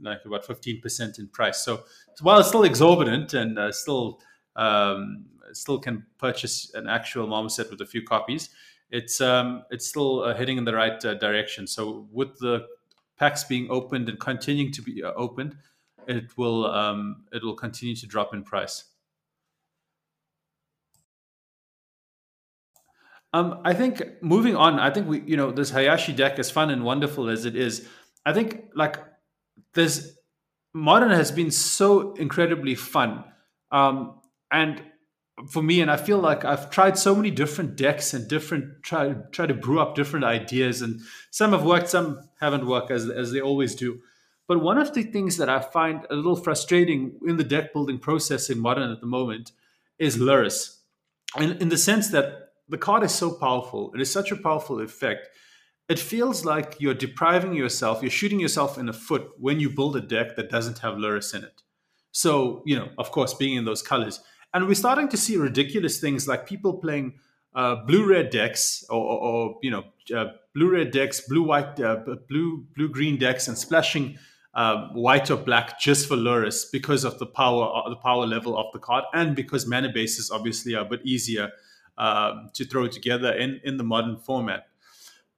like 0.03 0.25
about 0.25 0.45
15% 0.45 1.19
in 1.19 1.29
price. 1.29 1.65
So 1.65 1.85
while 2.21 2.39
it's 2.39 2.49
still 2.49 2.65
exorbitant 2.65 3.35
and 3.35 3.59
uh, 3.59 3.73
still 3.73 4.21
um, 4.57 5.27
still 5.53 5.79
can 5.79 6.05
purchase 6.19 6.73
an 6.75 6.87
actual 6.87 7.27
marmoset 7.27 7.71
with 7.71 7.81
a 7.81 7.87
few 7.87 8.03
copies, 8.03 8.51
it's 8.91 9.21
um, 9.21 9.65
it's 9.71 9.89
still 9.89 10.23
uh, 10.23 10.35
heading 10.35 10.59
in 10.59 10.65
the 10.65 10.75
right 10.75 11.03
uh, 11.05 11.15
direction. 11.15 11.67
So 11.67 12.07
with 12.13 12.39
the 12.39 12.67
packs 13.19 13.45
being 13.45 13.69
opened 13.71 14.09
and 14.09 14.21
continuing 14.21 14.73
to 14.73 14.83
be 14.83 15.03
uh, 15.03 15.13
opened, 15.17 15.57
it 16.07 16.37
will 16.37 16.67
um, 16.67 17.25
it 17.33 17.43
will 17.43 17.55
continue 17.55 17.97
to 17.97 18.07
drop 18.07 18.35
in 18.35 18.43
price. 18.43 18.85
Um, 23.35 23.61
I 23.65 23.73
think 23.73 24.03
moving 24.21 24.57
on, 24.57 24.79
I 24.79 24.91
think 24.91 25.09
we, 25.09 25.23
you 25.23 25.39
know, 25.39 25.51
this 25.51 25.71
Hayashi 25.71 26.13
deck, 26.13 26.39
as 26.39 26.51
fun 26.51 26.69
and 26.69 26.85
wonderful 26.85 27.31
as 27.31 27.47
it 27.47 27.57
is, 27.57 27.89
I 28.27 28.35
think 28.35 28.65
like 28.75 28.99
there's 29.75 30.17
modern 30.75 31.11
has 31.11 31.31
been 31.31 31.51
so 31.51 32.15
incredibly 32.15 32.75
fun 32.75 33.25
um, 33.71 34.21
and 34.51 34.83
for 35.49 35.63
me 35.63 35.81
and 35.81 35.91
i 35.91 35.97
feel 35.97 36.19
like 36.19 36.45
i've 36.45 36.71
tried 36.71 36.97
so 36.99 37.15
many 37.15 37.31
different 37.31 37.75
decks 37.77 38.13
and 38.15 38.29
different 38.29 38.83
try 38.83 39.15
try 39.31 39.47
to 39.47 39.55
brew 39.55 39.81
up 39.81 39.95
different 39.95 40.25
ideas 40.25 40.83
and 40.83 41.01
some 41.31 41.53
have 41.53 41.65
worked 41.65 41.89
some 41.89 42.21
haven't 42.41 42.67
worked 42.67 42.91
as, 42.91 43.09
as 43.09 43.33
they 43.33 43.41
always 43.41 43.75
do 43.75 44.01
but 44.47 44.61
one 44.61 44.79
of 44.79 44.93
the 44.95 45.03
things 45.03 45.39
that 45.39 45.49
i 45.49 45.59
find 45.59 46.07
a 46.11 46.15
little 46.15 46.37
frustrating 46.37 47.19
in 47.27 47.39
the 47.39 47.45
deck 47.45 47.73
building 47.73 47.99
process 47.99 48.51
in 48.51 48.59
modern 48.59 48.91
at 48.91 49.01
the 49.01 49.07
moment 49.07 49.53
is 49.99 50.19
Lurrus. 50.19 50.79
in, 51.39 51.53
in 51.59 51.69
the 51.71 51.79
sense 51.79 52.09
that 52.09 52.51
the 52.69 52.79
card 52.79 53.03
is 53.03 53.15
so 53.15 53.33
powerful 53.33 53.91
it 53.95 54.01
is 54.01 54.13
such 54.13 54.31
a 54.31 54.37
powerful 54.37 54.81
effect 54.81 55.29
it 55.89 55.99
feels 55.99 56.45
like 56.45 56.77
you're 56.79 56.95
depriving 56.95 57.55
yourself, 57.55 58.03
you're 58.03 58.11
shooting 58.11 58.41
yourself 58.41 58.79
in 58.79 58.87
the 58.87 58.93
foot 58.93 59.31
when 59.39 59.61
you 59.61 59.69
build 59.69 59.97
a 59.97 60.01
deck 60.01 60.37
that 60.37 60.51
doesn't 60.51 60.79
have 60.79 60.95
Lurrus 60.95 61.35
in 61.35 61.45
it. 61.45 61.63
So, 62.13 62.63
you 62.65 62.77
know, 62.77 62.91
of 62.99 63.11
course, 63.11 63.35
being 63.35 63.57
in 63.57 63.65
those 63.65 63.83
colors. 63.83 64.21
And 64.55 64.67
we're 64.69 64.75
starting 64.75 65.09
to 65.09 65.17
see 65.17 65.37
ridiculous 65.37 65.99
things 65.99 66.29
like 66.29 66.47
people 66.47 66.75
playing 66.75 67.15
uh, 67.55 67.77
blue 67.87 68.07
red 68.07 68.31
decks 68.31 68.85
or, 68.89 69.01
or, 69.01 69.19
or 69.19 69.59
you 69.63 69.71
know, 69.71 69.85
uh, 70.15 70.33
blue 70.55 70.71
red 70.71 70.91
decks, 70.91 71.21
blue 71.21 71.43
white, 71.43 71.81
uh, 71.81 71.97
blue 72.29 72.67
blue 72.75 72.89
green 72.89 73.19
decks, 73.19 73.49
and 73.49 73.57
splashing 73.57 74.19
um, 74.55 74.91
white 74.95 75.31
or 75.31 75.37
black 75.37 75.81
just 75.81 76.07
for 76.07 76.17
Lurrus 76.17 76.65
because 76.71 77.05
of 77.05 77.19
the 77.19 77.27
power 77.27 77.65
uh, 77.75 77.89
the 77.89 77.97
power 77.97 78.27
level 78.27 78.59
of 78.59 78.67
the 78.73 78.79
card, 78.79 79.05
and 79.15 79.35
because 79.35 79.67
mana 79.67 79.91
bases 79.93 80.31
obviously 80.31 80.75
are 80.75 80.85
a 80.85 80.89
bit 80.89 81.01
easier 81.05 81.51
to 81.99 82.65
throw 82.71 82.87
together 82.89 83.33
in 83.33 83.61
in 83.65 83.77
the 83.79 83.85
modern 83.85 84.17
format. 84.17 84.67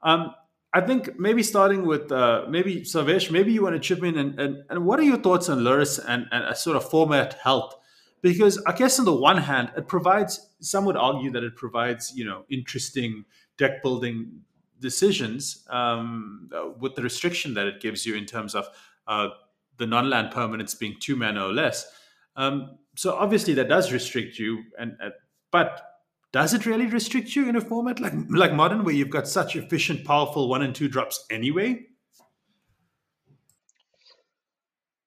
Um, 0.04 0.34
I 0.72 0.80
think 0.80 1.18
maybe 1.18 1.42
starting 1.42 1.86
with 1.86 2.10
uh, 2.12 2.46
maybe 2.48 2.82
Sarvesh, 2.82 3.30
maybe 3.30 3.52
you 3.52 3.62
want 3.62 3.74
to 3.74 3.80
chip 3.80 4.02
in 4.02 4.18
and, 4.18 4.38
and, 4.40 4.64
and 4.68 4.84
what 4.84 4.98
are 4.98 5.04
your 5.04 5.18
thoughts 5.18 5.48
on 5.48 5.60
Lurrus 5.60 5.98
and, 6.06 6.26
and 6.32 6.44
a 6.44 6.54
sort 6.54 6.76
of 6.76 6.88
format 6.88 7.34
health? 7.34 7.74
Because 8.22 8.60
I 8.66 8.72
guess 8.72 8.98
on 8.98 9.04
the 9.04 9.14
one 9.14 9.36
hand, 9.36 9.70
it 9.76 9.86
provides 9.86 10.50
some 10.60 10.84
would 10.86 10.96
argue 10.96 11.30
that 11.30 11.44
it 11.44 11.56
provides, 11.56 12.12
you 12.16 12.24
know, 12.24 12.44
interesting 12.50 13.24
deck 13.56 13.82
building 13.82 14.40
decisions 14.80 15.64
um, 15.70 16.50
with 16.80 16.94
the 16.96 17.02
restriction 17.02 17.54
that 17.54 17.66
it 17.66 17.80
gives 17.80 18.04
you 18.04 18.16
in 18.16 18.26
terms 18.26 18.54
of 18.54 18.66
uh, 19.06 19.28
the 19.78 19.86
non-land 19.86 20.32
permanents 20.32 20.78
being 20.78 20.96
two 21.00 21.16
mana 21.16 21.46
or 21.46 21.52
less. 21.52 21.86
Um, 22.36 22.78
so 22.96 23.14
obviously 23.14 23.54
that 23.54 23.68
does 23.68 23.92
restrict 23.92 24.38
you, 24.38 24.64
and 24.78 24.96
uh, 25.02 25.10
but 25.52 25.93
does 26.34 26.52
it 26.52 26.66
really 26.66 26.86
restrict 26.86 27.36
you 27.36 27.48
in 27.48 27.54
a 27.54 27.60
format 27.60 28.00
like 28.00 28.12
like 28.28 28.52
modern 28.52 28.82
where 28.82 28.92
you've 28.92 29.08
got 29.08 29.28
such 29.28 29.54
efficient 29.54 30.04
powerful 30.04 30.48
one 30.48 30.62
and 30.62 30.74
two 30.74 30.88
drops 30.88 31.24
anyway? 31.30 31.86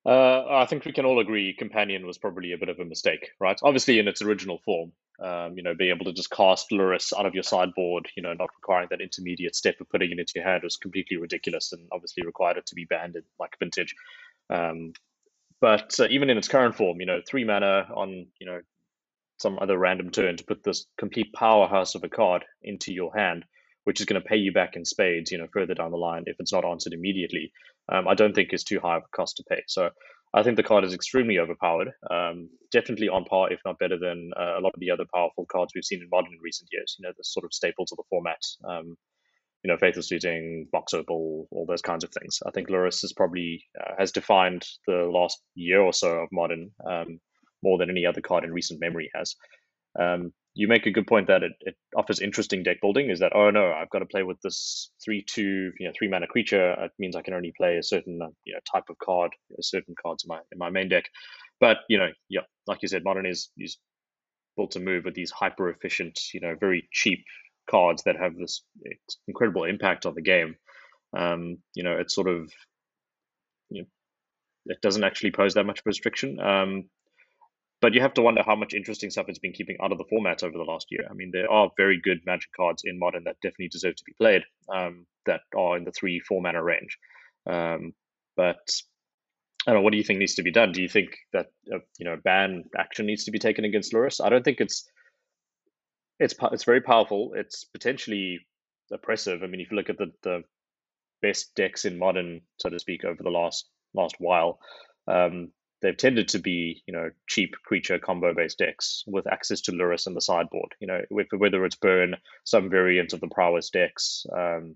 Uh, 0.05 0.45
i 0.49 0.65
think 0.65 0.85
we 0.85 0.93
can 0.93 1.03
all 1.03 1.19
agree 1.19 1.53
companion 1.53 2.07
was 2.07 2.17
probably 2.17 2.53
a 2.53 2.57
bit 2.57 2.69
of 2.69 2.79
a 2.79 2.85
mistake 2.85 3.31
right? 3.41 3.59
Obviously 3.61 3.99
in 3.99 4.07
its 4.07 4.21
original 4.21 4.59
form 4.63 4.93
um, 5.21 5.57
you 5.57 5.63
know 5.63 5.75
being 5.75 5.93
able 5.93 6.05
to 6.05 6.13
just 6.13 6.31
cast 6.31 6.71
Lurrus 6.71 7.11
out 7.19 7.25
of 7.25 7.33
your 7.33 7.43
sideboard 7.43 8.07
you 8.15 8.23
know 8.23 8.31
not 8.31 8.49
requiring 8.55 8.87
that 8.91 9.01
intermediate 9.01 9.53
step 9.53 9.81
of 9.81 9.89
putting 9.89 10.11
it 10.13 10.19
into 10.19 10.31
your 10.35 10.45
hand 10.45 10.63
was 10.63 10.77
completely 10.77 11.17
ridiculous 11.17 11.73
and 11.73 11.89
obviously 11.91 12.25
required 12.25 12.55
it 12.55 12.65
to 12.67 12.75
be 12.75 12.85
banned 12.85 13.17
in 13.17 13.23
like 13.37 13.59
vintage. 13.59 13.93
Um, 14.49 14.93
but 15.59 15.99
uh, 15.99 16.07
even 16.09 16.29
in 16.29 16.37
its 16.37 16.47
current 16.47 16.75
form 16.77 17.01
you 17.01 17.05
know 17.05 17.19
three 17.27 17.43
mana 17.43 17.89
on 17.93 18.27
you 18.39 18.47
know 18.47 18.61
some 19.37 19.59
other 19.59 19.77
random 19.77 20.09
turn 20.09 20.37
to 20.37 20.43
put 20.43 20.63
this 20.63 20.85
complete 20.97 21.33
powerhouse 21.33 21.95
of 21.95 22.03
a 22.03 22.09
card 22.09 22.43
into 22.63 22.91
your 22.91 23.15
hand, 23.15 23.45
which 23.83 23.99
is 23.99 24.05
going 24.05 24.21
to 24.21 24.27
pay 24.27 24.37
you 24.37 24.51
back 24.51 24.75
in 24.75 24.85
spades, 24.85 25.31
you 25.31 25.37
know, 25.37 25.47
further 25.53 25.73
down 25.73 25.91
the 25.91 25.97
line 25.97 26.23
if 26.25 26.35
it's 26.39 26.53
not 26.53 26.65
answered 26.65 26.93
immediately, 26.93 27.51
um, 27.91 28.07
I 28.07 28.15
don't 28.15 28.33
think 28.33 28.53
is 28.53 28.63
too 28.63 28.79
high 28.79 28.97
of 28.97 29.03
a 29.03 29.15
cost 29.15 29.37
to 29.37 29.43
pay. 29.49 29.63
So 29.67 29.89
I 30.33 30.43
think 30.43 30.57
the 30.57 30.63
card 30.63 30.83
is 30.83 30.93
extremely 30.93 31.39
overpowered, 31.39 31.91
um, 32.11 32.49
definitely 32.71 33.07
on 33.09 33.25
par, 33.25 33.51
if 33.51 33.59
not 33.65 33.79
better 33.79 33.97
than 33.97 34.31
uh, 34.37 34.59
a 34.59 34.61
lot 34.61 34.73
of 34.73 34.79
the 34.79 34.91
other 34.91 35.05
powerful 35.13 35.45
cards 35.45 35.71
we've 35.73 35.85
seen 35.85 36.01
in 36.01 36.09
modern 36.11 36.33
in 36.33 36.39
recent 36.41 36.69
years. 36.71 36.95
You 36.99 37.07
know, 37.07 37.13
the 37.15 37.23
sort 37.23 37.45
of 37.45 37.53
staples 37.53 37.91
of 37.91 37.97
the 37.97 38.03
format. 38.09 38.41
Um, 38.67 38.97
you 39.63 39.71
know, 39.71 39.77
Faithless 39.77 40.11
Looting, 40.11 40.67
Mox 40.71 40.93
Opal, 40.93 41.47
all 41.51 41.65
those 41.65 41.81
kinds 41.81 42.03
of 42.03 42.11
things. 42.11 42.39
I 42.45 42.51
think 42.51 42.69
Lurrus 42.69 43.03
is 43.03 43.13
probably 43.13 43.65
uh, 43.79 43.93
has 43.97 44.11
defined 44.11 44.65
the 44.85 45.09
last 45.11 45.41
year 45.55 45.81
or 45.81 45.93
so 45.93 46.19
of 46.19 46.29
modern. 46.31 46.71
Um, 46.87 47.19
more 47.63 47.77
than 47.77 47.89
any 47.89 48.05
other 48.05 48.21
card 48.21 48.43
in 48.43 48.53
recent 48.53 48.79
memory 48.79 49.09
has. 49.15 49.35
Um, 49.99 50.33
you 50.53 50.67
make 50.67 50.87
a 50.87 50.91
good 50.91 51.05
point 51.05 51.27
that 51.27 51.43
it, 51.43 51.51
it 51.61 51.75
offers 51.95 52.19
interesting 52.19 52.63
deck 52.63 52.81
building. 52.81 53.11
Is 53.11 53.19
that 53.19 53.35
oh 53.35 53.51
no, 53.51 53.71
I've 53.71 53.91
got 53.91 53.99
to 53.99 54.05
play 54.05 54.23
with 54.23 54.41
this 54.41 54.89
three 55.03 55.23
two 55.23 55.71
you 55.79 55.87
know 55.87 55.93
three 55.95 56.07
mana 56.07 56.27
creature. 56.27 56.71
It 56.71 56.91
means 56.97 57.15
I 57.15 57.21
can 57.21 57.35
only 57.35 57.53
play 57.55 57.77
a 57.77 57.83
certain 57.83 58.19
uh, 58.21 58.29
you 58.43 58.53
know 58.53 58.59
type 58.71 58.85
of 58.89 58.97
card, 58.97 59.31
a 59.57 59.63
certain 59.63 59.95
cards 60.01 60.23
in 60.23 60.29
my 60.29 60.39
in 60.51 60.57
my 60.57 60.69
main 60.69 60.89
deck. 60.89 61.05
But 61.59 61.77
you 61.89 61.99
know, 61.99 62.09
yeah, 62.29 62.41
like 62.65 62.81
you 62.81 62.87
said, 62.87 63.03
modern 63.03 63.27
is 63.27 63.49
is 63.57 63.77
built 64.55 64.71
to 64.71 64.79
move 64.79 65.05
with 65.05 65.13
these 65.13 65.31
hyper 65.31 65.69
efficient, 65.69 66.19
you 66.33 66.41
know, 66.41 66.55
very 66.59 66.89
cheap 66.91 67.23
cards 67.69 68.01
that 68.03 68.17
have 68.17 68.35
this 68.35 68.63
incredible 69.27 69.63
impact 69.63 70.07
on 70.07 70.15
the 70.15 70.21
game. 70.21 70.55
Um, 71.15 71.59
you 71.75 71.83
know, 71.83 71.97
it's 71.97 72.15
sort 72.15 72.27
of 72.27 72.51
you 73.69 73.83
know, 73.83 73.87
it 74.73 74.81
doesn't 74.81 75.03
actually 75.03 75.31
pose 75.31 75.53
that 75.53 75.65
much 75.65 75.81
restriction. 75.85 76.39
Um, 76.39 76.89
but 77.81 77.93
you 77.93 78.01
have 78.01 78.13
to 78.15 78.21
wonder 78.21 78.43
how 78.43 78.55
much 78.55 78.73
interesting 78.73 79.09
stuff 79.09 79.25
it's 79.27 79.39
been 79.39 79.53
keeping 79.53 79.77
out 79.81 79.91
of 79.91 79.97
the 79.97 80.05
formats 80.05 80.43
over 80.43 80.57
the 80.57 80.63
last 80.63 80.87
year. 80.89 81.05
I 81.09 81.13
mean, 81.13 81.31
there 81.31 81.51
are 81.51 81.69
very 81.77 81.99
good 82.01 82.19
Magic 82.25 82.51
cards 82.55 82.83
in 82.85 82.99
Modern 82.99 83.23
that 83.25 83.37
definitely 83.41 83.69
deserve 83.69 83.95
to 83.95 84.03
be 84.05 84.13
played. 84.17 84.43
Um, 84.73 85.05
that 85.27 85.41
are 85.55 85.77
in 85.77 85.83
the 85.83 85.91
three 85.91 86.19
four 86.19 86.41
mana 86.41 86.63
range. 86.63 86.97
Um, 87.45 87.93
but 88.35 88.57
I 89.67 89.71
don't 89.71 89.75
know. 89.75 89.81
What 89.81 89.91
do 89.91 89.97
you 89.97 90.03
think 90.03 90.19
needs 90.19 90.35
to 90.35 90.43
be 90.43 90.51
done? 90.51 90.71
Do 90.71 90.81
you 90.81 90.89
think 90.89 91.09
that 91.33 91.47
uh, 91.71 91.79
you 91.99 92.05
know 92.05 92.17
ban 92.23 92.63
action 92.75 93.05
needs 93.05 93.25
to 93.25 93.31
be 93.31 93.39
taken 93.39 93.65
against 93.65 93.93
Lurrus? 93.93 94.23
I 94.23 94.29
don't 94.29 94.43
think 94.43 94.59
it's 94.59 94.89
it's 96.19 96.33
it's 96.51 96.63
very 96.63 96.81
powerful. 96.81 97.33
It's 97.35 97.65
potentially 97.65 98.39
oppressive. 98.91 99.43
I 99.43 99.47
mean, 99.47 99.61
if 99.61 99.69
you 99.69 99.77
look 99.77 99.89
at 99.89 99.97
the 99.99 100.11
the 100.23 100.43
best 101.21 101.53
decks 101.55 101.85
in 101.85 101.99
Modern, 101.99 102.41
so 102.59 102.69
to 102.69 102.79
speak, 102.79 103.05
over 103.05 103.21
the 103.21 103.29
last 103.29 103.69
last 103.93 104.15
while, 104.19 104.59
um, 105.07 105.51
they've 105.81 105.97
tended 105.97 106.29
to 106.29 106.39
be 106.39 106.81
you 106.87 106.93
know 106.93 107.09
cheap 107.27 107.55
creature 107.63 107.99
combo 107.99 108.33
based 108.33 108.57
decks 108.57 109.03
with 109.07 109.27
access 109.27 109.61
to 109.61 109.71
Lurrus 109.71 110.07
in 110.07 110.13
the 110.13 110.21
sideboard. 110.21 110.73
You 110.79 110.87
know 110.87 111.01
whether 111.09 111.65
it's 111.65 111.75
Burn, 111.75 112.15
some 112.43 112.69
variant 112.69 113.13
of 113.13 113.21
the 113.21 113.27
Prowess 113.27 113.69
decks, 113.69 114.25
um, 114.31 114.75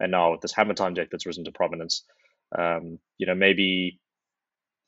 and 0.00 0.10
now 0.10 0.32
with 0.32 0.40
this 0.40 0.54
Hammer 0.54 0.74
Time 0.74 0.94
deck 0.94 1.08
that's 1.10 1.26
risen 1.26 1.44
to 1.44 1.52
prominence. 1.52 2.04
Um, 2.56 2.98
you 3.18 3.26
know 3.26 3.34
maybe 3.34 4.00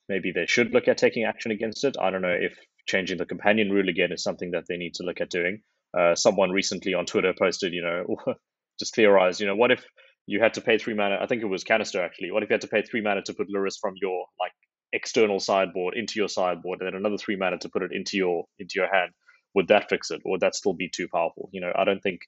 maybe 0.09 0.33
they 0.33 0.47
should 0.47 0.73
look 0.73 0.89
at 0.89 0.99
taking 0.99 1.25
action 1.25 1.51
against 1.51 1.85
it. 1.85 1.97
I 2.01 2.11
don't 2.11 2.23
know 2.23 2.37
if 2.39 2.57
changing 2.87 3.19
the 3.19 3.27
companion 3.27 3.71
rule 3.71 3.89
again 3.89 4.13
is 4.13 4.23
something 4.23 4.53
that 4.53 4.65
they 4.69 4.77
need 4.77 4.95
to 4.95 5.03
look 5.03 5.21
at 5.21 5.31
doing. 5.31 5.61
Uh, 5.97 6.15
someone 6.15 6.51
recently 6.51 6.95
on 6.95 7.07
Twitter 7.07 7.35
posted, 7.39 7.73
you 7.73 7.83
know, 7.83 8.17
just 8.79 8.95
theorized, 8.95 9.41
you 9.41 9.47
know, 9.47 9.57
what 9.57 9.71
if 9.71 9.85
you 10.27 10.41
had 10.41 10.55
to 10.55 10.61
pay 10.61 10.79
three 10.79 10.95
mana? 10.95 11.19
I 11.21 11.27
think 11.27 11.43
it 11.43 11.47
was 11.47 11.65
Kanister 11.65 12.05
actually. 12.05 12.31
What 12.31 12.43
if 12.43 12.49
you 12.51 12.55
had 12.55 12.63
to 12.63 12.69
pay 12.69 12.83
three 12.83 13.03
mana 13.03 13.23
to 13.23 13.35
put 13.35 13.49
Lurrus 13.51 13.79
from 13.81 13.95
your 14.01 14.27
like 14.41 14.53
external 14.93 15.41
sideboard 15.41 15.95
into 15.97 16.19
your 16.19 16.29
sideboard 16.29 16.81
and 16.81 16.89
then 16.89 16.95
another 16.95 17.19
three 17.19 17.37
mana 17.37 17.59
to 17.59 17.69
put 17.69 17.83
it 17.83 17.93
into 17.93 18.17
your 18.17 18.45
into 18.59 18.75
your 18.77 18.93
hand. 18.93 19.13
Would 19.55 19.69
that 19.69 19.89
fix 19.89 20.11
it 20.11 20.23
or 20.25 20.33
would 20.33 20.41
that 20.41 20.55
still 20.55 20.75
be 20.75 20.89
too 20.89 21.09
powerful? 21.09 21.49
You 21.53 21.61
know 21.61 21.73
i 21.75 21.85
don't 21.85 22.03
think 22.03 22.21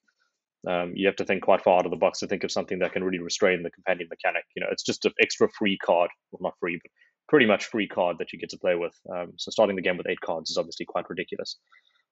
um, 0.69 0.93
you 0.95 1.07
have 1.07 1.17
to 1.17 1.25
think 1.25 1.43
quite 1.43 1.63
far 1.63 1.79
out 1.79 1.87
of 1.87 1.91
the 1.91 1.97
box 1.97 2.19
to 2.19 2.27
think 2.27 2.45
of 2.45 2.53
something 2.53 2.81
that 2.81 2.93
can 2.93 3.03
really 3.03 3.19
restrain 3.19 3.63
the 3.63 3.71
companion 3.71 4.09
mechanic. 4.11 4.45
You 4.55 4.61
know 4.61 4.69
it's 4.71 4.83
just 4.83 5.05
an 5.05 5.13
extra 5.21 5.49
free 5.59 5.79
card. 5.79 6.11
Well 6.33 6.41
not 6.43 6.59
free 6.61 6.79
but 6.83 6.91
pretty 7.29 7.47
much 7.47 7.67
free 7.67 7.87
card 7.87 8.19
that 8.19 8.33
you 8.33 8.39
get 8.39 8.51
to 8.51 8.59
play 8.59 8.75
with. 8.75 8.95
Um, 9.15 9.33
so 9.39 9.51
starting 9.51 9.77
the 9.77 9.83
game 9.83 9.97
with 9.97 10.09
eight 10.09 10.21
cards 10.21 10.51
is 10.51 10.59
obviously 10.59 10.85
quite 10.85 11.09
ridiculous. 11.09 11.57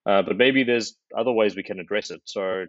Uh, 0.06 0.22
but 0.22 0.36
maybe 0.36 0.62
there's 0.62 0.94
other 1.16 1.32
ways 1.32 1.56
we 1.56 1.64
can 1.64 1.80
address 1.80 2.10
it. 2.10 2.22
So 2.24 2.66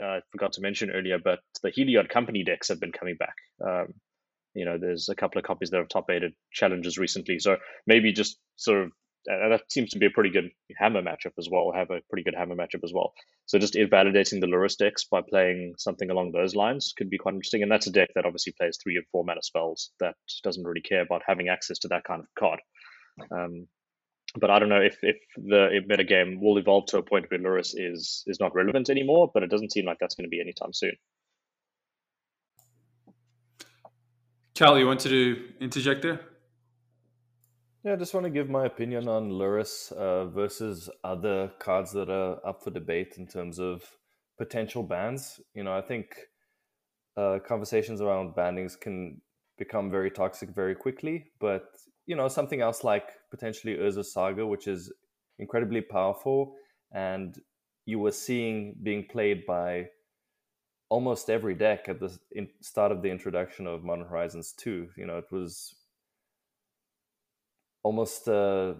uh, 0.00 0.04
I 0.04 0.20
forgot 0.30 0.52
to 0.52 0.60
mention 0.60 0.90
earlier, 0.90 1.18
but 1.18 1.40
the 1.62 1.70
Heliod 1.70 2.08
company 2.08 2.44
decks 2.44 2.68
have 2.68 2.78
been 2.78 2.92
coming 2.92 3.16
back. 3.16 3.34
Um, 3.66 3.94
you 4.54 4.64
know, 4.64 4.78
there's 4.78 5.08
a 5.08 5.14
couple 5.14 5.38
of 5.38 5.44
copies 5.44 5.70
that 5.70 5.78
have 5.78 5.88
top 5.88 6.10
eighted 6.10 6.32
challenges 6.52 6.98
recently. 6.98 7.38
So 7.38 7.56
maybe 7.86 8.12
just 8.12 8.38
sort 8.56 8.82
of 8.84 8.92
and 9.26 9.52
that 9.52 9.70
seems 9.70 9.90
to 9.90 9.98
be 9.98 10.06
a 10.06 10.10
pretty 10.10 10.30
good 10.30 10.50
hammer 10.78 11.02
matchup 11.02 11.32
as 11.38 11.48
well. 11.50 11.72
Have 11.74 11.90
a 11.90 12.00
pretty 12.08 12.22
good 12.22 12.34
hammer 12.34 12.54
matchup 12.54 12.84
as 12.84 12.92
well. 12.92 13.12
So 13.46 13.58
just 13.58 13.76
invalidating 13.76 14.40
the 14.40 14.76
decks 14.78 15.04
by 15.04 15.20
playing 15.28 15.74
something 15.78 16.10
along 16.10 16.32
those 16.32 16.54
lines 16.54 16.94
could 16.96 17.10
be 17.10 17.18
quite 17.18 17.34
interesting. 17.34 17.62
And 17.62 17.70
that's 17.70 17.86
a 17.86 17.92
deck 17.92 18.10
that 18.14 18.24
obviously 18.24 18.54
plays 18.56 18.78
three 18.82 18.96
and 18.96 19.04
four 19.12 19.24
mana 19.24 19.42
spells 19.42 19.90
that 20.00 20.14
doesn't 20.42 20.64
really 20.64 20.80
care 20.80 21.02
about 21.02 21.22
having 21.26 21.48
access 21.48 21.78
to 21.80 21.88
that 21.88 22.04
kind 22.04 22.20
of 22.20 22.26
card. 22.38 22.60
Um, 23.30 23.66
but 24.36 24.50
I 24.50 24.58
don't 24.58 24.68
know 24.68 24.80
if, 24.80 24.96
if 25.02 25.16
the 25.36 25.80
meta 25.86 26.04
game 26.04 26.40
will 26.40 26.56
evolve 26.58 26.86
to 26.86 26.98
a 26.98 27.02
point 27.02 27.26
where 27.28 27.40
Lurrus 27.40 27.74
is 27.74 28.22
is 28.26 28.38
not 28.40 28.54
relevant 28.54 28.88
anymore. 28.88 29.30
But 29.32 29.42
it 29.42 29.50
doesn't 29.50 29.72
seem 29.72 29.84
like 29.84 29.98
that's 30.00 30.14
going 30.14 30.26
to 30.26 30.30
be 30.30 30.40
anytime 30.40 30.72
soon. 30.72 30.92
Cal, 34.60 34.78
you 34.78 34.86
wanted 34.86 35.08
to 35.08 35.48
interject 35.58 36.02
there? 36.02 36.20
Yeah, 37.82 37.94
I 37.94 37.96
just 37.96 38.12
want 38.12 38.24
to 38.24 38.30
give 38.30 38.50
my 38.50 38.66
opinion 38.66 39.08
on 39.08 39.30
Lurrus 39.30 39.90
uh, 39.92 40.26
versus 40.26 40.90
other 41.02 41.50
cards 41.58 41.92
that 41.92 42.10
are 42.10 42.46
up 42.46 42.62
for 42.62 42.68
debate 42.68 43.14
in 43.16 43.26
terms 43.26 43.58
of 43.58 43.82
potential 44.36 44.82
bans. 44.82 45.40
You 45.54 45.64
know, 45.64 45.72
I 45.72 45.80
think 45.80 46.14
uh, 47.16 47.38
conversations 47.38 48.02
around 48.02 48.34
bannings 48.34 48.78
can 48.78 49.22
become 49.56 49.90
very 49.90 50.10
toxic 50.10 50.50
very 50.50 50.74
quickly, 50.74 51.30
but 51.40 51.64
you 52.04 52.14
know, 52.14 52.28
something 52.28 52.60
else 52.60 52.84
like 52.84 53.08
potentially 53.30 53.78
Urza 53.78 54.04
Saga, 54.04 54.46
which 54.46 54.66
is 54.66 54.92
incredibly 55.38 55.80
powerful, 55.80 56.54
and 56.92 57.34
you 57.86 57.98
were 57.98 58.12
seeing 58.12 58.76
being 58.82 59.06
played 59.10 59.46
by 59.46 59.86
almost 60.90 61.30
every 61.30 61.54
deck 61.54 61.88
at 61.88 62.00
the 62.00 62.18
start 62.60 62.92
of 62.92 63.00
the 63.00 63.08
introduction 63.08 63.66
of 63.66 63.84
Modern 63.84 64.04
Horizons 64.04 64.52
2. 64.58 64.90
You 64.96 65.06
know, 65.06 65.16
it 65.16 65.32
was 65.32 65.74
almost 67.82 68.28
uh, 68.28 68.74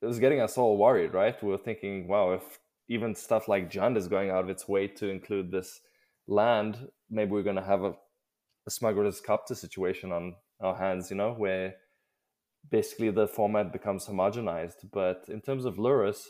it 0.00 0.06
was 0.06 0.20
getting 0.20 0.40
us 0.40 0.56
all 0.56 0.76
worried, 0.76 1.12
right? 1.12 1.42
We 1.42 1.50
were 1.50 1.58
thinking, 1.58 2.06
wow, 2.06 2.32
if 2.32 2.60
even 2.88 3.14
stuff 3.14 3.48
like 3.48 3.70
Jund 3.70 3.96
is 3.96 4.06
going 4.06 4.30
out 4.30 4.44
of 4.44 4.50
its 4.50 4.68
way 4.68 4.86
to 4.86 5.08
include 5.08 5.50
this 5.50 5.80
land, 6.28 6.88
maybe 7.10 7.32
we're 7.32 7.42
going 7.42 7.56
to 7.56 7.62
have 7.62 7.82
a, 7.82 7.94
a 8.66 8.70
smuggler's 8.70 9.20
copter 9.20 9.54
situation 9.54 10.12
on 10.12 10.36
our 10.60 10.76
hands, 10.76 11.10
you 11.10 11.16
know, 11.16 11.32
where 11.32 11.74
basically 12.70 13.10
the 13.10 13.26
format 13.26 13.72
becomes 13.72 14.06
homogenized. 14.06 14.90
But 14.92 15.24
in 15.28 15.40
terms 15.40 15.64
of 15.64 15.76
Lurrus, 15.76 16.26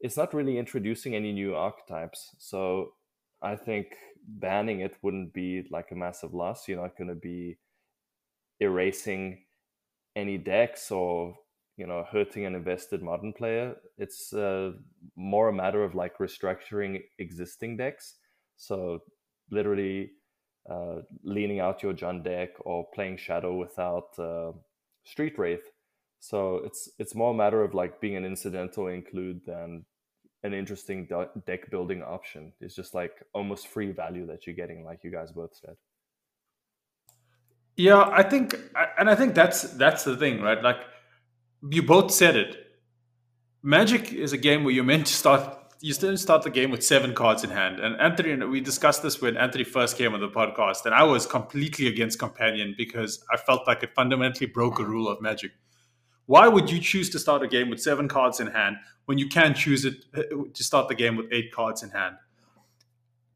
it's 0.00 0.16
not 0.16 0.34
really 0.34 0.58
introducing 0.58 1.14
any 1.14 1.32
new 1.32 1.54
archetypes. 1.54 2.34
So 2.38 2.92
I 3.42 3.56
think 3.56 3.96
banning 4.28 4.80
it 4.80 4.96
wouldn't 5.02 5.32
be 5.32 5.64
like 5.70 5.90
a 5.90 5.96
massive 5.96 6.34
loss. 6.34 6.68
You're 6.68 6.80
not 6.80 6.96
going 6.96 7.08
to 7.08 7.14
be 7.14 7.58
erasing 8.60 9.44
any 10.16 10.36
decks 10.36 10.90
or 10.90 11.36
you 11.76 11.86
know 11.86 12.04
hurting 12.10 12.44
an 12.44 12.54
invested 12.54 13.02
modern 13.02 13.32
player. 13.32 13.76
It's 13.96 14.32
uh, 14.32 14.72
more 15.16 15.48
a 15.48 15.52
matter 15.52 15.82
of 15.82 15.94
like 15.94 16.18
restructuring 16.18 17.02
existing 17.18 17.76
decks. 17.76 18.16
So 18.56 19.02
literally 19.50 20.10
uh, 20.68 20.96
leaning 21.22 21.60
out 21.60 21.82
your 21.82 21.94
Jund 21.94 22.24
deck 22.24 22.50
or 22.60 22.86
playing 22.94 23.16
Shadow 23.16 23.54
without 23.56 24.18
uh, 24.18 24.52
Street 25.04 25.38
Wraith. 25.38 25.70
So 26.20 26.56
it's 26.64 26.90
it's 26.98 27.14
more 27.14 27.30
a 27.30 27.36
matter 27.36 27.62
of 27.62 27.74
like 27.74 28.00
being 28.00 28.16
an 28.16 28.24
incidental 28.24 28.88
include 28.88 29.40
than 29.46 29.84
an 30.44 30.54
interesting 30.54 31.08
deck 31.46 31.70
building 31.70 32.02
option. 32.02 32.52
It's 32.60 32.74
just 32.74 32.94
like 32.94 33.22
almost 33.34 33.68
free 33.68 33.92
value 33.92 34.26
that 34.26 34.46
you're 34.46 34.56
getting, 34.56 34.84
like 34.84 35.02
you 35.02 35.10
guys 35.10 35.32
both 35.32 35.54
said. 35.54 35.76
Yeah, 37.76 38.08
I 38.10 38.22
think, 38.22 38.56
and 38.98 39.08
I 39.08 39.14
think 39.14 39.34
that's 39.34 39.62
that's 39.62 40.04
the 40.04 40.16
thing, 40.16 40.40
right? 40.40 40.62
Like 40.62 40.78
you 41.70 41.82
both 41.82 42.10
said 42.10 42.36
it. 42.36 42.56
Magic 43.62 44.12
is 44.12 44.32
a 44.32 44.38
game 44.38 44.64
where 44.64 44.72
you're 44.72 44.84
meant 44.84 45.06
to 45.06 45.12
start. 45.12 45.56
You 45.80 45.92
still 45.92 46.16
start 46.16 46.42
the 46.42 46.50
game 46.50 46.72
with 46.72 46.84
seven 46.84 47.14
cards 47.14 47.44
in 47.44 47.50
hand. 47.50 47.78
And 47.78 48.00
Anthony, 48.00 48.32
and 48.32 48.50
we 48.50 48.60
discussed 48.60 49.02
this 49.04 49.20
when 49.20 49.36
Anthony 49.36 49.62
first 49.62 49.96
came 49.96 50.12
on 50.12 50.20
the 50.20 50.28
podcast, 50.28 50.86
and 50.86 50.94
I 50.94 51.04
was 51.04 51.24
completely 51.24 51.86
against 51.86 52.18
Companion 52.18 52.74
because 52.76 53.24
I 53.32 53.36
felt 53.36 53.66
like 53.68 53.84
it 53.84 53.94
fundamentally 53.94 54.46
broke 54.46 54.80
a 54.80 54.84
rule 54.84 55.08
of 55.08 55.20
Magic. 55.20 55.52
Why 56.28 56.46
would 56.46 56.70
you 56.70 56.78
choose 56.78 57.08
to 57.10 57.18
start 57.18 57.42
a 57.42 57.48
game 57.48 57.70
with 57.70 57.80
seven 57.80 58.06
cards 58.06 58.38
in 58.38 58.48
hand 58.48 58.76
when 59.06 59.16
you 59.16 59.28
can 59.28 59.54
choose 59.54 59.86
it 59.86 60.04
uh, 60.14 60.24
to 60.52 60.62
start 60.62 60.88
the 60.88 60.94
game 60.94 61.16
with 61.16 61.32
eight 61.32 61.52
cards 61.52 61.82
in 61.82 61.88
hand? 61.88 62.16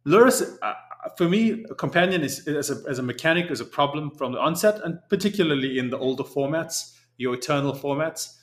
Lurrus, 0.06 0.58
uh, 0.60 0.74
for 1.16 1.26
me, 1.26 1.64
a 1.70 1.74
companion 1.74 2.22
is 2.22 2.46
as 2.46 2.70
a, 2.70 2.82
as 2.86 2.98
a 2.98 3.02
mechanic 3.02 3.50
is 3.50 3.60
a 3.60 3.64
problem 3.64 4.10
from 4.10 4.32
the 4.32 4.38
onset, 4.38 4.78
and 4.84 4.98
particularly 5.08 5.78
in 5.78 5.88
the 5.88 5.96
older 5.96 6.22
formats, 6.22 6.94
your 7.16 7.32
eternal 7.32 7.72
formats. 7.72 8.36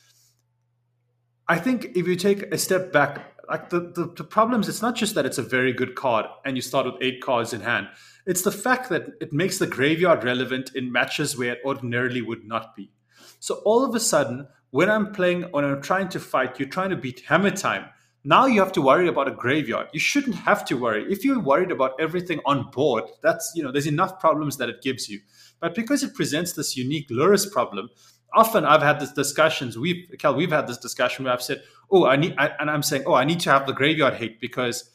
I 1.47 1.59
think 1.59 1.95
if 1.95 2.07
you 2.07 2.15
take 2.15 2.51
a 2.51 2.57
step 2.57 2.91
back, 2.91 3.35
like 3.47 3.69
the, 3.69 3.81
the, 3.81 4.11
the 4.17 4.23
problems, 4.23 4.67
it's 4.67 4.81
not 4.81 4.95
just 4.95 5.13
that 5.13 5.27
it's 5.27 5.37
a 5.37 5.43
very 5.43 5.73
good 5.73 5.93
card 5.93 6.25
and 6.43 6.55
you 6.55 6.63
start 6.63 6.87
with 6.87 6.95
eight 7.01 7.21
cards 7.21 7.53
in 7.53 7.61
hand. 7.61 7.87
It's 8.25 8.41
the 8.41 8.51
fact 8.51 8.89
that 8.89 9.09
it 9.21 9.31
makes 9.31 9.59
the 9.59 9.67
graveyard 9.67 10.23
relevant 10.23 10.71
in 10.73 10.91
matches 10.91 11.37
where 11.37 11.51
it 11.51 11.59
ordinarily 11.63 12.23
would 12.23 12.45
not 12.45 12.75
be. 12.75 12.91
So 13.39 13.55
all 13.65 13.83
of 13.83 13.95
a 13.95 13.99
sudden, 13.99 14.47
when 14.71 14.89
I'm 14.89 15.11
playing, 15.13 15.43
when 15.51 15.65
I'm 15.65 15.81
trying 15.81 16.09
to 16.09 16.19
fight, 16.19 16.59
you're 16.59 16.69
trying 16.69 16.91
to 16.91 16.95
beat 16.95 17.21
Hammer 17.21 17.51
Time. 17.51 17.85
Now 18.23 18.45
you 18.45 18.59
have 18.59 18.73
to 18.73 18.81
worry 18.81 19.07
about 19.07 19.29
a 19.29 19.31
graveyard. 19.31 19.87
You 19.93 19.99
shouldn't 19.99 20.35
have 20.35 20.65
to 20.65 20.75
worry. 20.75 21.11
If 21.11 21.23
you're 21.23 21.39
worried 21.39 21.71
about 21.71 21.93
everything 21.99 22.41
on 22.45 22.69
board, 22.71 23.05
that's 23.23 23.51
you 23.55 23.63
know, 23.63 23.71
there's 23.71 23.87
enough 23.87 24.19
problems 24.19 24.57
that 24.57 24.69
it 24.69 24.81
gives 24.81 25.09
you. 25.09 25.21
But 25.61 25.73
because 25.73 26.03
it 26.03 26.15
presents 26.15 26.53
this 26.53 26.75
unique 26.75 27.09
Lurrus 27.09 27.49
problem, 27.49 27.89
often 28.33 28.65
I've 28.65 28.81
had 28.81 28.99
these 28.99 29.13
discussions. 29.13 29.77
We've 29.77 30.05
Kel, 30.19 30.35
we've 30.35 30.51
had 30.51 30.67
this 30.67 30.77
discussion 30.77 31.25
where 31.25 31.33
I've 31.33 31.41
said, 31.41 31.63
"Oh, 31.89 32.05
I 32.05 32.17
need," 32.17 32.35
I, 32.37 32.51
and 32.59 32.69
I'm 32.69 32.83
saying, 32.83 33.03
"Oh, 33.05 33.13
I 33.13 33.23
need 33.23 33.39
to 33.41 33.51
have 33.51 33.65
the 33.65 33.73
graveyard 33.73 34.15
hate 34.15 34.41
because 34.41 34.89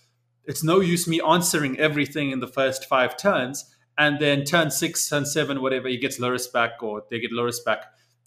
it's 0.44 0.62
no 0.62 0.80
use 0.80 1.08
me 1.08 1.20
answering 1.22 1.78
everything 1.78 2.30
in 2.30 2.40
the 2.40 2.46
first 2.46 2.84
five 2.84 3.16
turns, 3.16 3.74
and 3.96 4.20
then 4.20 4.44
turn 4.44 4.70
six, 4.70 5.08
turn 5.08 5.24
seven, 5.24 5.62
whatever, 5.62 5.88
he 5.88 5.96
gets 5.96 6.20
Lurrus 6.20 6.52
back 6.52 6.82
or 6.82 7.04
they 7.10 7.20
get 7.20 7.32
Lurrus 7.32 7.64
back 7.64 7.84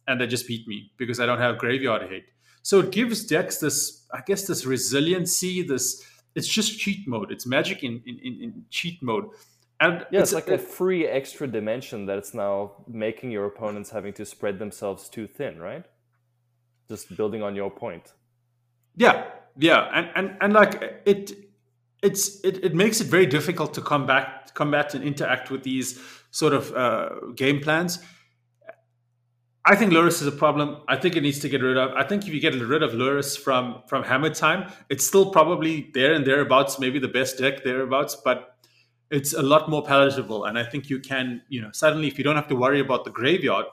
and 0.07 0.19
they 0.19 0.27
just 0.27 0.47
beat 0.47 0.67
me 0.67 0.91
because 0.97 1.19
I 1.19 1.25
don't 1.25 1.39
have 1.39 1.57
graveyard 1.57 2.09
hate. 2.09 2.25
So 2.63 2.79
it 2.79 2.91
gives 2.91 3.25
decks 3.25 3.59
this, 3.59 4.05
I 4.13 4.21
guess, 4.25 4.47
this 4.47 4.65
resiliency. 4.65 5.61
This 5.61 6.05
it's 6.35 6.47
just 6.47 6.79
cheat 6.79 7.07
mode. 7.07 7.31
It's 7.31 7.45
magic 7.45 7.83
in 7.83 8.01
in, 8.05 8.17
in 8.41 8.65
cheat 8.69 9.01
mode. 9.01 9.25
And 9.79 10.05
yeah, 10.11 10.21
it's, 10.21 10.31
it's 10.31 10.33
like 10.33 10.47
a, 10.49 10.55
a 10.55 10.57
free 10.57 11.05
extra 11.05 11.47
dimension 11.47 12.07
that 12.07 12.17
it's 12.17 12.33
now 12.33 12.83
making 12.87 13.31
your 13.31 13.45
opponents 13.45 13.91
having 13.91 14.11
to 14.13 14.25
spread 14.25 14.57
themselves 14.57 15.07
too 15.07 15.27
thin, 15.27 15.59
right? 15.59 15.85
Just 16.89 17.15
building 17.15 17.43
on 17.43 17.55
your 17.55 17.69
point. 17.69 18.13
Yeah, 18.95 19.25
yeah, 19.57 19.89
and 19.93 20.09
and 20.15 20.37
and 20.41 20.53
like 20.53 21.01
it, 21.05 21.31
it's 22.01 22.43
it, 22.43 22.63
it 22.63 22.75
makes 22.75 23.01
it 23.01 23.07
very 23.07 23.27
difficult 23.27 23.73
to 23.75 23.81
combat 23.81 24.51
combat 24.55 24.95
and 24.95 25.03
interact 25.03 25.51
with 25.51 25.63
these 25.63 25.99
sort 26.31 26.53
of 26.53 26.73
uh, 26.73 27.09
game 27.35 27.59
plans 27.59 27.99
I 29.69 29.75
think 29.75 29.91
Lurrus 29.91 30.21
is 30.21 30.27
a 30.27 30.31
problem. 30.31 30.77
I 30.87 30.95
think 30.95 31.17
it 31.17 31.23
needs 31.23 31.39
to 31.39 31.49
get 31.49 31.61
rid 31.61 31.75
of. 31.75 31.91
I 31.91 32.05
think 32.07 32.25
if 32.25 32.33
you 32.33 32.39
get 32.39 32.55
rid 32.55 32.83
of 32.83 32.91
Lurrus 32.91 33.37
from 33.37 33.83
from 33.85 34.01
Hammer 34.03 34.29
Time, 34.29 34.71
it's 34.89 35.05
still 35.05 35.29
probably 35.29 35.91
there 35.93 36.13
and 36.13 36.25
thereabouts, 36.25 36.79
maybe 36.79 36.99
the 36.99 37.09
best 37.09 37.37
deck 37.37 37.65
thereabouts, 37.65 38.15
but 38.15 38.55
it's 39.11 39.33
a 39.33 39.41
lot 39.41 39.69
more 39.69 39.83
palatable. 39.83 40.45
And 40.45 40.57
I 40.57 40.63
think 40.63 40.89
you 40.89 40.99
can, 41.01 41.41
you 41.49 41.61
know, 41.61 41.71
suddenly 41.73 42.07
if 42.07 42.17
you 42.17 42.23
don't 42.23 42.37
have 42.37 42.47
to 42.47 42.55
worry 42.55 42.79
about 42.79 43.03
the 43.03 43.11
graveyard, 43.11 43.65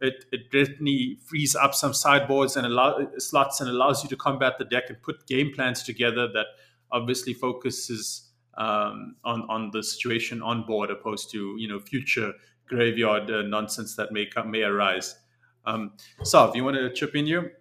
it 0.00 0.24
it 0.32 0.50
definitely 0.50 1.18
frees 1.26 1.54
up 1.54 1.74
some 1.74 1.92
sideboards 1.92 2.56
and 2.56 2.66
allow 2.66 3.06
slots 3.18 3.60
and 3.60 3.68
allows 3.68 4.02
you 4.02 4.08
to 4.08 4.16
combat 4.16 4.54
the 4.58 4.64
deck 4.64 4.84
and 4.88 5.02
put 5.02 5.26
game 5.26 5.52
plans 5.54 5.82
together 5.82 6.28
that 6.32 6.46
obviously 6.90 7.34
focuses 7.34 8.30
um, 8.56 9.16
on 9.22 9.42
on 9.50 9.70
the 9.70 9.82
situation 9.82 10.40
on 10.40 10.62
board, 10.62 10.90
opposed 10.90 11.30
to 11.32 11.56
you 11.58 11.68
know 11.68 11.78
future 11.78 12.32
graveyard 12.66 13.30
uh, 13.30 13.42
nonsense 13.42 13.96
that 13.96 14.12
may 14.12 14.24
come, 14.24 14.50
may 14.50 14.62
arise. 14.62 15.16
Um, 15.64 15.92
Sav, 16.24 16.56
you 16.56 16.64
want 16.64 16.76
to 16.76 16.92
chip 16.92 17.14
in 17.14 17.26
here? 17.26 17.58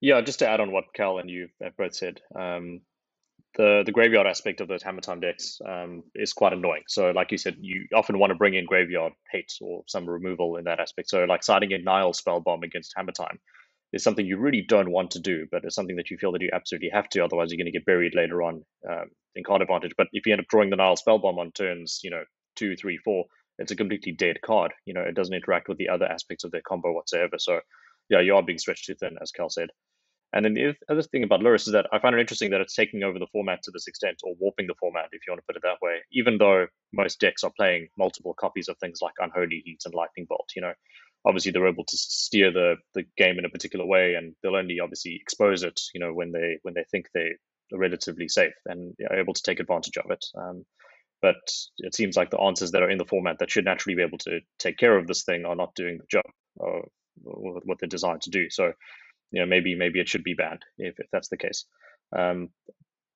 Yeah, 0.00 0.20
just 0.22 0.38
to 0.38 0.48
add 0.48 0.60
on 0.60 0.72
what 0.72 0.94
Cal 0.94 1.18
and 1.18 1.28
you 1.28 1.48
have 1.62 1.76
both 1.76 1.94
said, 1.94 2.20
um, 2.34 2.80
the 3.56 3.82
the 3.84 3.92
graveyard 3.92 4.26
aspect 4.26 4.60
of 4.60 4.68
those 4.68 4.82
hammer 4.82 5.00
time 5.00 5.20
decks 5.20 5.60
um, 5.66 6.04
is 6.14 6.32
quite 6.32 6.52
annoying. 6.52 6.84
So, 6.88 7.10
like 7.10 7.32
you 7.32 7.38
said, 7.38 7.56
you 7.60 7.86
often 7.94 8.18
want 8.18 8.30
to 8.30 8.36
bring 8.36 8.54
in 8.54 8.64
graveyard 8.64 9.12
hate 9.30 9.52
or 9.60 9.82
some 9.86 10.08
removal 10.08 10.56
in 10.56 10.64
that 10.64 10.80
aspect. 10.80 11.10
So, 11.10 11.24
like 11.24 11.42
siding 11.42 11.72
a 11.72 11.78
Nihil 11.78 12.12
Spellbomb 12.12 12.62
against 12.62 12.94
hammer 12.96 13.12
time 13.12 13.38
is 13.92 14.04
something 14.04 14.24
you 14.24 14.38
really 14.38 14.64
don't 14.66 14.90
want 14.90 15.10
to 15.12 15.20
do, 15.20 15.46
but 15.50 15.64
it's 15.64 15.74
something 15.74 15.96
that 15.96 16.10
you 16.10 16.16
feel 16.16 16.32
that 16.32 16.42
you 16.42 16.50
absolutely 16.52 16.90
have 16.90 17.08
to. 17.10 17.24
Otherwise, 17.24 17.50
you're 17.50 17.58
going 17.58 17.72
to 17.72 17.76
get 17.76 17.84
buried 17.84 18.14
later 18.14 18.42
on 18.42 18.64
um, 18.88 19.06
in 19.34 19.42
card 19.44 19.62
advantage. 19.62 19.92
But 19.98 20.06
if 20.12 20.26
you 20.26 20.32
end 20.32 20.40
up 20.40 20.46
drawing 20.48 20.70
the 20.70 20.76
Nihil 20.76 20.96
Spellbomb 20.96 21.38
on 21.38 21.50
turns, 21.52 22.00
you 22.04 22.10
know, 22.10 22.22
two, 22.54 22.76
three, 22.76 22.98
four, 22.98 23.24
it's 23.60 23.72
a 23.72 23.76
completely 23.76 24.12
dead 24.12 24.40
card. 24.42 24.72
You 24.86 24.94
know, 24.94 25.02
it 25.02 25.14
doesn't 25.14 25.34
interact 25.34 25.68
with 25.68 25.78
the 25.78 25.90
other 25.90 26.06
aspects 26.06 26.44
of 26.44 26.50
their 26.50 26.62
combo 26.66 26.92
whatsoever. 26.92 27.36
So, 27.38 27.60
yeah, 28.08 28.20
you 28.20 28.34
are 28.34 28.42
being 28.42 28.58
stretched 28.58 28.86
too 28.86 28.94
thin, 28.94 29.16
as 29.22 29.30
Cal 29.30 29.50
said. 29.50 29.68
And 30.32 30.44
then 30.44 30.54
the 30.54 30.74
other 30.88 31.02
thing 31.02 31.24
about 31.24 31.40
Lurrus 31.40 31.66
is 31.66 31.72
that 31.72 31.88
I 31.92 31.98
find 31.98 32.14
it 32.14 32.20
interesting 32.20 32.50
that 32.50 32.60
it's 32.60 32.74
taking 32.74 33.02
over 33.02 33.18
the 33.18 33.26
format 33.32 33.62
to 33.64 33.72
this 33.72 33.88
extent, 33.88 34.20
or 34.22 34.34
warping 34.38 34.68
the 34.68 34.74
format, 34.78 35.08
if 35.12 35.22
you 35.26 35.32
want 35.32 35.40
to 35.40 35.46
put 35.46 35.56
it 35.56 35.62
that 35.62 35.82
way. 35.82 35.98
Even 36.12 36.38
though 36.38 36.66
most 36.92 37.20
decks 37.20 37.42
are 37.42 37.52
playing 37.56 37.88
multiple 37.98 38.34
copies 38.34 38.68
of 38.68 38.78
things 38.78 39.00
like 39.02 39.14
Unholy 39.18 39.62
Heat 39.64 39.82
and 39.84 39.94
Lightning 39.94 40.26
Bolt, 40.28 40.48
you 40.54 40.62
know, 40.62 40.72
obviously 41.26 41.50
they're 41.50 41.66
able 41.66 41.84
to 41.84 41.96
steer 41.96 42.52
the 42.52 42.76
the 42.94 43.04
game 43.16 43.38
in 43.38 43.44
a 43.44 43.50
particular 43.50 43.84
way, 43.84 44.14
and 44.14 44.34
they'll 44.42 44.56
only 44.56 44.78
obviously 44.80 45.18
expose 45.20 45.64
it, 45.64 45.80
you 45.94 46.00
know, 46.00 46.12
when 46.14 46.30
they 46.30 46.58
when 46.62 46.74
they 46.74 46.84
think 46.92 47.06
they're 47.12 47.34
relatively 47.72 48.28
safe 48.28 48.54
and 48.66 48.94
are 49.10 49.18
able 49.18 49.34
to 49.34 49.42
take 49.42 49.60
advantage 49.60 49.96
of 49.96 50.10
it. 50.10 50.24
Um, 50.36 50.64
but 51.22 51.36
it 51.78 51.94
seems 51.94 52.16
like 52.16 52.30
the 52.30 52.40
answers 52.40 52.70
that 52.70 52.82
are 52.82 52.90
in 52.90 52.98
the 52.98 53.04
format 53.04 53.38
that 53.38 53.50
should 53.50 53.64
naturally 53.64 53.96
be 53.96 54.02
able 54.02 54.18
to 54.18 54.40
take 54.58 54.78
care 54.78 54.96
of 54.96 55.06
this 55.06 55.24
thing 55.24 55.44
are 55.44 55.56
not 55.56 55.74
doing 55.74 55.98
the 55.98 56.06
job 56.10 56.24
or 56.56 56.86
what 57.22 57.78
they're 57.78 57.88
designed 57.88 58.22
to 58.22 58.30
do. 58.30 58.48
So, 58.50 58.72
you 59.30 59.40
know, 59.40 59.46
maybe 59.46 59.74
maybe 59.74 60.00
it 60.00 60.08
should 60.08 60.24
be 60.24 60.34
banned 60.34 60.64
if, 60.78 60.98
if 60.98 61.06
that's 61.12 61.28
the 61.28 61.36
case. 61.36 61.66
Um, 62.16 62.48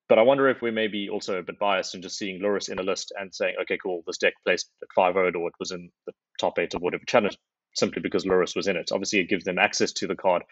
but 0.07 0.19
I 0.19 0.21
wonder 0.21 0.47
if 0.49 0.61
we 0.61 0.69
may 0.69 0.87
be 0.87 1.09
also 1.09 1.39
a 1.39 1.43
bit 1.43 1.57
biased 1.57 1.95
in 1.95 2.01
just 2.01 2.17
seeing 2.17 2.39
Lurrus 2.39 2.69
in 2.69 2.77
a 2.77 2.83
list 2.83 3.11
and 3.19 3.33
saying, 3.33 3.55
okay, 3.63 3.77
cool, 3.81 4.03
this 4.05 4.19
deck 4.19 4.33
placed 4.45 4.69
at 4.81 4.87
5 4.95 5.15
0 5.15 5.31
or 5.35 5.47
it 5.47 5.55
was 5.59 5.71
in 5.71 5.89
the 6.05 6.13
top 6.39 6.59
eight 6.59 6.75
of 6.75 6.81
whatever 6.81 7.03
challenge 7.07 7.37
simply 7.75 8.01
because 8.01 8.25
Lurrus 8.25 8.55
was 8.55 8.67
in 8.67 8.77
it. 8.77 8.91
Obviously, 8.91 9.19
it 9.19 9.29
gives 9.29 9.43
them 9.43 9.57
access 9.57 9.91
to 9.93 10.07
the 10.07 10.15
card, 10.15 10.43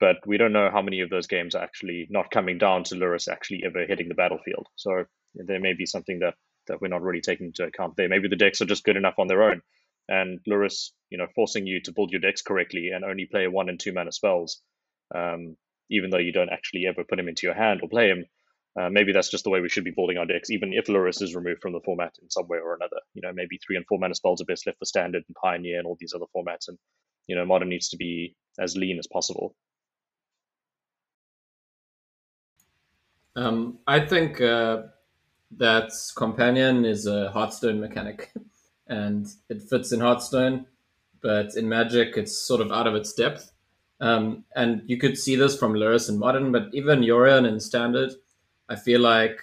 but 0.00 0.16
we 0.26 0.36
don't 0.36 0.52
know 0.52 0.70
how 0.70 0.82
many 0.82 1.00
of 1.00 1.10
those 1.10 1.26
games 1.26 1.54
are 1.54 1.62
actually 1.62 2.06
not 2.10 2.30
coming 2.30 2.58
down 2.58 2.84
to 2.84 2.94
Lurrus 2.96 3.28
actually 3.28 3.62
ever 3.64 3.86
hitting 3.86 4.08
the 4.08 4.14
battlefield. 4.14 4.66
So 4.76 5.04
there 5.34 5.60
may 5.60 5.74
be 5.74 5.86
something 5.86 6.18
that 6.20 6.34
that 6.68 6.80
we're 6.80 6.88
not 6.88 7.02
really 7.02 7.20
taking 7.20 7.46
into 7.46 7.64
account 7.64 7.96
there. 7.96 8.08
Maybe 8.08 8.28
the 8.28 8.36
decks 8.36 8.60
are 8.60 8.66
just 8.66 8.84
good 8.84 8.96
enough 8.96 9.18
on 9.18 9.26
their 9.26 9.42
own. 9.42 9.62
And 10.08 10.40
Lurrus, 10.48 10.90
you 11.10 11.18
know, 11.18 11.26
forcing 11.34 11.66
you 11.66 11.80
to 11.82 11.92
build 11.92 12.12
your 12.12 12.20
decks 12.20 12.42
correctly 12.42 12.90
and 12.94 13.04
only 13.04 13.26
play 13.26 13.46
one 13.46 13.68
and 13.68 13.78
two 13.78 13.92
mana 13.92 14.12
spells, 14.12 14.62
um, 15.14 15.56
even 15.90 16.10
though 16.10 16.18
you 16.18 16.32
don't 16.32 16.52
actually 16.52 16.86
ever 16.86 17.04
put 17.04 17.18
him 17.18 17.28
into 17.28 17.46
your 17.46 17.54
hand 17.54 17.80
or 17.82 17.88
play 17.88 18.08
him. 18.08 18.24
Uh, 18.78 18.88
maybe 18.88 19.12
that's 19.12 19.30
just 19.30 19.44
the 19.44 19.50
way 19.50 19.60
we 19.60 19.68
should 19.68 19.84
be 19.84 19.90
building 19.90 20.18
our 20.18 20.26
decks, 20.26 20.50
even 20.50 20.72
if 20.72 20.86
Lurrus 20.86 21.20
is 21.20 21.34
removed 21.34 21.60
from 21.60 21.72
the 21.72 21.80
format 21.84 22.14
in 22.22 22.30
some 22.30 22.46
way 22.46 22.58
or 22.58 22.74
another. 22.74 23.00
You 23.12 23.22
know, 23.22 23.32
maybe 23.34 23.58
three 23.58 23.76
and 23.76 23.84
four 23.86 23.98
mana 23.98 24.14
spells 24.14 24.40
are 24.40 24.44
best 24.44 24.66
left 24.66 24.78
for 24.78 24.84
standard 24.84 25.24
and 25.26 25.36
pioneer 25.42 25.78
and 25.78 25.86
all 25.86 25.96
these 25.98 26.14
other 26.14 26.26
formats. 26.34 26.68
And, 26.68 26.78
you 27.26 27.34
know, 27.34 27.44
modern 27.44 27.68
needs 27.68 27.88
to 27.90 27.96
be 27.96 28.36
as 28.58 28.76
lean 28.76 28.98
as 28.98 29.06
possible. 29.06 29.54
Um, 33.36 33.78
I 33.86 34.00
think 34.00 34.40
uh, 34.40 34.82
that 35.56 35.90
companion 36.16 36.84
is 36.84 37.06
a 37.06 37.30
Hearthstone 37.30 37.80
mechanic, 37.80 38.32
and 38.86 39.26
it 39.48 39.62
fits 39.62 39.92
in 39.92 40.00
Hearthstone, 40.00 40.66
but 41.20 41.56
in 41.56 41.68
Magic 41.68 42.16
it's 42.16 42.36
sort 42.36 42.60
of 42.60 42.72
out 42.72 42.86
of 42.86 42.94
its 42.94 43.12
depth. 43.12 43.52
Um, 44.00 44.44
and 44.54 44.82
you 44.86 44.96
could 44.96 45.18
see 45.18 45.34
this 45.34 45.58
from 45.58 45.74
Lurrus 45.74 46.08
and 46.08 46.18
Modern, 46.18 46.52
but 46.52 46.68
even 46.72 47.00
Yorion 47.00 47.48
in 47.48 47.58
Standard, 47.58 48.12
I 48.68 48.76
feel 48.76 49.00
like 49.00 49.40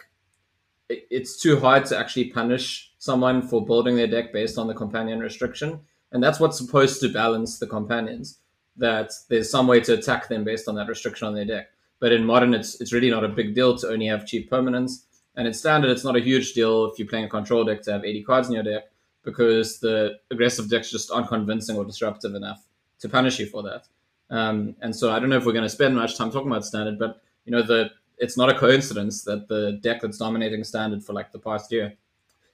it's 0.90 1.42
too 1.42 1.60
hard 1.60 1.86
to 1.88 1.98
actually 1.98 2.26
punish 2.26 2.94
someone 3.00 3.42
for 3.42 3.66
building 3.66 3.96
their 3.96 4.08
deck 4.08 4.32
based 4.32 4.58
on 4.58 4.68
the 4.68 4.74
companion 4.74 5.20
restriction. 5.20 5.80
And 6.12 6.24
that's 6.24 6.40
what's 6.40 6.58
supposed 6.58 7.02
to 7.02 7.10
balance 7.10 7.60
the 7.60 7.68
companions, 7.68 8.40
that 8.78 9.12
there's 9.30 9.50
some 9.50 9.68
way 9.68 9.82
to 9.82 9.94
attack 9.94 10.30
them 10.30 10.44
based 10.44 10.68
on 10.70 10.76
that 10.76 10.88
restriction 10.88 11.28
on 11.28 11.34
their 11.34 11.46
deck. 11.46 11.68
But 12.00 12.14
in 12.14 12.24
Modern, 12.24 12.54
it's, 12.54 12.80
it's 12.80 12.94
really 12.94 13.10
not 13.10 13.24
a 13.24 13.30
big 13.30 13.56
deal 13.56 13.78
to 13.78 13.90
only 13.90 14.08
have 14.08 14.28
cheap 14.28 14.50
permanents 14.50 15.05
And 15.38 15.48
in 15.48 15.54
standard, 15.54 15.92
it's 15.92 16.04
not 16.04 16.16
a 16.16 16.22
huge 16.22 16.54
deal 16.54 16.86
if 16.86 16.98
you're 16.98 17.08
playing 17.08 17.26
a 17.26 17.30
control 17.30 17.64
deck 17.64 17.82
to 17.84 17.92
have 17.94 18.06
80 18.06 18.24
cards 18.24 18.48
in 18.48 18.54
your 18.54 18.64
deck 18.64 18.84
because 19.24 19.80
the 19.80 20.20
aggressive 20.32 20.70
decks 20.70 20.90
just 20.90 21.12
aren't 21.12 21.28
convincing 21.28 21.76
or 21.78 21.84
disruptive 21.84 22.36
enough 22.36 22.66
to 23.00 23.10
punish 23.10 23.40
you 23.40 23.48
for 23.48 23.64
that. 23.64 23.88
Um, 24.30 24.76
and 24.82 24.96
so 24.96 25.12
I 25.12 25.20
don't 25.20 25.30
know 25.30 25.38
if 25.38 25.46
we're 25.46 25.54
going 25.54 25.64
to 25.64 25.70
spend 25.70 25.96
much 25.96 26.18
time 26.18 26.32
talking 26.32 26.48
about 26.48 26.66
standard, 26.66 26.98
but 26.98 27.22
you 27.46 27.52
know 27.52 27.62
the 27.62 27.92
it's 28.18 28.38
not 28.38 28.50
a 28.50 28.58
coincidence 28.58 29.24
that 29.24 29.48
the 29.50 29.80
deck 29.84 30.02
that's 30.02 30.18
dominating 30.18 30.64
standard 30.64 31.04
for 31.04 31.14
like 31.14 31.32
the 31.32 31.40
past 31.40 31.72
year 31.72 31.94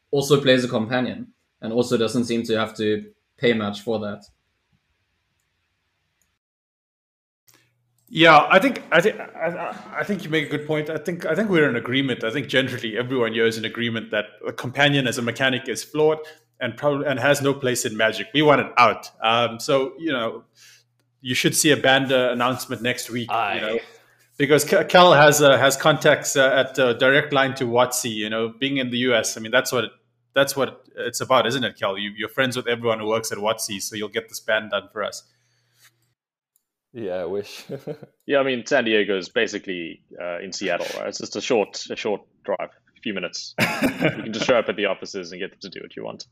also 0.10 0.42
plays 0.42 0.64
a 0.64 0.68
companion 0.68 1.28
and 1.62 1.72
also 1.72 1.98
doesn't 1.98 2.26
seem 2.26 2.44
to 2.44 2.58
have 2.58 2.76
to 2.76 3.12
pay 3.38 3.54
much 3.54 3.82
for 3.82 4.00
that. 4.00 4.26
Yeah, 8.14 8.46
I 8.50 8.60
think 8.60 8.84
I 8.92 9.00
think 9.00 9.18
I, 9.22 9.74
I, 10.00 10.04
think 10.04 10.26
you 10.26 10.30
make 10.30 10.46
a 10.48 10.50
good 10.50 10.68
point. 10.68 10.90
I 10.90 10.98
think 10.98 11.26
I 11.26 11.34
think 11.34 11.50
we're 11.50 11.70
in 11.70 11.78
agreement. 11.78 12.26
I 12.26 12.30
think 12.30 12.50
generally 12.50 12.98
everyone 12.98 13.32
here 13.32 13.46
is 13.46 13.58
in 13.58 13.64
agreement 13.64 14.12
that 14.12 14.26
a 14.46 14.52
companion 14.52 15.08
as 15.08 15.18
a 15.18 15.22
mechanic 15.22 15.70
is 15.70 15.82
flawed 15.82 16.18
and 16.60 16.76
probably 16.76 17.08
and 17.08 17.18
has 17.22 17.42
no 17.42 17.54
place 17.54 17.86
in 17.86 17.96
Magic. 17.96 18.28
We 18.34 18.42
want 18.42 18.60
it 18.60 18.74
out. 18.78 19.10
Um, 19.24 19.62
so 19.62 19.94
you 19.98 20.12
know, 20.12 20.44
you 21.22 21.34
should 21.34 21.56
see 21.56 21.72
a 21.72 21.78
band 21.78 22.12
uh, 22.12 22.32
announcement 22.34 22.82
next 22.82 23.10
week. 23.10 23.32
Aye. 23.32 23.56
You 23.56 23.62
know, 23.62 23.80
because 24.36 24.66
Cal 24.66 25.14
has 25.14 25.42
uh, 25.42 25.58
has 25.58 25.78
contacts 25.78 26.36
uh, 26.36 26.66
at 26.68 26.78
uh, 26.78 26.92
direct 26.92 27.32
line 27.32 27.56
to 27.56 27.64
WotC. 27.64 28.14
You 28.14 28.30
know, 28.30 28.50
being 28.50 28.76
in 28.76 28.90
the 28.90 28.98
US, 29.10 29.38
I 29.38 29.40
mean 29.40 29.54
that's 29.54 29.72
what 29.72 29.86
it, 29.86 29.92
that's 30.34 30.54
what 30.54 30.86
it's 30.98 31.22
about, 31.22 31.48
isn't 31.48 31.64
it, 31.64 31.80
Cal? 31.80 31.98
You, 31.98 32.12
you're 32.18 32.28
friends 32.28 32.58
with 32.58 32.68
everyone 32.68 33.00
who 33.00 33.08
works 33.08 33.32
at 33.32 33.38
WotC, 33.38 33.82
so 33.82 33.96
you'll 33.96 34.10
get 34.10 34.28
this 34.28 34.42
band 34.42 34.72
done 34.72 34.90
for 34.92 35.02
us. 35.02 35.24
Yeah, 36.94 37.16
I 37.16 37.26
wish. 37.26 37.66
yeah, 38.26 38.40
I 38.40 38.44
mean 38.44 38.66
San 38.66 38.84
Diego 38.84 39.18
is 39.18 39.30
basically 39.30 40.02
uh, 40.22 40.40
in 40.40 40.52
Seattle, 40.52 40.88
right? 41.00 41.08
It's 41.08 41.20
just 41.20 41.36
a 41.36 41.42
short, 41.42 41.86
a 41.90 41.96
short 41.96 42.22
drive, 42.44 42.60
a 42.98 43.02
few 43.02 43.14
minutes. 43.14 43.56
you 43.60 43.88
can 43.88 44.34
just 44.34 44.46
show 44.46 44.58
up 44.58 44.68
at 44.68 44.76
the 44.76 44.86
offices 44.86 45.32
and 45.32 45.40
get 45.40 45.52
them 45.52 45.60
to 45.62 45.70
do 45.70 45.80
what 45.82 45.96
you 45.96 46.04
want. 46.04 46.26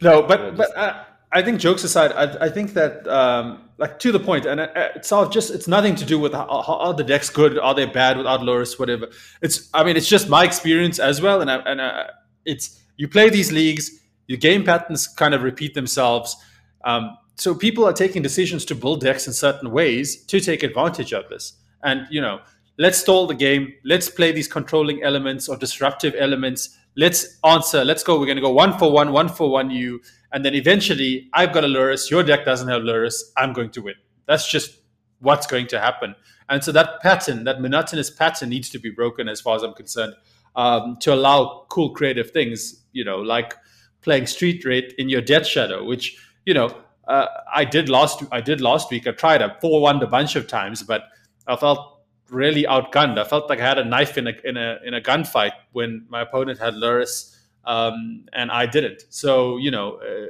No, 0.00 0.22
but 0.22 0.56
but 0.56 0.76
uh, 0.76 1.04
I 1.30 1.42
think 1.42 1.60
jokes 1.60 1.84
aside, 1.84 2.12
I, 2.12 2.46
I 2.46 2.48
think 2.48 2.72
that 2.74 3.06
um, 3.06 3.68
like 3.76 3.98
to 3.98 4.12
the 4.12 4.20
point, 4.20 4.46
and 4.46 4.60
uh, 4.60 4.68
it's 4.94 5.12
all 5.12 5.28
just 5.28 5.50
it's 5.50 5.68
nothing 5.68 5.94
to 5.96 6.04
do 6.04 6.18
with 6.18 6.32
how, 6.32 6.62
how, 6.62 6.78
are 6.78 6.94
the 6.94 7.04
decks 7.04 7.28
good, 7.28 7.58
are 7.58 7.74
they 7.74 7.84
bad 7.84 8.16
without 8.16 8.40
Lurrus, 8.40 8.78
whatever. 8.78 9.08
It's 9.42 9.68
I 9.74 9.84
mean 9.84 9.96
it's 9.96 10.08
just 10.08 10.28
my 10.28 10.44
experience 10.44 10.98
as 10.98 11.20
well, 11.20 11.42
and 11.42 11.50
I, 11.50 11.56
and 11.56 11.82
I, 11.82 12.10
it's 12.46 12.80
you 12.96 13.08
play 13.08 13.28
these 13.28 13.52
leagues, 13.52 13.90
your 14.26 14.38
game 14.38 14.64
patterns 14.64 15.06
kind 15.06 15.34
of 15.34 15.42
repeat 15.42 15.74
themselves. 15.74 16.36
Um, 16.84 17.16
so 17.40 17.54
people 17.54 17.84
are 17.84 17.92
taking 17.92 18.20
decisions 18.22 18.64
to 18.66 18.74
build 18.74 19.00
decks 19.00 19.26
in 19.26 19.32
certain 19.32 19.70
ways 19.70 20.24
to 20.26 20.40
take 20.40 20.62
advantage 20.62 21.12
of 21.12 21.28
this. 21.28 21.54
And 21.82 22.06
you 22.10 22.20
know, 22.20 22.40
let's 22.78 22.98
stall 22.98 23.26
the 23.26 23.34
game. 23.34 23.72
Let's 23.84 24.08
play 24.08 24.32
these 24.32 24.48
controlling 24.48 25.02
elements 25.02 25.48
or 25.48 25.56
disruptive 25.56 26.14
elements. 26.18 26.76
Let's 26.96 27.38
answer. 27.44 27.84
Let's 27.84 28.02
go. 28.02 28.18
We're 28.18 28.26
going 28.26 28.36
to 28.36 28.42
go 28.42 28.52
one 28.52 28.76
for 28.78 28.90
one, 28.90 29.12
one 29.12 29.28
for 29.28 29.50
one. 29.50 29.70
You, 29.70 30.00
and 30.32 30.44
then 30.44 30.54
eventually, 30.54 31.28
I've 31.32 31.52
got 31.52 31.64
a 31.64 31.68
Lurrus. 31.68 32.10
Your 32.10 32.22
deck 32.22 32.44
doesn't 32.44 32.68
have 32.68 32.82
Lurrus. 32.82 33.22
I'm 33.36 33.52
going 33.52 33.70
to 33.70 33.82
win. 33.82 33.94
That's 34.26 34.50
just 34.50 34.78
what's 35.20 35.46
going 35.46 35.68
to 35.68 35.80
happen. 35.80 36.14
And 36.48 36.64
so 36.64 36.72
that 36.72 37.00
pattern, 37.02 37.44
that 37.44 37.60
monotonous 37.60 38.10
pattern, 38.10 38.48
needs 38.48 38.68
to 38.70 38.78
be 38.78 38.90
broken, 38.90 39.28
as 39.28 39.40
far 39.40 39.54
as 39.54 39.62
I'm 39.62 39.74
concerned, 39.74 40.14
um, 40.56 40.96
to 41.00 41.14
allow 41.14 41.66
cool 41.68 41.90
creative 41.90 42.30
things. 42.30 42.84
You 42.92 43.04
know, 43.04 43.18
like 43.18 43.54
playing 44.00 44.26
Street 44.26 44.64
Wraith 44.64 44.92
in 44.98 45.08
your 45.08 45.20
Death 45.20 45.46
Shadow, 45.46 45.84
which 45.84 46.16
you 46.46 46.54
know 46.54 46.74
uh, 47.08 47.26
I 47.52 47.64
did 47.64 47.88
last 47.88 48.22
I 48.30 48.40
did 48.40 48.60
last 48.60 48.90
week. 48.90 49.06
I 49.06 49.12
tried. 49.12 49.42
I 49.42 49.58
four 49.60 49.80
one 49.80 50.02
a 50.02 50.06
bunch 50.06 50.36
of 50.36 50.46
times, 50.46 50.82
but 50.82 51.02
I 51.46 51.56
felt 51.56 52.02
really 52.30 52.64
outgunned. 52.64 53.18
I 53.18 53.24
felt 53.24 53.48
like 53.48 53.60
I 53.60 53.66
had 53.66 53.78
a 53.78 53.84
knife 53.84 54.16
in 54.18 54.28
a 54.28 54.32
in 54.44 54.56
a 54.56 54.78
in 54.84 54.94
a 54.94 55.00
gunfight 55.00 55.52
when 55.72 56.06
my 56.08 56.22
opponent 56.22 56.58
had 56.58 56.74
Lurrus 56.74 57.34
um, 57.68 58.24
and 58.32 58.50
I 58.50 58.66
didn't. 58.66 59.04
So 59.10 59.58
you 59.58 59.70
know, 59.70 59.96
uh, 59.96 60.26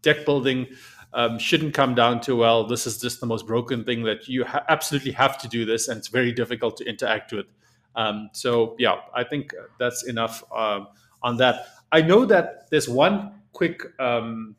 deck 0.00 0.24
building 0.24 0.66
um, 1.12 1.38
shouldn't 1.38 1.74
come 1.74 1.94
down 1.94 2.20
to 2.22 2.34
well. 2.34 2.66
This 2.66 2.86
is 2.86 3.00
just 3.00 3.20
the 3.20 3.26
most 3.26 3.46
broken 3.46 3.84
thing 3.84 4.02
that 4.04 4.26
you 4.28 4.44
ha- 4.44 4.64
absolutely 4.68 5.12
have 5.12 5.38
to 5.38 5.48
do 5.48 5.64
this, 5.64 5.88
and 5.88 5.98
it's 5.98 6.08
very 6.08 6.32
difficult 6.32 6.76
to 6.78 6.84
interact 6.84 7.32
with. 7.32 7.46
Um, 7.94 8.30
so 8.32 8.74
yeah, 8.78 8.96
I 9.14 9.22
think 9.24 9.54
that's 9.78 10.06
enough 10.06 10.42
um, 10.54 10.88
on 11.22 11.36
that. 11.36 11.66
I 11.92 12.00
know 12.00 12.24
that 12.24 12.70
there's 12.70 12.88
one 12.88 13.34
quick 13.52 13.82
um, 14.00 14.56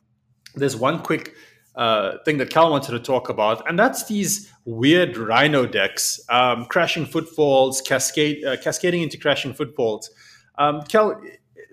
there's 0.55 0.75
one 0.75 0.99
quick 0.99 1.35
uh, 1.75 2.17
thing 2.25 2.38
that 2.38 2.49
Cal 2.49 2.69
wanted 2.69 2.91
to 2.91 2.99
talk 2.99 3.30
about, 3.30 3.67
and 3.67 3.77
that's 3.77 4.05
these 4.05 4.51
weird 4.65 5.17
Rhino 5.17 5.65
decks, 5.65 6.19
um, 6.30 6.65
crashing 6.65 7.05
footfalls, 7.05 7.81
cascade, 7.81 8.45
uh, 8.45 8.57
cascading 8.57 9.01
into 9.01 9.17
crashing 9.17 9.53
footfalls. 9.53 10.09
Um, 10.57 10.81
Cal, 10.84 11.19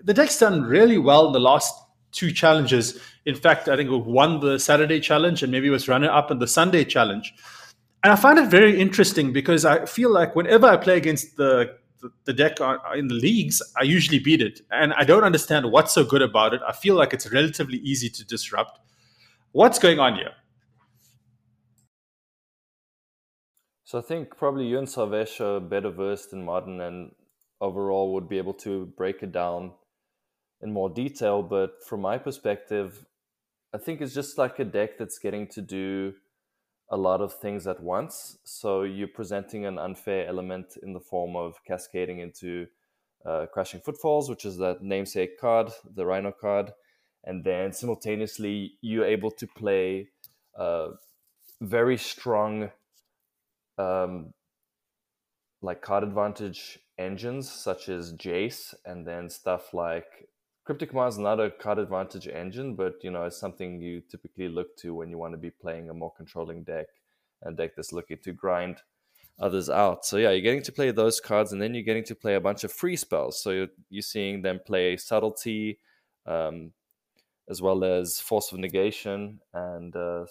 the 0.03 0.13
deck's 0.13 0.39
done 0.39 0.63
really 0.63 0.97
well 0.97 1.27
in 1.27 1.33
the 1.33 1.39
last 1.39 1.73
two 2.11 2.31
challenges. 2.31 2.99
In 3.25 3.35
fact, 3.35 3.69
I 3.69 3.75
think 3.75 3.89
it 3.89 4.05
won 4.05 4.39
the 4.39 4.59
Saturday 4.59 4.99
challenge 4.99 5.43
and 5.43 5.51
maybe 5.51 5.69
was 5.69 5.87
runner 5.87 6.09
up 6.09 6.31
in 6.31 6.39
the 6.39 6.47
Sunday 6.47 6.83
challenge. 6.83 7.33
And 8.03 8.11
I 8.11 8.15
find 8.15 8.39
it 8.39 8.49
very 8.49 8.79
interesting 8.79 9.31
because 9.31 9.63
I 9.63 9.85
feel 9.85 10.09
like 10.09 10.35
whenever 10.35 10.67
I 10.67 10.77
play 10.77 10.97
against 10.97 11.37
the 11.37 11.77
the 12.25 12.33
deck 12.33 12.59
in 12.95 13.07
the 13.07 13.13
leagues, 13.13 13.61
I 13.77 13.83
usually 13.83 14.19
beat 14.19 14.41
it. 14.41 14.61
And 14.71 14.93
I 14.93 15.03
don't 15.03 15.23
understand 15.23 15.71
what's 15.71 15.93
so 15.93 16.03
good 16.03 16.21
about 16.21 16.53
it. 16.53 16.61
I 16.67 16.71
feel 16.71 16.95
like 16.95 17.13
it's 17.13 17.31
relatively 17.31 17.77
easy 17.79 18.09
to 18.09 18.25
disrupt. 18.25 18.79
What's 19.51 19.79
going 19.79 19.99
on 19.99 20.15
here? 20.15 20.31
So 23.83 23.99
I 23.99 24.01
think 24.01 24.37
probably 24.37 24.67
you 24.67 24.77
and 24.77 24.87
Sarvesh 24.87 25.41
are 25.41 25.59
better 25.59 25.89
versed 25.89 26.31
in 26.31 26.45
modern 26.45 26.79
and 26.79 27.11
overall 27.59 28.13
would 28.13 28.29
be 28.29 28.37
able 28.37 28.53
to 28.53 28.85
break 28.97 29.21
it 29.21 29.33
down 29.33 29.73
in 30.61 30.71
more 30.71 30.89
detail. 30.89 31.43
But 31.43 31.83
from 31.85 32.01
my 32.01 32.17
perspective, 32.17 33.05
I 33.73 33.77
think 33.77 33.99
it's 33.99 34.13
just 34.13 34.37
like 34.37 34.59
a 34.59 34.63
deck 34.63 34.97
that's 34.97 35.19
getting 35.19 35.47
to 35.47 35.61
do 35.61 36.13
a 36.91 36.97
lot 36.97 37.21
of 37.21 37.33
things 37.33 37.65
at 37.67 37.81
once. 37.81 38.37
So 38.43 38.83
you're 38.83 39.07
presenting 39.07 39.65
an 39.65 39.79
unfair 39.79 40.27
element 40.27 40.77
in 40.83 40.93
the 40.93 40.99
form 40.99 41.35
of 41.35 41.55
cascading 41.65 42.19
into 42.19 42.67
uh, 43.25 43.45
Crashing 43.51 43.79
Footfalls, 43.79 44.29
which 44.29 44.45
is 44.45 44.57
that 44.57 44.83
namesake 44.83 45.39
card, 45.39 45.71
the 45.95 46.05
Rhino 46.05 46.31
card. 46.31 46.73
And 47.23 47.43
then 47.43 47.71
simultaneously, 47.71 48.73
you're 48.81 49.05
able 49.05 49.31
to 49.31 49.47
play 49.47 50.09
uh, 50.57 50.89
very 51.61 51.97
strong, 51.97 52.71
um, 53.77 54.33
like 55.61 55.81
card 55.81 56.03
advantage 56.03 56.79
engines, 56.97 57.49
such 57.49 57.87
as 57.87 58.13
Jace, 58.13 58.73
and 58.85 59.07
then 59.07 59.29
stuff 59.29 59.73
like 59.73 60.27
Cryptic 60.71 60.91
Command 60.91 61.09
is 61.09 61.17
not 61.17 61.41
a 61.41 61.51
card 61.51 61.79
advantage 61.79 62.29
engine, 62.29 62.75
but 62.75 63.03
you 63.03 63.11
know 63.11 63.25
it's 63.25 63.37
something 63.37 63.81
you 63.81 64.01
typically 64.09 64.47
look 64.47 64.77
to 64.77 64.95
when 64.95 65.09
you 65.09 65.17
want 65.17 65.33
to 65.33 65.37
be 65.37 65.49
playing 65.49 65.89
a 65.89 65.93
more 65.93 66.13
controlling 66.15 66.63
deck, 66.63 66.85
and 67.41 67.57
deck 67.57 67.75
that's 67.75 67.91
looking 67.91 68.19
to 68.19 68.31
grind 68.31 68.77
others 69.37 69.69
out. 69.69 70.05
So 70.05 70.15
yeah, 70.15 70.29
you're 70.29 70.39
getting 70.39 70.63
to 70.63 70.71
play 70.71 70.91
those 70.91 71.19
cards, 71.19 71.51
and 71.51 71.61
then 71.61 71.73
you're 71.73 71.83
getting 71.83 72.05
to 72.05 72.15
play 72.15 72.35
a 72.35 72.39
bunch 72.39 72.63
of 72.63 72.71
free 72.71 72.95
spells. 72.95 73.43
So 73.43 73.49
you're, 73.49 73.67
you're 73.89 74.01
seeing 74.01 74.43
them 74.43 74.61
play 74.65 74.95
subtlety, 74.95 75.77
um, 76.25 76.71
as 77.49 77.61
well 77.61 77.83
as 77.83 78.21
force 78.21 78.53
of 78.53 78.59
negation 78.59 79.41
and 79.53 79.93
uh, 79.93 80.23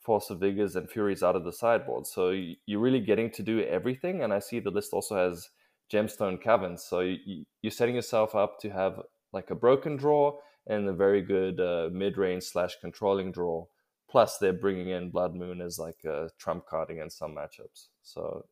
force 0.00 0.30
of 0.30 0.40
vigors 0.40 0.76
and 0.76 0.88
furies 0.88 1.22
out 1.22 1.36
of 1.36 1.44
the 1.44 1.52
sideboard. 1.52 2.06
So 2.06 2.30
you're 2.30 2.80
really 2.80 3.00
getting 3.00 3.30
to 3.32 3.42
do 3.42 3.60
everything. 3.64 4.22
And 4.22 4.32
I 4.32 4.38
see 4.38 4.60
the 4.60 4.70
list 4.70 4.94
also 4.94 5.16
has 5.16 5.50
gemstone 5.92 6.40
caverns. 6.40 6.84
So 6.84 7.00
you, 7.00 7.44
you're 7.62 7.70
setting 7.70 7.94
yourself 7.94 8.34
up 8.34 8.60
to 8.60 8.70
have 8.70 9.00
like 9.32 9.50
a 9.50 9.54
broken 9.54 9.96
draw 9.96 10.38
and 10.66 10.88
a 10.88 10.92
very 10.92 11.22
good 11.22 11.60
uh, 11.60 11.90
mid-range 11.92 12.44
slash 12.44 12.76
controlling 12.80 13.32
draw. 13.32 13.66
Plus, 14.10 14.38
they're 14.38 14.52
bringing 14.52 14.90
in 14.90 15.10
Blood 15.10 15.34
Moon 15.34 15.60
as 15.60 15.78
like 15.78 16.04
a 16.04 16.30
trump 16.38 16.66
card 16.66 16.90
against 16.90 17.18
some 17.18 17.34
matchups. 17.34 17.88
So, 18.02 18.46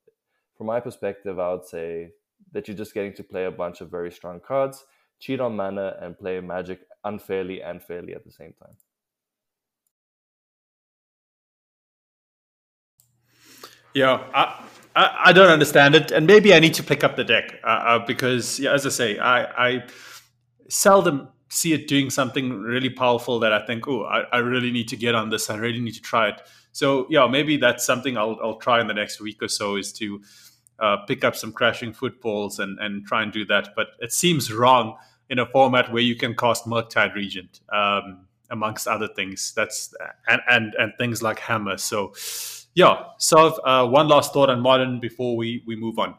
from 0.56 0.66
my 0.66 0.80
perspective, 0.80 1.38
I 1.38 1.52
would 1.52 1.64
say 1.64 2.10
that 2.52 2.66
you're 2.68 2.76
just 2.76 2.94
getting 2.94 3.14
to 3.14 3.22
play 3.22 3.44
a 3.44 3.50
bunch 3.50 3.80
of 3.80 3.90
very 3.90 4.10
strong 4.10 4.40
cards, 4.40 4.84
cheat 5.20 5.40
on 5.40 5.56
mana, 5.56 5.96
and 6.00 6.18
play 6.18 6.40
Magic 6.40 6.80
unfairly 7.04 7.62
and 7.62 7.82
fairly 7.82 8.14
at 8.14 8.24
the 8.24 8.32
same 8.32 8.54
time. 8.60 8.76
Yeah, 13.94 14.66
I, 14.94 15.24
I, 15.26 15.32
don't 15.32 15.50
understand 15.50 15.94
it, 15.94 16.10
and 16.10 16.26
maybe 16.26 16.54
I 16.54 16.60
need 16.60 16.74
to 16.74 16.82
pick 16.82 17.02
up 17.02 17.16
the 17.16 17.24
deck 17.24 17.60
uh, 17.64 17.66
uh, 17.66 18.06
because, 18.06 18.58
yeah, 18.58 18.72
as 18.72 18.86
I 18.86 18.90
say, 18.90 19.18
I, 19.18 19.68
I, 19.68 19.84
seldom 20.68 21.28
see 21.48 21.74
it 21.74 21.86
doing 21.86 22.08
something 22.08 22.62
really 22.62 22.88
powerful 22.88 23.38
that 23.40 23.52
I 23.52 23.64
think, 23.66 23.86
oh, 23.86 24.04
I, 24.04 24.20
I, 24.32 24.38
really 24.38 24.70
need 24.70 24.88
to 24.88 24.96
get 24.96 25.14
on 25.14 25.28
this. 25.28 25.50
I 25.50 25.56
really 25.56 25.80
need 25.80 25.92
to 25.92 26.00
try 26.00 26.28
it. 26.28 26.40
So, 26.72 27.06
yeah, 27.10 27.26
maybe 27.26 27.58
that's 27.58 27.84
something 27.84 28.16
I'll, 28.16 28.38
I'll 28.42 28.56
try 28.56 28.80
in 28.80 28.86
the 28.86 28.94
next 28.94 29.20
week 29.20 29.42
or 29.42 29.48
so 29.48 29.76
is 29.76 29.92
to 29.94 30.22
uh, 30.78 30.96
pick 31.06 31.24
up 31.24 31.36
some 31.36 31.52
crashing 31.52 31.92
footfalls 31.92 32.58
and, 32.58 32.78
and 32.78 33.06
try 33.06 33.22
and 33.22 33.30
do 33.30 33.44
that. 33.46 33.74
But 33.76 33.88
it 34.00 34.14
seems 34.14 34.50
wrong 34.50 34.96
in 35.28 35.38
a 35.38 35.46
format 35.46 35.92
where 35.92 36.02
you 36.02 36.16
can 36.16 36.34
cast 36.34 36.64
Murktide 36.66 37.14
Regent, 37.14 37.60
um, 37.70 38.26
amongst 38.50 38.86
other 38.86 39.08
things. 39.08 39.52
That's 39.56 39.94
and, 40.28 40.40
and 40.48 40.74
and 40.78 40.92
things 40.98 41.22
like 41.22 41.38
Hammer. 41.40 41.78
So 41.78 42.12
yeah. 42.74 43.04
So, 43.18 43.48
uh, 43.64 43.86
one 43.86 44.08
last 44.08 44.32
thought 44.32 44.50
on 44.50 44.60
modern 44.60 45.00
before 45.00 45.36
we 45.36 45.62
we 45.66 45.76
move 45.76 45.98
on. 45.98 46.14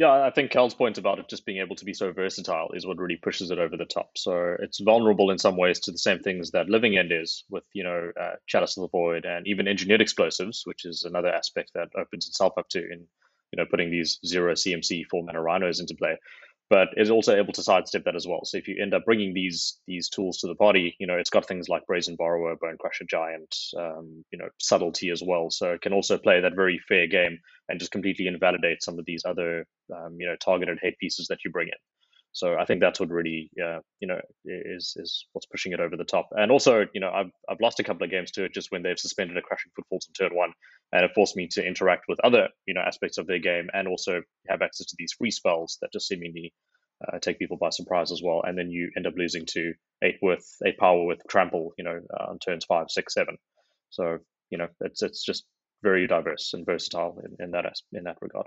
Yeah, 0.00 0.24
I 0.24 0.30
think 0.30 0.50
Cal's 0.50 0.72
point 0.72 0.96
about 0.96 1.18
it 1.18 1.28
just 1.28 1.44
being 1.44 1.58
able 1.58 1.76
to 1.76 1.84
be 1.84 1.92
so 1.92 2.10
versatile 2.10 2.70
is 2.72 2.86
what 2.86 2.96
really 2.96 3.16
pushes 3.16 3.50
it 3.50 3.58
over 3.58 3.76
the 3.76 3.84
top. 3.84 4.16
So 4.16 4.56
it's 4.58 4.80
vulnerable 4.80 5.30
in 5.30 5.36
some 5.36 5.58
ways 5.58 5.78
to 5.80 5.92
the 5.92 5.98
same 5.98 6.20
things 6.20 6.52
that 6.52 6.70
Living 6.70 6.96
End 6.96 7.12
is 7.12 7.44
with, 7.50 7.64
you 7.74 7.84
know, 7.84 8.10
uh, 8.18 8.36
Chalice 8.46 8.78
of 8.78 8.82
the 8.82 8.88
Void 8.88 9.26
and 9.26 9.46
even 9.46 9.68
engineered 9.68 10.00
explosives, 10.00 10.62
which 10.64 10.86
is 10.86 11.04
another 11.04 11.28
aspect 11.28 11.72
that 11.74 11.90
opens 11.98 12.26
itself 12.28 12.54
up 12.56 12.66
to 12.70 12.78
in, 12.78 13.06
you 13.52 13.58
know, 13.58 13.66
putting 13.70 13.90
these 13.90 14.18
zero 14.24 14.54
CMC 14.54 15.04
four 15.10 15.22
mana 15.22 15.42
rhinos 15.42 15.80
into 15.80 15.94
play 15.94 16.16
but 16.70 16.88
is 16.96 17.10
also 17.10 17.36
able 17.36 17.52
to 17.52 17.62
sidestep 17.62 18.04
that 18.04 18.14
as 18.16 18.26
well. 18.26 18.44
So 18.44 18.56
if 18.56 18.68
you 18.68 18.80
end 18.80 18.94
up 18.94 19.04
bringing 19.04 19.34
these 19.34 19.78
these 19.86 20.08
tools 20.08 20.38
to 20.38 20.46
the 20.46 20.54
party, 20.54 20.96
you 20.98 21.06
know 21.06 21.16
it's 21.16 21.28
got 21.28 21.46
things 21.46 21.68
like 21.68 21.86
Brazen 21.86 22.16
Borrower, 22.16 22.56
Bone 22.56 22.78
Crusher 22.78 23.04
Giant, 23.04 23.54
um, 23.76 24.24
you 24.30 24.38
know 24.38 24.48
subtlety 24.58 25.10
as 25.10 25.22
well. 25.22 25.50
So 25.50 25.72
it 25.72 25.82
can 25.82 25.92
also 25.92 26.16
play 26.16 26.40
that 26.40 26.54
very 26.54 26.80
fair 26.88 27.08
game 27.08 27.40
and 27.68 27.80
just 27.80 27.92
completely 27.92 28.28
invalidate 28.28 28.82
some 28.82 28.98
of 28.98 29.04
these 29.04 29.24
other 29.24 29.66
um, 29.94 30.16
you 30.18 30.26
know 30.26 30.36
targeted 30.36 30.78
hate 30.80 30.98
pieces 30.98 31.26
that 31.28 31.44
you 31.44 31.50
bring 31.50 31.68
in. 31.68 31.99
So 32.32 32.56
I 32.56 32.64
think 32.64 32.80
that's 32.80 33.00
what 33.00 33.10
really, 33.10 33.50
uh, 33.62 33.80
you 34.00 34.08
know, 34.08 34.20
is 34.44 34.94
is 34.96 35.26
what's 35.32 35.46
pushing 35.46 35.72
it 35.72 35.80
over 35.80 35.96
the 35.96 36.04
top. 36.04 36.28
And 36.32 36.52
also, 36.52 36.86
you 36.94 37.00
know, 37.00 37.10
I've 37.10 37.30
I've 37.48 37.60
lost 37.60 37.80
a 37.80 37.84
couple 37.84 38.04
of 38.04 38.10
games 38.10 38.30
to 38.32 38.44
it 38.44 38.54
just 38.54 38.70
when 38.70 38.82
they've 38.82 38.98
suspended 38.98 39.36
a 39.36 39.42
Crushing 39.42 39.72
Footfalls 39.74 40.08
in 40.08 40.14
turn 40.14 40.36
one, 40.36 40.52
and 40.92 41.04
it 41.04 41.12
forced 41.14 41.36
me 41.36 41.48
to 41.52 41.66
interact 41.66 42.04
with 42.08 42.20
other, 42.20 42.48
you 42.66 42.74
know, 42.74 42.82
aspects 42.82 43.18
of 43.18 43.26
their 43.26 43.40
game, 43.40 43.68
and 43.72 43.88
also 43.88 44.22
have 44.48 44.62
access 44.62 44.86
to 44.86 44.96
these 44.98 45.12
free 45.18 45.30
spells 45.32 45.78
that 45.82 45.92
just 45.92 46.08
seemingly 46.08 46.52
uh, 47.06 47.18
take 47.18 47.38
people 47.38 47.56
by 47.56 47.70
surprise 47.70 48.12
as 48.12 48.22
well. 48.22 48.42
And 48.44 48.56
then 48.56 48.70
you 48.70 48.90
end 48.96 49.06
up 49.06 49.14
losing 49.16 49.46
to 49.46 49.74
eight 50.02 50.18
with 50.22 50.46
eight 50.64 50.78
power 50.78 51.04
with 51.04 51.22
Trample, 51.28 51.72
you 51.78 51.84
know, 51.84 52.00
uh, 52.18 52.30
on 52.30 52.38
turns 52.38 52.64
five, 52.64 52.86
six, 52.90 53.14
seven. 53.14 53.36
So 53.90 54.18
you 54.50 54.58
know, 54.58 54.68
it's 54.80 55.02
it's 55.02 55.24
just 55.24 55.44
very 55.82 56.06
diverse 56.06 56.52
and 56.54 56.66
versatile 56.66 57.18
in, 57.24 57.44
in 57.44 57.50
that 57.52 57.64
in 57.92 58.04
that 58.04 58.18
regard. 58.20 58.46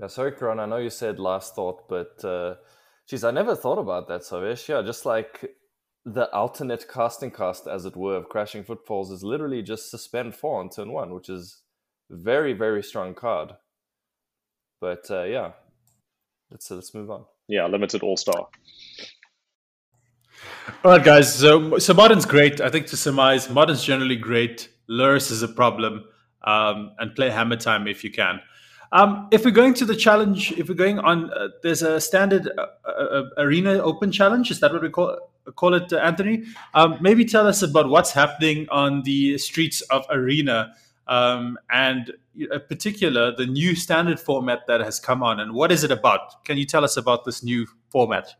Yeah, 0.00 0.06
sorry, 0.06 0.32
Karan. 0.32 0.60
I 0.60 0.66
know 0.66 0.76
you 0.76 0.90
said 0.90 1.18
last 1.18 1.56
thought, 1.56 1.88
but 1.88 2.24
uh, 2.24 2.54
geez, 3.08 3.24
I 3.24 3.32
never 3.32 3.56
thought 3.56 3.78
about 3.78 4.06
that, 4.08 4.20
Sarvesh. 4.20 4.68
Yeah, 4.68 4.82
just 4.82 5.04
like 5.04 5.56
the 6.04 6.32
alternate 6.32 6.86
casting 6.88 7.32
cost, 7.32 7.66
as 7.66 7.84
it 7.84 7.96
were, 7.96 8.16
of 8.16 8.28
Crashing 8.28 8.62
Footfalls 8.62 9.10
is 9.10 9.24
literally 9.24 9.62
just 9.62 9.90
suspend 9.90 10.36
four 10.36 10.60
on 10.60 10.70
turn 10.70 10.92
one, 10.92 11.12
which 11.12 11.28
is 11.28 11.62
very, 12.10 12.52
very 12.52 12.82
strong 12.82 13.14
card. 13.14 13.54
But 14.80 15.10
uh, 15.10 15.24
yeah, 15.24 15.52
let's 16.50 16.70
uh, 16.70 16.76
let's 16.76 16.94
move 16.94 17.10
on. 17.10 17.24
Yeah, 17.48 17.66
limited 17.66 18.02
all 18.02 18.16
star. 18.16 18.46
All 20.84 20.92
right, 20.92 21.04
guys. 21.04 21.34
So 21.34 21.78
so 21.78 21.92
modern's 21.92 22.24
great. 22.24 22.60
I 22.60 22.68
think 22.68 22.86
to 22.88 22.96
surmise, 22.96 23.50
modern's 23.50 23.82
generally 23.82 24.16
great. 24.16 24.68
Lurrus 24.88 25.32
is 25.32 25.42
a 25.42 25.48
problem, 25.48 26.04
um, 26.44 26.92
and 26.98 27.16
play 27.16 27.30
Hammer 27.30 27.56
Time 27.56 27.88
if 27.88 28.04
you 28.04 28.12
can. 28.12 28.40
Um, 28.90 29.28
if 29.30 29.44
we're 29.44 29.50
going 29.50 29.74
to 29.74 29.84
the 29.84 29.96
challenge, 29.96 30.52
if 30.52 30.68
we're 30.68 30.74
going 30.74 30.98
on, 30.98 31.30
uh, 31.32 31.48
there's 31.62 31.82
a 31.82 32.00
standard 32.00 32.50
uh, 32.56 32.66
uh, 32.86 32.90
uh, 32.90 33.24
arena 33.36 33.74
open 33.82 34.10
challenge. 34.10 34.50
Is 34.50 34.60
that 34.60 34.72
what 34.72 34.82
we 34.82 34.88
call 34.88 35.18
call 35.56 35.74
it, 35.74 35.92
uh, 35.92 35.96
Anthony? 35.96 36.44
Um, 36.74 36.96
maybe 37.00 37.24
tell 37.24 37.46
us 37.46 37.62
about 37.62 37.88
what's 37.88 38.12
happening 38.12 38.66
on 38.70 39.02
the 39.02 39.36
streets 39.38 39.82
of 39.82 40.06
arena, 40.10 40.74
um, 41.06 41.58
and 41.70 42.12
in 42.34 42.48
particular 42.68 43.34
the 43.34 43.46
new 43.46 43.74
standard 43.74 44.18
format 44.18 44.66
that 44.68 44.80
has 44.80 44.98
come 44.98 45.22
on, 45.22 45.40
and 45.40 45.52
what 45.52 45.70
is 45.70 45.84
it 45.84 45.90
about? 45.90 46.44
Can 46.44 46.56
you 46.56 46.64
tell 46.64 46.84
us 46.84 46.96
about 46.96 47.24
this 47.24 47.44
new 47.44 47.66
format? 47.90 48.34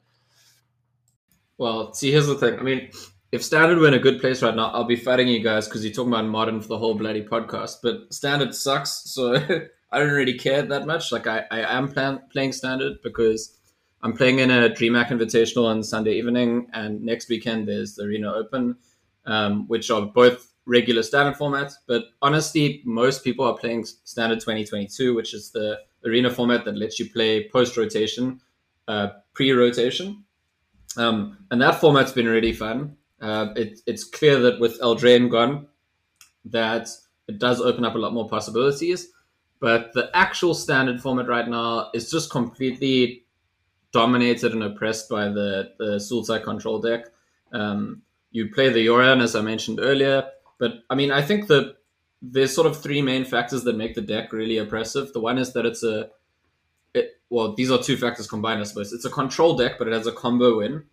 Well, 1.58 1.92
see, 1.92 2.10
here's 2.10 2.28
the 2.28 2.36
thing. 2.36 2.58
I 2.58 2.62
mean, 2.62 2.90
if 3.32 3.44
standard 3.44 3.78
were 3.78 3.88
in 3.88 3.94
a 3.94 3.98
good 3.98 4.20
place 4.20 4.42
right 4.42 4.54
now, 4.54 4.70
I'll 4.70 4.84
be 4.84 4.96
fighting 4.96 5.28
you 5.28 5.42
guys 5.42 5.66
because 5.66 5.84
you're 5.84 5.92
talking 5.92 6.12
about 6.12 6.24
modern 6.24 6.62
for 6.62 6.68
the 6.68 6.78
whole 6.78 6.94
bloody 6.94 7.22
podcast. 7.22 7.78
But 7.82 8.14
standard 8.14 8.54
sucks, 8.54 9.02
so 9.10 9.34
I 9.90 9.98
don't 9.98 10.10
really 10.12 10.38
care 10.38 10.62
that 10.62 10.86
much. 10.86 11.12
Like 11.12 11.26
I, 11.26 11.44
I 11.50 11.76
am 11.76 11.88
plan- 11.88 12.22
playing 12.32 12.52
standard 12.52 12.98
because 13.02 13.58
I'm 14.02 14.12
playing 14.12 14.38
in 14.38 14.50
a 14.50 14.68
DreamHack 14.68 15.08
Invitational 15.08 15.64
on 15.64 15.82
Sunday 15.82 16.12
evening, 16.12 16.68
and 16.72 17.02
next 17.02 17.28
weekend 17.28 17.66
there's 17.66 17.94
the 17.94 18.04
Arena 18.04 18.32
Open, 18.32 18.76
um, 19.26 19.66
which 19.68 19.90
are 19.90 20.02
both 20.02 20.52
regular 20.66 21.02
standard 21.02 21.36
formats. 21.36 21.74
But 21.86 22.04
honestly, 22.22 22.82
most 22.84 23.24
people 23.24 23.44
are 23.46 23.56
playing 23.56 23.86
standard 24.04 24.40
2022, 24.40 25.14
which 25.14 25.34
is 25.34 25.50
the 25.50 25.78
arena 26.04 26.30
format 26.30 26.64
that 26.64 26.76
lets 26.76 26.98
you 27.00 27.10
play 27.10 27.48
post 27.48 27.76
rotation, 27.76 28.40
uh, 28.86 29.08
pre 29.34 29.52
rotation. 29.52 30.24
Um, 30.96 31.38
and 31.50 31.60
that 31.60 31.80
format's 31.80 32.12
been 32.12 32.28
really 32.28 32.52
fun. 32.52 32.96
Uh, 33.20 33.48
it, 33.56 33.80
it's 33.86 34.04
clear 34.04 34.38
that 34.40 34.60
with 34.60 34.80
Eldraine 34.80 35.30
gone, 35.30 35.66
that 36.44 36.88
it 37.26 37.38
does 37.38 37.60
open 37.60 37.84
up 37.84 37.94
a 37.94 37.98
lot 37.98 38.14
more 38.14 38.28
possibilities. 38.28 39.08
But 39.60 39.92
the 39.92 40.10
actual 40.14 40.54
standard 40.54 41.00
format 41.00 41.26
right 41.26 41.48
now 41.48 41.90
is 41.92 42.10
just 42.10 42.30
completely 42.30 43.24
dominated 43.92 44.52
and 44.52 44.62
oppressed 44.62 45.08
by 45.08 45.28
the, 45.28 45.72
the 45.78 45.96
Sultai 45.96 46.42
control 46.44 46.80
deck. 46.80 47.06
Um, 47.52 48.02
you 48.30 48.50
play 48.50 48.68
the 48.68 48.86
Yorion, 48.86 49.22
as 49.22 49.34
I 49.34 49.40
mentioned 49.40 49.80
earlier. 49.80 50.28
But 50.58 50.84
I 50.90 50.94
mean, 50.94 51.10
I 51.10 51.22
think 51.22 51.48
that 51.48 51.76
there's 52.20 52.54
sort 52.54 52.66
of 52.66 52.80
three 52.80 53.00
main 53.02 53.24
factors 53.24 53.64
that 53.64 53.76
make 53.76 53.94
the 53.94 54.00
deck 54.00 54.32
really 54.32 54.58
oppressive. 54.58 55.12
The 55.12 55.20
one 55.20 55.38
is 55.38 55.52
that 55.54 55.64
it's 55.64 55.82
a, 55.82 56.10
it, 56.94 57.20
well, 57.30 57.54
these 57.54 57.70
are 57.70 57.78
two 57.78 57.96
factors 57.96 58.28
combined, 58.28 58.60
I 58.60 58.64
suppose. 58.64 58.92
It's 58.92 59.04
a 59.04 59.10
control 59.10 59.56
deck, 59.56 59.78
but 59.78 59.88
it 59.88 59.94
has 59.94 60.06
a 60.06 60.12
combo 60.12 60.58
win. 60.58 60.84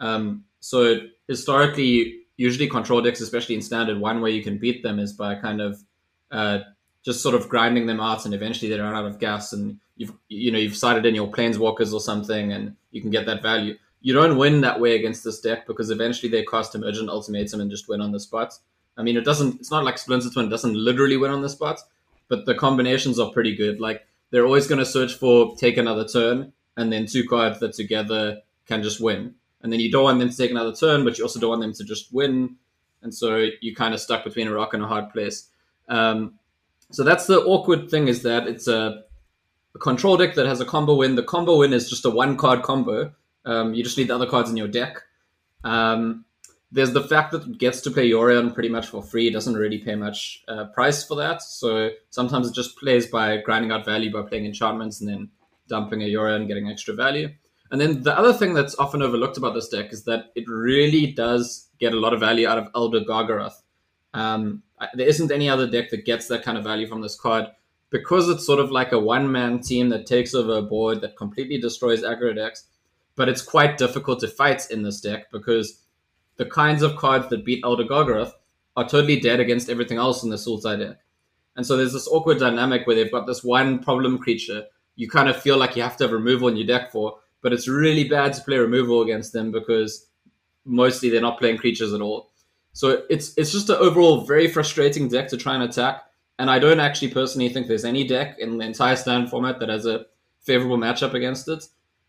Um, 0.00 0.44
so 0.60 1.00
historically, 1.26 2.20
usually 2.36 2.68
control 2.68 3.02
decks, 3.02 3.20
especially 3.20 3.56
in 3.56 3.62
standard, 3.62 3.98
one 3.98 4.20
way 4.20 4.30
you 4.30 4.42
can 4.42 4.58
beat 4.58 4.82
them 4.82 4.98
is 4.98 5.12
by 5.12 5.34
kind 5.34 5.60
of 5.60 5.82
uh, 6.30 6.60
just 7.08 7.22
sort 7.22 7.34
of 7.34 7.48
grinding 7.48 7.86
them 7.86 8.00
out, 8.00 8.26
and 8.26 8.34
eventually 8.34 8.70
they 8.70 8.78
run 8.78 8.94
out 8.94 9.06
of 9.06 9.18
gas, 9.18 9.54
and 9.54 9.80
you've 9.96 10.12
you 10.28 10.52
know 10.52 10.58
you've 10.58 10.76
sided 10.76 11.06
in 11.06 11.14
your 11.14 11.26
planeswalkers 11.26 11.94
or 11.94 12.00
something, 12.00 12.52
and 12.52 12.76
you 12.90 13.00
can 13.00 13.10
get 13.10 13.24
that 13.24 13.40
value. 13.40 13.74
You 14.02 14.12
don't 14.12 14.36
win 14.36 14.60
that 14.60 14.78
way 14.78 14.94
against 14.94 15.24
this 15.24 15.40
deck 15.40 15.66
because 15.66 15.88
eventually 15.88 16.30
they 16.30 16.44
cast 16.44 16.74
Emergent 16.74 17.08
Ultimatum 17.08 17.62
and 17.62 17.70
just 17.70 17.88
win 17.88 18.02
on 18.02 18.12
the 18.12 18.20
spot. 18.20 18.58
I 18.98 19.02
mean, 19.02 19.16
it 19.16 19.24
doesn't. 19.24 19.58
It's 19.58 19.70
not 19.70 19.84
like 19.84 19.96
Splinter 19.96 20.28
Twin 20.28 20.50
doesn't 20.50 20.74
literally 20.74 21.16
win 21.16 21.30
on 21.30 21.40
the 21.40 21.48
spot, 21.48 21.80
but 22.28 22.44
the 22.44 22.54
combinations 22.54 23.18
are 23.18 23.30
pretty 23.30 23.56
good. 23.56 23.80
Like 23.80 24.06
they're 24.30 24.44
always 24.44 24.66
going 24.66 24.80
to 24.80 24.84
search 24.84 25.14
for 25.14 25.56
take 25.56 25.78
another 25.78 26.06
turn, 26.06 26.52
and 26.76 26.92
then 26.92 27.06
two 27.06 27.26
cards 27.26 27.58
that 27.60 27.72
together 27.72 28.42
can 28.66 28.82
just 28.82 29.00
win. 29.00 29.34
And 29.62 29.72
then 29.72 29.80
you 29.80 29.90
don't 29.90 30.04
want 30.04 30.18
them 30.18 30.28
to 30.28 30.36
take 30.36 30.50
another 30.50 30.74
turn, 30.74 31.04
but 31.04 31.16
you 31.16 31.24
also 31.24 31.40
don't 31.40 31.50
want 31.50 31.62
them 31.62 31.72
to 31.72 31.84
just 31.84 32.12
win. 32.12 32.56
And 33.00 33.14
so 33.14 33.48
you're 33.62 33.74
kind 33.74 33.94
of 33.94 34.00
stuck 34.00 34.24
between 34.24 34.46
a 34.46 34.52
rock 34.52 34.74
and 34.74 34.82
a 34.82 34.86
hard 34.86 35.08
place. 35.10 35.48
Um, 35.88 36.34
so 36.90 37.04
that's 37.04 37.26
the 37.26 37.40
awkward 37.40 37.90
thing 37.90 38.08
is 38.08 38.22
that 38.22 38.46
it's 38.46 38.66
a, 38.66 39.04
a, 39.74 39.78
control 39.78 40.16
deck 40.16 40.34
that 40.34 40.46
has 40.46 40.60
a 40.60 40.64
combo 40.64 40.94
win. 40.96 41.14
The 41.14 41.22
combo 41.22 41.58
win 41.58 41.72
is 41.72 41.88
just 41.88 42.04
a 42.04 42.10
one 42.10 42.36
card 42.36 42.62
combo. 42.62 43.12
Um, 43.44 43.74
you 43.74 43.84
just 43.84 43.98
need 43.98 44.08
the 44.08 44.14
other 44.14 44.26
cards 44.26 44.50
in 44.50 44.56
your 44.56 44.68
deck. 44.68 45.02
Um, 45.64 46.24
there's 46.70 46.92
the 46.92 47.02
fact 47.02 47.32
that 47.32 47.46
it 47.46 47.58
gets 47.58 47.80
to 47.82 47.90
play 47.90 48.10
Yorion 48.10 48.52
pretty 48.52 48.68
much 48.68 48.88
for 48.88 49.02
free. 49.02 49.28
It 49.28 49.32
doesn't 49.32 49.54
really 49.54 49.78
pay 49.78 49.94
much 49.94 50.44
uh, 50.48 50.66
price 50.66 51.02
for 51.04 51.14
that. 51.16 51.42
So 51.42 51.90
sometimes 52.10 52.48
it 52.48 52.54
just 52.54 52.76
plays 52.78 53.06
by 53.06 53.38
grinding 53.38 53.72
out 53.72 53.86
value 53.86 54.12
by 54.12 54.22
playing 54.22 54.44
enchantments 54.44 55.00
and 55.00 55.08
then 55.08 55.30
dumping 55.68 56.02
a 56.02 56.06
Yorion, 56.06 56.46
getting 56.46 56.68
extra 56.68 56.94
value. 56.94 57.28
And 57.70 57.80
then 57.80 58.02
the 58.02 58.16
other 58.16 58.32
thing 58.32 58.54
that's 58.54 58.78
often 58.78 59.02
overlooked 59.02 59.36
about 59.36 59.54
this 59.54 59.68
deck 59.68 59.92
is 59.92 60.04
that 60.04 60.26
it 60.34 60.48
really 60.48 61.12
does 61.12 61.68
get 61.78 61.92
a 61.92 61.98
lot 61.98 62.14
of 62.14 62.20
value 62.20 62.48
out 62.48 62.58
of 62.58 62.68
Elder 62.74 63.00
Gargaroth. 63.00 63.62
Um, 64.14 64.62
there 64.94 65.06
isn't 65.06 65.32
any 65.32 65.48
other 65.48 65.68
deck 65.68 65.90
that 65.90 66.04
gets 66.04 66.28
that 66.28 66.42
kind 66.42 66.58
of 66.58 66.64
value 66.64 66.86
from 66.86 67.00
this 67.00 67.18
card 67.18 67.46
because 67.90 68.28
it's 68.28 68.46
sort 68.46 68.60
of 68.60 68.70
like 68.70 68.92
a 68.92 68.98
one 68.98 69.30
man 69.30 69.60
team 69.60 69.88
that 69.88 70.06
takes 70.06 70.34
over 70.34 70.58
a 70.58 70.62
board 70.62 71.00
that 71.00 71.16
completely 71.16 71.58
destroys 71.58 72.02
aggro 72.02 72.34
decks. 72.34 72.64
But 73.16 73.28
it's 73.28 73.42
quite 73.42 73.78
difficult 73.78 74.20
to 74.20 74.28
fight 74.28 74.70
in 74.70 74.82
this 74.82 75.00
deck 75.00 75.30
because 75.32 75.82
the 76.36 76.46
kinds 76.46 76.82
of 76.82 76.96
cards 76.96 77.28
that 77.30 77.44
beat 77.44 77.64
Elder 77.64 77.84
Gargaroth 77.84 78.32
are 78.76 78.88
totally 78.88 79.18
dead 79.18 79.40
against 79.40 79.68
everything 79.68 79.98
else 79.98 80.22
in 80.22 80.30
the 80.30 80.36
Sultai 80.36 80.78
deck. 80.78 80.98
And 81.56 81.66
so 81.66 81.76
there's 81.76 81.92
this 81.92 82.06
awkward 82.06 82.38
dynamic 82.38 82.86
where 82.86 82.94
they've 82.94 83.10
got 83.10 83.26
this 83.26 83.42
one 83.42 83.80
problem 83.80 84.18
creature 84.18 84.66
you 84.98 85.08
kind 85.08 85.28
of 85.28 85.40
feel 85.40 85.56
like 85.56 85.76
you 85.76 85.82
have 85.82 85.96
to 85.96 86.04
have 86.04 86.12
removal 86.12 86.48
in 86.48 86.56
your 86.56 86.66
deck 86.66 86.90
for, 86.90 87.18
but 87.40 87.52
it's 87.52 87.68
really 87.68 88.08
bad 88.08 88.32
to 88.32 88.42
play 88.42 88.56
removal 88.56 89.00
against 89.00 89.32
them 89.32 89.52
because 89.52 90.08
mostly 90.64 91.08
they're 91.08 91.20
not 91.20 91.38
playing 91.38 91.56
creatures 91.56 91.94
at 91.94 92.00
all. 92.00 92.32
So 92.78 93.02
it's 93.10 93.34
it's 93.36 93.50
just 93.50 93.70
an 93.70 93.76
overall 93.80 94.20
very 94.20 94.46
frustrating 94.46 95.08
deck 95.08 95.26
to 95.30 95.36
try 95.36 95.54
and 95.54 95.64
attack. 95.64 96.04
And 96.38 96.48
I 96.48 96.60
don't 96.60 96.78
actually 96.78 97.08
personally 97.08 97.48
think 97.48 97.66
there's 97.66 97.84
any 97.84 98.06
deck 98.06 98.38
in 98.38 98.56
the 98.56 98.64
entire 98.64 98.94
standard 98.94 99.30
format 99.30 99.58
that 99.58 99.68
has 99.68 99.84
a 99.84 100.06
favorable 100.42 100.78
matchup 100.78 101.12
against 101.12 101.48
it. 101.48 101.64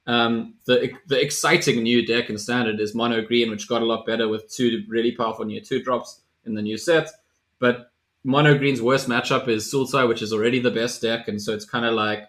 Um, 0.06 0.54
the 0.68 0.92
the 1.08 1.20
exciting 1.20 1.82
new 1.82 2.06
deck 2.06 2.30
in 2.30 2.38
standard 2.38 2.80
is 2.80 2.94
mono 2.94 3.26
green, 3.26 3.50
which 3.50 3.68
got 3.68 3.82
a 3.82 3.86
lot 3.86 4.06
better 4.06 4.28
with 4.28 4.48
two 4.48 4.84
really 4.88 5.12
powerful 5.12 5.44
new 5.44 5.60
two 5.60 5.82
drops 5.82 6.22
in 6.46 6.54
the 6.54 6.62
new 6.62 6.78
set. 6.78 7.10
But 7.58 7.92
mono 8.24 8.56
green's 8.56 8.80
worst 8.80 9.10
matchup 9.10 9.48
is 9.48 9.74
Sultai, 9.74 10.08
which 10.08 10.22
is 10.22 10.32
already 10.32 10.60
the 10.60 10.70
best 10.70 11.02
deck, 11.02 11.28
and 11.28 11.42
so 11.42 11.52
it's 11.52 11.66
kind 11.66 11.86
of 11.86 11.96
like, 11.96 12.28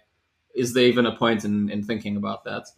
is 0.54 0.72
there 0.72 0.84
even 0.84 1.04
a 1.04 1.14
point 1.14 1.44
in, 1.44 1.68
in 1.68 1.82
thinking 1.82 2.16
about 2.16 2.44
that? 2.44 2.68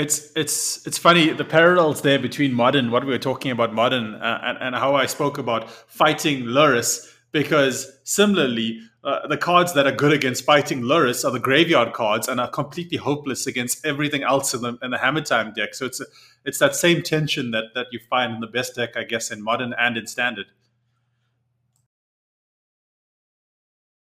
It's 0.00 0.32
it's 0.34 0.86
it's 0.86 0.96
funny 0.96 1.30
the 1.32 1.44
parallels 1.44 2.00
there 2.00 2.18
between 2.18 2.54
modern, 2.54 2.90
what 2.90 3.04
we 3.04 3.10
were 3.10 3.18
talking 3.18 3.50
about 3.50 3.74
modern, 3.74 4.14
uh, 4.14 4.40
and, 4.42 4.58
and 4.58 4.74
how 4.74 4.94
I 4.94 5.06
spoke 5.06 5.36
about 5.36 5.70
fighting 5.70 6.44
Lurrus 6.44 7.06
because 7.32 7.92
similarly, 8.04 8.80
uh, 9.04 9.26
the 9.28 9.36
cards 9.36 9.74
that 9.74 9.86
are 9.86 9.92
good 9.92 10.12
against 10.12 10.44
fighting 10.44 10.80
Lurrus 10.82 11.24
are 11.24 11.30
the 11.30 11.38
graveyard 11.38 11.92
cards 11.92 12.28
and 12.28 12.40
are 12.40 12.50
completely 12.50 12.98
hopeless 12.98 13.46
against 13.46 13.84
everything 13.84 14.22
else 14.22 14.54
in 14.54 14.62
the 14.62 14.78
in 14.82 14.90
the 14.90 14.98
Hammer 14.98 15.20
Time 15.20 15.52
deck. 15.52 15.74
So 15.74 15.86
it's 15.86 16.00
a, 16.00 16.06
it's 16.44 16.58
that 16.58 16.74
same 16.74 17.02
tension 17.02 17.50
that 17.50 17.74
that 17.74 17.88
you 17.92 18.00
find 18.08 18.34
in 18.34 18.40
the 18.40 18.46
best 18.46 18.74
deck, 18.76 18.96
I 18.96 19.04
guess, 19.04 19.30
in 19.30 19.42
modern 19.42 19.74
and 19.78 19.96
in 19.96 20.06
standard. 20.06 20.46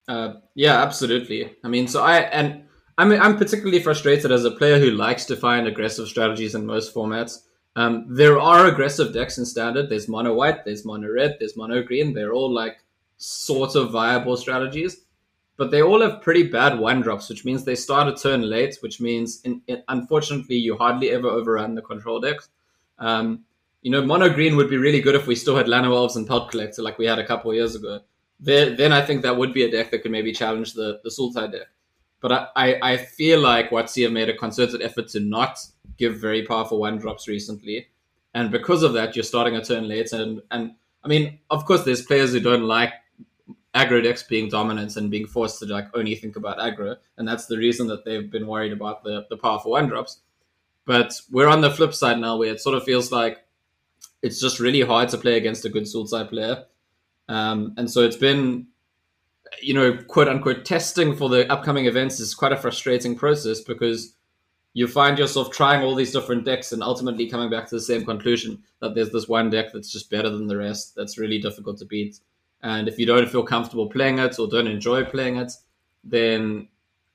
Uh, 0.07 0.34
yeah, 0.56 0.82
absolutely. 0.82 1.56
I 1.64 1.68
mean, 1.68 1.88
so 1.88 2.03
I 2.03 2.18
and 2.18 2.64
I'm 2.98 3.11
I'm 3.11 3.38
particularly 3.38 3.82
frustrated 3.82 4.32
as 4.32 4.45
a 4.45 4.52
player 4.52 4.80
who 4.80 4.91
likes 4.91 5.26
to 5.26 5.36
find 5.36 5.68
aggressive 5.68 6.07
strategies 6.07 6.56
in 6.56 6.65
most 6.65 6.94
formats. 6.94 7.44
Um, 7.76 8.06
there 8.07 8.40
are 8.40 8.68
aggressive 8.68 9.14
decks 9.14 9.40
in 9.40 9.45
standard. 9.45 9.90
There's 9.90 10.07
mono 10.07 10.34
white, 10.34 10.64
there's 10.64 10.86
mono 10.86 11.11
red, 11.11 11.38
there's 11.40 11.57
mono 11.57 11.82
green. 11.82 12.14
They're 12.14 12.34
all 12.34 12.52
like 12.52 12.84
sort 13.18 13.76
of 13.76 13.91
viable 13.91 14.38
strategies, 14.38 15.02
but 15.57 15.72
they 15.72 15.82
all 15.82 16.02
have 16.02 16.22
pretty 16.22 16.44
bad 16.44 16.78
one 16.78 17.02
drops, 17.02 17.30
which 17.30 17.45
means 17.45 17.64
they 17.64 17.76
start 17.76 18.07
a 18.07 18.15
turn 18.15 18.48
late, 18.48 18.78
which 18.82 19.02
means 19.02 19.41
in, 19.41 19.61
in, 19.68 19.82
unfortunately 19.88 20.57
you 20.57 20.78
hardly 20.78 21.10
ever 21.11 21.28
overrun 21.28 21.74
the 21.74 21.82
control 21.82 22.20
decks. 22.20 22.49
Um, 22.99 23.44
you 23.82 23.90
know, 23.90 24.06
mono 24.06 24.30
green 24.30 24.56
would 24.56 24.70
be 24.70 24.78
really 24.78 25.02
good 25.02 25.15
if 25.15 25.26
we 25.26 25.36
still 25.36 25.56
had 25.56 25.65
Llanowar 25.65 25.95
Elves 25.95 26.15
and 26.15 26.28
Pelt 26.28 26.52
Collector 26.52 26.84
like 26.84 26.99
we 26.99 27.06
had 27.06 27.20
a 27.20 27.26
couple 27.26 27.53
years 27.53 27.76
ago. 27.76 28.02
There, 28.40 28.76
then 28.76 28.91
I 28.94 29.03
think 29.03 29.24
that 29.24 29.36
would 29.36 29.53
be 29.53 29.64
a 29.64 29.72
deck 29.72 29.90
that 29.91 30.03
could 30.03 30.11
maybe 30.11 30.32
challenge 30.32 30.74
the 30.74 30.99
the 31.03 31.10
Sultai 31.10 31.52
deck. 31.52 31.68
But 32.23 32.31
I, 32.31 32.47
I, 32.55 32.93
I 32.93 32.97
feel 32.97 33.41
like 33.41 33.71
WotC 33.71 34.03
have 34.03 34.13
made 34.13 34.29
a 34.29 34.37
concerted 34.37 34.81
effort 34.81 35.09
to 35.09 35.19
not 35.19 35.59
give 35.97 36.15
very 36.15 36.43
powerful 36.45 36.79
one 36.79 36.97
drops 36.97 37.27
recently. 37.27 37.89
And 38.33 38.49
because 38.49 38.81
of 38.81 38.93
that, 38.93 39.13
you're 39.13 39.23
starting 39.23 39.57
a 39.57 39.63
turn 39.63 39.89
late. 39.89 40.13
And, 40.13 40.41
and 40.49 40.71
I 41.03 41.09
mean, 41.09 41.39
of 41.49 41.65
course, 41.65 41.83
there's 41.83 42.01
players 42.01 42.31
who 42.31 42.39
don't 42.39 42.63
like 42.63 42.93
aggro 43.75 44.01
decks 44.01 44.23
being 44.23 44.47
dominant 44.47 44.95
and 44.95 45.11
being 45.11 45.27
forced 45.27 45.59
to 45.59 45.65
like 45.65 45.87
only 45.93 46.15
think 46.15 46.37
about 46.37 46.59
aggro. 46.59 46.95
And 47.17 47.27
that's 47.27 47.47
the 47.47 47.57
reason 47.57 47.87
that 47.87 48.05
they've 48.05 48.31
been 48.31 48.47
worried 48.47 48.71
about 48.71 49.03
the, 49.03 49.25
the 49.29 49.35
powerful 49.35 49.71
one 49.71 49.89
drops. 49.89 50.21
But 50.85 51.19
we're 51.29 51.49
on 51.49 51.59
the 51.59 51.71
flip 51.71 51.93
side 51.93 52.19
now 52.19 52.37
where 52.37 52.53
it 52.53 52.61
sort 52.61 52.77
of 52.77 52.85
feels 52.85 53.11
like 53.11 53.43
it's 54.21 54.39
just 54.39 54.61
really 54.61 54.81
hard 54.81 55.09
to 55.09 55.17
play 55.17 55.35
against 55.35 55.65
a 55.65 55.69
good 55.69 55.83
Sultai 55.83 56.29
player. 56.29 56.63
Um, 57.27 57.73
and 57.75 57.91
so 57.91 57.99
it's 57.99 58.15
been, 58.15 58.67
you 59.61 59.73
know, 59.73 59.97
quote 60.07 60.27
unquote, 60.27 60.65
testing 60.65 61.15
for 61.15 61.30
the 61.30 61.51
upcoming 61.51 61.85
events 61.85 62.19
is 62.19 62.34
quite 62.35 62.51
a 62.51 62.57
frustrating 62.57 63.15
process 63.15 63.61
because 63.61 64.15
you 64.73 64.88
find 64.88 65.19
yourself 65.19 65.51
trying 65.51 65.84
all 65.84 65.95
these 65.95 66.11
different 66.11 66.45
decks 66.45 66.71
and 66.71 66.81
ultimately 66.81 67.30
coming 67.30 67.49
back 67.49 67.67
to 67.67 67.75
the 67.75 67.81
same 67.81 68.03
conclusion 68.05 68.61
that 68.81 68.95
there's 68.95 69.11
this 69.11 69.27
one 69.27 69.49
deck 69.49 69.67
that's 69.71 69.91
just 69.91 70.09
better 70.09 70.30
than 70.30 70.47
the 70.47 70.57
rest 70.57 70.95
that's 70.95 71.17
really 71.17 71.39
difficult 71.39 71.77
to 71.77 71.85
beat. 71.85 72.19
And 72.63 72.88
if 72.88 72.97
you 72.97 73.05
don't 73.05 73.30
feel 73.30 73.43
comfortable 73.43 73.88
playing 73.88 74.19
it 74.19 74.39
or 74.39 74.47
don't 74.47 74.67
enjoy 74.67 75.03
playing 75.03 75.38
it, 75.38 75.51
then 76.03 76.67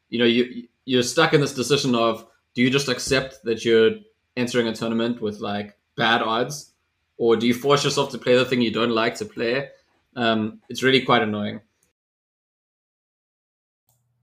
you 0.09 0.19
know 0.19 0.24
you 0.24 0.69
you're 0.85 1.02
stuck 1.02 1.35
in 1.35 1.40
this 1.40 1.55
decision 1.55 1.94
of 1.94 2.27
do 2.55 2.62
you 2.62 2.70
just 2.70 2.89
accept 2.89 3.43
that 3.44 3.65
you're 3.65 3.90
entering 4.36 4.69
a 4.69 4.74
tournament 4.74 5.20
with 5.20 5.40
like 5.40 5.77
bad 5.97 6.23
odds, 6.23 6.73
or 7.16 7.36
do 7.36 7.47
you 7.47 7.55
force 7.55 7.85
yourself 7.85 8.10
to 8.12 8.19
play 8.19 8.36
the 8.36 8.44
thing 8.44 8.60
you 8.60 8.73
don't 8.73 8.90
like 8.90 9.16
to 9.16 9.24
play? 9.24 9.69
Um, 10.16 10.60
it's 10.69 10.82
really 10.82 11.02
quite 11.02 11.23
annoying. 11.23 11.60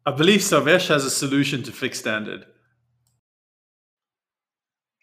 I 0.06 0.12
believe 0.12 0.42
Sarvesh 0.42 0.88
has 0.90 1.04
a 1.04 1.10
solution 1.10 1.64
to 1.64 1.72
fix 1.72 2.00
standard. 2.00 2.46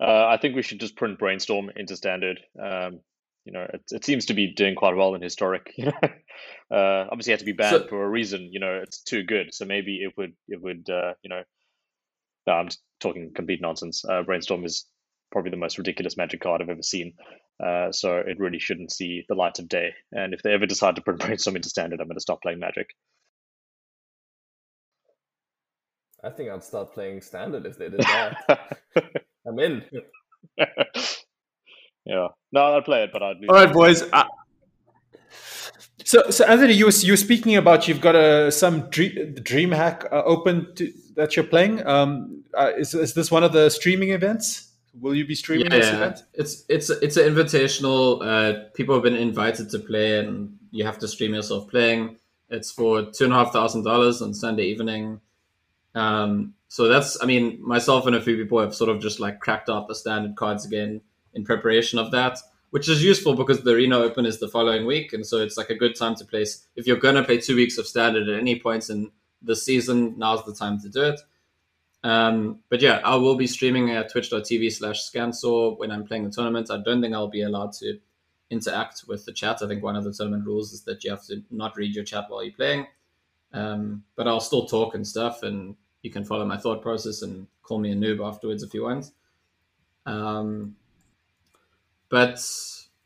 Uh, 0.01 0.27
I 0.27 0.37
think 0.37 0.55
we 0.55 0.63
should 0.63 0.81
just 0.81 0.97
print 0.97 1.19
brainstorm 1.19 1.71
into 1.77 1.97
standard. 1.97 2.41
Um, 2.61 3.01
you 3.45 3.53
know, 3.53 3.67
it, 3.73 3.83
it, 3.91 4.05
seems 4.05 4.27
to 4.27 4.35
be 4.35 4.53
doing 4.53 4.75
quite 4.75 4.97
well 4.97 5.15
in 5.15 5.23
historic. 5.23 5.73
You 5.77 5.87
know, 5.87 6.77
uh, 6.77 7.07
obviously, 7.11 7.33
it 7.33 7.35
had 7.35 7.39
to 7.41 7.45
be 7.45 7.53
banned 7.53 7.83
so, 7.83 7.89
for 7.89 8.05
a 8.05 8.09
reason. 8.09 8.49
You 8.53 8.61
know, 8.61 8.81
it's 8.83 9.03
too 9.03 9.23
good, 9.23 9.53
so 9.53 9.65
maybe 9.65 10.03
it 10.03 10.13
would 10.17 10.33
it 10.49 10.61
would 10.61 10.89
uh, 10.89 11.15
you 11.23 11.29
know. 11.29 11.43
No, 12.47 12.55
I'm 12.55 12.69
just 12.69 12.83
talking 12.99 13.33
complete 13.35 13.61
nonsense. 13.61 14.05
Uh, 14.05 14.23
brainstorm 14.23 14.65
is 14.65 14.87
probably 15.31 15.51
the 15.51 15.57
most 15.57 15.79
ridiculous 15.79 16.17
magic 16.17 16.41
card 16.41 16.61
I've 16.61 16.69
ever 16.69 16.83
seen. 16.83 17.13
Uh, 17.65 17.93
so 17.93 18.17
it 18.17 18.41
really 18.41 18.59
shouldn't 18.59 18.91
see 18.91 19.25
the 19.29 19.35
light 19.35 19.59
of 19.59 19.69
day. 19.69 19.95
And 20.13 20.35
if 20.35 20.43
they 20.43 20.53
ever 20.53 20.67
decide 20.67 20.97
to 20.97 21.03
print 21.03 21.21
brainstorm 21.25 21.57
into 21.57 21.69
standard, 21.69 22.01
I'm 22.01 22.09
going 22.09 22.17
to 22.17 22.21
stop 22.21 22.43
playing 22.43 22.59
Magic. 22.59 22.89
I 26.25 26.31
think 26.31 26.51
I'd 26.51 26.63
start 26.63 26.93
playing 26.93 27.21
standard 27.21 27.67
if 27.67 27.77
they 27.79 27.89
did 27.89 28.01
that. 28.01 28.79
I'm 29.47 29.59
in. 29.59 29.83
yeah. 30.57 32.29
No, 32.53 32.77
I'd 32.77 32.85
play 32.85 33.05
it, 33.05 33.11
but 33.13 33.23
I'd. 33.23 33.41
Be. 33.41 33.49
All 33.49 33.57
right, 33.57 33.73
boys. 33.73 34.05
I... 34.13 34.27
So, 36.05 36.31
so 36.31 36.45
Anthony, 36.45 36.75
you 36.75 36.87
were 36.87 36.93
you 36.93 37.13
were 37.13 37.17
speaking 37.17 37.57
about 37.57 37.89
you've 37.89 38.01
got 38.01 38.15
a 38.15 38.53
some 38.53 38.89
dream, 38.91 39.35
DreamHack 39.37 40.13
uh, 40.13 40.23
open 40.25 40.75
to, 40.77 40.93
that 41.17 41.35
you're 41.35 41.45
playing. 41.45 41.85
Um, 41.87 42.45
uh, 42.55 42.71
is 42.77 42.95
is 42.95 43.15
this 43.15 43.31
one 43.31 43.43
of 43.43 43.53
the 43.53 43.69
streaming 43.69 44.11
events? 44.11 44.73
Will 45.01 45.15
you 45.15 45.27
be 45.27 45.35
streaming 45.35 45.73
yeah, 45.73 45.79
this 45.79 45.89
event? 45.89 46.23
It's 46.35 46.65
it's 46.69 46.91
it's 46.91 47.17
an 47.17 47.35
invitational. 47.35 48.21
Uh, 48.23 48.69
people 48.75 48.95
have 48.95 49.03
been 49.03 49.17
invited 49.17 49.71
to 49.71 49.79
play, 49.79 50.19
and 50.19 50.57
you 50.71 50.85
have 50.85 50.99
to 51.01 51.09
stream 51.09 51.35
yourself 51.35 51.69
playing. 51.69 52.17
It's 52.49 52.71
for 52.71 53.11
two 53.11 53.25
and 53.25 53.33
a 53.33 53.37
half 53.37 53.53
thousand 53.53 53.85
dollars 53.85 54.23
on 54.23 54.35
Sunday 54.35 54.65
evening. 54.65 55.21
Um, 55.95 56.55
so 56.69 56.89
that's, 56.89 57.23
I 57.23 57.27
mean, 57.27 57.59
myself 57.61 58.07
and 58.07 58.17
a 58.17 58.21
few 58.21 58.37
people 58.37 58.59
have 58.61 58.75
sort 58.75 58.91
of 58.91 59.01
just 59.01 59.21
like 59.21 59.41
cracked 59.41 59.69
out 59.69 59.89
the 59.89 59.95
standard 59.95 60.37
cards 60.37 60.65
again 60.65 61.03
in 61.35 61.45
preparation 61.45 61.99
of 61.99 62.11
that, 62.13 62.39
which 62.71 62.89
is 62.89 63.05
useful 63.05 63.35
because 63.35 63.63
the 63.63 63.73
Arena 63.73 63.99
Open 63.99 64.25
is 64.25 64.41
the 64.41 64.49
following 64.49 64.87
week. 64.87 65.13
And 65.13 65.27
so 65.27 65.39
it's 65.39 65.57
like 65.57 65.71
a 65.71 65.75
good 65.75 65.95
time 65.95 66.15
to 66.17 66.25
place. 66.25 66.67
If 66.77 66.87
you're 66.87 66.97
going 66.97 67.17
to 67.17 67.25
play 67.25 67.39
two 67.39 67.57
weeks 67.57 67.79
of 67.79 67.87
standard 67.87 68.29
at 68.29 68.39
any 68.39 68.59
points 68.59 68.89
in 68.89 69.11
the 69.43 69.57
season, 69.57 70.15
now's 70.17 70.45
the 70.45 70.55
time 70.55 70.81
to 70.81 70.89
do 70.89 71.03
it. 71.03 71.21
Um, 72.05 72.61
but 72.69 72.81
yeah, 72.81 73.01
I 73.05 73.17
will 73.17 73.37
be 73.37 73.47
streaming 73.47 73.91
at 73.91 74.11
twitch.tv 74.11 74.73
slash 74.73 75.09
scansaw 75.09 75.79
when 75.79 75.91
I'm 75.91 76.05
playing 76.05 76.25
the 76.25 76.31
tournament. 76.31 76.71
I 76.71 76.79
don't 76.79 77.01
think 77.01 77.15
I'll 77.15 77.29
be 77.29 77.43
allowed 77.43 77.73
to 77.75 77.99
interact 78.51 79.05
with 79.07 79.25
the 79.25 79.33
chat. 79.33 79.63
I 79.63 79.69
think 79.69 79.83
one 79.83 79.97
of 79.97 80.05
the 80.05 80.13
tournament 80.13 80.47
rules 80.47 80.73
is 80.73 80.85
that 80.85 81.05
you 81.05 81.11
have 81.11 81.25
to 81.27 81.43
not 81.51 81.77
read 81.77 81.95
your 81.95 82.05
chat 82.05 82.25
while 82.29 82.43
you're 82.43 82.53
playing. 82.55 82.87
Um, 83.53 84.05
but 84.17 84.27
I'll 84.27 84.41
still 84.41 84.67
talk 84.67 84.95
and 84.95 85.07
stuff 85.07 85.43
and 85.43 85.77
you 86.03 86.11
can 86.11 86.25
follow 86.25 86.45
my 86.45 86.57
thought 86.57 86.83
process 86.83 87.23
and 87.23 87.47
call 87.63 87.79
me 87.79 87.93
a 87.93 87.95
noob 87.95 88.27
afterwards 88.27 88.63
if 88.63 88.75
you 88.75 88.83
want. 88.83 89.07
Um, 90.07 90.77
but 92.09 92.45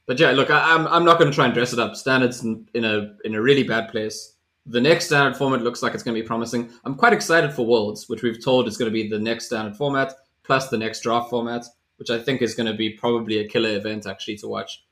but 0.06 0.18
yeah, 0.18 0.30
look, 0.30 0.50
I, 0.50 0.74
am 0.74 0.86
I'm, 0.86 0.92
I'm 0.92 1.04
not 1.04 1.18
going 1.18 1.30
to 1.30 1.34
try 1.34 1.44
and 1.44 1.54
dress 1.54 1.72
it 1.72 1.78
up. 1.78 1.94
Standards 1.94 2.42
in, 2.42 2.68
in 2.74 2.84
a 2.84 3.14
in 3.24 3.34
a 3.34 3.42
really 3.42 3.62
bad 3.62 3.90
place. 3.90 4.34
The 4.68 4.80
next 4.80 5.06
standard 5.06 5.36
format 5.36 5.62
looks 5.62 5.82
like 5.82 5.94
it's 5.94 6.02
going 6.02 6.16
to 6.16 6.20
be 6.20 6.26
promising. 6.26 6.70
I'm 6.84 6.96
quite 6.96 7.12
excited 7.12 7.52
for 7.52 7.64
Worlds, 7.64 8.08
which 8.08 8.22
we've 8.22 8.42
told 8.42 8.66
is 8.66 8.76
going 8.76 8.90
to 8.90 8.92
be 8.92 9.08
the 9.08 9.18
next 9.18 9.46
standard 9.46 9.76
format 9.76 10.12
plus 10.42 10.68
the 10.68 10.78
next 10.78 11.00
draft 11.00 11.30
format, 11.30 11.64
which 11.98 12.10
I 12.10 12.18
think 12.18 12.40
is 12.42 12.54
going 12.54 12.70
to 12.70 12.76
be 12.76 12.90
probably 12.90 13.38
a 13.38 13.48
killer 13.48 13.76
event 13.76 14.06
actually 14.06 14.36
to 14.38 14.48
watch. 14.48 14.85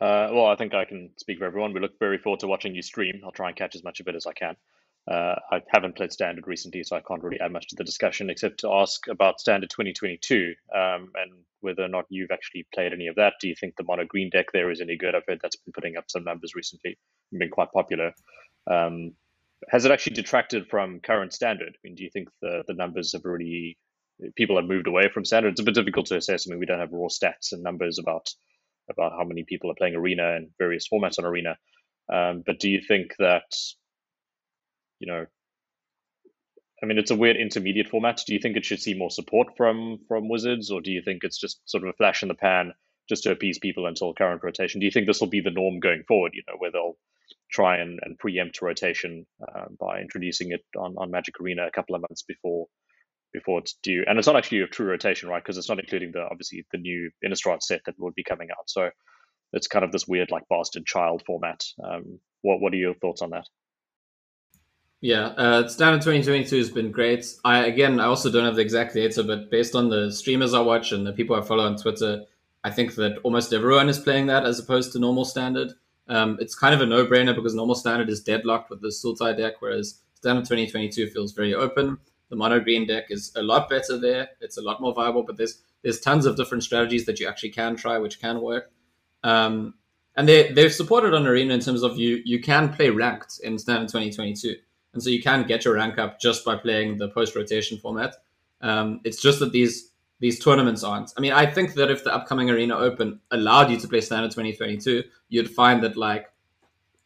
Uh, 0.00 0.28
well, 0.32 0.46
I 0.46 0.56
think 0.56 0.74
I 0.74 0.84
can 0.84 1.10
speak 1.16 1.38
for 1.38 1.44
everyone. 1.44 1.72
We 1.72 1.80
look 1.80 1.98
very 1.98 2.18
forward 2.18 2.40
to 2.40 2.48
watching 2.48 2.74
you 2.74 2.82
stream. 2.82 3.20
I'll 3.24 3.30
try 3.30 3.48
and 3.48 3.56
catch 3.56 3.76
as 3.76 3.84
much 3.84 4.00
of 4.00 4.08
it 4.08 4.16
as 4.16 4.26
I 4.26 4.32
can. 4.32 4.56
Uh, 5.10 5.34
I 5.52 5.60
haven't 5.68 5.96
played 5.96 6.12
Standard 6.12 6.46
recently, 6.46 6.82
so 6.82 6.96
I 6.96 7.00
can't 7.00 7.22
really 7.22 7.38
add 7.38 7.52
much 7.52 7.68
to 7.68 7.76
the 7.76 7.84
discussion 7.84 8.30
except 8.30 8.60
to 8.60 8.72
ask 8.72 9.06
about 9.08 9.38
Standard 9.38 9.70
2022 9.70 10.54
um, 10.74 11.12
and 11.14 11.32
whether 11.60 11.82
or 11.82 11.88
not 11.88 12.06
you've 12.08 12.30
actually 12.30 12.66
played 12.74 12.92
any 12.92 13.06
of 13.06 13.16
that. 13.16 13.34
Do 13.40 13.48
you 13.48 13.54
think 13.54 13.76
the 13.76 13.84
mono 13.84 14.04
green 14.06 14.30
deck 14.30 14.46
there 14.52 14.70
is 14.70 14.80
any 14.80 14.96
good? 14.96 15.14
I've 15.14 15.26
heard 15.28 15.40
that's 15.42 15.56
been 15.56 15.72
putting 15.72 15.96
up 15.96 16.04
some 16.08 16.24
numbers 16.24 16.54
recently 16.54 16.96
and 17.30 17.38
been 17.38 17.50
quite 17.50 17.70
popular. 17.72 18.12
Um, 18.66 19.12
has 19.68 19.84
it 19.84 19.92
actually 19.92 20.14
detracted 20.14 20.68
from 20.68 21.00
current 21.00 21.32
Standard? 21.34 21.74
I 21.74 21.78
mean, 21.84 21.94
do 21.94 22.02
you 22.02 22.10
think 22.10 22.28
the, 22.40 22.64
the 22.66 22.74
numbers 22.74 23.12
have 23.12 23.24
already, 23.24 23.76
people 24.36 24.56
have 24.56 24.66
moved 24.66 24.86
away 24.86 25.10
from 25.12 25.26
Standard? 25.26 25.52
It's 25.52 25.60
a 25.60 25.64
bit 25.64 25.74
difficult 25.74 26.06
to 26.06 26.16
assess. 26.16 26.46
I 26.46 26.50
mean, 26.50 26.60
we 26.60 26.66
don't 26.66 26.80
have 26.80 26.92
raw 26.92 27.08
stats 27.08 27.52
and 27.52 27.62
numbers 27.62 27.98
about 27.98 28.30
about 28.90 29.12
how 29.12 29.24
many 29.24 29.44
people 29.44 29.70
are 29.70 29.76
playing 29.76 29.94
Arena 29.94 30.36
and 30.36 30.50
various 30.58 30.88
formats 30.88 31.18
on 31.18 31.24
Arena. 31.24 31.56
Um, 32.12 32.42
but 32.44 32.58
do 32.58 32.68
you 32.68 32.80
think 32.86 33.14
that, 33.18 33.44
you 34.98 35.10
know, 35.10 35.26
I 36.82 36.86
mean, 36.86 36.98
it's 36.98 37.10
a 37.10 37.16
weird 37.16 37.36
intermediate 37.36 37.88
format. 37.88 38.20
Do 38.26 38.34
you 38.34 38.40
think 38.40 38.56
it 38.56 38.64
should 38.64 38.80
see 38.80 38.94
more 38.94 39.10
support 39.10 39.56
from 39.56 40.00
from 40.06 40.28
Wizards, 40.28 40.70
or 40.70 40.82
do 40.82 40.90
you 40.90 41.00
think 41.02 41.24
it's 41.24 41.38
just 41.38 41.60
sort 41.64 41.82
of 41.82 41.88
a 41.88 41.96
flash 41.96 42.22
in 42.22 42.28
the 42.28 42.34
pan 42.34 42.74
just 43.08 43.22
to 43.22 43.30
appease 43.30 43.58
people 43.58 43.86
until 43.86 44.12
current 44.12 44.42
rotation? 44.42 44.80
Do 44.80 44.86
you 44.86 44.92
think 44.92 45.06
this 45.06 45.20
will 45.20 45.28
be 45.28 45.40
the 45.40 45.50
norm 45.50 45.80
going 45.80 46.02
forward? 46.06 46.32
You 46.34 46.42
know, 46.46 46.56
where 46.58 46.70
they'll 46.70 46.98
try 47.50 47.78
and, 47.78 48.00
and 48.02 48.18
preempt 48.18 48.60
rotation 48.60 49.24
uh, 49.40 49.66
by 49.80 50.00
introducing 50.00 50.52
it 50.52 50.62
on, 50.76 50.94
on 50.98 51.10
Magic 51.10 51.40
Arena 51.40 51.66
a 51.66 51.70
couple 51.70 51.94
of 51.94 52.02
months 52.02 52.22
before 52.22 52.66
before 53.34 53.58
it's 53.58 53.74
due. 53.82 54.04
And 54.06 54.18
it's 54.18 54.26
not 54.26 54.36
actually 54.36 54.60
a 54.60 54.66
true 54.66 54.86
rotation, 54.86 55.28
right? 55.28 55.42
Because 55.42 55.58
it's 55.58 55.68
not 55.68 55.80
including 55.80 56.12
the 56.12 56.26
obviously 56.30 56.64
the 56.72 56.78
new 56.78 57.10
Innistrad 57.22 57.62
set 57.62 57.82
that 57.84 57.98
would 57.98 58.14
be 58.14 58.24
coming 58.24 58.48
out. 58.50 58.70
So 58.70 58.88
it's 59.52 59.66
kind 59.66 59.84
of 59.84 59.92
this 59.92 60.08
weird 60.08 60.30
like 60.30 60.48
bastard 60.48 60.86
child 60.86 61.22
format. 61.26 61.62
Um, 61.82 62.20
what 62.40 62.60
what 62.60 62.72
are 62.72 62.76
your 62.76 62.94
thoughts 62.94 63.20
on 63.20 63.30
that? 63.30 63.46
Yeah, 65.00 65.26
uh, 65.26 65.68
standard 65.68 66.00
2022 66.00 66.56
has 66.56 66.70
been 66.70 66.90
great. 66.90 67.26
I 67.44 67.66
again, 67.66 68.00
I 68.00 68.04
also 68.04 68.30
don't 68.30 68.46
have 68.46 68.56
the 68.56 68.62
exact 68.62 68.94
data, 68.94 69.22
but 69.22 69.50
based 69.50 69.74
on 69.74 69.90
the 69.90 70.10
streamers 70.10 70.54
I 70.54 70.60
watch 70.60 70.92
and 70.92 71.06
the 71.06 71.12
people 71.12 71.36
I 71.36 71.42
follow 71.42 71.66
on 71.66 71.76
Twitter, 71.76 72.24
I 72.62 72.70
think 72.70 72.94
that 72.94 73.18
almost 73.22 73.52
everyone 73.52 73.90
is 73.90 73.98
playing 73.98 74.28
that 74.28 74.46
as 74.46 74.58
opposed 74.58 74.92
to 74.92 74.98
normal 74.98 75.24
standard. 75.26 75.72
Um, 76.08 76.38
it's 76.40 76.54
kind 76.54 76.74
of 76.74 76.82
a 76.82 76.86
no-brainer 76.86 77.34
because 77.34 77.54
normal 77.54 77.74
standard 77.74 78.10
is 78.10 78.22
deadlocked 78.22 78.70
with 78.70 78.82
the 78.82 78.88
Sultai 78.88 79.36
deck, 79.36 79.54
whereas 79.60 80.00
standard 80.14 80.44
2022 80.44 81.08
feels 81.08 81.32
very 81.32 81.54
open. 81.54 81.98
The 82.30 82.36
mono 82.36 82.60
green 82.60 82.86
deck 82.86 83.06
is 83.10 83.32
a 83.36 83.42
lot 83.42 83.68
better 83.68 83.98
there. 83.98 84.28
It's 84.40 84.58
a 84.58 84.62
lot 84.62 84.80
more 84.80 84.94
viable, 84.94 85.22
but 85.22 85.36
there's 85.36 85.62
there's 85.82 86.00
tons 86.00 86.26
of 86.26 86.36
different 86.36 86.64
strategies 86.64 87.04
that 87.06 87.20
you 87.20 87.28
actually 87.28 87.50
can 87.50 87.76
try, 87.76 87.98
which 87.98 88.20
can 88.20 88.40
work. 88.40 88.70
Um, 89.22 89.74
and 90.16 90.28
they 90.28 90.52
they've 90.52 90.72
supported 90.72 91.14
on 91.14 91.26
Arena 91.26 91.54
in 91.54 91.60
terms 91.60 91.82
of 91.82 91.98
you 91.98 92.22
you 92.24 92.40
can 92.40 92.72
play 92.72 92.90
ranked 92.90 93.40
in 93.42 93.58
standard 93.58 93.88
2022, 93.88 94.56
and 94.92 95.02
so 95.02 95.10
you 95.10 95.22
can 95.22 95.46
get 95.46 95.64
your 95.64 95.74
rank 95.74 95.98
up 95.98 96.20
just 96.20 96.44
by 96.44 96.56
playing 96.56 96.98
the 96.98 97.08
post 97.08 97.34
rotation 97.34 97.78
format. 97.78 98.16
Um, 98.60 99.00
it's 99.04 99.20
just 99.20 99.40
that 99.40 99.52
these 99.52 99.90
these 100.20 100.38
tournaments 100.38 100.84
aren't. 100.84 101.12
I 101.16 101.20
mean, 101.20 101.32
I 101.32 101.46
think 101.46 101.74
that 101.74 101.90
if 101.90 102.04
the 102.04 102.14
upcoming 102.14 102.48
Arena 102.48 102.76
Open 102.76 103.20
allowed 103.30 103.70
you 103.70 103.78
to 103.78 103.88
play 103.88 104.00
Standard 104.00 104.30
2022, 104.30 105.02
you'd 105.28 105.50
find 105.50 105.82
that 105.82 105.96
like 105.96 106.32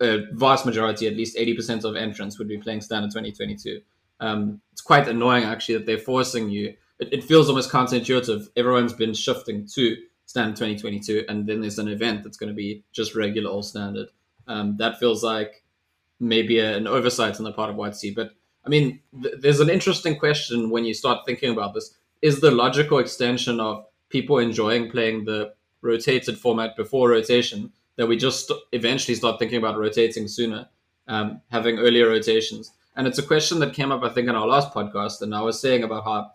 a 0.01 0.27
vast 0.33 0.67
majority, 0.67 1.07
at 1.07 1.17
least 1.17 1.37
80% 1.37 1.85
of 1.85 1.97
entrants 1.97 2.39
would 2.39 2.49
be 2.49 2.59
playing 2.59 2.81
Standard 2.81 3.11
2022. 3.11 3.81
Um, 4.21 4.61
it's 4.73 4.81
quite 4.81 5.09
annoying 5.09 5.45
actually 5.45 5.77
that 5.77 5.87
they're 5.87 5.99
forcing 5.99 6.51
you. 6.51 6.75
It, 6.99 7.13
it, 7.13 7.25
feels 7.25 7.49
almost 7.49 7.71
counterintuitive. 7.71 8.49
Everyone's 8.57 8.93
been 8.93 9.15
shifting 9.15 9.67
to 9.75 9.97
Standard 10.27 10.57
2022, 10.57 11.25
and 11.29 11.47
then 11.47 11.61
there's 11.61 11.79
an 11.79 11.89
event 11.89 12.25
that's 12.25 12.37
going 12.37 12.49
to 12.49 12.55
be 12.55 12.85
just 12.93 13.15
regular 13.15 13.51
All 13.51 13.63
Standard. 13.63 14.09
Um, 14.47 14.77
that 14.79 14.99
feels 14.99 15.23
like 15.23 15.63
maybe 16.21 16.59
a, 16.59 16.77
an 16.77 16.87
oversight 16.87 17.39
on 17.39 17.45
the 17.45 17.53
part 17.53 17.71
of 17.71 17.77
YTC. 17.77 18.15
But 18.15 18.33
I 18.67 18.69
mean, 18.69 19.01
th- 19.23 19.37
there's 19.41 19.61
an 19.61 19.71
interesting 19.71 20.19
question 20.19 20.71
when 20.71 20.85
you 20.85 20.95
start 20.95 21.25
thinking 21.25 21.53
about 21.53 21.75
this 21.75 21.95
is 22.21 22.41
the 22.41 22.51
logical 22.51 22.99
extension 22.99 23.61
of 23.61 23.85
people 24.09 24.39
enjoying 24.39 24.91
playing 24.91 25.25
the 25.25 25.53
rotated 25.81 26.39
format 26.39 26.77
before 26.77 27.11
rotation 27.11 27.73
that 27.97 28.07
we 28.07 28.17
just 28.17 28.51
eventually 28.73 29.15
start 29.15 29.39
thinking 29.39 29.59
about 29.59 29.79
rotating 29.79 30.29
sooner, 30.29 30.69
um, 31.09 31.41
having 31.51 31.79
earlier 31.79 32.09
rotations. 32.09 32.73
And 32.99 33.07
it's 33.07 33.19
a 33.19 33.23
question 33.23 33.61
that 33.61 33.75
came 33.75 33.93
up, 33.93 34.03
I 34.03 34.09
think, 34.09 34.29
in 34.29 34.35
our 34.35 34.47
last 34.47 34.75
podcast. 34.75 35.23
And 35.23 35.33
I 35.33 35.41
was 35.41 35.61
saying 35.61 35.85
about 35.85 36.03
how, 36.03 36.33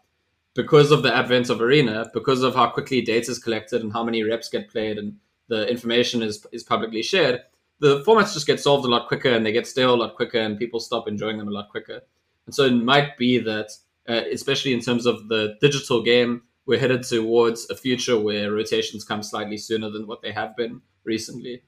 because 0.54 0.92
of 0.92 1.04
the 1.04 1.14
advent 1.14 1.50
of 1.50 1.60
Arena, 1.60 2.10
because 2.14 2.42
of 2.42 2.56
how 2.56 2.70
quickly 2.70 3.02
data 3.02 3.30
is 3.32 3.38
collected 3.38 3.82
and 3.84 3.92
how 3.92 4.02
many 4.02 4.24
reps 4.24 4.48
get 4.48 4.70
played 4.70 4.98
and 4.98 5.18
the 5.50 5.70
information 5.70 6.24
is, 6.24 6.48
is 6.54 6.64
publicly 6.64 7.04
shared, 7.04 7.42
the 7.80 8.02
formats 8.06 8.34
just 8.34 8.48
get 8.48 8.62
solved 8.62 8.86
a 8.86 8.88
lot 8.88 9.10
quicker 9.10 9.30
and 9.30 9.46
they 9.46 9.52
get 9.52 9.68
stale 9.68 9.94
a 9.94 9.98
lot 9.98 10.16
quicker 10.16 10.40
and 10.40 10.58
people 10.58 10.80
stop 10.80 11.06
enjoying 11.06 11.38
them 11.38 11.50
a 11.50 11.52
lot 11.52 11.68
quicker. 11.68 12.00
And 12.46 12.56
so 12.56 12.64
it 12.64 12.72
might 12.72 13.18
be 13.18 13.40
that 13.40 13.70
uh, 14.08 14.22
especially 14.32 14.72
in 14.72 14.80
terms 14.80 15.06
of 15.06 15.28
the 15.28 15.58
digital 15.60 16.02
game, 16.02 16.44
we're 16.66 16.80
headed 16.80 17.04
towards 17.04 17.70
a 17.70 17.76
future 17.76 18.18
where 18.18 18.54
rotations 18.54 19.04
come 19.04 19.22
slightly 19.22 19.58
sooner 19.58 19.90
than 19.90 20.08
what 20.08 20.22
they 20.22 20.32
have 20.32 20.56
been 20.56 20.82
recently. 21.04 21.64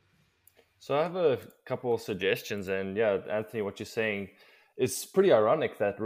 So 0.80 0.98
I 0.98 1.04
have 1.04 1.18
a 1.18 1.40
couple 1.66 1.94
of 1.94 2.02
suggestions, 2.02 2.70
and 2.70 2.96
yeah, 2.96 3.18
Anthony, 3.30 3.62
what 3.62 3.80
you're 3.80 3.86
saying 3.88 4.30
is 4.78 5.06
pretty 5.06 5.32
ironic 5.32 5.78
that 5.78 5.98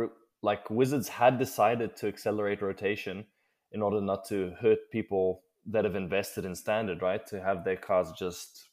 like 0.42 0.70
Wizards 0.70 1.10
had 1.10 1.38
decided 1.38 1.96
to 1.98 2.08
accelerate 2.08 2.62
rotation 2.62 3.26
in 3.72 3.82
order 3.82 4.02
not 4.02 4.26
to 4.28 4.54
hurt 4.62 4.80
people 4.92 5.44
that 5.66 5.86
have 5.86 5.96
invested 5.96 6.46
in 6.46 6.56
standard, 6.56 7.02
right? 7.02 7.26
To 7.28 7.42
have 7.42 7.64
their 7.64 7.76
cards 7.76 8.12
just 8.18 8.70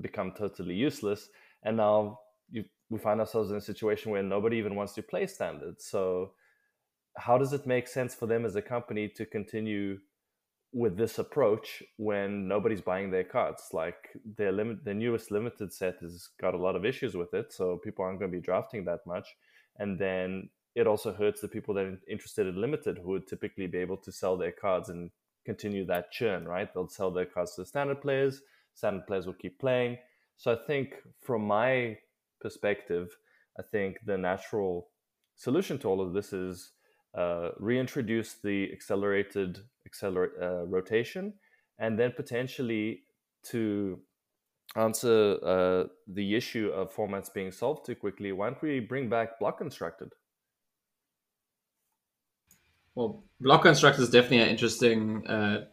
become 0.00 0.32
totally 0.36 0.74
useless, 0.74 1.28
and 1.62 1.76
now 1.76 2.20
you, 2.50 2.64
we 2.88 2.98
find 2.98 3.20
ourselves 3.20 3.50
in 3.50 3.56
a 3.56 3.60
situation 3.60 4.10
where 4.10 4.22
nobody 4.22 4.56
even 4.56 4.74
wants 4.74 4.94
to 4.94 5.02
play 5.02 5.26
standard. 5.26 5.80
So 5.80 6.32
how 7.16 7.36
does 7.36 7.52
it 7.52 7.66
make 7.66 7.88
sense 7.88 8.14
for 8.14 8.26
them 8.26 8.44
as 8.44 8.56
a 8.56 8.62
company 8.62 9.08
to 9.16 9.26
continue 9.26 9.98
with 10.72 10.96
this 10.96 11.18
approach 11.18 11.82
when 11.96 12.46
nobody's 12.46 12.80
buying 12.80 13.10
their 13.10 13.24
cards? 13.24 13.68
Like 13.72 14.10
their 14.36 14.52
limit, 14.52 14.84
their 14.84 14.94
newest 14.94 15.30
limited 15.30 15.72
set 15.72 15.96
has 16.00 16.28
got 16.40 16.54
a 16.54 16.58
lot 16.58 16.76
of 16.76 16.84
issues 16.84 17.16
with 17.16 17.32
it, 17.34 17.52
so 17.52 17.80
people 17.82 18.04
aren't 18.04 18.18
going 18.18 18.30
to 18.30 18.36
be 18.36 18.42
drafting 18.42 18.84
that 18.84 19.00
much. 19.06 19.28
And 19.78 19.98
then 19.98 20.50
it 20.74 20.86
also 20.86 21.12
hurts 21.12 21.40
the 21.40 21.48
people 21.48 21.74
that 21.74 21.86
are 21.86 21.98
interested 22.08 22.46
in 22.46 22.60
limited, 22.60 22.98
who 22.98 23.10
would 23.10 23.26
typically 23.26 23.66
be 23.66 23.78
able 23.78 23.96
to 23.98 24.12
sell 24.12 24.36
their 24.36 24.52
cards 24.52 24.88
and 24.88 25.10
continue 25.44 25.84
that 25.86 26.12
churn. 26.12 26.46
Right? 26.46 26.72
They'll 26.72 26.88
sell 26.88 27.10
their 27.10 27.26
cards 27.26 27.54
to 27.54 27.62
the 27.62 27.66
standard 27.66 28.00
players. 28.00 28.42
Standard 28.74 29.06
players 29.06 29.26
will 29.26 29.34
keep 29.34 29.58
playing. 29.58 29.98
So 30.36 30.52
I 30.52 30.56
think, 30.66 30.94
from 31.20 31.42
my 31.42 31.98
perspective, 32.40 33.16
I 33.58 33.62
think 33.62 33.98
the 34.06 34.16
natural 34.16 34.88
solution 35.34 35.78
to 35.78 35.88
all 35.88 36.00
of 36.00 36.12
this 36.12 36.32
is 36.32 36.72
uh, 37.14 37.50
reintroduce 37.58 38.34
the 38.34 38.70
accelerated 38.72 39.60
accelerate 39.86 40.32
uh, 40.40 40.66
rotation, 40.66 41.34
and 41.78 41.98
then 41.98 42.12
potentially 42.14 43.02
to 43.50 44.00
answer 44.76 45.38
uh, 45.42 45.84
the 46.06 46.34
issue 46.34 46.70
of 46.74 46.94
formats 46.94 47.32
being 47.32 47.50
solved 47.50 47.86
too 47.86 47.94
quickly, 47.94 48.32
why 48.32 48.50
don't 48.50 48.62
we 48.62 48.80
bring 48.80 49.08
back 49.08 49.38
block 49.38 49.58
constructed? 49.58 50.12
Well, 52.94 53.24
block 53.40 53.62
constructed 53.62 54.02
is 54.02 54.10
definitely 54.10 54.40
an 54.40 54.48
interesting 54.48 55.26
uh, 55.26 55.66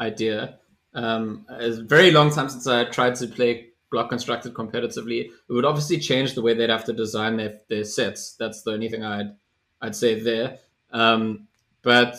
idea. 0.00 0.58
Um, 0.94 1.46
it's 1.50 1.78
a 1.78 1.84
very 1.84 2.10
long 2.10 2.30
time 2.30 2.48
since 2.48 2.66
I 2.66 2.84
tried 2.84 3.16
to 3.16 3.26
play 3.26 3.70
block 3.90 4.10
constructed 4.10 4.54
competitively. 4.54 5.26
It 5.26 5.52
would 5.52 5.64
obviously 5.64 5.98
change 5.98 6.34
the 6.34 6.42
way 6.42 6.54
they'd 6.54 6.70
have 6.70 6.84
to 6.84 6.92
design 6.92 7.36
their, 7.36 7.60
their 7.68 7.84
sets. 7.84 8.36
That's 8.38 8.62
the 8.62 8.72
only 8.72 8.88
thing 8.88 9.04
I'd 9.04 9.34
I'd 9.80 9.96
say 9.96 10.20
there. 10.20 10.58
Um, 10.96 11.46
but 11.82 12.16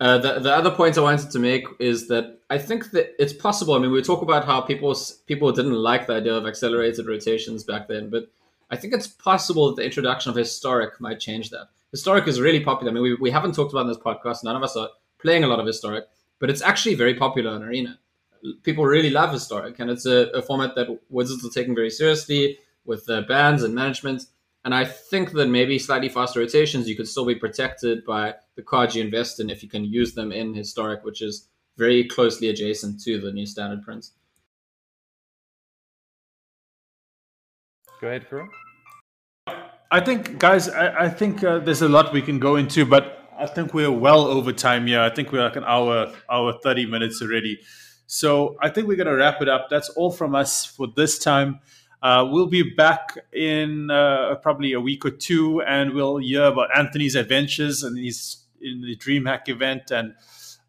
uh, 0.00 0.18
the 0.18 0.40
the 0.40 0.52
other 0.52 0.70
point 0.70 0.96
I 0.96 1.02
wanted 1.02 1.30
to 1.30 1.38
make 1.38 1.66
is 1.78 2.08
that 2.08 2.40
I 2.48 2.58
think 2.58 2.90
that 2.92 3.14
it's 3.22 3.34
possible. 3.34 3.74
I 3.74 3.78
mean, 3.78 3.92
we 3.92 4.02
talk 4.02 4.22
about 4.22 4.44
how 4.46 4.62
people 4.62 4.96
people 5.26 5.52
didn't 5.52 5.74
like 5.90 6.06
the 6.06 6.14
idea 6.14 6.34
of 6.34 6.46
accelerated 6.46 7.06
rotations 7.06 7.62
back 7.62 7.88
then, 7.88 8.08
but 8.08 8.30
I 8.70 8.76
think 8.76 8.94
it's 8.94 9.06
possible 9.06 9.68
that 9.68 9.76
the 9.76 9.84
introduction 9.84 10.30
of 10.30 10.36
historic 10.36 10.98
might 10.98 11.20
change 11.20 11.50
that. 11.50 11.68
Historic 11.90 12.26
is 12.26 12.40
really 12.40 12.60
popular. 12.60 12.90
I 12.90 12.94
mean, 12.94 13.02
we, 13.02 13.14
we 13.14 13.30
haven't 13.30 13.54
talked 13.54 13.72
about 13.72 13.82
in 13.82 13.88
this 13.88 13.98
podcast. 13.98 14.44
None 14.44 14.56
of 14.56 14.62
us 14.62 14.74
are 14.76 14.88
playing 15.18 15.44
a 15.44 15.46
lot 15.46 15.60
of 15.60 15.66
historic, 15.66 16.04
but 16.38 16.48
it's 16.48 16.62
actually 16.62 16.94
very 16.94 17.14
popular 17.14 17.54
in 17.54 17.62
Arena. 17.62 17.98
People 18.62 18.86
really 18.86 19.10
love 19.10 19.30
historic, 19.30 19.78
and 19.78 19.90
it's 19.90 20.06
a, 20.06 20.30
a 20.30 20.40
format 20.40 20.74
that 20.74 20.88
Wizards 21.10 21.44
are 21.44 21.50
taking 21.50 21.74
very 21.74 21.90
seriously 21.90 22.58
with 22.86 23.04
the 23.04 23.22
bans 23.22 23.62
and 23.62 23.74
management. 23.74 24.24
And 24.64 24.74
I 24.74 24.84
think 24.84 25.32
that 25.32 25.46
maybe 25.46 25.78
slightly 25.78 26.08
faster 26.08 26.40
rotations, 26.40 26.88
you 26.88 26.96
could 26.96 27.08
still 27.08 27.26
be 27.26 27.34
protected 27.34 28.04
by 28.04 28.34
the 28.54 28.62
cards 28.62 28.94
you 28.94 29.02
invest 29.02 29.40
in 29.40 29.50
if 29.50 29.62
you 29.62 29.68
can 29.68 29.84
use 29.84 30.14
them 30.14 30.30
in 30.30 30.54
historic, 30.54 31.04
which 31.04 31.20
is 31.20 31.48
very 31.76 32.04
closely 32.04 32.48
adjacent 32.48 33.00
to 33.02 33.20
the 33.20 33.32
new 33.32 33.46
standard 33.46 33.82
prints. 33.82 34.12
Go 38.00 38.08
ahead, 38.08 38.28
Karan. 38.28 38.48
I 39.90 40.00
think, 40.00 40.38
guys, 40.38 40.68
I, 40.68 41.04
I 41.04 41.08
think 41.08 41.44
uh, 41.44 41.58
there's 41.58 41.82
a 41.82 41.88
lot 41.88 42.12
we 42.12 42.22
can 42.22 42.38
go 42.38 42.56
into, 42.56 42.86
but 42.86 43.28
I 43.38 43.46
think 43.46 43.74
we're 43.74 43.90
well 43.90 44.26
over 44.26 44.52
time 44.52 44.86
here. 44.86 45.00
I 45.00 45.10
think 45.10 45.32
we're 45.32 45.42
like 45.42 45.56
an 45.56 45.64
hour, 45.64 46.12
hour, 46.30 46.54
30 46.62 46.86
minutes 46.86 47.20
already. 47.20 47.60
So 48.06 48.56
I 48.60 48.68
think 48.68 48.88
we're 48.88 48.96
going 48.96 49.08
to 49.08 49.16
wrap 49.16 49.42
it 49.42 49.48
up. 49.48 49.68
That's 49.70 49.88
all 49.90 50.10
from 50.10 50.34
us 50.34 50.64
for 50.64 50.86
this 50.96 51.18
time. 51.18 51.60
Uh, 52.02 52.26
we'll 52.28 52.46
be 52.46 52.62
back 52.62 53.16
in 53.32 53.90
uh, 53.90 54.34
probably 54.42 54.72
a 54.72 54.80
week 54.80 55.04
or 55.04 55.10
two, 55.10 55.62
and 55.62 55.92
we'll 55.92 56.16
hear 56.16 56.44
about 56.44 56.76
Anthony's 56.76 57.14
adventures 57.14 57.84
and 57.84 57.96
he's 57.96 58.44
in 58.60 58.80
the 58.80 58.96
DreamHack 58.96 59.48
event, 59.48 59.90
and 59.90 60.14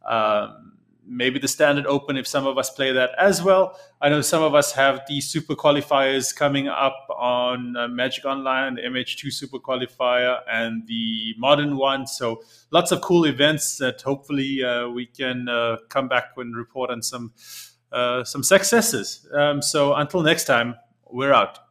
um, 0.06 0.74
maybe 1.06 1.40
the 1.40 1.48
Standard 1.48 1.86
Open 1.86 2.18
if 2.18 2.28
some 2.28 2.46
of 2.46 2.58
us 2.58 2.70
play 2.70 2.92
that 2.92 3.12
as 3.18 3.42
well. 3.42 3.80
I 4.02 4.10
know 4.10 4.22
some 4.22 4.44
of 4.44 4.54
us 4.54 4.74
have 4.74 5.02
the 5.08 5.22
Super 5.22 5.56
Qualifiers 5.56 6.36
coming 6.36 6.68
up 6.68 7.08
on 7.16 7.76
uh, 7.76 7.88
Magic 7.88 8.26
Online, 8.26 8.76
the 8.76 8.82
MH2 8.82 9.32
Super 9.32 9.60
Qualifier, 9.60 10.42
and 10.50 10.86
the 10.88 11.34
Modern 11.38 11.78
one. 11.78 12.06
So 12.08 12.44
lots 12.72 12.92
of 12.92 13.02
cool 13.02 13.26
events 13.26 13.78
that 13.78 14.02
hopefully 14.02 14.64
uh, 14.64 14.90
we 14.90 15.06
can 15.06 15.50
uh, 15.50 15.78
come 15.90 16.08
back 16.08 16.32
and 16.38 16.56
report 16.56 16.90
on 16.90 17.02
some. 17.02 17.34
Uh, 17.92 18.24
some 18.24 18.42
successes. 18.42 19.28
Um, 19.36 19.62
so 19.62 19.94
until 19.94 20.24
next 20.24 20.46
time, 20.46 20.74
we're 21.14 21.32
out. 21.34 21.63